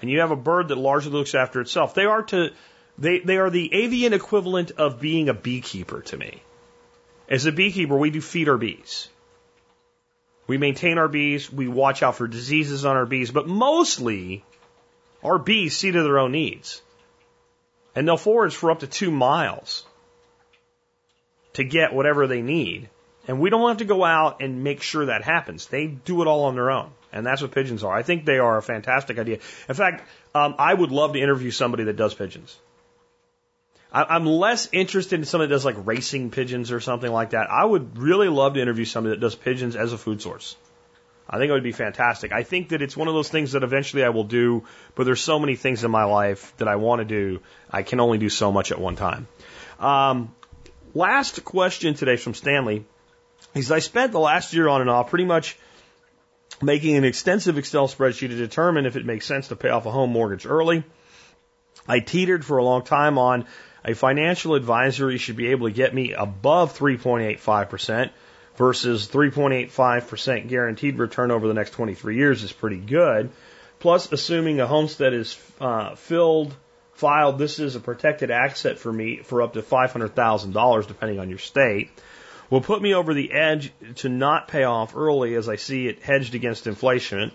and 0.02 0.10
you 0.10 0.22
have 0.22 0.32
a 0.32 0.36
bird 0.36 0.70
that 0.70 0.78
largely 0.80 1.12
looks 1.12 1.36
after 1.36 1.62
itself. 1.62 1.94
They 1.94 2.06
are 2.06 2.24
to 2.24 2.50
they, 2.98 3.20
they 3.20 3.38
are 3.38 3.50
the 3.50 3.74
avian 3.74 4.14
equivalent 4.14 4.72
of 4.72 5.00
being 5.00 5.30
a 5.30 5.34
beekeeper 5.34 6.02
to 6.02 6.18
me. 6.18 6.42
As 7.30 7.46
a 7.46 7.52
beekeeper, 7.52 7.98
we 7.98 8.10
do 8.10 8.22
feed 8.22 8.50
our 8.50 8.58
bees. 8.58 9.10
We 10.48 10.58
maintain 10.58 10.98
our 10.98 11.10
bees, 11.10 11.52
we 11.52 11.68
watch 11.68 12.02
out 12.02 12.16
for 12.16 12.28
diseases 12.28 12.86
on 12.86 12.96
our 12.96 13.06
bees, 13.06 13.32
but 13.32 13.48
mostly 13.48 14.44
our 15.22 15.38
bees 15.38 15.76
see 15.76 15.92
to 15.92 16.04
their 16.04 16.20
own 16.20 16.32
needs. 16.32 16.82
And 17.96 18.08
they'll 18.08 18.18
forage 18.18 18.56
for 18.56 18.72
up 18.72 18.80
to 18.80 18.88
two 18.88 19.12
miles 19.12 19.86
to 21.54 21.64
get 21.64 21.94
whatever 21.94 22.28
they 22.28 22.42
need. 22.42 22.90
And 23.28 23.42
we 23.42 23.50
don't 23.50 23.68
have 23.68 23.80
to 23.80 23.86
go 23.86 24.06
out 24.06 24.42
and 24.42 24.64
make 24.64 24.82
sure 24.82 25.08
that 25.08 25.24
happens. 25.24 25.66
They 25.68 25.88
do 25.88 26.22
it 26.22 26.28
all 26.28 26.46
on 26.46 26.56
their 26.56 26.72
own. 26.72 26.92
And 27.12 27.26
that's 27.26 27.42
what 27.42 27.52
pigeons 27.52 27.84
are. 27.84 27.94
I 27.94 28.04
think 28.04 28.24
they 28.24 28.38
are 28.38 28.58
a 28.58 28.62
fantastic 28.62 29.20
idea. 29.20 29.40
In 29.68 29.76
fact, 29.76 30.08
um, 30.34 30.56
I 30.58 30.74
would 30.74 30.92
love 30.92 31.14
to 31.14 31.20
interview 31.20 31.52
somebody 31.52 31.86
that 31.86 31.98
does 31.98 32.14
pigeons. 32.14 32.58
I'm 33.92 34.26
less 34.26 34.68
interested 34.72 35.20
in 35.20 35.26
somebody 35.26 35.48
that 35.48 35.56
does 35.56 35.66
like 35.66 35.86
racing 35.86 36.32
pigeons 36.32 36.72
or 36.72 36.80
something 36.80 37.12
like 37.12 37.30
that. 37.30 37.50
I 37.50 37.64
would 37.64 37.98
really 37.98 38.28
love 38.28 38.56
to 38.56 38.62
interview 38.62 38.86
somebody 38.86 39.16
that 39.16 39.22
does 39.22 39.36
pigeons 39.36 39.76
as 39.76 39.94
a 39.94 39.98
food 39.98 40.22
source. 40.22 40.58
I 41.30 41.38
think 41.38 41.50
it 41.50 41.54
would 41.54 41.64
be 41.64 41.74
fantastic. 41.74 42.32
I 42.32 42.44
think 42.44 42.70
that 42.70 42.82
it's 42.82 42.96
one 42.96 43.08
of 43.08 43.14
those 43.14 43.30
things 43.30 43.52
that 43.54 43.64
eventually 43.64 44.04
I 44.04 44.10
will 44.10 44.24
do, 44.24 44.64
but 44.96 45.06
there's 45.06 45.22
so 45.22 45.40
many 45.40 45.56
things 45.56 45.84
in 45.84 45.92
my 45.92 46.06
life 46.06 46.54
that 46.58 46.68
I 46.68 46.78
want 46.78 47.00
to 47.00 47.06
do. 47.06 47.42
I 47.70 47.84
can 47.84 48.00
only 48.00 48.18
do 48.18 48.30
so 48.30 48.52
much 48.52 48.72
at 48.72 48.80
one 48.80 48.96
time. 48.96 49.28
Um, 49.80 50.34
last 50.94 51.44
question 51.44 51.96
today 51.96 52.16
from 52.16 52.34
Stanley 52.34 52.86
is 53.54 53.72
I 53.72 53.80
spent 53.80 54.14
the 54.14 54.20
last 54.20 54.54
year 54.54 54.68
on 54.68 54.82
and 54.82 54.90
off 54.90 55.10
pretty 55.10 55.26
much 55.26 55.58
making 56.62 56.96
an 56.96 57.04
extensive 57.04 57.58
Excel 57.58 57.88
spreadsheet 57.88 58.30
to 58.30 58.36
determine 58.36 58.86
if 58.86 58.96
it 58.96 59.06
makes 59.06 59.26
sense 59.26 59.50
to 59.50 59.56
pay 59.56 59.70
off 59.70 59.86
a 59.86 59.92
home 59.92 60.12
mortgage 60.12 60.46
early. 60.46 60.84
I 61.88 62.00
teetered 62.00 62.44
for 62.46 62.58
a 62.58 62.64
long 62.64 62.84
time 62.84 63.18
on 63.18 63.46
a 63.88 63.96
financial 63.96 64.56
advisory 64.56 65.18
should 65.18 65.38
be 65.38 65.48
able 65.48 65.68
to 65.68 65.74
get 65.74 65.96
me 65.96 66.12
above 66.12 66.78
3.85% 66.78 68.12
versus 68.58 69.08
3.85% 69.08 70.50
guaranteed 70.50 70.98
return 70.98 71.32
over 71.32 71.48
the 71.48 71.54
next 71.54 71.72
23 71.72 72.18
years 72.18 72.44
is 72.44 72.52
pretty 72.52 72.78
good. 72.78 73.30
Plus, 73.80 74.12
assuming 74.12 74.60
a 74.60 74.68
homestead 74.68 75.14
is 75.14 75.40
uh, 75.62 75.96
filled, 75.96 76.54
filed, 76.94 77.38
this 77.38 77.60
is 77.60 77.76
a 77.76 77.80
protected 77.80 78.30
asset 78.30 78.78
for 78.78 78.92
me 78.92 79.18
for 79.18 79.42
up 79.42 79.54
to 79.54 79.62
$500,000 79.62 80.88
depending 80.88 81.20
on 81.20 81.30
your 81.30 81.38
state. 81.38 81.90
Will 82.50 82.62
put 82.62 82.82
me 82.82 82.94
over 82.94 83.14
the 83.14 83.32
edge 83.32 83.72
to 83.98 84.10
not 84.10 84.48
pay 84.48 84.64
off 84.64 84.96
early 84.96 85.36
as 85.36 85.48
I 85.48 85.58
see 85.58 85.88
it 85.88 86.02
hedged 86.02 86.34
against 86.34 86.66
inflation. 86.66 87.32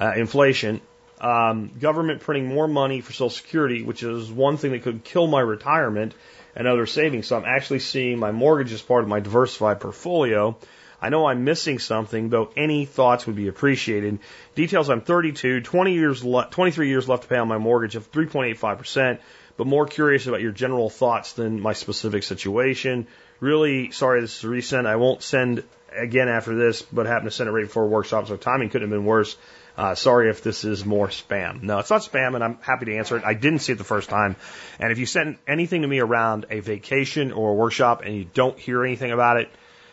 Uh, 0.00 0.12
inflation, 0.16 0.80
um, 1.20 1.70
government 1.80 2.20
printing 2.20 2.46
more 2.46 2.68
money 2.68 3.00
for 3.00 3.12
Social 3.12 3.30
Security, 3.30 3.82
which 3.82 4.02
is 4.02 4.30
one 4.30 4.56
thing 4.56 4.72
that 4.72 4.82
could 4.82 5.04
kill 5.04 5.26
my 5.26 5.40
retirement 5.40 6.14
and 6.56 6.66
other 6.66 6.86
savings. 6.86 7.26
So 7.26 7.36
I'm 7.36 7.44
actually 7.44 7.80
seeing 7.80 8.18
my 8.18 8.32
mortgage 8.32 8.72
as 8.72 8.82
part 8.82 9.02
of 9.02 9.08
my 9.08 9.20
diversified 9.20 9.80
portfolio. 9.80 10.56
I 11.02 11.08
know 11.08 11.26
I'm 11.26 11.44
missing 11.44 11.78
something, 11.78 12.28
though 12.28 12.50
any 12.56 12.84
thoughts 12.84 13.26
would 13.26 13.36
be 13.36 13.48
appreciated. 13.48 14.18
Details 14.54 14.90
I'm 14.90 15.00
32, 15.00 15.62
20 15.62 15.92
years 15.94 16.22
le- 16.24 16.48
23 16.50 16.88
years 16.88 17.08
left 17.08 17.22
to 17.22 17.28
pay 17.28 17.38
on 17.38 17.48
my 17.48 17.58
mortgage 17.58 17.96
of 17.96 18.10
3.85%, 18.12 19.18
but 19.56 19.66
more 19.66 19.86
curious 19.86 20.26
about 20.26 20.42
your 20.42 20.52
general 20.52 20.90
thoughts 20.90 21.32
than 21.32 21.60
my 21.60 21.72
specific 21.72 22.22
situation. 22.22 23.06
Really 23.40 23.90
sorry 23.92 24.20
this 24.20 24.38
is 24.38 24.44
recent. 24.44 24.86
I 24.86 24.96
won't 24.96 25.22
send 25.22 25.64
again 25.96 26.28
after 26.28 26.54
this, 26.54 26.82
but 26.82 27.06
happened 27.06 27.30
to 27.30 27.36
send 27.36 27.48
it 27.48 27.52
right 27.52 27.64
before 27.64 27.88
workshop, 27.88 28.28
so 28.28 28.36
timing 28.36 28.68
couldn't 28.68 28.90
have 28.90 28.96
been 28.96 29.06
worse. 29.06 29.36
Uh, 29.76 29.94
sorry 29.94 30.30
if 30.30 30.42
this 30.42 30.64
is 30.64 30.84
more 30.84 31.08
spam. 31.08 31.62
No, 31.62 31.78
it's 31.78 31.90
not 31.90 32.02
spam, 32.02 32.34
and 32.34 32.44
I'm 32.44 32.58
happy 32.60 32.86
to 32.86 32.96
answer 32.96 33.16
it. 33.16 33.24
I 33.24 33.34
didn't 33.34 33.60
see 33.60 33.72
it 33.72 33.78
the 33.78 33.84
first 33.84 34.08
time. 34.08 34.36
And 34.78 34.92
if 34.92 34.98
you 34.98 35.06
send 35.06 35.38
anything 35.46 35.82
to 35.82 35.88
me 35.88 36.00
around 36.00 36.46
a 36.50 36.60
vacation 36.60 37.32
or 37.32 37.52
a 37.52 37.54
workshop 37.54 38.02
and 38.04 38.14
you 38.14 38.24
don't 38.24 38.58
hear 38.58 38.84
anything 38.84 39.12
about 39.12 39.38
it, 39.38 39.50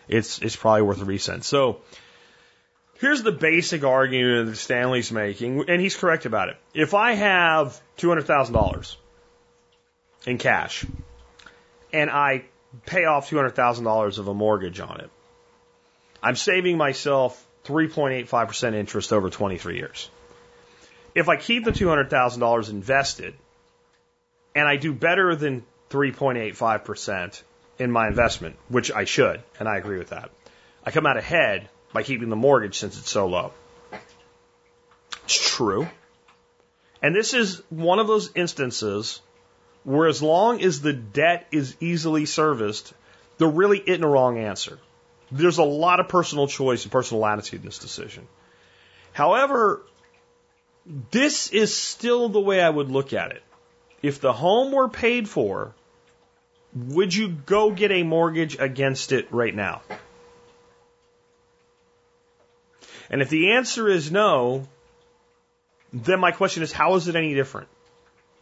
it's 0.08 0.40
it's 0.40 0.56
probably 0.56 0.82
worth 0.82 1.02
a 1.02 1.06
resend. 1.06 1.44
So 1.44 1.82
here's 3.00 3.24
the 3.24 3.32
basic 3.32 3.84
argument 3.84 4.50
that 4.50 4.56
Stanley's 4.58 5.12
making, 5.12 5.70
and 5.70 5.82
he's 5.82 5.96
correct 5.96 6.26
about 6.26 6.50
it. 6.50 6.58
If 6.74 6.94
I 6.94 7.14
have 7.14 7.80
two 7.98 8.10
hundred 8.10 8.26
thousand 8.26 8.54
dollars 8.54 8.98
in 10.26 10.38
cash 10.38 10.86
and 11.94 12.10
I 12.10 12.46
pay 12.86 13.06
off 13.06 13.30
two 13.30 13.38
hundred 13.38 13.56
thousand 13.56 13.86
dollars 13.86 14.18
of 14.18 14.28
a 14.28 14.34
mortgage 14.34 14.80
on 14.80 15.00
it, 15.02 15.10
I'm 16.22 16.36
saving 16.36 16.78
myself 16.78 17.47
3.85% 17.68 18.74
interest 18.74 19.14
over 19.14 19.30
23 19.30 19.78
years. 19.78 20.10
If 21.14 21.30
I 21.30 21.36
keep 21.36 21.66
the 21.66 21.72
$200,000 21.72 22.70
invested 22.70 23.34
and 24.56 24.68
I 24.68 24.78
do 24.78 24.94
better 24.94 25.36
than 25.36 25.66
3.85% 25.90 27.42
in 27.80 27.92
my 27.92 28.08
investment, 28.08 28.56
which 28.70 28.92
I 28.92 29.04
should, 29.06 29.42
and 29.60 29.68
I 29.68 29.78
agree 29.78 29.98
with 29.98 30.10
that, 30.10 30.32
I 30.84 30.92
come 30.92 31.06
out 31.06 31.18
ahead 31.18 31.70
by 31.94 32.04
keeping 32.04 32.30
the 32.30 32.36
mortgage 32.36 32.78
since 32.78 32.98
it's 32.98 33.10
so 33.10 33.28
low. 33.28 33.52
It's 35.26 35.56
true. 35.56 35.88
And 37.02 37.16
this 37.16 37.34
is 37.34 37.62
one 37.70 38.00
of 38.00 38.08
those 38.08 38.32
instances 38.36 39.22
where 39.84 40.08
as 40.08 40.22
long 40.22 40.62
as 40.62 40.82
the 40.82 40.94
debt 40.94 41.48
is 41.52 41.76
easily 41.80 42.26
serviced, 42.26 42.94
there 43.38 43.48
really 43.48 43.80
isn't 43.80 44.04
a 44.04 44.08
wrong 44.08 44.38
answer. 44.38 44.80
There's 45.32 45.58
a 45.58 45.64
lot 45.64 46.00
of 46.00 46.08
personal 46.08 46.48
choice 46.48 46.84
and 46.84 46.92
personal 46.92 47.26
attitude 47.26 47.62
in 47.62 47.66
this 47.66 47.80
decision. 47.80 48.28
However, 49.12 49.82
this 51.12 51.50
is 51.52 51.76
still 51.76 52.30
the 52.30 52.40
way 52.40 52.62
I 52.62 52.70
would 52.70 52.90
look 52.90 53.14
at 53.14 53.32
it. 53.32 53.44
If 54.02 54.22
the 54.22 54.32
home 54.32 54.72
were 54.72 54.88
paid 54.88 55.28
for, 55.28 55.74
would 56.74 57.14
you 57.14 57.30
go 57.30 57.72
get 57.72 57.92
a 57.92 58.04
mortgage 58.04 58.58
against 58.60 59.12
it 59.12 59.28
right 59.32 59.54
now? 59.54 59.82
And 63.10 63.22
if 63.22 63.30
the 63.30 63.54
answer 63.54 63.88
is 63.88 64.12
no, 64.12 64.68
then 65.94 66.20
my 66.20 66.32
question 66.32 66.64
is, 66.64 66.72
how 66.72 66.96
is 66.96 67.08
it 67.08 67.16
any 67.16 67.34
different? 67.34 67.70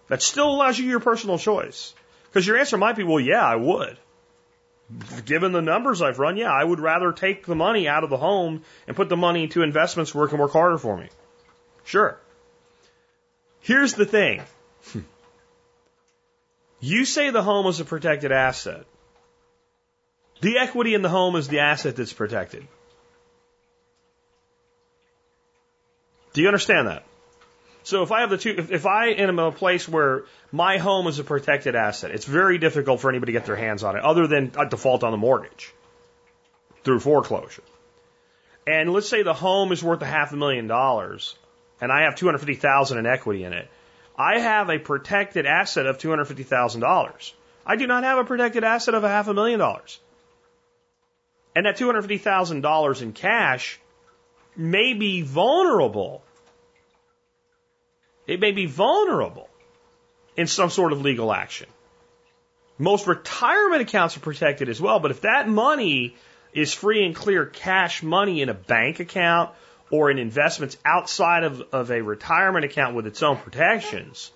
That 0.07 0.22
still 0.22 0.49
allows 0.49 0.78
you 0.78 0.86
your 0.86 0.99
personal 0.99 1.38
choice. 1.38 1.94
Because 2.26 2.45
your 2.45 2.57
answer 2.57 2.78
might 2.78 2.95
be, 2.95 3.03
well, 3.03 3.20
yeah, 3.20 3.45
I 3.45 3.56
would. 3.56 3.98
Given 5.26 5.52
the 5.52 5.62
numbers 5.62 6.02
I've 6.02 6.20
run, 6.20 6.38
yeah, 6.38 6.52
I 6.52 6.64
would 6.64 6.80
rather 6.80 7.12
take 7.12 7.45
the 7.45 7.56
money 7.56 7.88
out 7.88 8.03
of 8.03 8.10
the 8.10 8.18
home 8.18 8.64
and 8.88 8.95
put 8.95 9.10
the 9.10 9.18
money 9.18 9.44
into 9.44 9.64
investments 9.64 10.14
where 10.14 10.26
it 10.26 10.30
can 10.30 10.38
work 10.38 10.52
harder 10.52 10.78
for 10.78 10.95
me. 10.95 11.10
Sure. 11.84 12.20
Here's 13.62 13.94
the 13.94 14.06
thing. 14.06 14.44
You 16.82 17.06
say 17.06 17.32
the 17.32 17.41
home 17.41 17.66
is 17.66 17.80
a 17.80 17.86
protected 17.86 18.32
asset. 18.32 18.86
The 20.41 20.60
equity 20.60 20.94
in 20.94 21.02
the 21.02 21.10
home 21.10 21.36
is 21.36 21.48
the 21.48 21.62
asset 21.62 21.95
that's 21.95 22.14
protected. 22.14 22.68
Do 26.34 26.41
you 26.41 26.48
understand 26.48 26.90
that? 26.90 27.03
So 27.86 28.02
if 28.02 28.12
I 28.12 28.22
have 28.22 28.32
the 28.32 28.40
two, 28.40 28.56
if, 28.57 28.72
if 28.72 28.88
I 28.88 29.10
am 29.10 29.30
in 29.30 29.40
a 29.40 29.52
place 29.52 29.88
where 29.88 30.24
my 30.52 30.80
home 30.80 31.06
is 31.06 31.20
a 31.20 31.24
protected 31.24 31.76
asset, 31.76 32.10
it's 32.10 32.26
very 32.26 32.57
difficult 32.57 32.99
for 32.99 33.12
anybody 33.12 33.32
to 33.32 33.40
get 33.40 33.45
their 33.45 33.56
hands 33.56 33.84
on 33.84 33.95
it, 33.95 34.03
other 34.03 34.26
than 34.26 34.52
a 34.57 34.68
default 34.68 35.03
on 35.03 35.12
the 35.12 35.18
mortgage 35.18 35.72
through 36.84 36.99
foreclosure. 36.99 37.62
And 38.66 38.91
let's 38.91 39.07
say 39.07 39.22
the 39.22 39.36
home 39.36 39.72
is 39.72 39.84
worth 39.84 40.02
a 40.02 40.07
half 40.07 40.34
a 40.34 40.36
million 40.36 40.66
dollars, 40.66 41.36
and 41.80 41.91
I 41.91 42.06
have 42.06 42.16
two 42.16 42.26
hundred 42.26 42.40
fifty 42.40 42.56
thousand 42.56 42.98
in 42.98 43.06
equity 43.06 43.44
in 43.44 43.53
it. 43.53 43.70
I 44.18 44.40
have 44.40 44.72
a 44.72 44.80
protected 44.80 45.45
asset 45.45 45.86
of 45.86 45.99
two 45.99 46.10
hundred 46.10 46.26
fifty 46.26 46.41
thousand 46.41 46.82
dollars. 46.82 47.36
I 47.68 47.76
do 47.76 47.86
not 47.86 48.03
have 48.03 48.18
a 48.18 48.24
protected 48.24 48.64
asset 48.64 48.95
of 48.95 49.03
a 49.03 49.10
half 49.10 49.28
a 49.28 49.34
million 49.36 49.60
dollars. 49.60 49.99
And 51.56 51.68
that 51.68 51.78
two 51.78 51.86
hundred 51.86 52.02
fifty 52.02 52.18
thousand 52.18 52.62
dollars 52.62 53.03
in 53.03 53.14
cash 53.14 53.80
may 54.56 54.94
be 54.94 55.22
vulnerable 55.22 56.24
it 58.27 58.39
may 58.39 58.52
be 58.52 58.65
vulnerable 58.65 59.49
in 60.35 60.47
some 60.47 60.69
sort 60.69 60.91
of 60.91 61.02
legal 61.02 61.31
action. 61.31 61.68
Most 62.77 63.07
retirement 63.07 63.81
accounts 63.81 64.18
are 64.18 64.22
protected 64.22 64.68
as 64.68 64.81
well, 64.81 64.99
but 64.99 65.11
if 65.11 65.22
that 65.22 65.47
money 65.47 66.15
is 66.53 66.73
free 66.73 67.06
and 67.06 67.15
clear 67.15 67.45
cash 67.45 68.03
money 68.03 68.41
in 68.41 68.49
a 68.49 68.53
bank 68.53 68.99
account 68.99 69.52
or 69.91 70.11
in 70.11 70.18
investments 70.18 70.77
outside 70.84 71.43
of, 71.43 71.61
of 71.72 71.91
a 71.91 72.02
retirement 72.02 72.65
account 72.65 72.95
with 72.95 73.07
its 73.07 73.23
own 73.23 73.38
protections, 73.38 74.31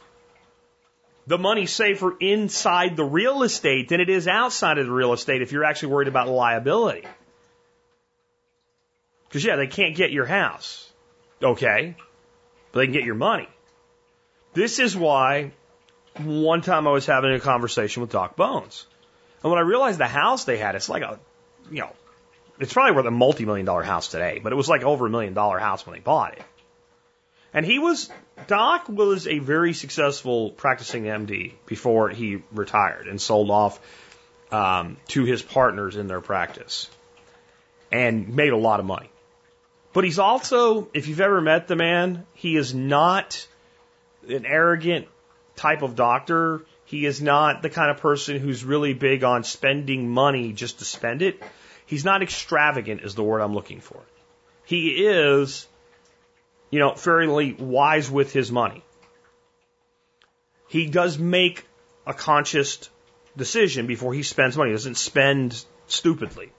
the 1.27 1.37
money's 1.37 1.71
safer 1.71 2.15
inside 2.19 2.95
the 2.95 3.03
real 3.03 3.43
estate 3.43 3.89
than 3.89 3.99
it 3.99 4.09
is 4.09 4.27
outside 4.27 4.77
of 4.77 4.85
the 4.85 4.91
real 4.91 5.13
estate 5.13 5.41
if 5.41 5.51
you're 5.51 5.65
actually 5.65 5.89
worried 5.89 6.07
about 6.07 6.27
liability. 6.27 7.05
Because, 9.27 9.43
yeah, 9.43 9.57
they 9.57 9.67
can't 9.67 9.95
get 9.95 10.11
your 10.11 10.25
house. 10.25 10.91
Okay. 11.43 11.95
But 12.71 12.79
they 12.79 12.85
can 12.85 12.93
get 12.93 13.03
your 13.03 13.15
money. 13.15 13.47
This 14.53 14.79
is 14.79 14.95
why 14.95 15.51
one 16.17 16.61
time 16.61 16.87
I 16.87 16.91
was 16.91 17.05
having 17.05 17.33
a 17.33 17.39
conversation 17.39 18.01
with 18.01 18.11
Doc 18.11 18.35
Bones. 18.35 18.85
And 19.43 19.51
when 19.51 19.59
I 19.59 19.63
realized 19.63 19.99
the 19.99 20.07
house 20.07 20.43
they 20.43 20.57
had, 20.57 20.75
it's 20.75 20.89
like 20.89 21.03
a, 21.03 21.19
you 21.71 21.81
know, 21.81 21.91
it's 22.59 22.73
probably 22.73 22.95
worth 22.95 23.05
a 23.05 23.11
multi-million 23.11 23.65
dollar 23.65 23.83
house 23.83 24.09
today, 24.09 24.39
but 24.43 24.51
it 24.51 24.55
was 24.55 24.67
like 24.67 24.83
over 24.83 25.05
a 25.05 25.09
million 25.09 25.33
dollar 25.33 25.59
house 25.59 25.85
when 25.85 25.93
they 25.93 26.01
bought 26.01 26.33
it. 26.33 26.43
And 27.53 27.65
he 27.65 27.79
was, 27.79 28.09
Doc 28.47 28.89
was 28.89 29.27
a 29.27 29.39
very 29.39 29.73
successful 29.73 30.51
practicing 30.51 31.03
MD 31.03 31.53
before 31.65 32.09
he 32.09 32.43
retired 32.51 33.07
and 33.07 33.19
sold 33.19 33.49
off 33.49 33.79
um, 34.51 34.97
to 35.09 35.23
his 35.23 35.41
partners 35.41 35.95
in 35.95 36.07
their 36.07 36.21
practice 36.21 36.89
and 37.91 38.35
made 38.35 38.53
a 38.53 38.57
lot 38.57 38.79
of 38.79 38.85
money. 38.85 39.09
But 39.93 40.03
he's 40.03 40.19
also, 40.19 40.89
if 40.93 41.07
you've 41.07 41.21
ever 41.21 41.41
met 41.41 41.67
the 41.67 41.75
man, 41.75 42.27
he 42.33 42.55
is 42.55 42.75
not 42.75 43.47
an 44.29 44.45
arrogant 44.45 45.07
type 45.55 45.81
of 45.81 45.95
doctor. 45.95 46.65
He 46.85 47.05
is 47.05 47.21
not 47.21 47.61
the 47.61 47.69
kind 47.69 47.91
of 47.91 47.97
person 47.97 48.39
who's 48.39 48.63
really 48.63 48.93
big 48.93 49.23
on 49.23 49.43
spending 49.43 50.09
money 50.09 50.53
just 50.53 50.79
to 50.79 50.85
spend 50.85 51.21
it. 51.21 51.41
He's 51.85 52.05
not 52.05 52.21
extravagant, 52.21 53.01
is 53.01 53.15
the 53.15 53.23
word 53.23 53.41
I'm 53.41 53.53
looking 53.53 53.79
for. 53.81 53.99
He 54.65 55.05
is, 55.07 55.67
you 56.69 56.79
know, 56.79 56.93
fairly 56.93 57.53
wise 57.53 58.09
with 58.09 58.31
his 58.31 58.51
money. 58.51 58.83
He 60.67 60.85
does 60.85 61.17
make 61.17 61.65
a 62.05 62.13
conscious 62.13 62.89
decision 63.35 63.87
before 63.87 64.13
he 64.13 64.23
spends 64.23 64.55
money. 64.55 64.69
He 64.69 64.75
doesn't 64.75 64.97
spend 64.97 65.63
stupidly. 65.87 66.51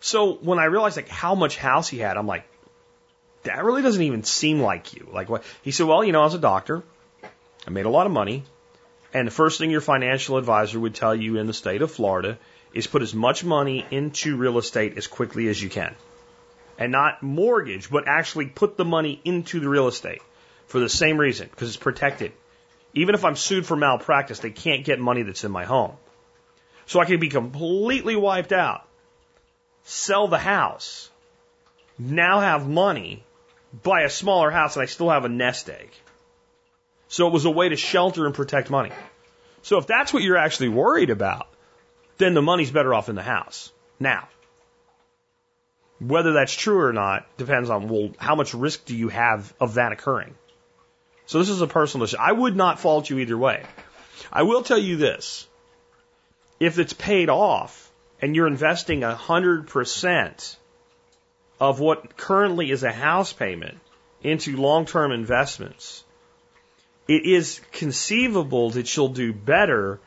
So 0.00 0.34
when 0.34 0.58
I 0.58 0.64
realized 0.64 0.96
like 0.96 1.08
how 1.08 1.34
much 1.34 1.56
house 1.56 1.88
he 1.88 1.98
had, 1.98 2.16
I'm 2.16 2.26
like, 2.26 2.44
that 3.44 3.64
really 3.64 3.82
doesn't 3.82 4.02
even 4.02 4.22
seem 4.22 4.60
like 4.60 4.94
you. 4.94 5.08
Like 5.12 5.28
what? 5.28 5.44
He 5.62 5.70
said, 5.70 5.86
well, 5.86 6.04
you 6.04 6.12
know, 6.12 6.20
I 6.20 6.24
was 6.24 6.34
a 6.34 6.38
doctor. 6.38 6.82
I 7.66 7.70
made 7.70 7.86
a 7.86 7.90
lot 7.90 8.06
of 8.06 8.12
money. 8.12 8.44
And 9.12 9.26
the 9.26 9.32
first 9.32 9.58
thing 9.58 9.70
your 9.70 9.80
financial 9.80 10.36
advisor 10.36 10.78
would 10.78 10.94
tell 10.94 11.14
you 11.14 11.36
in 11.36 11.46
the 11.46 11.52
state 11.52 11.82
of 11.82 11.90
Florida 11.90 12.38
is 12.72 12.86
put 12.86 13.02
as 13.02 13.14
much 13.14 13.42
money 13.42 13.84
into 13.90 14.36
real 14.36 14.58
estate 14.58 14.96
as 14.96 15.06
quickly 15.06 15.48
as 15.48 15.60
you 15.60 15.68
can. 15.68 15.94
And 16.78 16.92
not 16.92 17.22
mortgage, 17.22 17.90
but 17.90 18.06
actually 18.06 18.46
put 18.46 18.76
the 18.76 18.84
money 18.84 19.20
into 19.24 19.58
the 19.60 19.68
real 19.68 19.88
estate 19.88 20.22
for 20.66 20.78
the 20.78 20.88
same 20.88 21.18
reason, 21.18 21.48
because 21.50 21.68
it's 21.68 21.76
protected. 21.76 22.32
Even 22.94 23.14
if 23.14 23.24
I'm 23.24 23.36
sued 23.36 23.66
for 23.66 23.76
malpractice, 23.76 24.38
they 24.38 24.50
can't 24.50 24.84
get 24.84 25.00
money 25.00 25.22
that's 25.22 25.44
in 25.44 25.50
my 25.50 25.64
home. 25.64 25.96
So 26.86 27.00
I 27.00 27.04
can 27.04 27.20
be 27.20 27.28
completely 27.28 28.16
wiped 28.16 28.52
out, 28.52 28.86
sell 29.82 30.28
the 30.28 30.38
house, 30.38 31.10
now 31.98 32.40
have 32.40 32.68
money, 32.68 33.24
buy 33.72 34.02
a 34.02 34.10
smaller 34.10 34.50
house, 34.50 34.76
and 34.76 34.82
I 34.82 34.86
still 34.86 35.10
have 35.10 35.24
a 35.24 35.28
nest 35.28 35.68
egg. 35.70 35.90
So 37.08 37.26
it 37.26 37.32
was 37.32 37.44
a 37.44 37.50
way 37.50 37.68
to 37.68 37.76
shelter 37.76 38.26
and 38.26 38.34
protect 38.34 38.70
money. 38.70 38.92
So 39.62 39.78
if 39.78 39.86
that's 39.86 40.12
what 40.12 40.22
you're 40.22 40.36
actually 40.36 40.68
worried 40.68 41.10
about, 41.10 41.48
then 42.18 42.34
the 42.34 42.42
money's 42.42 42.70
better 42.70 42.94
off 42.94 43.08
in 43.08 43.16
the 43.16 43.22
house. 43.22 43.72
Now, 43.98 44.28
whether 45.98 46.32
that's 46.32 46.54
true 46.54 46.80
or 46.80 46.92
not 46.92 47.26
depends 47.36 47.68
on, 47.68 47.88
well, 47.88 48.10
how 48.18 48.34
much 48.34 48.54
risk 48.54 48.86
do 48.86 48.96
you 48.96 49.08
have 49.08 49.52
of 49.60 49.74
that 49.74 49.92
occurring? 49.92 50.34
So 51.26 51.38
this 51.38 51.48
is 51.48 51.60
a 51.60 51.66
personal 51.66 52.04
issue. 52.04 52.16
I 52.18 52.32
would 52.32 52.56
not 52.56 52.80
fault 52.80 53.10
you 53.10 53.18
either 53.18 53.36
way. 53.36 53.62
I 54.32 54.42
will 54.42 54.62
tell 54.62 54.78
you 54.78 54.96
this. 54.96 55.46
If 56.58 56.78
it's 56.78 56.92
paid 56.92 57.28
off 57.28 57.90
and 58.20 58.34
you're 58.34 58.46
investing 58.46 59.02
a 59.02 59.14
hundred 59.14 59.68
percent 59.68 60.56
of 61.60 61.78
what 61.78 62.16
currently 62.16 62.70
is 62.70 62.82
a 62.82 62.92
house 62.92 63.32
payment 63.32 63.78
into 64.22 64.56
long-term 64.56 65.12
investments, 65.12 66.02
it 67.06 67.26
is 67.26 67.60
conceivable 67.72 68.70
that 68.70 68.96
you'll 68.96 69.08
do 69.08 69.32
better 69.32 70.00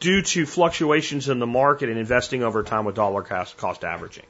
due 0.00 0.22
to 0.22 0.46
fluctuations 0.46 1.28
in 1.28 1.38
the 1.38 1.46
market 1.46 1.88
and 1.88 1.98
investing 1.98 2.42
over 2.42 2.62
time 2.62 2.84
with 2.84 2.94
dollar 2.94 3.22
cost, 3.22 3.56
cost 3.56 3.84
averaging, 3.84 4.26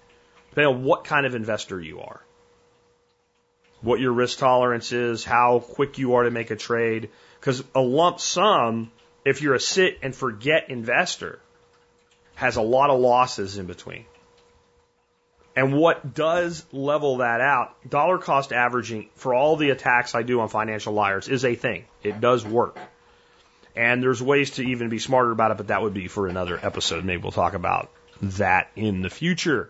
depending 0.50 0.74
on 0.76 0.84
what 0.84 1.04
kind 1.04 1.26
of 1.26 1.34
investor 1.34 1.80
you 1.80 2.00
are, 2.00 2.20
what 3.80 4.00
your 4.00 4.12
risk 4.12 4.38
tolerance 4.38 4.92
is, 4.92 5.24
how 5.24 5.60
quick 5.60 5.98
you 5.98 6.14
are 6.14 6.24
to 6.24 6.30
make 6.30 6.50
a 6.50 6.56
trade. 6.56 7.10
Because 7.38 7.62
a 7.74 7.80
lump 7.80 8.18
sum, 8.18 8.90
if 9.24 9.40
you're 9.40 9.54
a 9.54 9.60
sit 9.60 9.98
and 10.02 10.14
forget 10.14 10.70
investor, 10.70 11.38
has 12.34 12.56
a 12.56 12.62
lot 12.62 12.90
of 12.90 13.00
losses 13.00 13.58
in 13.58 13.66
between. 13.66 14.04
And 15.58 15.74
what 15.74 16.14
does 16.14 16.64
level 16.70 17.16
that 17.16 17.40
out, 17.40 17.74
dollar 17.90 18.18
cost 18.18 18.52
averaging 18.52 19.08
for 19.16 19.34
all 19.34 19.56
the 19.56 19.70
attacks 19.70 20.14
I 20.14 20.22
do 20.22 20.38
on 20.38 20.48
financial 20.48 20.92
liars 20.92 21.26
is 21.26 21.44
a 21.44 21.56
thing. 21.56 21.86
It 22.04 22.20
does 22.20 22.46
work. 22.46 22.78
And 23.74 24.00
there's 24.00 24.22
ways 24.22 24.52
to 24.52 24.62
even 24.62 24.88
be 24.88 25.00
smarter 25.00 25.32
about 25.32 25.50
it, 25.50 25.56
but 25.56 25.66
that 25.66 25.82
would 25.82 25.94
be 25.94 26.06
for 26.06 26.28
another 26.28 26.60
episode. 26.62 27.04
Maybe 27.04 27.20
we'll 27.20 27.32
talk 27.32 27.54
about 27.54 27.90
that 28.22 28.70
in 28.76 29.02
the 29.02 29.10
future. 29.10 29.68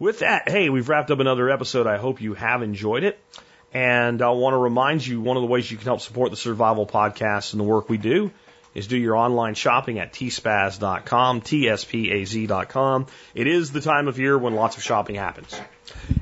With 0.00 0.18
that, 0.18 0.48
hey, 0.48 0.68
we've 0.68 0.88
wrapped 0.88 1.12
up 1.12 1.20
another 1.20 1.48
episode. 1.48 1.86
I 1.86 1.98
hope 1.98 2.20
you 2.20 2.34
have 2.34 2.62
enjoyed 2.62 3.04
it. 3.04 3.16
And 3.72 4.22
I 4.22 4.30
want 4.30 4.54
to 4.54 4.58
remind 4.58 5.06
you 5.06 5.20
one 5.20 5.36
of 5.36 5.44
the 5.44 5.46
ways 5.46 5.70
you 5.70 5.76
can 5.76 5.86
help 5.86 6.00
support 6.00 6.32
the 6.32 6.36
Survival 6.36 6.88
Podcast 6.88 7.52
and 7.52 7.60
the 7.60 7.64
work 7.64 7.88
we 7.88 7.98
do 7.98 8.32
is 8.74 8.86
do 8.86 8.96
your 8.96 9.16
online 9.16 9.54
shopping 9.54 9.98
at 9.98 10.12
tspaz.com, 10.12 11.40
T-S-P-A-Z.com. 11.40 13.06
It 13.34 13.46
is 13.46 13.72
the 13.72 13.80
time 13.80 14.08
of 14.08 14.18
year 14.18 14.38
when 14.38 14.54
lots 14.54 14.76
of 14.76 14.82
shopping 14.82 15.16
happens. 15.16 15.60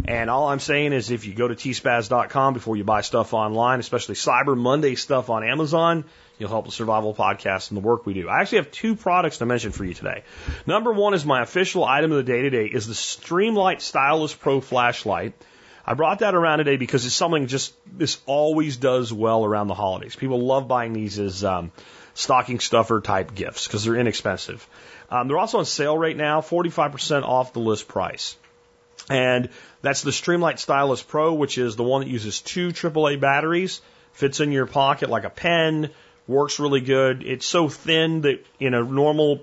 And 0.06 0.30
all 0.30 0.48
I'm 0.48 0.60
saying 0.60 0.92
is 0.92 1.10
if 1.10 1.26
you 1.26 1.34
go 1.34 1.48
to 1.48 1.54
tspaz.com 1.54 2.54
before 2.54 2.76
you 2.76 2.84
buy 2.84 3.02
stuff 3.02 3.34
online, 3.34 3.80
especially 3.80 4.14
Cyber 4.14 4.56
Monday 4.56 4.94
stuff 4.94 5.28
on 5.28 5.44
Amazon, 5.44 6.04
you'll 6.38 6.48
help 6.48 6.64
the 6.64 6.72
Survival 6.72 7.14
Podcast 7.14 7.70
and 7.70 7.76
the 7.76 7.86
work 7.86 8.06
we 8.06 8.14
do. 8.14 8.28
I 8.28 8.40
actually 8.40 8.58
have 8.58 8.70
two 8.70 8.96
products 8.96 9.38
to 9.38 9.46
mention 9.46 9.72
for 9.72 9.84
you 9.84 9.92
today. 9.92 10.22
Number 10.66 10.92
one 10.92 11.12
is 11.12 11.26
my 11.26 11.42
official 11.42 11.84
item 11.84 12.12
of 12.12 12.16
the 12.16 12.32
day 12.32 12.42
today 12.42 12.66
is 12.66 12.86
the 12.86 12.94
Streamlight 12.94 13.80
Stylus 13.82 14.34
Pro 14.34 14.60
flashlight. 14.60 15.34
I 15.84 15.94
brought 15.94 16.18
that 16.18 16.34
around 16.34 16.58
today 16.58 16.76
because 16.76 17.06
it's 17.06 17.14
something 17.14 17.46
just 17.46 17.74
this 17.90 18.20
always 18.26 18.76
does 18.76 19.12
well 19.12 19.44
around 19.44 19.68
the 19.68 19.74
holidays. 19.74 20.16
People 20.16 20.40
love 20.40 20.68
buying 20.68 20.92
these 20.92 21.18
as 21.18 21.42
um, 21.44 21.72
stocking 22.18 22.58
stuffer 22.58 23.00
type 23.00 23.32
gifts 23.32 23.68
because 23.68 23.84
they're 23.84 23.94
inexpensive. 23.94 24.68
Um, 25.08 25.28
they're 25.28 25.38
also 25.38 25.58
on 25.58 25.64
sale 25.64 25.96
right 25.96 26.16
now, 26.16 26.40
45% 26.40 27.22
off 27.22 27.52
the 27.52 27.60
list 27.60 27.86
price. 27.86 28.36
And 29.08 29.50
that's 29.82 30.02
the 30.02 30.10
Streamlight 30.10 30.58
Stylus 30.58 31.00
Pro, 31.00 31.32
which 31.34 31.58
is 31.58 31.76
the 31.76 31.84
one 31.84 32.02
that 32.02 32.10
uses 32.10 32.40
two 32.40 32.70
AAA 32.70 33.20
batteries, 33.20 33.80
fits 34.12 34.40
in 34.40 34.50
your 34.50 34.66
pocket 34.66 35.10
like 35.10 35.22
a 35.22 35.30
pen, 35.30 35.90
works 36.26 36.58
really 36.58 36.80
good. 36.80 37.22
It's 37.22 37.46
so 37.46 37.68
thin 37.68 38.22
that 38.22 38.44
in 38.58 38.74
a 38.74 38.82
normal, 38.82 39.36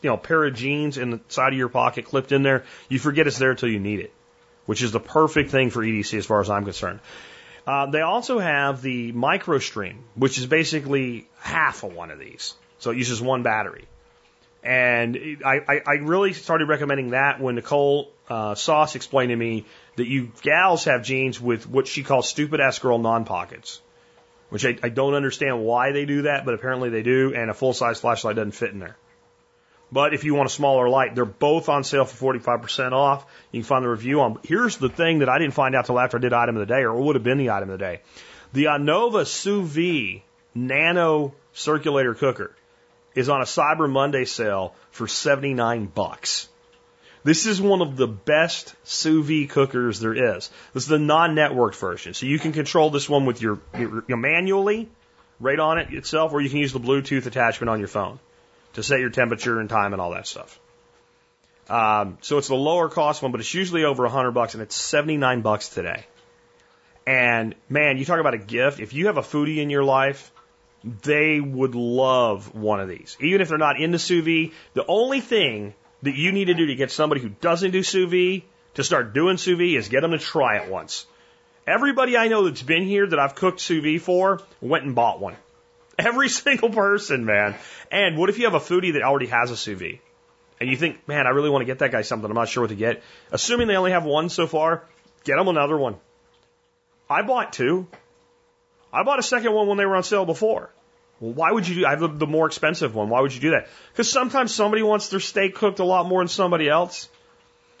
you 0.00 0.08
know, 0.08 0.16
pair 0.16 0.42
of 0.42 0.54
jeans 0.54 0.96
in 0.96 1.10
the 1.10 1.20
side 1.28 1.52
of 1.52 1.58
your 1.58 1.68
pocket 1.68 2.06
clipped 2.06 2.32
in 2.32 2.42
there, 2.42 2.64
you 2.88 2.98
forget 2.98 3.26
it's 3.26 3.36
there 3.36 3.50
until 3.50 3.68
you 3.68 3.78
need 3.78 4.00
it, 4.00 4.12
which 4.64 4.82
is 4.82 4.90
the 4.90 5.00
perfect 5.00 5.50
thing 5.50 5.68
for 5.68 5.82
EDC 5.82 6.16
as 6.16 6.24
far 6.24 6.40
as 6.40 6.48
I'm 6.48 6.64
concerned. 6.64 7.00
Uh, 7.66 7.86
they 7.86 8.00
also 8.00 8.38
have 8.38 8.82
the 8.82 9.12
MicroStream, 9.12 9.96
which 10.14 10.38
is 10.38 10.46
basically 10.46 11.28
half 11.38 11.84
of 11.84 11.94
one 11.94 12.10
of 12.10 12.18
these. 12.18 12.54
So 12.78 12.90
it 12.90 12.96
uses 12.96 13.22
one 13.22 13.42
battery. 13.42 13.84
And 14.64 15.38
I, 15.44 15.60
I, 15.68 15.82
I 15.86 15.92
really 16.02 16.32
started 16.32 16.68
recommending 16.68 17.10
that 17.10 17.40
when 17.40 17.56
Nicole 17.56 18.10
uh, 18.28 18.54
Sauce 18.54 18.94
explained 18.94 19.30
to 19.30 19.36
me 19.36 19.66
that 19.96 20.06
you 20.06 20.32
gals 20.42 20.84
have 20.84 21.02
jeans 21.02 21.40
with 21.40 21.68
what 21.68 21.86
she 21.86 22.02
calls 22.02 22.28
stupid 22.28 22.60
ass 22.60 22.78
girl 22.78 22.98
non 22.98 23.24
pockets, 23.24 23.80
which 24.50 24.64
I, 24.64 24.76
I 24.82 24.88
don't 24.88 25.14
understand 25.14 25.62
why 25.64 25.92
they 25.92 26.04
do 26.04 26.22
that, 26.22 26.44
but 26.44 26.54
apparently 26.54 26.90
they 26.90 27.02
do, 27.02 27.34
and 27.34 27.50
a 27.50 27.54
full 27.54 27.72
size 27.72 28.00
flashlight 28.00 28.36
doesn't 28.36 28.52
fit 28.52 28.70
in 28.70 28.78
there. 28.78 28.96
But 29.92 30.14
if 30.14 30.24
you 30.24 30.34
want 30.34 30.48
a 30.48 30.52
smaller 30.52 30.88
light, 30.88 31.14
they're 31.14 31.26
both 31.26 31.68
on 31.68 31.84
sale 31.84 32.06
for 32.06 32.34
45% 32.34 32.92
off. 32.92 33.26
You 33.52 33.60
can 33.60 33.66
find 33.66 33.84
the 33.84 33.90
review 33.90 34.22
on. 34.22 34.38
Here's 34.42 34.78
the 34.78 34.88
thing 34.88 35.18
that 35.18 35.28
I 35.28 35.38
didn't 35.38 35.52
find 35.52 35.74
out 35.74 35.84
till 35.84 36.00
after 36.00 36.16
I 36.16 36.20
did 36.20 36.32
item 36.32 36.56
of 36.56 36.66
the 36.66 36.74
day, 36.74 36.80
or 36.80 36.94
would 36.94 37.14
have 37.14 37.22
been 37.22 37.36
the 37.36 37.50
item 37.50 37.68
of 37.68 37.78
the 37.78 37.84
day. 37.84 38.00
The 38.54 38.64
Anova 38.64 39.26
Sous 39.26 39.68
Vide 39.68 40.22
Nano 40.54 41.34
Circulator 41.52 42.14
Cooker 42.14 42.56
is 43.14 43.28
on 43.28 43.42
a 43.42 43.44
Cyber 43.44 43.90
Monday 43.90 44.24
sale 44.24 44.74
for 44.92 45.06
79 45.06 45.86
bucks. 45.86 46.48
This 47.22 47.44
is 47.44 47.60
one 47.60 47.82
of 47.82 47.96
the 47.96 48.08
best 48.08 48.74
sous 48.82 49.24
vide 49.24 49.50
cookers 49.50 50.00
there 50.00 50.34
is. 50.34 50.50
This 50.72 50.84
is 50.84 50.88
the 50.88 50.98
non-networked 50.98 51.76
version, 51.76 52.14
so 52.14 52.26
you 52.26 52.38
can 52.38 52.52
control 52.52 52.90
this 52.90 53.08
one 53.08 53.26
with 53.26 53.40
your, 53.40 53.60
your, 53.78 54.04
your 54.08 54.18
manually, 54.18 54.88
right 55.38 55.60
on 55.60 55.78
it 55.78 55.92
itself, 55.92 56.32
or 56.32 56.40
you 56.40 56.48
can 56.48 56.58
use 56.58 56.72
the 56.72 56.80
Bluetooth 56.80 57.26
attachment 57.26 57.68
on 57.68 57.78
your 57.78 57.88
phone 57.88 58.18
to 58.74 58.82
set 58.82 59.00
your 59.00 59.10
temperature 59.10 59.60
and 59.60 59.68
time 59.68 59.92
and 59.92 60.00
all 60.00 60.12
that 60.12 60.26
stuff. 60.26 60.58
Um, 61.68 62.18
so 62.22 62.38
it's 62.38 62.48
the 62.48 62.54
lower 62.54 62.88
cost 62.88 63.22
one, 63.22 63.32
but 63.32 63.40
it's 63.40 63.54
usually 63.54 63.84
over 63.84 64.04
a 64.04 64.08
100 64.08 64.32
bucks, 64.32 64.54
and 64.54 64.62
it's 64.62 64.74
79 64.74 65.42
bucks 65.42 65.68
today. 65.68 66.06
And 67.06 67.54
man, 67.68 67.98
you 67.98 68.04
talk 68.04 68.20
about 68.20 68.34
a 68.34 68.38
gift. 68.38 68.80
If 68.80 68.92
you 68.92 69.06
have 69.06 69.16
a 69.16 69.22
foodie 69.22 69.58
in 69.58 69.70
your 69.70 69.84
life, 69.84 70.30
they 70.84 71.40
would 71.40 71.74
love 71.74 72.54
one 72.54 72.80
of 72.80 72.88
these. 72.88 73.16
Even 73.20 73.40
if 73.40 73.48
they're 73.48 73.58
not 73.58 73.80
into 73.80 73.98
sous 73.98 74.24
vide, 74.24 74.52
the 74.74 74.84
only 74.86 75.20
thing 75.20 75.74
that 76.02 76.14
you 76.14 76.32
need 76.32 76.46
to 76.46 76.54
do 76.54 76.66
to 76.66 76.74
get 76.74 76.90
somebody 76.90 77.20
who 77.20 77.28
doesn't 77.28 77.70
do 77.70 77.82
sous 77.82 78.10
vide 78.10 78.42
to 78.74 78.84
start 78.84 79.14
doing 79.14 79.36
sous 79.36 79.56
vide 79.56 79.76
is 79.76 79.88
get 79.88 80.00
them 80.00 80.12
to 80.12 80.18
try 80.18 80.56
it 80.56 80.70
once. 80.70 81.06
Everybody 81.66 82.16
I 82.16 82.28
know 82.28 82.44
that's 82.44 82.62
been 82.62 82.84
here 82.84 83.06
that 83.06 83.18
I've 83.18 83.36
cooked 83.36 83.60
sous 83.60 83.82
vide 83.82 84.02
for 84.02 84.40
went 84.60 84.84
and 84.84 84.94
bought 84.94 85.20
one. 85.20 85.36
Every 86.06 86.28
single 86.40 86.70
person, 86.70 87.24
man. 87.24 87.56
And 87.90 88.18
what 88.18 88.30
if 88.30 88.38
you 88.38 88.44
have 88.44 88.54
a 88.54 88.60
foodie 88.60 88.94
that 88.94 89.02
already 89.02 89.26
has 89.26 89.50
a 89.50 89.56
sous 89.56 89.78
vide? 89.78 90.00
and 90.62 90.70
you 90.70 90.76
think, 90.76 91.08
man, 91.08 91.26
I 91.26 91.30
really 91.30 91.50
want 91.50 91.62
to 91.62 91.66
get 91.66 91.80
that 91.80 91.90
guy 91.90 92.02
something, 92.02 92.30
I'm 92.30 92.36
not 92.36 92.48
sure 92.48 92.62
what 92.62 92.68
to 92.68 92.76
get. 92.76 93.02
Assuming 93.32 93.66
they 93.66 93.74
only 93.74 93.90
have 93.90 94.04
one 94.04 94.28
so 94.28 94.46
far, 94.46 94.84
get 95.24 95.34
them 95.34 95.48
another 95.48 95.76
one. 95.76 95.96
I 97.10 97.22
bought 97.22 97.52
two. 97.52 97.88
I 98.92 99.02
bought 99.02 99.18
a 99.18 99.24
second 99.24 99.52
one 99.52 99.66
when 99.66 99.76
they 99.76 99.84
were 99.84 99.96
on 99.96 100.04
sale 100.04 100.24
before. 100.24 100.70
Well, 101.18 101.32
why 101.32 101.50
would 101.50 101.66
you 101.66 101.74
do? 101.74 101.86
I 101.86 101.96
have 101.96 102.16
the, 102.16 102.28
more 102.28 102.46
expensive 102.46 102.94
one. 102.94 103.08
Why 103.08 103.20
would 103.20 103.34
you 103.34 103.40
do 103.40 103.50
that? 103.50 103.66
Because 103.90 104.08
sometimes 104.08 104.54
somebody 104.54 104.84
wants 104.84 105.08
their 105.08 105.18
steak 105.18 105.56
cooked 105.56 105.80
a 105.80 105.84
lot 105.84 106.06
more 106.06 106.20
than 106.20 106.28
somebody 106.28 106.68
else, 106.68 107.08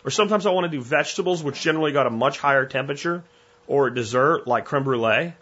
or 0.04 0.10
sometimes 0.10 0.44
I 0.44 0.50
want 0.50 0.64
to 0.64 0.76
do 0.76 0.82
vegetables, 0.82 1.40
which 1.40 1.60
generally 1.60 1.92
got 1.92 2.08
a 2.08 2.10
much 2.10 2.38
higher 2.38 2.66
temperature, 2.66 3.22
or 3.68 3.86
a 3.86 3.94
dessert 3.94 4.48
like 4.48 4.64
creme 4.64 4.82
brulee, 4.82 5.34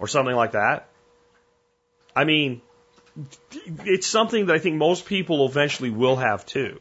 or 0.00 0.08
something 0.08 0.34
like 0.34 0.52
that. 0.52 0.88
I 2.18 2.24
mean, 2.24 2.62
it's 3.84 4.08
something 4.08 4.46
that 4.46 4.56
I 4.56 4.58
think 4.58 4.74
most 4.74 5.06
people 5.06 5.46
eventually 5.46 5.90
will 5.90 6.16
have 6.16 6.44
too. 6.44 6.80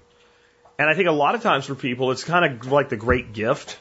And 0.79 0.89
I 0.89 0.95
think 0.95 1.07
a 1.07 1.11
lot 1.11 1.35
of 1.35 1.43
times 1.43 1.65
for 1.65 1.75
people, 1.75 2.09
it's 2.09 2.23
kind 2.23 2.43
of 2.43 2.71
like 2.71 2.89
the 2.89 2.97
great 2.97 3.33
gift 3.33 3.77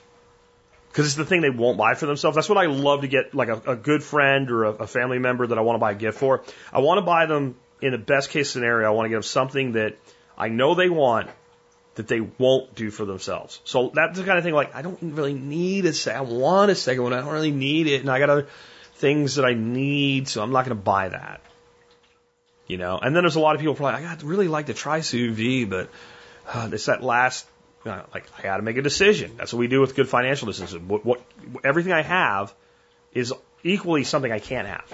because 0.90 1.06
it's 1.06 1.14
the 1.14 1.24
thing 1.24 1.40
they 1.40 1.48
won't 1.48 1.78
buy 1.78 1.94
for 1.94 2.04
themselves. 2.04 2.34
That's 2.34 2.50
what 2.50 2.58
I 2.58 2.66
love 2.66 3.00
to 3.00 3.08
get, 3.08 3.34
like 3.34 3.48
a, 3.48 3.72
a 3.72 3.76
good 3.76 4.02
friend 4.02 4.50
or 4.50 4.64
a, 4.64 4.70
a 4.72 4.86
family 4.86 5.18
member 5.18 5.46
that 5.46 5.56
I 5.56 5.62
want 5.62 5.76
to 5.76 5.80
buy 5.80 5.92
a 5.92 5.94
gift 5.94 6.18
for. 6.18 6.44
I 6.70 6.80
want 6.80 6.98
to 6.98 7.06
buy 7.06 7.24
them 7.24 7.56
in 7.80 7.92
the 7.92 7.98
best 7.98 8.28
case 8.28 8.50
scenario. 8.50 8.86
I 8.86 8.90
want 8.90 9.06
to 9.06 9.08
get 9.08 9.16
them 9.16 9.22
something 9.22 9.72
that 9.72 9.96
I 10.36 10.48
know 10.48 10.74
they 10.74 10.90
want 10.90 11.30
that 11.94 12.06
they 12.06 12.20
won't 12.20 12.74
do 12.74 12.90
for 12.90 13.06
themselves. 13.06 13.62
So 13.64 13.90
that's 13.94 14.18
the 14.18 14.24
kind 14.26 14.36
of 14.36 14.44
thing 14.44 14.52
like 14.52 14.74
I 14.74 14.82
don't 14.82 14.98
really 15.00 15.32
need 15.32 15.86
a 15.86 15.94
second. 15.94 16.18
I 16.18 16.22
want 16.30 16.70
a 16.70 16.74
second 16.74 17.02
one. 17.02 17.14
I 17.14 17.22
don't 17.22 17.32
really 17.32 17.50
need 17.50 17.86
it, 17.86 18.02
and 18.02 18.10
I 18.10 18.18
got 18.18 18.28
other 18.28 18.48
things 18.96 19.36
that 19.36 19.44
I 19.44 19.54
need, 19.54 20.28
so 20.28 20.42
I'm 20.42 20.52
not 20.52 20.64
going 20.64 20.76
to 20.76 20.82
buy 20.82 21.08
that. 21.08 21.40
You 22.66 22.78
know, 22.78 22.98
and 22.98 23.14
then 23.14 23.22
there's 23.22 23.36
a 23.36 23.40
lot 23.40 23.54
of 23.54 23.60
people 23.60 23.74
probably 23.74 24.04
I 24.04 24.08
got 24.08 24.22
really 24.22 24.48
like 24.48 24.66
to 24.66 24.74
try 24.74 25.00
sous 25.00 25.36
vide, 25.36 25.70
but 25.70 25.88
uh, 26.52 26.68
it's 26.72 26.86
that 26.86 27.02
last 27.02 27.46
uh, 27.84 28.02
like 28.12 28.24
I 28.38 28.42
got 28.42 28.56
to 28.56 28.62
make 28.62 28.76
a 28.76 28.82
decision. 28.82 29.32
That's 29.36 29.52
what 29.52 29.60
we 29.60 29.68
do 29.68 29.80
with 29.80 29.94
good 29.94 30.08
financial 30.08 30.46
decisions. 30.46 30.82
What, 30.82 31.04
what 31.04 31.20
everything 31.62 31.92
I 31.92 32.02
have 32.02 32.52
is 33.12 33.32
equally 33.62 34.04
something 34.04 34.30
I 34.30 34.40
can't 34.40 34.66
have. 34.66 34.92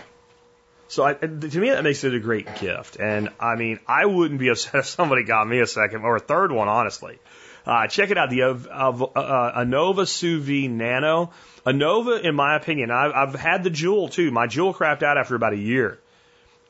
So 0.89 1.05
I, 1.05 1.15
to 1.15 1.27
me, 1.27 1.71
that 1.71 1.83
makes 1.83 2.05
it 2.05 2.15
a 2.15 2.21
great 2.21 2.57
gift. 2.57 2.97
And 2.97 3.31
I 3.41 3.57
mean, 3.57 3.81
I 3.87 4.05
wouldn't 4.05 4.39
be 4.39 4.49
upset 4.49 4.75
if 4.81 4.87
somebody 4.87 5.25
got 5.25 5.49
me 5.49 5.61
a 5.61 5.67
second 5.67 6.03
or 6.03 6.17
a 6.17 6.21
third 6.21 6.53
one, 6.53 6.69
honestly. 6.69 7.19
Uh, 7.67 7.87
check 7.87 8.11
it 8.11 8.19
out, 8.19 8.31
the 8.31 8.43
uh, 8.43 8.53
uh, 8.53 9.65
Anova 9.65 10.07
Sous 10.07 10.43
Vide 10.43 10.71
Nano. 10.71 11.31
Anova, 11.65 12.23
in 12.23 12.35
my 12.35 12.57
opinion, 12.57 12.91
I've, 12.91 13.13
I've 13.13 13.35
had 13.35 13.63
the 13.63 13.71
Joule 13.71 14.09
too. 14.09 14.31
My 14.31 14.47
Joule 14.47 14.75
crapped 14.75 15.03
out 15.03 15.17
after 15.17 15.37
about 15.37 15.53
a 15.53 15.59
year. 15.59 15.99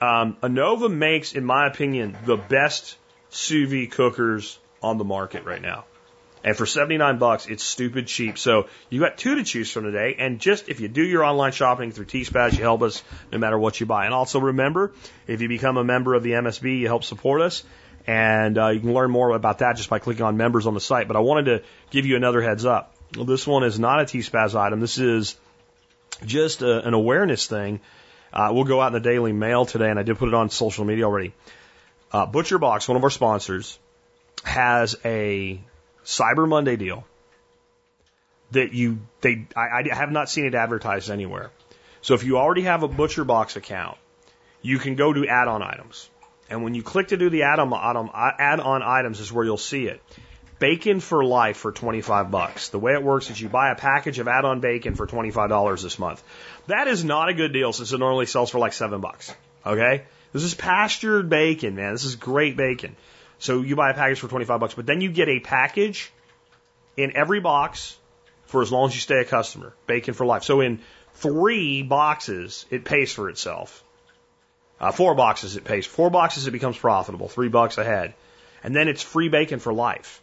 Um, 0.00 0.36
Anova 0.42 0.92
makes, 0.92 1.32
in 1.32 1.44
my 1.44 1.66
opinion, 1.66 2.16
the 2.26 2.36
best 2.36 2.96
sous 3.30 3.70
vide 3.70 3.90
cookers 3.90 4.58
on 4.82 4.98
the 4.98 5.04
market 5.04 5.44
right 5.44 5.62
now. 5.62 5.84
And 6.44 6.56
for 6.56 6.66
79 6.66 7.18
bucks, 7.18 7.46
it's 7.46 7.62
stupid 7.62 8.08
cheap. 8.08 8.36
So 8.36 8.66
you 8.90 9.00
got 9.00 9.16
two 9.16 9.36
to 9.36 9.44
choose 9.44 9.70
from 9.70 9.84
today. 9.84 10.16
And 10.18 10.40
just 10.40 10.68
if 10.68 10.80
you 10.80 10.88
do 10.88 11.02
your 11.02 11.24
online 11.24 11.52
shopping 11.52 11.92
through 11.92 12.06
T-Spaz, 12.06 12.56
you 12.58 12.62
help 12.62 12.82
us 12.82 13.02
no 13.30 13.38
matter 13.38 13.58
what 13.58 13.78
you 13.78 13.86
buy. 13.86 14.06
And 14.06 14.14
also 14.14 14.40
remember, 14.40 14.92
if 15.26 15.40
you 15.40 15.48
become 15.48 15.76
a 15.76 15.84
member 15.84 16.14
of 16.14 16.22
the 16.22 16.32
MSB, 16.32 16.80
you 16.80 16.88
help 16.88 17.04
support 17.04 17.42
us. 17.42 17.62
And 18.06 18.58
uh, 18.58 18.68
you 18.68 18.80
can 18.80 18.94
learn 18.94 19.10
more 19.10 19.30
about 19.30 19.58
that 19.58 19.76
just 19.76 19.88
by 19.88 19.98
clicking 19.98 20.24
on 20.24 20.36
members 20.36 20.66
on 20.66 20.74
the 20.74 20.80
site. 20.80 21.06
But 21.06 21.16
I 21.16 21.20
wanted 21.20 21.44
to 21.44 21.62
give 21.90 22.06
you 22.06 22.16
another 22.16 22.42
heads 22.42 22.64
up. 22.64 22.94
Well, 23.16 23.26
this 23.26 23.46
one 23.46 23.62
is 23.64 23.78
not 23.78 24.00
a 24.00 24.06
T-Spaz 24.06 24.54
item. 24.54 24.80
This 24.80 24.98
is 24.98 25.36
just 26.24 26.62
a, 26.62 26.86
an 26.86 26.94
awareness 26.94 27.46
thing. 27.46 27.80
Uh, 28.32 28.50
we'll 28.52 28.64
go 28.64 28.80
out 28.80 28.88
in 28.88 28.92
the 28.94 29.00
Daily 29.00 29.32
Mail 29.32 29.66
today, 29.66 29.90
and 29.90 29.98
I 29.98 30.02
did 30.02 30.18
put 30.18 30.28
it 30.28 30.34
on 30.34 30.48
social 30.50 30.84
media 30.84 31.04
already. 31.04 31.32
Uh, 32.10 32.26
Butcher 32.26 32.58
Box, 32.58 32.88
one 32.88 32.96
of 32.96 33.04
our 33.04 33.10
sponsors, 33.10 33.78
has 34.44 34.96
a 35.04 35.60
Cyber 36.04 36.48
Monday 36.48 36.76
deal 36.76 37.04
that 38.50 38.72
you 38.72 39.00
they 39.20 39.46
I, 39.56 39.82
I 39.90 39.94
have 39.94 40.10
not 40.10 40.28
seen 40.28 40.46
it 40.46 40.54
advertised 40.54 41.10
anywhere. 41.10 41.50
So 42.00 42.14
if 42.14 42.24
you 42.24 42.38
already 42.38 42.62
have 42.62 42.82
a 42.82 42.88
Butcher 42.88 43.24
Box 43.24 43.56
account, 43.56 43.96
you 44.60 44.78
can 44.78 44.94
go 44.96 45.12
to 45.12 45.26
add-on 45.26 45.62
items, 45.62 46.08
and 46.52 46.62
when 46.62 46.74
you 46.74 46.82
click 46.82 47.08
to 47.08 47.16
do 47.16 47.30
the 47.30 47.44
add-on 47.44 47.72
item, 47.72 48.10
add-on 48.14 48.82
items 48.82 49.20
is 49.20 49.32
where 49.32 49.42
you'll 49.42 49.56
see 49.56 49.86
it. 49.86 50.02
Bacon 50.58 51.00
for 51.00 51.24
life 51.24 51.56
for 51.56 51.72
25 51.72 52.30
bucks. 52.30 52.68
The 52.68 52.78
way 52.78 52.92
it 52.92 53.02
works 53.02 53.30
is 53.30 53.40
you 53.40 53.48
buy 53.48 53.70
a 53.70 53.74
package 53.74 54.18
of 54.18 54.28
add-on 54.28 54.60
bacon 54.60 54.94
for 54.94 55.06
$25 55.06 55.82
this 55.82 55.98
month. 55.98 56.22
That 56.66 56.88
is 56.88 57.04
not 57.04 57.30
a 57.30 57.34
good 57.34 57.54
deal 57.54 57.72
since 57.72 57.92
it 57.92 57.98
normally 57.98 58.26
sells 58.26 58.50
for 58.50 58.58
like 58.58 58.74
7 58.74 59.00
bucks. 59.00 59.34
Okay? 59.64 60.02
This 60.34 60.42
is 60.42 60.54
pastured 60.54 61.30
bacon, 61.30 61.74
man. 61.74 61.92
This 61.92 62.04
is 62.04 62.16
great 62.16 62.54
bacon. 62.54 62.96
So 63.38 63.62
you 63.62 63.74
buy 63.74 63.90
a 63.90 63.94
package 63.94 64.20
for 64.20 64.28
25 64.28 64.60
bucks, 64.60 64.74
but 64.74 64.84
then 64.84 65.00
you 65.00 65.10
get 65.10 65.28
a 65.28 65.40
package 65.40 66.12
in 66.98 67.16
every 67.16 67.40
box 67.40 67.96
for 68.44 68.60
as 68.60 68.70
long 68.70 68.88
as 68.88 68.94
you 68.94 69.00
stay 69.00 69.20
a 69.20 69.24
customer. 69.24 69.72
Bacon 69.86 70.12
for 70.12 70.26
life. 70.26 70.44
So 70.44 70.60
in 70.60 70.80
three 71.14 71.82
boxes, 71.82 72.66
it 72.70 72.84
pays 72.84 73.10
for 73.10 73.30
itself. 73.30 73.82
Uh, 74.82 74.90
four 74.90 75.14
boxes, 75.14 75.54
it 75.54 75.62
pays. 75.62 75.86
Four 75.86 76.10
boxes, 76.10 76.48
it 76.48 76.50
becomes 76.50 76.76
profitable. 76.76 77.28
Three 77.28 77.48
bucks 77.48 77.78
a 77.78 77.84
head. 77.84 78.14
And 78.64 78.74
then 78.74 78.88
it's 78.88 79.00
free 79.00 79.28
bacon 79.28 79.60
for 79.60 79.72
life. 79.72 80.20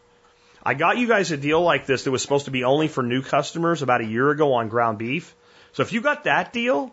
I 0.61 0.73
got 0.73 0.98
you 0.98 1.07
guys 1.07 1.31
a 1.31 1.38
deal 1.38 1.61
like 1.61 1.86
this 1.86 2.03
that 2.03 2.11
was 2.11 2.22
supposed 2.22 2.45
to 2.45 2.52
be 2.52 2.65
only 2.65 2.90
for 2.90 3.02
new 3.02 3.22
customers 3.22 3.81
about 3.81 4.02
a 4.02 4.06
year 4.06 4.30
ago 4.30 4.53
on 4.56 4.68
ground 4.68 4.98
beef. 4.98 5.34
So 5.72 5.81
if 5.81 5.94
you 5.94 6.02
got 6.02 6.26
that 6.26 6.52
deal, 6.52 6.91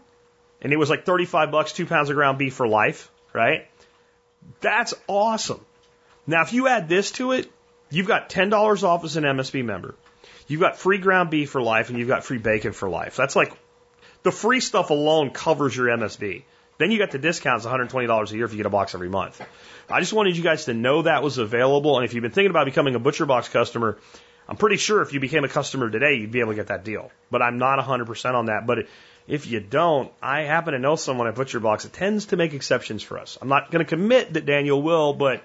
and 0.62 0.72
it 0.72 0.76
was 0.76 0.88
like 0.88 1.05
35 1.05 1.51
bucks, 1.51 1.72
two 1.72 1.86
pounds 1.86 2.09
of 2.09 2.14
ground 2.14 2.38
beef 2.38 2.55
for 2.55 2.68
life, 2.68 3.10
right? 3.32 3.66
That's 4.60 4.94
awesome. 5.09 5.64
Now, 6.24 6.43
if 6.43 6.52
you 6.52 6.68
add 6.68 6.88
this 6.88 7.10
to 7.12 7.32
it, 7.32 7.51
you've 7.90 8.06
got 8.06 8.30
$10 8.30 8.84
off 8.84 9.05
as 9.05 9.16
an 9.16 9.24
MSB 9.24 9.64
member. 9.64 9.97
You've 10.47 10.60
got 10.60 10.76
free 10.78 10.98
ground 10.98 11.30
beef 11.30 11.51
for 11.51 11.60
life 11.60 11.90
and 11.90 11.98
you've 11.98 12.06
got 12.06 12.24
free 12.24 12.38
bacon 12.38 12.72
for 12.72 12.88
life. 12.88 13.16
That's 13.16 13.34
like 13.34 13.52
the 14.22 14.30
free 14.30 14.60
stuff 14.60 14.90
alone 14.90 15.30
covers 15.30 15.76
your 15.76 15.88
MSB. 15.88 16.44
Then 16.78 16.90
you 16.90 16.98
got 16.98 17.11
the 17.11 17.19
discounts, 17.19 17.65
$120 17.65 18.31
a 18.31 18.36
year 18.36 18.44
if 18.44 18.53
you 18.53 18.57
get 18.59 18.66
a 18.66 18.70
box 18.70 18.94
every 18.94 19.09
month. 19.09 19.40
I 19.89 20.01
just 20.01 20.12
wanted 20.12 20.36
you 20.36 20.43
guys 20.43 20.66
to 20.66 20.74
know 20.74 21.03
that 21.03 21.23
was 21.23 21.39
available. 21.39 21.97
And 21.97 22.05
if 22.05 22.12
you've 22.12 22.23
been 22.23 22.32
thinking 22.32 22.51
about 22.51 22.66
becoming 22.66 22.94
a 22.94 22.98
Butcher 22.98 23.24
Box 23.24 23.48
customer, 23.48 23.98
I'm 24.48 24.57
pretty 24.57 24.77
sure 24.77 25.01
if 25.03 25.12
you 25.12 25.20
became 25.20 25.44
a 25.44 25.48
customer 25.48 25.90
today, 25.90 26.15
you'd 26.15 26.32
be 26.32 26.40
able 26.40 26.53
to 26.53 26.57
get 26.57 26.69
that 26.69 26.85
deal. 26.85 27.11
But 27.31 27.43
I'm 27.43 27.59
not 27.59 27.78
100% 27.78 28.35
on 28.35 28.47
that. 28.47 28.66
But 28.66 28.86
if 29.27 29.47
you 29.47 29.61
don't, 29.61 30.12
I 30.23 30.43
happen 30.43 30.74
to 30.74 30.78
know 30.78 30.97
someone 30.97 31.27
at 31.28 31.35
Butcher 31.35 31.61
Box 31.61 31.85
that 31.85 31.93
tends 31.93 32.27
to 32.27 32.36
make 32.36 32.53
exceptions 32.53 33.03
for 33.03 33.19
us. 33.19 33.39
I'm 33.40 33.48
not 33.48 33.70
going 33.70 33.85
to 33.85 33.89
commit 33.89 34.35
that 34.35 34.47
Daniel 34.47 34.81
will, 34.81 35.15
but 35.15 35.43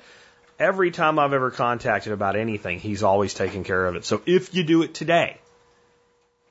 every 0.59 0.91
time 0.91 1.17
I've 1.17 1.33
ever 1.33 1.49
contacted 1.49 2.13
about 2.13 2.35
anything, 2.35 2.79
he's 2.79 3.03
always 3.03 3.33
taken 3.33 3.63
care 3.63 3.85
of 3.85 3.95
it. 3.95 4.05
So 4.05 4.21
if 4.25 4.53
you 4.53 4.63
do 4.63 4.83
it 4.83 4.93
today, 4.93 5.37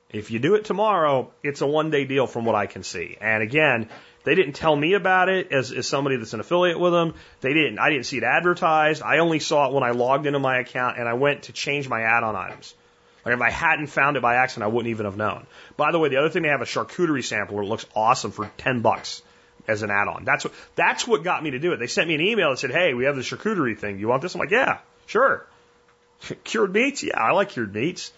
if 0.09 0.29
you 0.29 0.39
do 0.39 0.55
it 0.55 0.65
tomorrow, 0.65 1.31
it's 1.41 1.61
a 1.61 1.67
one 1.67 1.89
day 1.89 2.03
deal 2.03 2.27
from 2.27 2.43
what 2.43 2.55
I 2.55 2.65
can 2.65 2.83
see. 2.83 3.17
And 3.21 3.41
again, 3.41 3.87
they 4.23 4.35
didn't 4.35 4.53
tell 4.53 4.75
me 4.75 4.93
about 4.93 5.29
it 5.29 5.51
as, 5.51 5.71
as 5.71 5.87
somebody 5.87 6.17
that's 6.17 6.33
an 6.33 6.39
affiliate 6.39 6.79
with 6.79 6.93
them. 6.93 7.15
They 7.41 7.53
didn't, 7.53 7.79
I 7.79 7.89
didn't 7.89 8.05
see 8.05 8.17
it 8.17 8.23
advertised. 8.23 9.01
I 9.01 9.19
only 9.19 9.39
saw 9.39 9.67
it 9.67 9.73
when 9.73 9.83
I 9.83 9.91
logged 9.91 10.25
into 10.25 10.39
my 10.39 10.59
account 10.59 10.97
and 10.99 11.07
I 11.07 11.13
went 11.13 11.43
to 11.43 11.53
change 11.53 11.89
my 11.89 12.01
add-on 12.01 12.35
items. 12.35 12.73
Like 13.25 13.35
if 13.35 13.41
I 13.41 13.49
hadn't 13.49 13.87
found 13.87 14.17
it 14.17 14.21
by 14.21 14.35
accident, 14.35 14.71
I 14.71 14.73
wouldn't 14.73 14.89
even 14.89 15.05
have 15.05 15.17
known. 15.17 15.45
By 15.77 15.91
the 15.91 15.99
way, 15.99 16.09
the 16.09 16.17
other 16.17 16.29
thing 16.29 16.43
they 16.43 16.49
have 16.49 16.61
a 16.61 16.65
charcuterie 16.65 17.23
sampler. 17.23 17.63
It 17.63 17.67
looks 17.67 17.85
awesome 17.95 18.31
for 18.31 18.51
10 18.57 18.81
bucks 18.81 19.21
as 19.67 19.83
an 19.83 19.91
add-on. 19.91 20.25
That's 20.25 20.43
what 20.43 20.53
that's 20.75 21.07
what 21.07 21.23
got 21.23 21.43
me 21.43 21.51
to 21.51 21.59
do 21.59 21.73
it. 21.73 21.77
They 21.77 21.87
sent 21.87 22.07
me 22.07 22.15
an 22.15 22.21
email 22.21 22.49
that 22.49 22.57
said, 22.57 22.71
"Hey, 22.71 22.93
we 22.93 23.05
have 23.05 23.15
the 23.15 23.21
charcuterie 23.21 23.77
thing. 23.77 23.99
You 23.99 24.07
want 24.07 24.21
this?" 24.21 24.33
I'm 24.33 24.39
like, 24.39 24.49
"Yeah, 24.49 24.79
sure." 25.05 25.45
cured 26.43 26.73
meats? 26.73 27.03
Yeah, 27.03 27.19
I 27.19 27.31
like 27.31 27.49
cured 27.49 27.73
meats. 27.73 28.11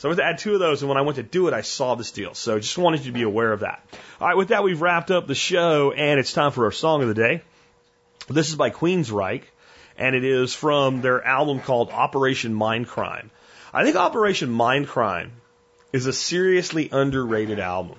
So 0.00 0.08
I 0.08 0.10
went 0.10 0.18
to 0.18 0.24
add 0.24 0.38
two 0.38 0.54
of 0.54 0.60
those, 0.60 0.80
and 0.82 0.88
when 0.88 0.96
I 0.96 1.02
went 1.02 1.16
to 1.16 1.22
do 1.22 1.46
it, 1.46 1.54
I 1.54 1.60
saw 1.60 1.94
this 1.94 2.10
deal. 2.10 2.34
So 2.34 2.58
just 2.58 2.78
wanted 2.78 3.00
you 3.00 3.06
to 3.06 3.12
be 3.12 3.22
aware 3.22 3.52
of 3.52 3.60
that. 3.60 3.84
All 4.20 4.26
right, 4.26 4.36
with 4.36 4.48
that, 4.48 4.64
we've 4.64 4.80
wrapped 4.80 5.10
up 5.10 5.26
the 5.26 5.34
show, 5.34 5.92
and 5.92 6.18
it's 6.18 6.32
time 6.32 6.52
for 6.52 6.64
our 6.64 6.72
song 6.72 7.02
of 7.02 7.08
the 7.08 7.14
day. 7.14 7.42
This 8.26 8.48
is 8.48 8.56
by 8.56 8.70
Queensryche, 8.70 9.44
and 9.98 10.16
it 10.16 10.24
is 10.24 10.54
from 10.54 11.02
their 11.02 11.22
album 11.22 11.60
called 11.60 11.90
Operation 11.90 12.54
Mindcrime. 12.54 13.28
I 13.74 13.84
think 13.84 13.96
Operation 13.96 14.48
Mindcrime 14.48 15.30
is 15.92 16.06
a 16.06 16.12
seriously 16.12 16.88
underrated 16.90 17.60
album 17.60 17.98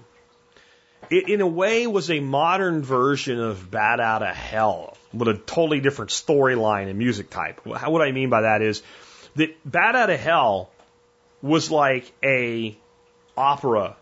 it 1.11 1.27
in 1.27 1.41
a 1.41 1.47
way 1.47 1.87
was 1.87 2.09
a 2.09 2.19
modern 2.19 2.81
version 2.81 3.39
of 3.39 3.69
Bat 3.69 3.99
Out 3.99 4.23
of 4.23 4.35
Hell 4.35 4.97
with 5.13 5.27
a 5.27 5.33
totally 5.33 5.81
different 5.81 6.11
storyline 6.11 6.89
and 6.89 6.97
music 6.97 7.29
type. 7.29 7.65
What 7.65 8.01
I 8.01 8.11
mean 8.11 8.29
by 8.29 8.41
that 8.41 8.61
is 8.61 8.81
that 9.35 9.49
Bat 9.69 9.95
Out 9.95 10.09
of 10.09 10.19
Hell 10.19 10.70
was 11.41 11.71
like 11.71 12.11
a 12.23 12.77
opera 13.35 13.95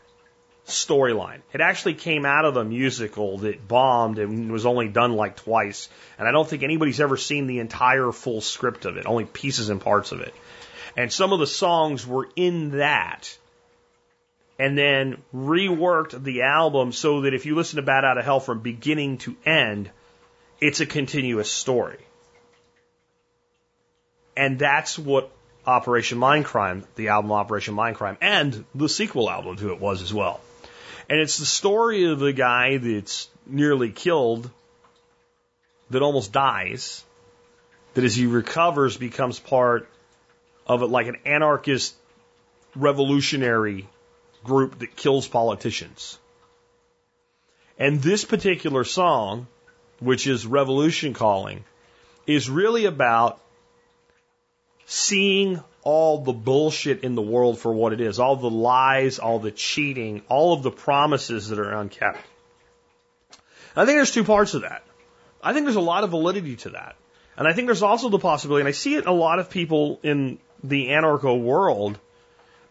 storyline. 0.68 1.42
It 1.54 1.62
actually 1.62 1.96
came 1.96 2.26
out 2.26 2.46
of 2.46 2.58
a 2.58 2.64
musical 2.64 3.40
that 3.40 3.68
bombed 3.68 4.20
and 4.20 4.52
was 4.52 4.66
only 4.66 4.88
done 4.88 5.14
like 5.14 5.36
twice. 5.38 5.90
And 6.18 6.28
I 6.28 6.32
don't 6.32 6.48
think 6.48 6.64
anybody's 6.64 7.02
ever 7.02 7.18
seen 7.18 7.48
the 7.48 7.60
entire 7.60 8.12
full 8.12 8.42
script 8.42 8.86
of 8.86 8.98
it, 8.98 9.06
only 9.06 9.26
pieces 9.26 9.70
and 9.70 9.82
parts 9.82 10.12
of 10.12 10.22
it. 10.22 10.34
And 10.96 11.12
some 11.12 11.34
of 11.34 11.40
the 11.40 11.48
songs 11.48 12.06
were 12.06 12.30
in 12.36 12.78
that 12.78 13.38
and 14.58 14.78
then 14.78 15.18
reworked 15.34 16.22
the 16.24 16.42
album 16.42 16.92
so 16.92 17.22
that 17.22 17.34
if 17.34 17.46
you 17.46 17.56
listen 17.56 17.78
to 17.78 17.82
Bat 17.82 18.04
Out 18.04 18.18
of 18.18 18.26
Hell 18.26 18.42
from 18.42 18.60
beginning 18.60 19.18
to 19.20 19.36
end, 19.46 19.90
it's 20.60 20.82
a 20.82 20.86
continuous 20.86 21.50
story. 21.50 22.00
And 24.36 24.60
that's 24.60 25.00
what 25.00 25.32
Operation 25.66 26.18
Mindcrime, 26.18 26.84
the 26.96 27.10
album 27.10 27.32
Operation 27.32 27.76
Mindcrime, 27.76 28.18
and 28.22 28.66
the 28.74 28.90
sequel 28.90 29.30
album 29.30 29.58
to 29.58 29.72
it 29.72 29.80
was 29.80 30.02
as 30.02 30.14
well. 30.14 30.40
And 31.10 31.20
it's 31.20 31.38
the 31.38 31.46
story 31.46 32.06
of 32.06 32.20
the 32.20 32.34
guy 32.34 32.78
that's 32.78 33.28
nearly 33.46 33.92
killed, 33.92 34.50
that 35.90 36.02
almost 36.02 36.32
dies, 36.32 37.04
that 37.94 38.04
as 38.04 38.16
he 38.16 38.28
recovers 38.28 38.96
becomes 38.96 39.40
part 39.40 39.90
of 40.68 40.84
it 40.84 40.88
like 40.88 41.08
an 41.08 41.18
anarchist 41.26 41.96
revolutionary 42.76 43.88
group 44.44 44.80
that 44.80 44.96
kills 44.96 45.28
politicians. 45.28 46.18
And 47.78 48.02
this 48.02 48.26
particular 48.26 48.84
song, 48.84 49.48
which 50.00 50.28
is 50.28 50.46
Revolution 50.46 51.14
Calling, 51.14 51.64
is 52.28 52.50
really 52.50 52.86
about 52.86 53.40
seeing 54.92 55.64
all 55.84 56.24
the 56.24 56.34
bullshit 56.34 57.04
in 57.04 57.14
the 57.14 57.22
world 57.22 57.60
for 57.60 57.72
what 57.72 57.94
it 57.94 58.02
is, 58.02 58.20
all 58.20 58.36
the 58.36 58.50
lies, 58.50 59.20
all 59.20 59.38
the 59.38 59.52
cheating, 59.52 60.24
all 60.28 60.52
of 60.52 60.64
the 60.64 60.72
promises 60.72 61.50
that 61.50 61.60
are 61.60 61.74
unkept. 61.74 62.18
I 63.76 63.86
think 63.86 64.00
there's 64.00 64.12
two 64.12 64.24
parts 64.24 64.56
of 64.56 64.64
that. 64.64 64.84
I 65.44 65.54
think 65.54 65.68
there's 65.68 65.76
a 65.76 65.80
lot 65.80 66.04
of 66.04 66.10
validity 66.10 66.56
to 66.56 66.70
that. 66.70 66.96
And 67.38 67.48
I 67.48 67.54
think 67.54 67.68
there's 67.68 67.84
also 67.84 68.10
the 68.10 68.18
possibility, 68.18 68.62
and 68.62 68.68
I 68.68 68.72
see 68.72 68.96
it 68.96 69.04
in 69.04 69.08
a 69.08 69.14
lot 69.14 69.38
of 69.38 69.52
people 69.52 70.00
in 70.02 70.40
the 70.64 70.88
anarcho 70.88 71.40
world, 71.40 72.00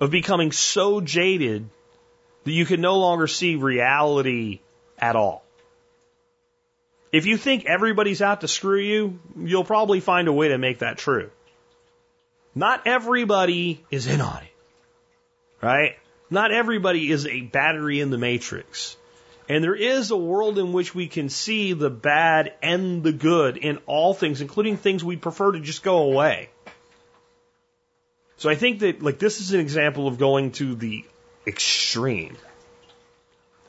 of 0.01 0.11
becoming 0.11 0.51
so 0.51 1.01
jaded 1.01 1.71
that 2.43 2.53
you 2.53 2.67
can 2.67 2.81
no 2.81 2.99
longer 2.99 3.29
see 3.29 3.55
reality 3.55 4.59
at 4.99 5.15
all. 5.15 5.45
If 7.13 7.27
you 7.27 7.37
think 7.37 7.65
everybody's 7.65 8.21
out 8.21 8.41
to 8.41 8.49
screw 8.49 8.81
you, 8.81 9.21
you'll 9.37 9.65
probably 9.65 10.01
find 10.01 10.27
a 10.27 10.33
way 10.33 10.49
to 10.49 10.59
make 10.59 10.81
that 10.81 10.99
true. 10.99 11.31
Not 12.59 12.89
everybody 12.89 13.85
is 13.89 14.09
in 14.09 14.21
on 14.21 14.43
it, 14.43 15.65
right? 15.65 15.97
Not 16.29 16.51
everybody 16.51 17.09
is 17.09 17.25
a 17.25 17.43
battery 17.43 18.01
in 18.01 18.11
the 18.11 18.19
matrix. 18.19 18.97
And 19.49 19.63
there 19.63 19.77
is 19.77 20.11
a 20.11 20.17
world 20.17 20.59
in 20.59 20.73
which 20.73 20.93
we 20.93 21.07
can 21.07 21.29
see 21.29 21.73
the 21.73 21.89
bad 21.89 22.53
and 22.61 23.05
the 23.05 23.13
good 23.13 23.59
in 23.59 23.79
all 23.87 24.13
things, 24.13 24.41
including 24.41 24.77
things 24.77 25.05
we 25.05 25.17
prefer 25.17 25.53
to 25.53 25.61
just 25.61 25.85
go 25.85 25.99
away. 25.99 26.51
So 28.39 28.51
I 28.51 28.57
think 28.57 28.81
that, 28.81 29.03
like, 29.03 29.21
this 29.21 29.41
is 29.41 29.53
an 29.53 29.61
example 29.61 30.09
of 30.09 30.19
going 30.19 30.51
to 30.53 30.75
the 30.75 31.05
extreme. 31.47 32.37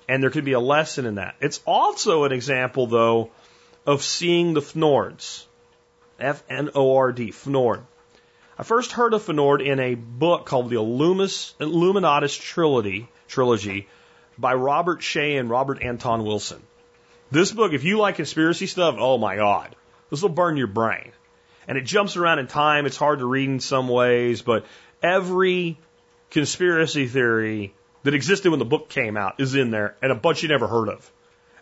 And 0.07 0.23
there 0.23 0.31
could 0.31 0.45
be 0.45 0.53
a 0.53 0.59
lesson 0.59 1.05
in 1.05 1.15
that. 1.15 1.35
It's 1.41 1.61
also 1.63 2.23
an 2.23 2.31
example, 2.31 2.87
though, 2.87 3.29
of 3.85 4.01
seeing 4.01 4.55
the 4.55 4.61
Fnords. 4.61 5.45
F 6.19 6.43
N 6.49 6.71
O 6.73 6.95
R 6.97 7.11
D, 7.11 7.29
Fnord. 7.29 7.83
I 8.59 8.63
first 8.63 8.91
heard 8.91 9.13
of 9.13 9.23
Fnord 9.23 9.65
in 9.65 9.79
a 9.79 9.95
book 9.95 10.45
called 10.45 10.69
the 10.69 10.75
Illumis, 10.75 11.53
Illuminatus 11.61 12.37
Trilogy, 12.37 13.07
trilogy 13.29 13.87
by 14.37 14.53
Robert 14.53 15.01
Shea 15.01 15.37
and 15.37 15.49
Robert 15.49 15.81
Anton 15.81 16.25
Wilson. 16.25 16.61
This 17.31 17.53
book, 17.53 17.71
if 17.71 17.85
you 17.85 17.97
like 17.99 18.17
conspiracy 18.17 18.67
stuff, 18.67 18.97
oh 18.99 19.17
my 19.17 19.37
God, 19.37 19.73
this 20.09 20.21
will 20.21 20.27
burn 20.27 20.57
your 20.57 20.67
brain. 20.67 21.13
And 21.69 21.77
it 21.77 21.85
jumps 21.85 22.17
around 22.17 22.39
in 22.39 22.47
time. 22.47 22.85
It's 22.85 22.97
hard 22.97 23.19
to 23.19 23.25
read 23.25 23.47
in 23.47 23.61
some 23.61 23.87
ways, 23.87 24.41
but 24.41 24.65
every 25.01 25.79
conspiracy 26.29 27.07
theory 27.07 27.73
that 28.03 28.13
existed 28.13 28.49
when 28.49 28.59
the 28.59 28.65
book 28.65 28.89
came 28.89 29.15
out 29.15 29.39
is 29.39 29.55
in 29.55 29.71
there 29.71 29.95
and 30.01 30.11
a 30.11 30.15
bunch 30.15 30.43
you 30.43 30.49
never 30.49 30.67
heard 30.67 30.89
of. 30.89 31.09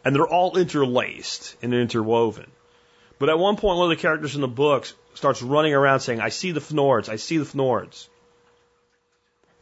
And 0.03 0.15
they're 0.15 0.27
all 0.27 0.57
interlaced 0.57 1.57
and 1.61 1.75
interwoven. 1.75 2.49
But 3.19 3.29
at 3.29 3.37
one 3.37 3.55
point, 3.55 3.77
one 3.77 3.91
of 3.91 3.95
the 3.95 4.01
characters 4.01 4.33
in 4.33 4.41
the 4.41 4.47
book 4.47 4.91
starts 5.17 5.41
running 5.41 5.73
around 5.73 6.01
saying, 6.01 6.21
I 6.21 6.29
see 6.29 6.51
the 6.51 6.61
Fnords, 6.61 7.09
I 7.09 7.15
see 7.15 7.37
the 7.37 7.45
Fnords. 7.45 8.07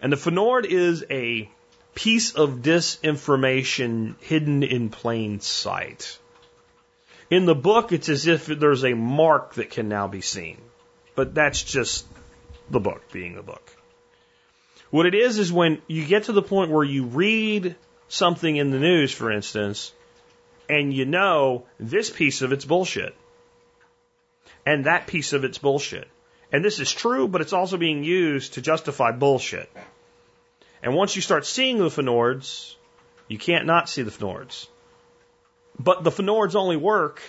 And 0.02 0.12
the 0.12 0.18
Fnord 0.18 0.66
is 0.66 1.06
a 1.10 1.50
piece 1.96 2.36
of 2.36 2.62
disinformation 2.62 4.16
hidden 4.20 4.64
in 4.64 4.90
plain 4.90 5.40
sight. 5.40 6.20
In 7.32 7.46
the 7.46 7.56
book, 7.56 7.94
it's 7.94 8.10
as 8.10 8.28
if 8.28 8.46
there's 8.46 8.84
a 8.84 8.94
mark 8.94 9.56
that 9.56 9.70
can 9.70 9.88
now 9.88 10.08
be 10.08 10.22
seen. 10.22 10.58
But 11.16 11.34
that's 11.34 11.64
just 11.64 12.06
the 12.70 12.82
book 12.82 13.02
being 13.14 13.36
the 13.36 13.42
book. 13.42 13.72
What 14.92 15.06
it 15.06 15.16
is 15.16 15.40
is 15.40 15.52
when 15.52 15.82
you 15.88 16.06
get 16.06 16.26
to 16.26 16.34
the 16.34 16.42
point 16.42 16.70
where 16.70 16.84
you 16.84 17.06
read 17.06 17.76
something 18.10 18.56
in 18.56 18.72
the 18.72 18.80
news, 18.80 19.14
for 19.14 19.32
instance, 19.32 19.94
and 20.70 20.94
you 20.94 21.06
know 21.06 21.66
this 21.80 22.10
piece 22.10 22.42
of 22.42 22.52
it's 22.52 22.66
bullshit. 22.66 23.16
And 24.66 24.86
that 24.86 25.08
piece 25.08 25.34
of 25.34 25.44
it's 25.44 25.58
bullshit. 25.58 26.08
And 26.52 26.64
this 26.64 26.80
is 26.80 26.92
true, 26.92 27.28
but 27.28 27.42
it's 27.42 27.54
also 27.54 27.78
being 27.78 28.04
used 28.04 28.54
to 28.54 28.62
justify 28.62 29.12
bullshit. 29.12 29.70
And 30.82 30.94
once 30.94 31.16
you 31.16 31.22
start 31.22 31.46
seeing 31.46 31.78
the 31.78 31.90
Fnords, 31.90 32.76
you 33.28 33.38
can't 33.38 33.66
not 33.66 33.90
see 33.90 34.04
the 34.04 34.12
Fnords. 34.12 34.68
But 35.78 36.04
the 36.04 36.12
Fnords 36.12 36.56
only 36.56 36.78
work 36.78 37.22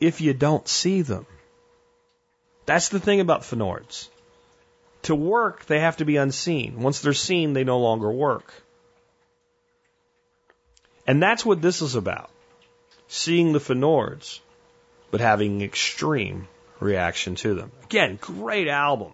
if 0.00 0.20
you 0.20 0.34
don't 0.34 0.66
see 0.66 1.02
them. 1.02 1.26
That's 2.66 2.88
the 2.88 3.00
thing 3.00 3.20
about 3.20 3.42
Fnords. 3.42 4.08
To 5.02 5.14
work, 5.14 5.66
they 5.66 5.80
have 5.80 5.96
to 5.98 6.04
be 6.04 6.16
unseen. 6.16 6.80
Once 6.80 7.00
they're 7.00 7.12
seen, 7.12 7.52
they 7.52 7.64
no 7.64 7.78
longer 7.80 8.10
work. 8.10 8.52
And 11.06 11.22
that's 11.22 11.44
what 11.44 11.60
this 11.60 11.82
is 11.82 11.96
about. 11.96 12.30
Seeing 13.08 13.52
the 13.52 13.58
Fnords, 13.58 14.40
but 15.12 15.20
having 15.20 15.62
extreme 15.62 16.48
reaction 16.80 17.36
to 17.36 17.54
them. 17.54 17.70
Again, 17.84 18.18
great 18.20 18.66
album. 18.66 19.12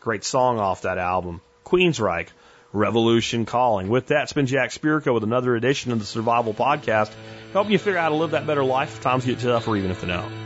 Great 0.00 0.24
song 0.24 0.58
off 0.58 0.82
that 0.82 0.98
album. 0.98 1.40
Queensryche, 1.64 2.28
Revolution 2.72 3.46
Calling. 3.46 3.88
With 3.88 4.08
that, 4.08 4.24
it's 4.24 4.34
been 4.34 4.46
Jack 4.46 4.70
Spirko 4.70 5.14
with 5.14 5.24
another 5.24 5.56
edition 5.56 5.92
of 5.92 6.00
the 6.00 6.04
Survival 6.04 6.52
Podcast, 6.52 7.10
helping 7.54 7.72
you 7.72 7.78
figure 7.78 7.98
out 7.98 8.02
how 8.02 8.08
to 8.10 8.16
live 8.16 8.32
that 8.32 8.46
better 8.46 8.64
life 8.64 8.96
if 8.96 9.02
times 9.02 9.24
get 9.24 9.38
tough 9.38 9.66
or 9.66 9.76
even 9.76 9.90
if 9.90 10.02
they 10.02 10.08
don't. 10.08 10.45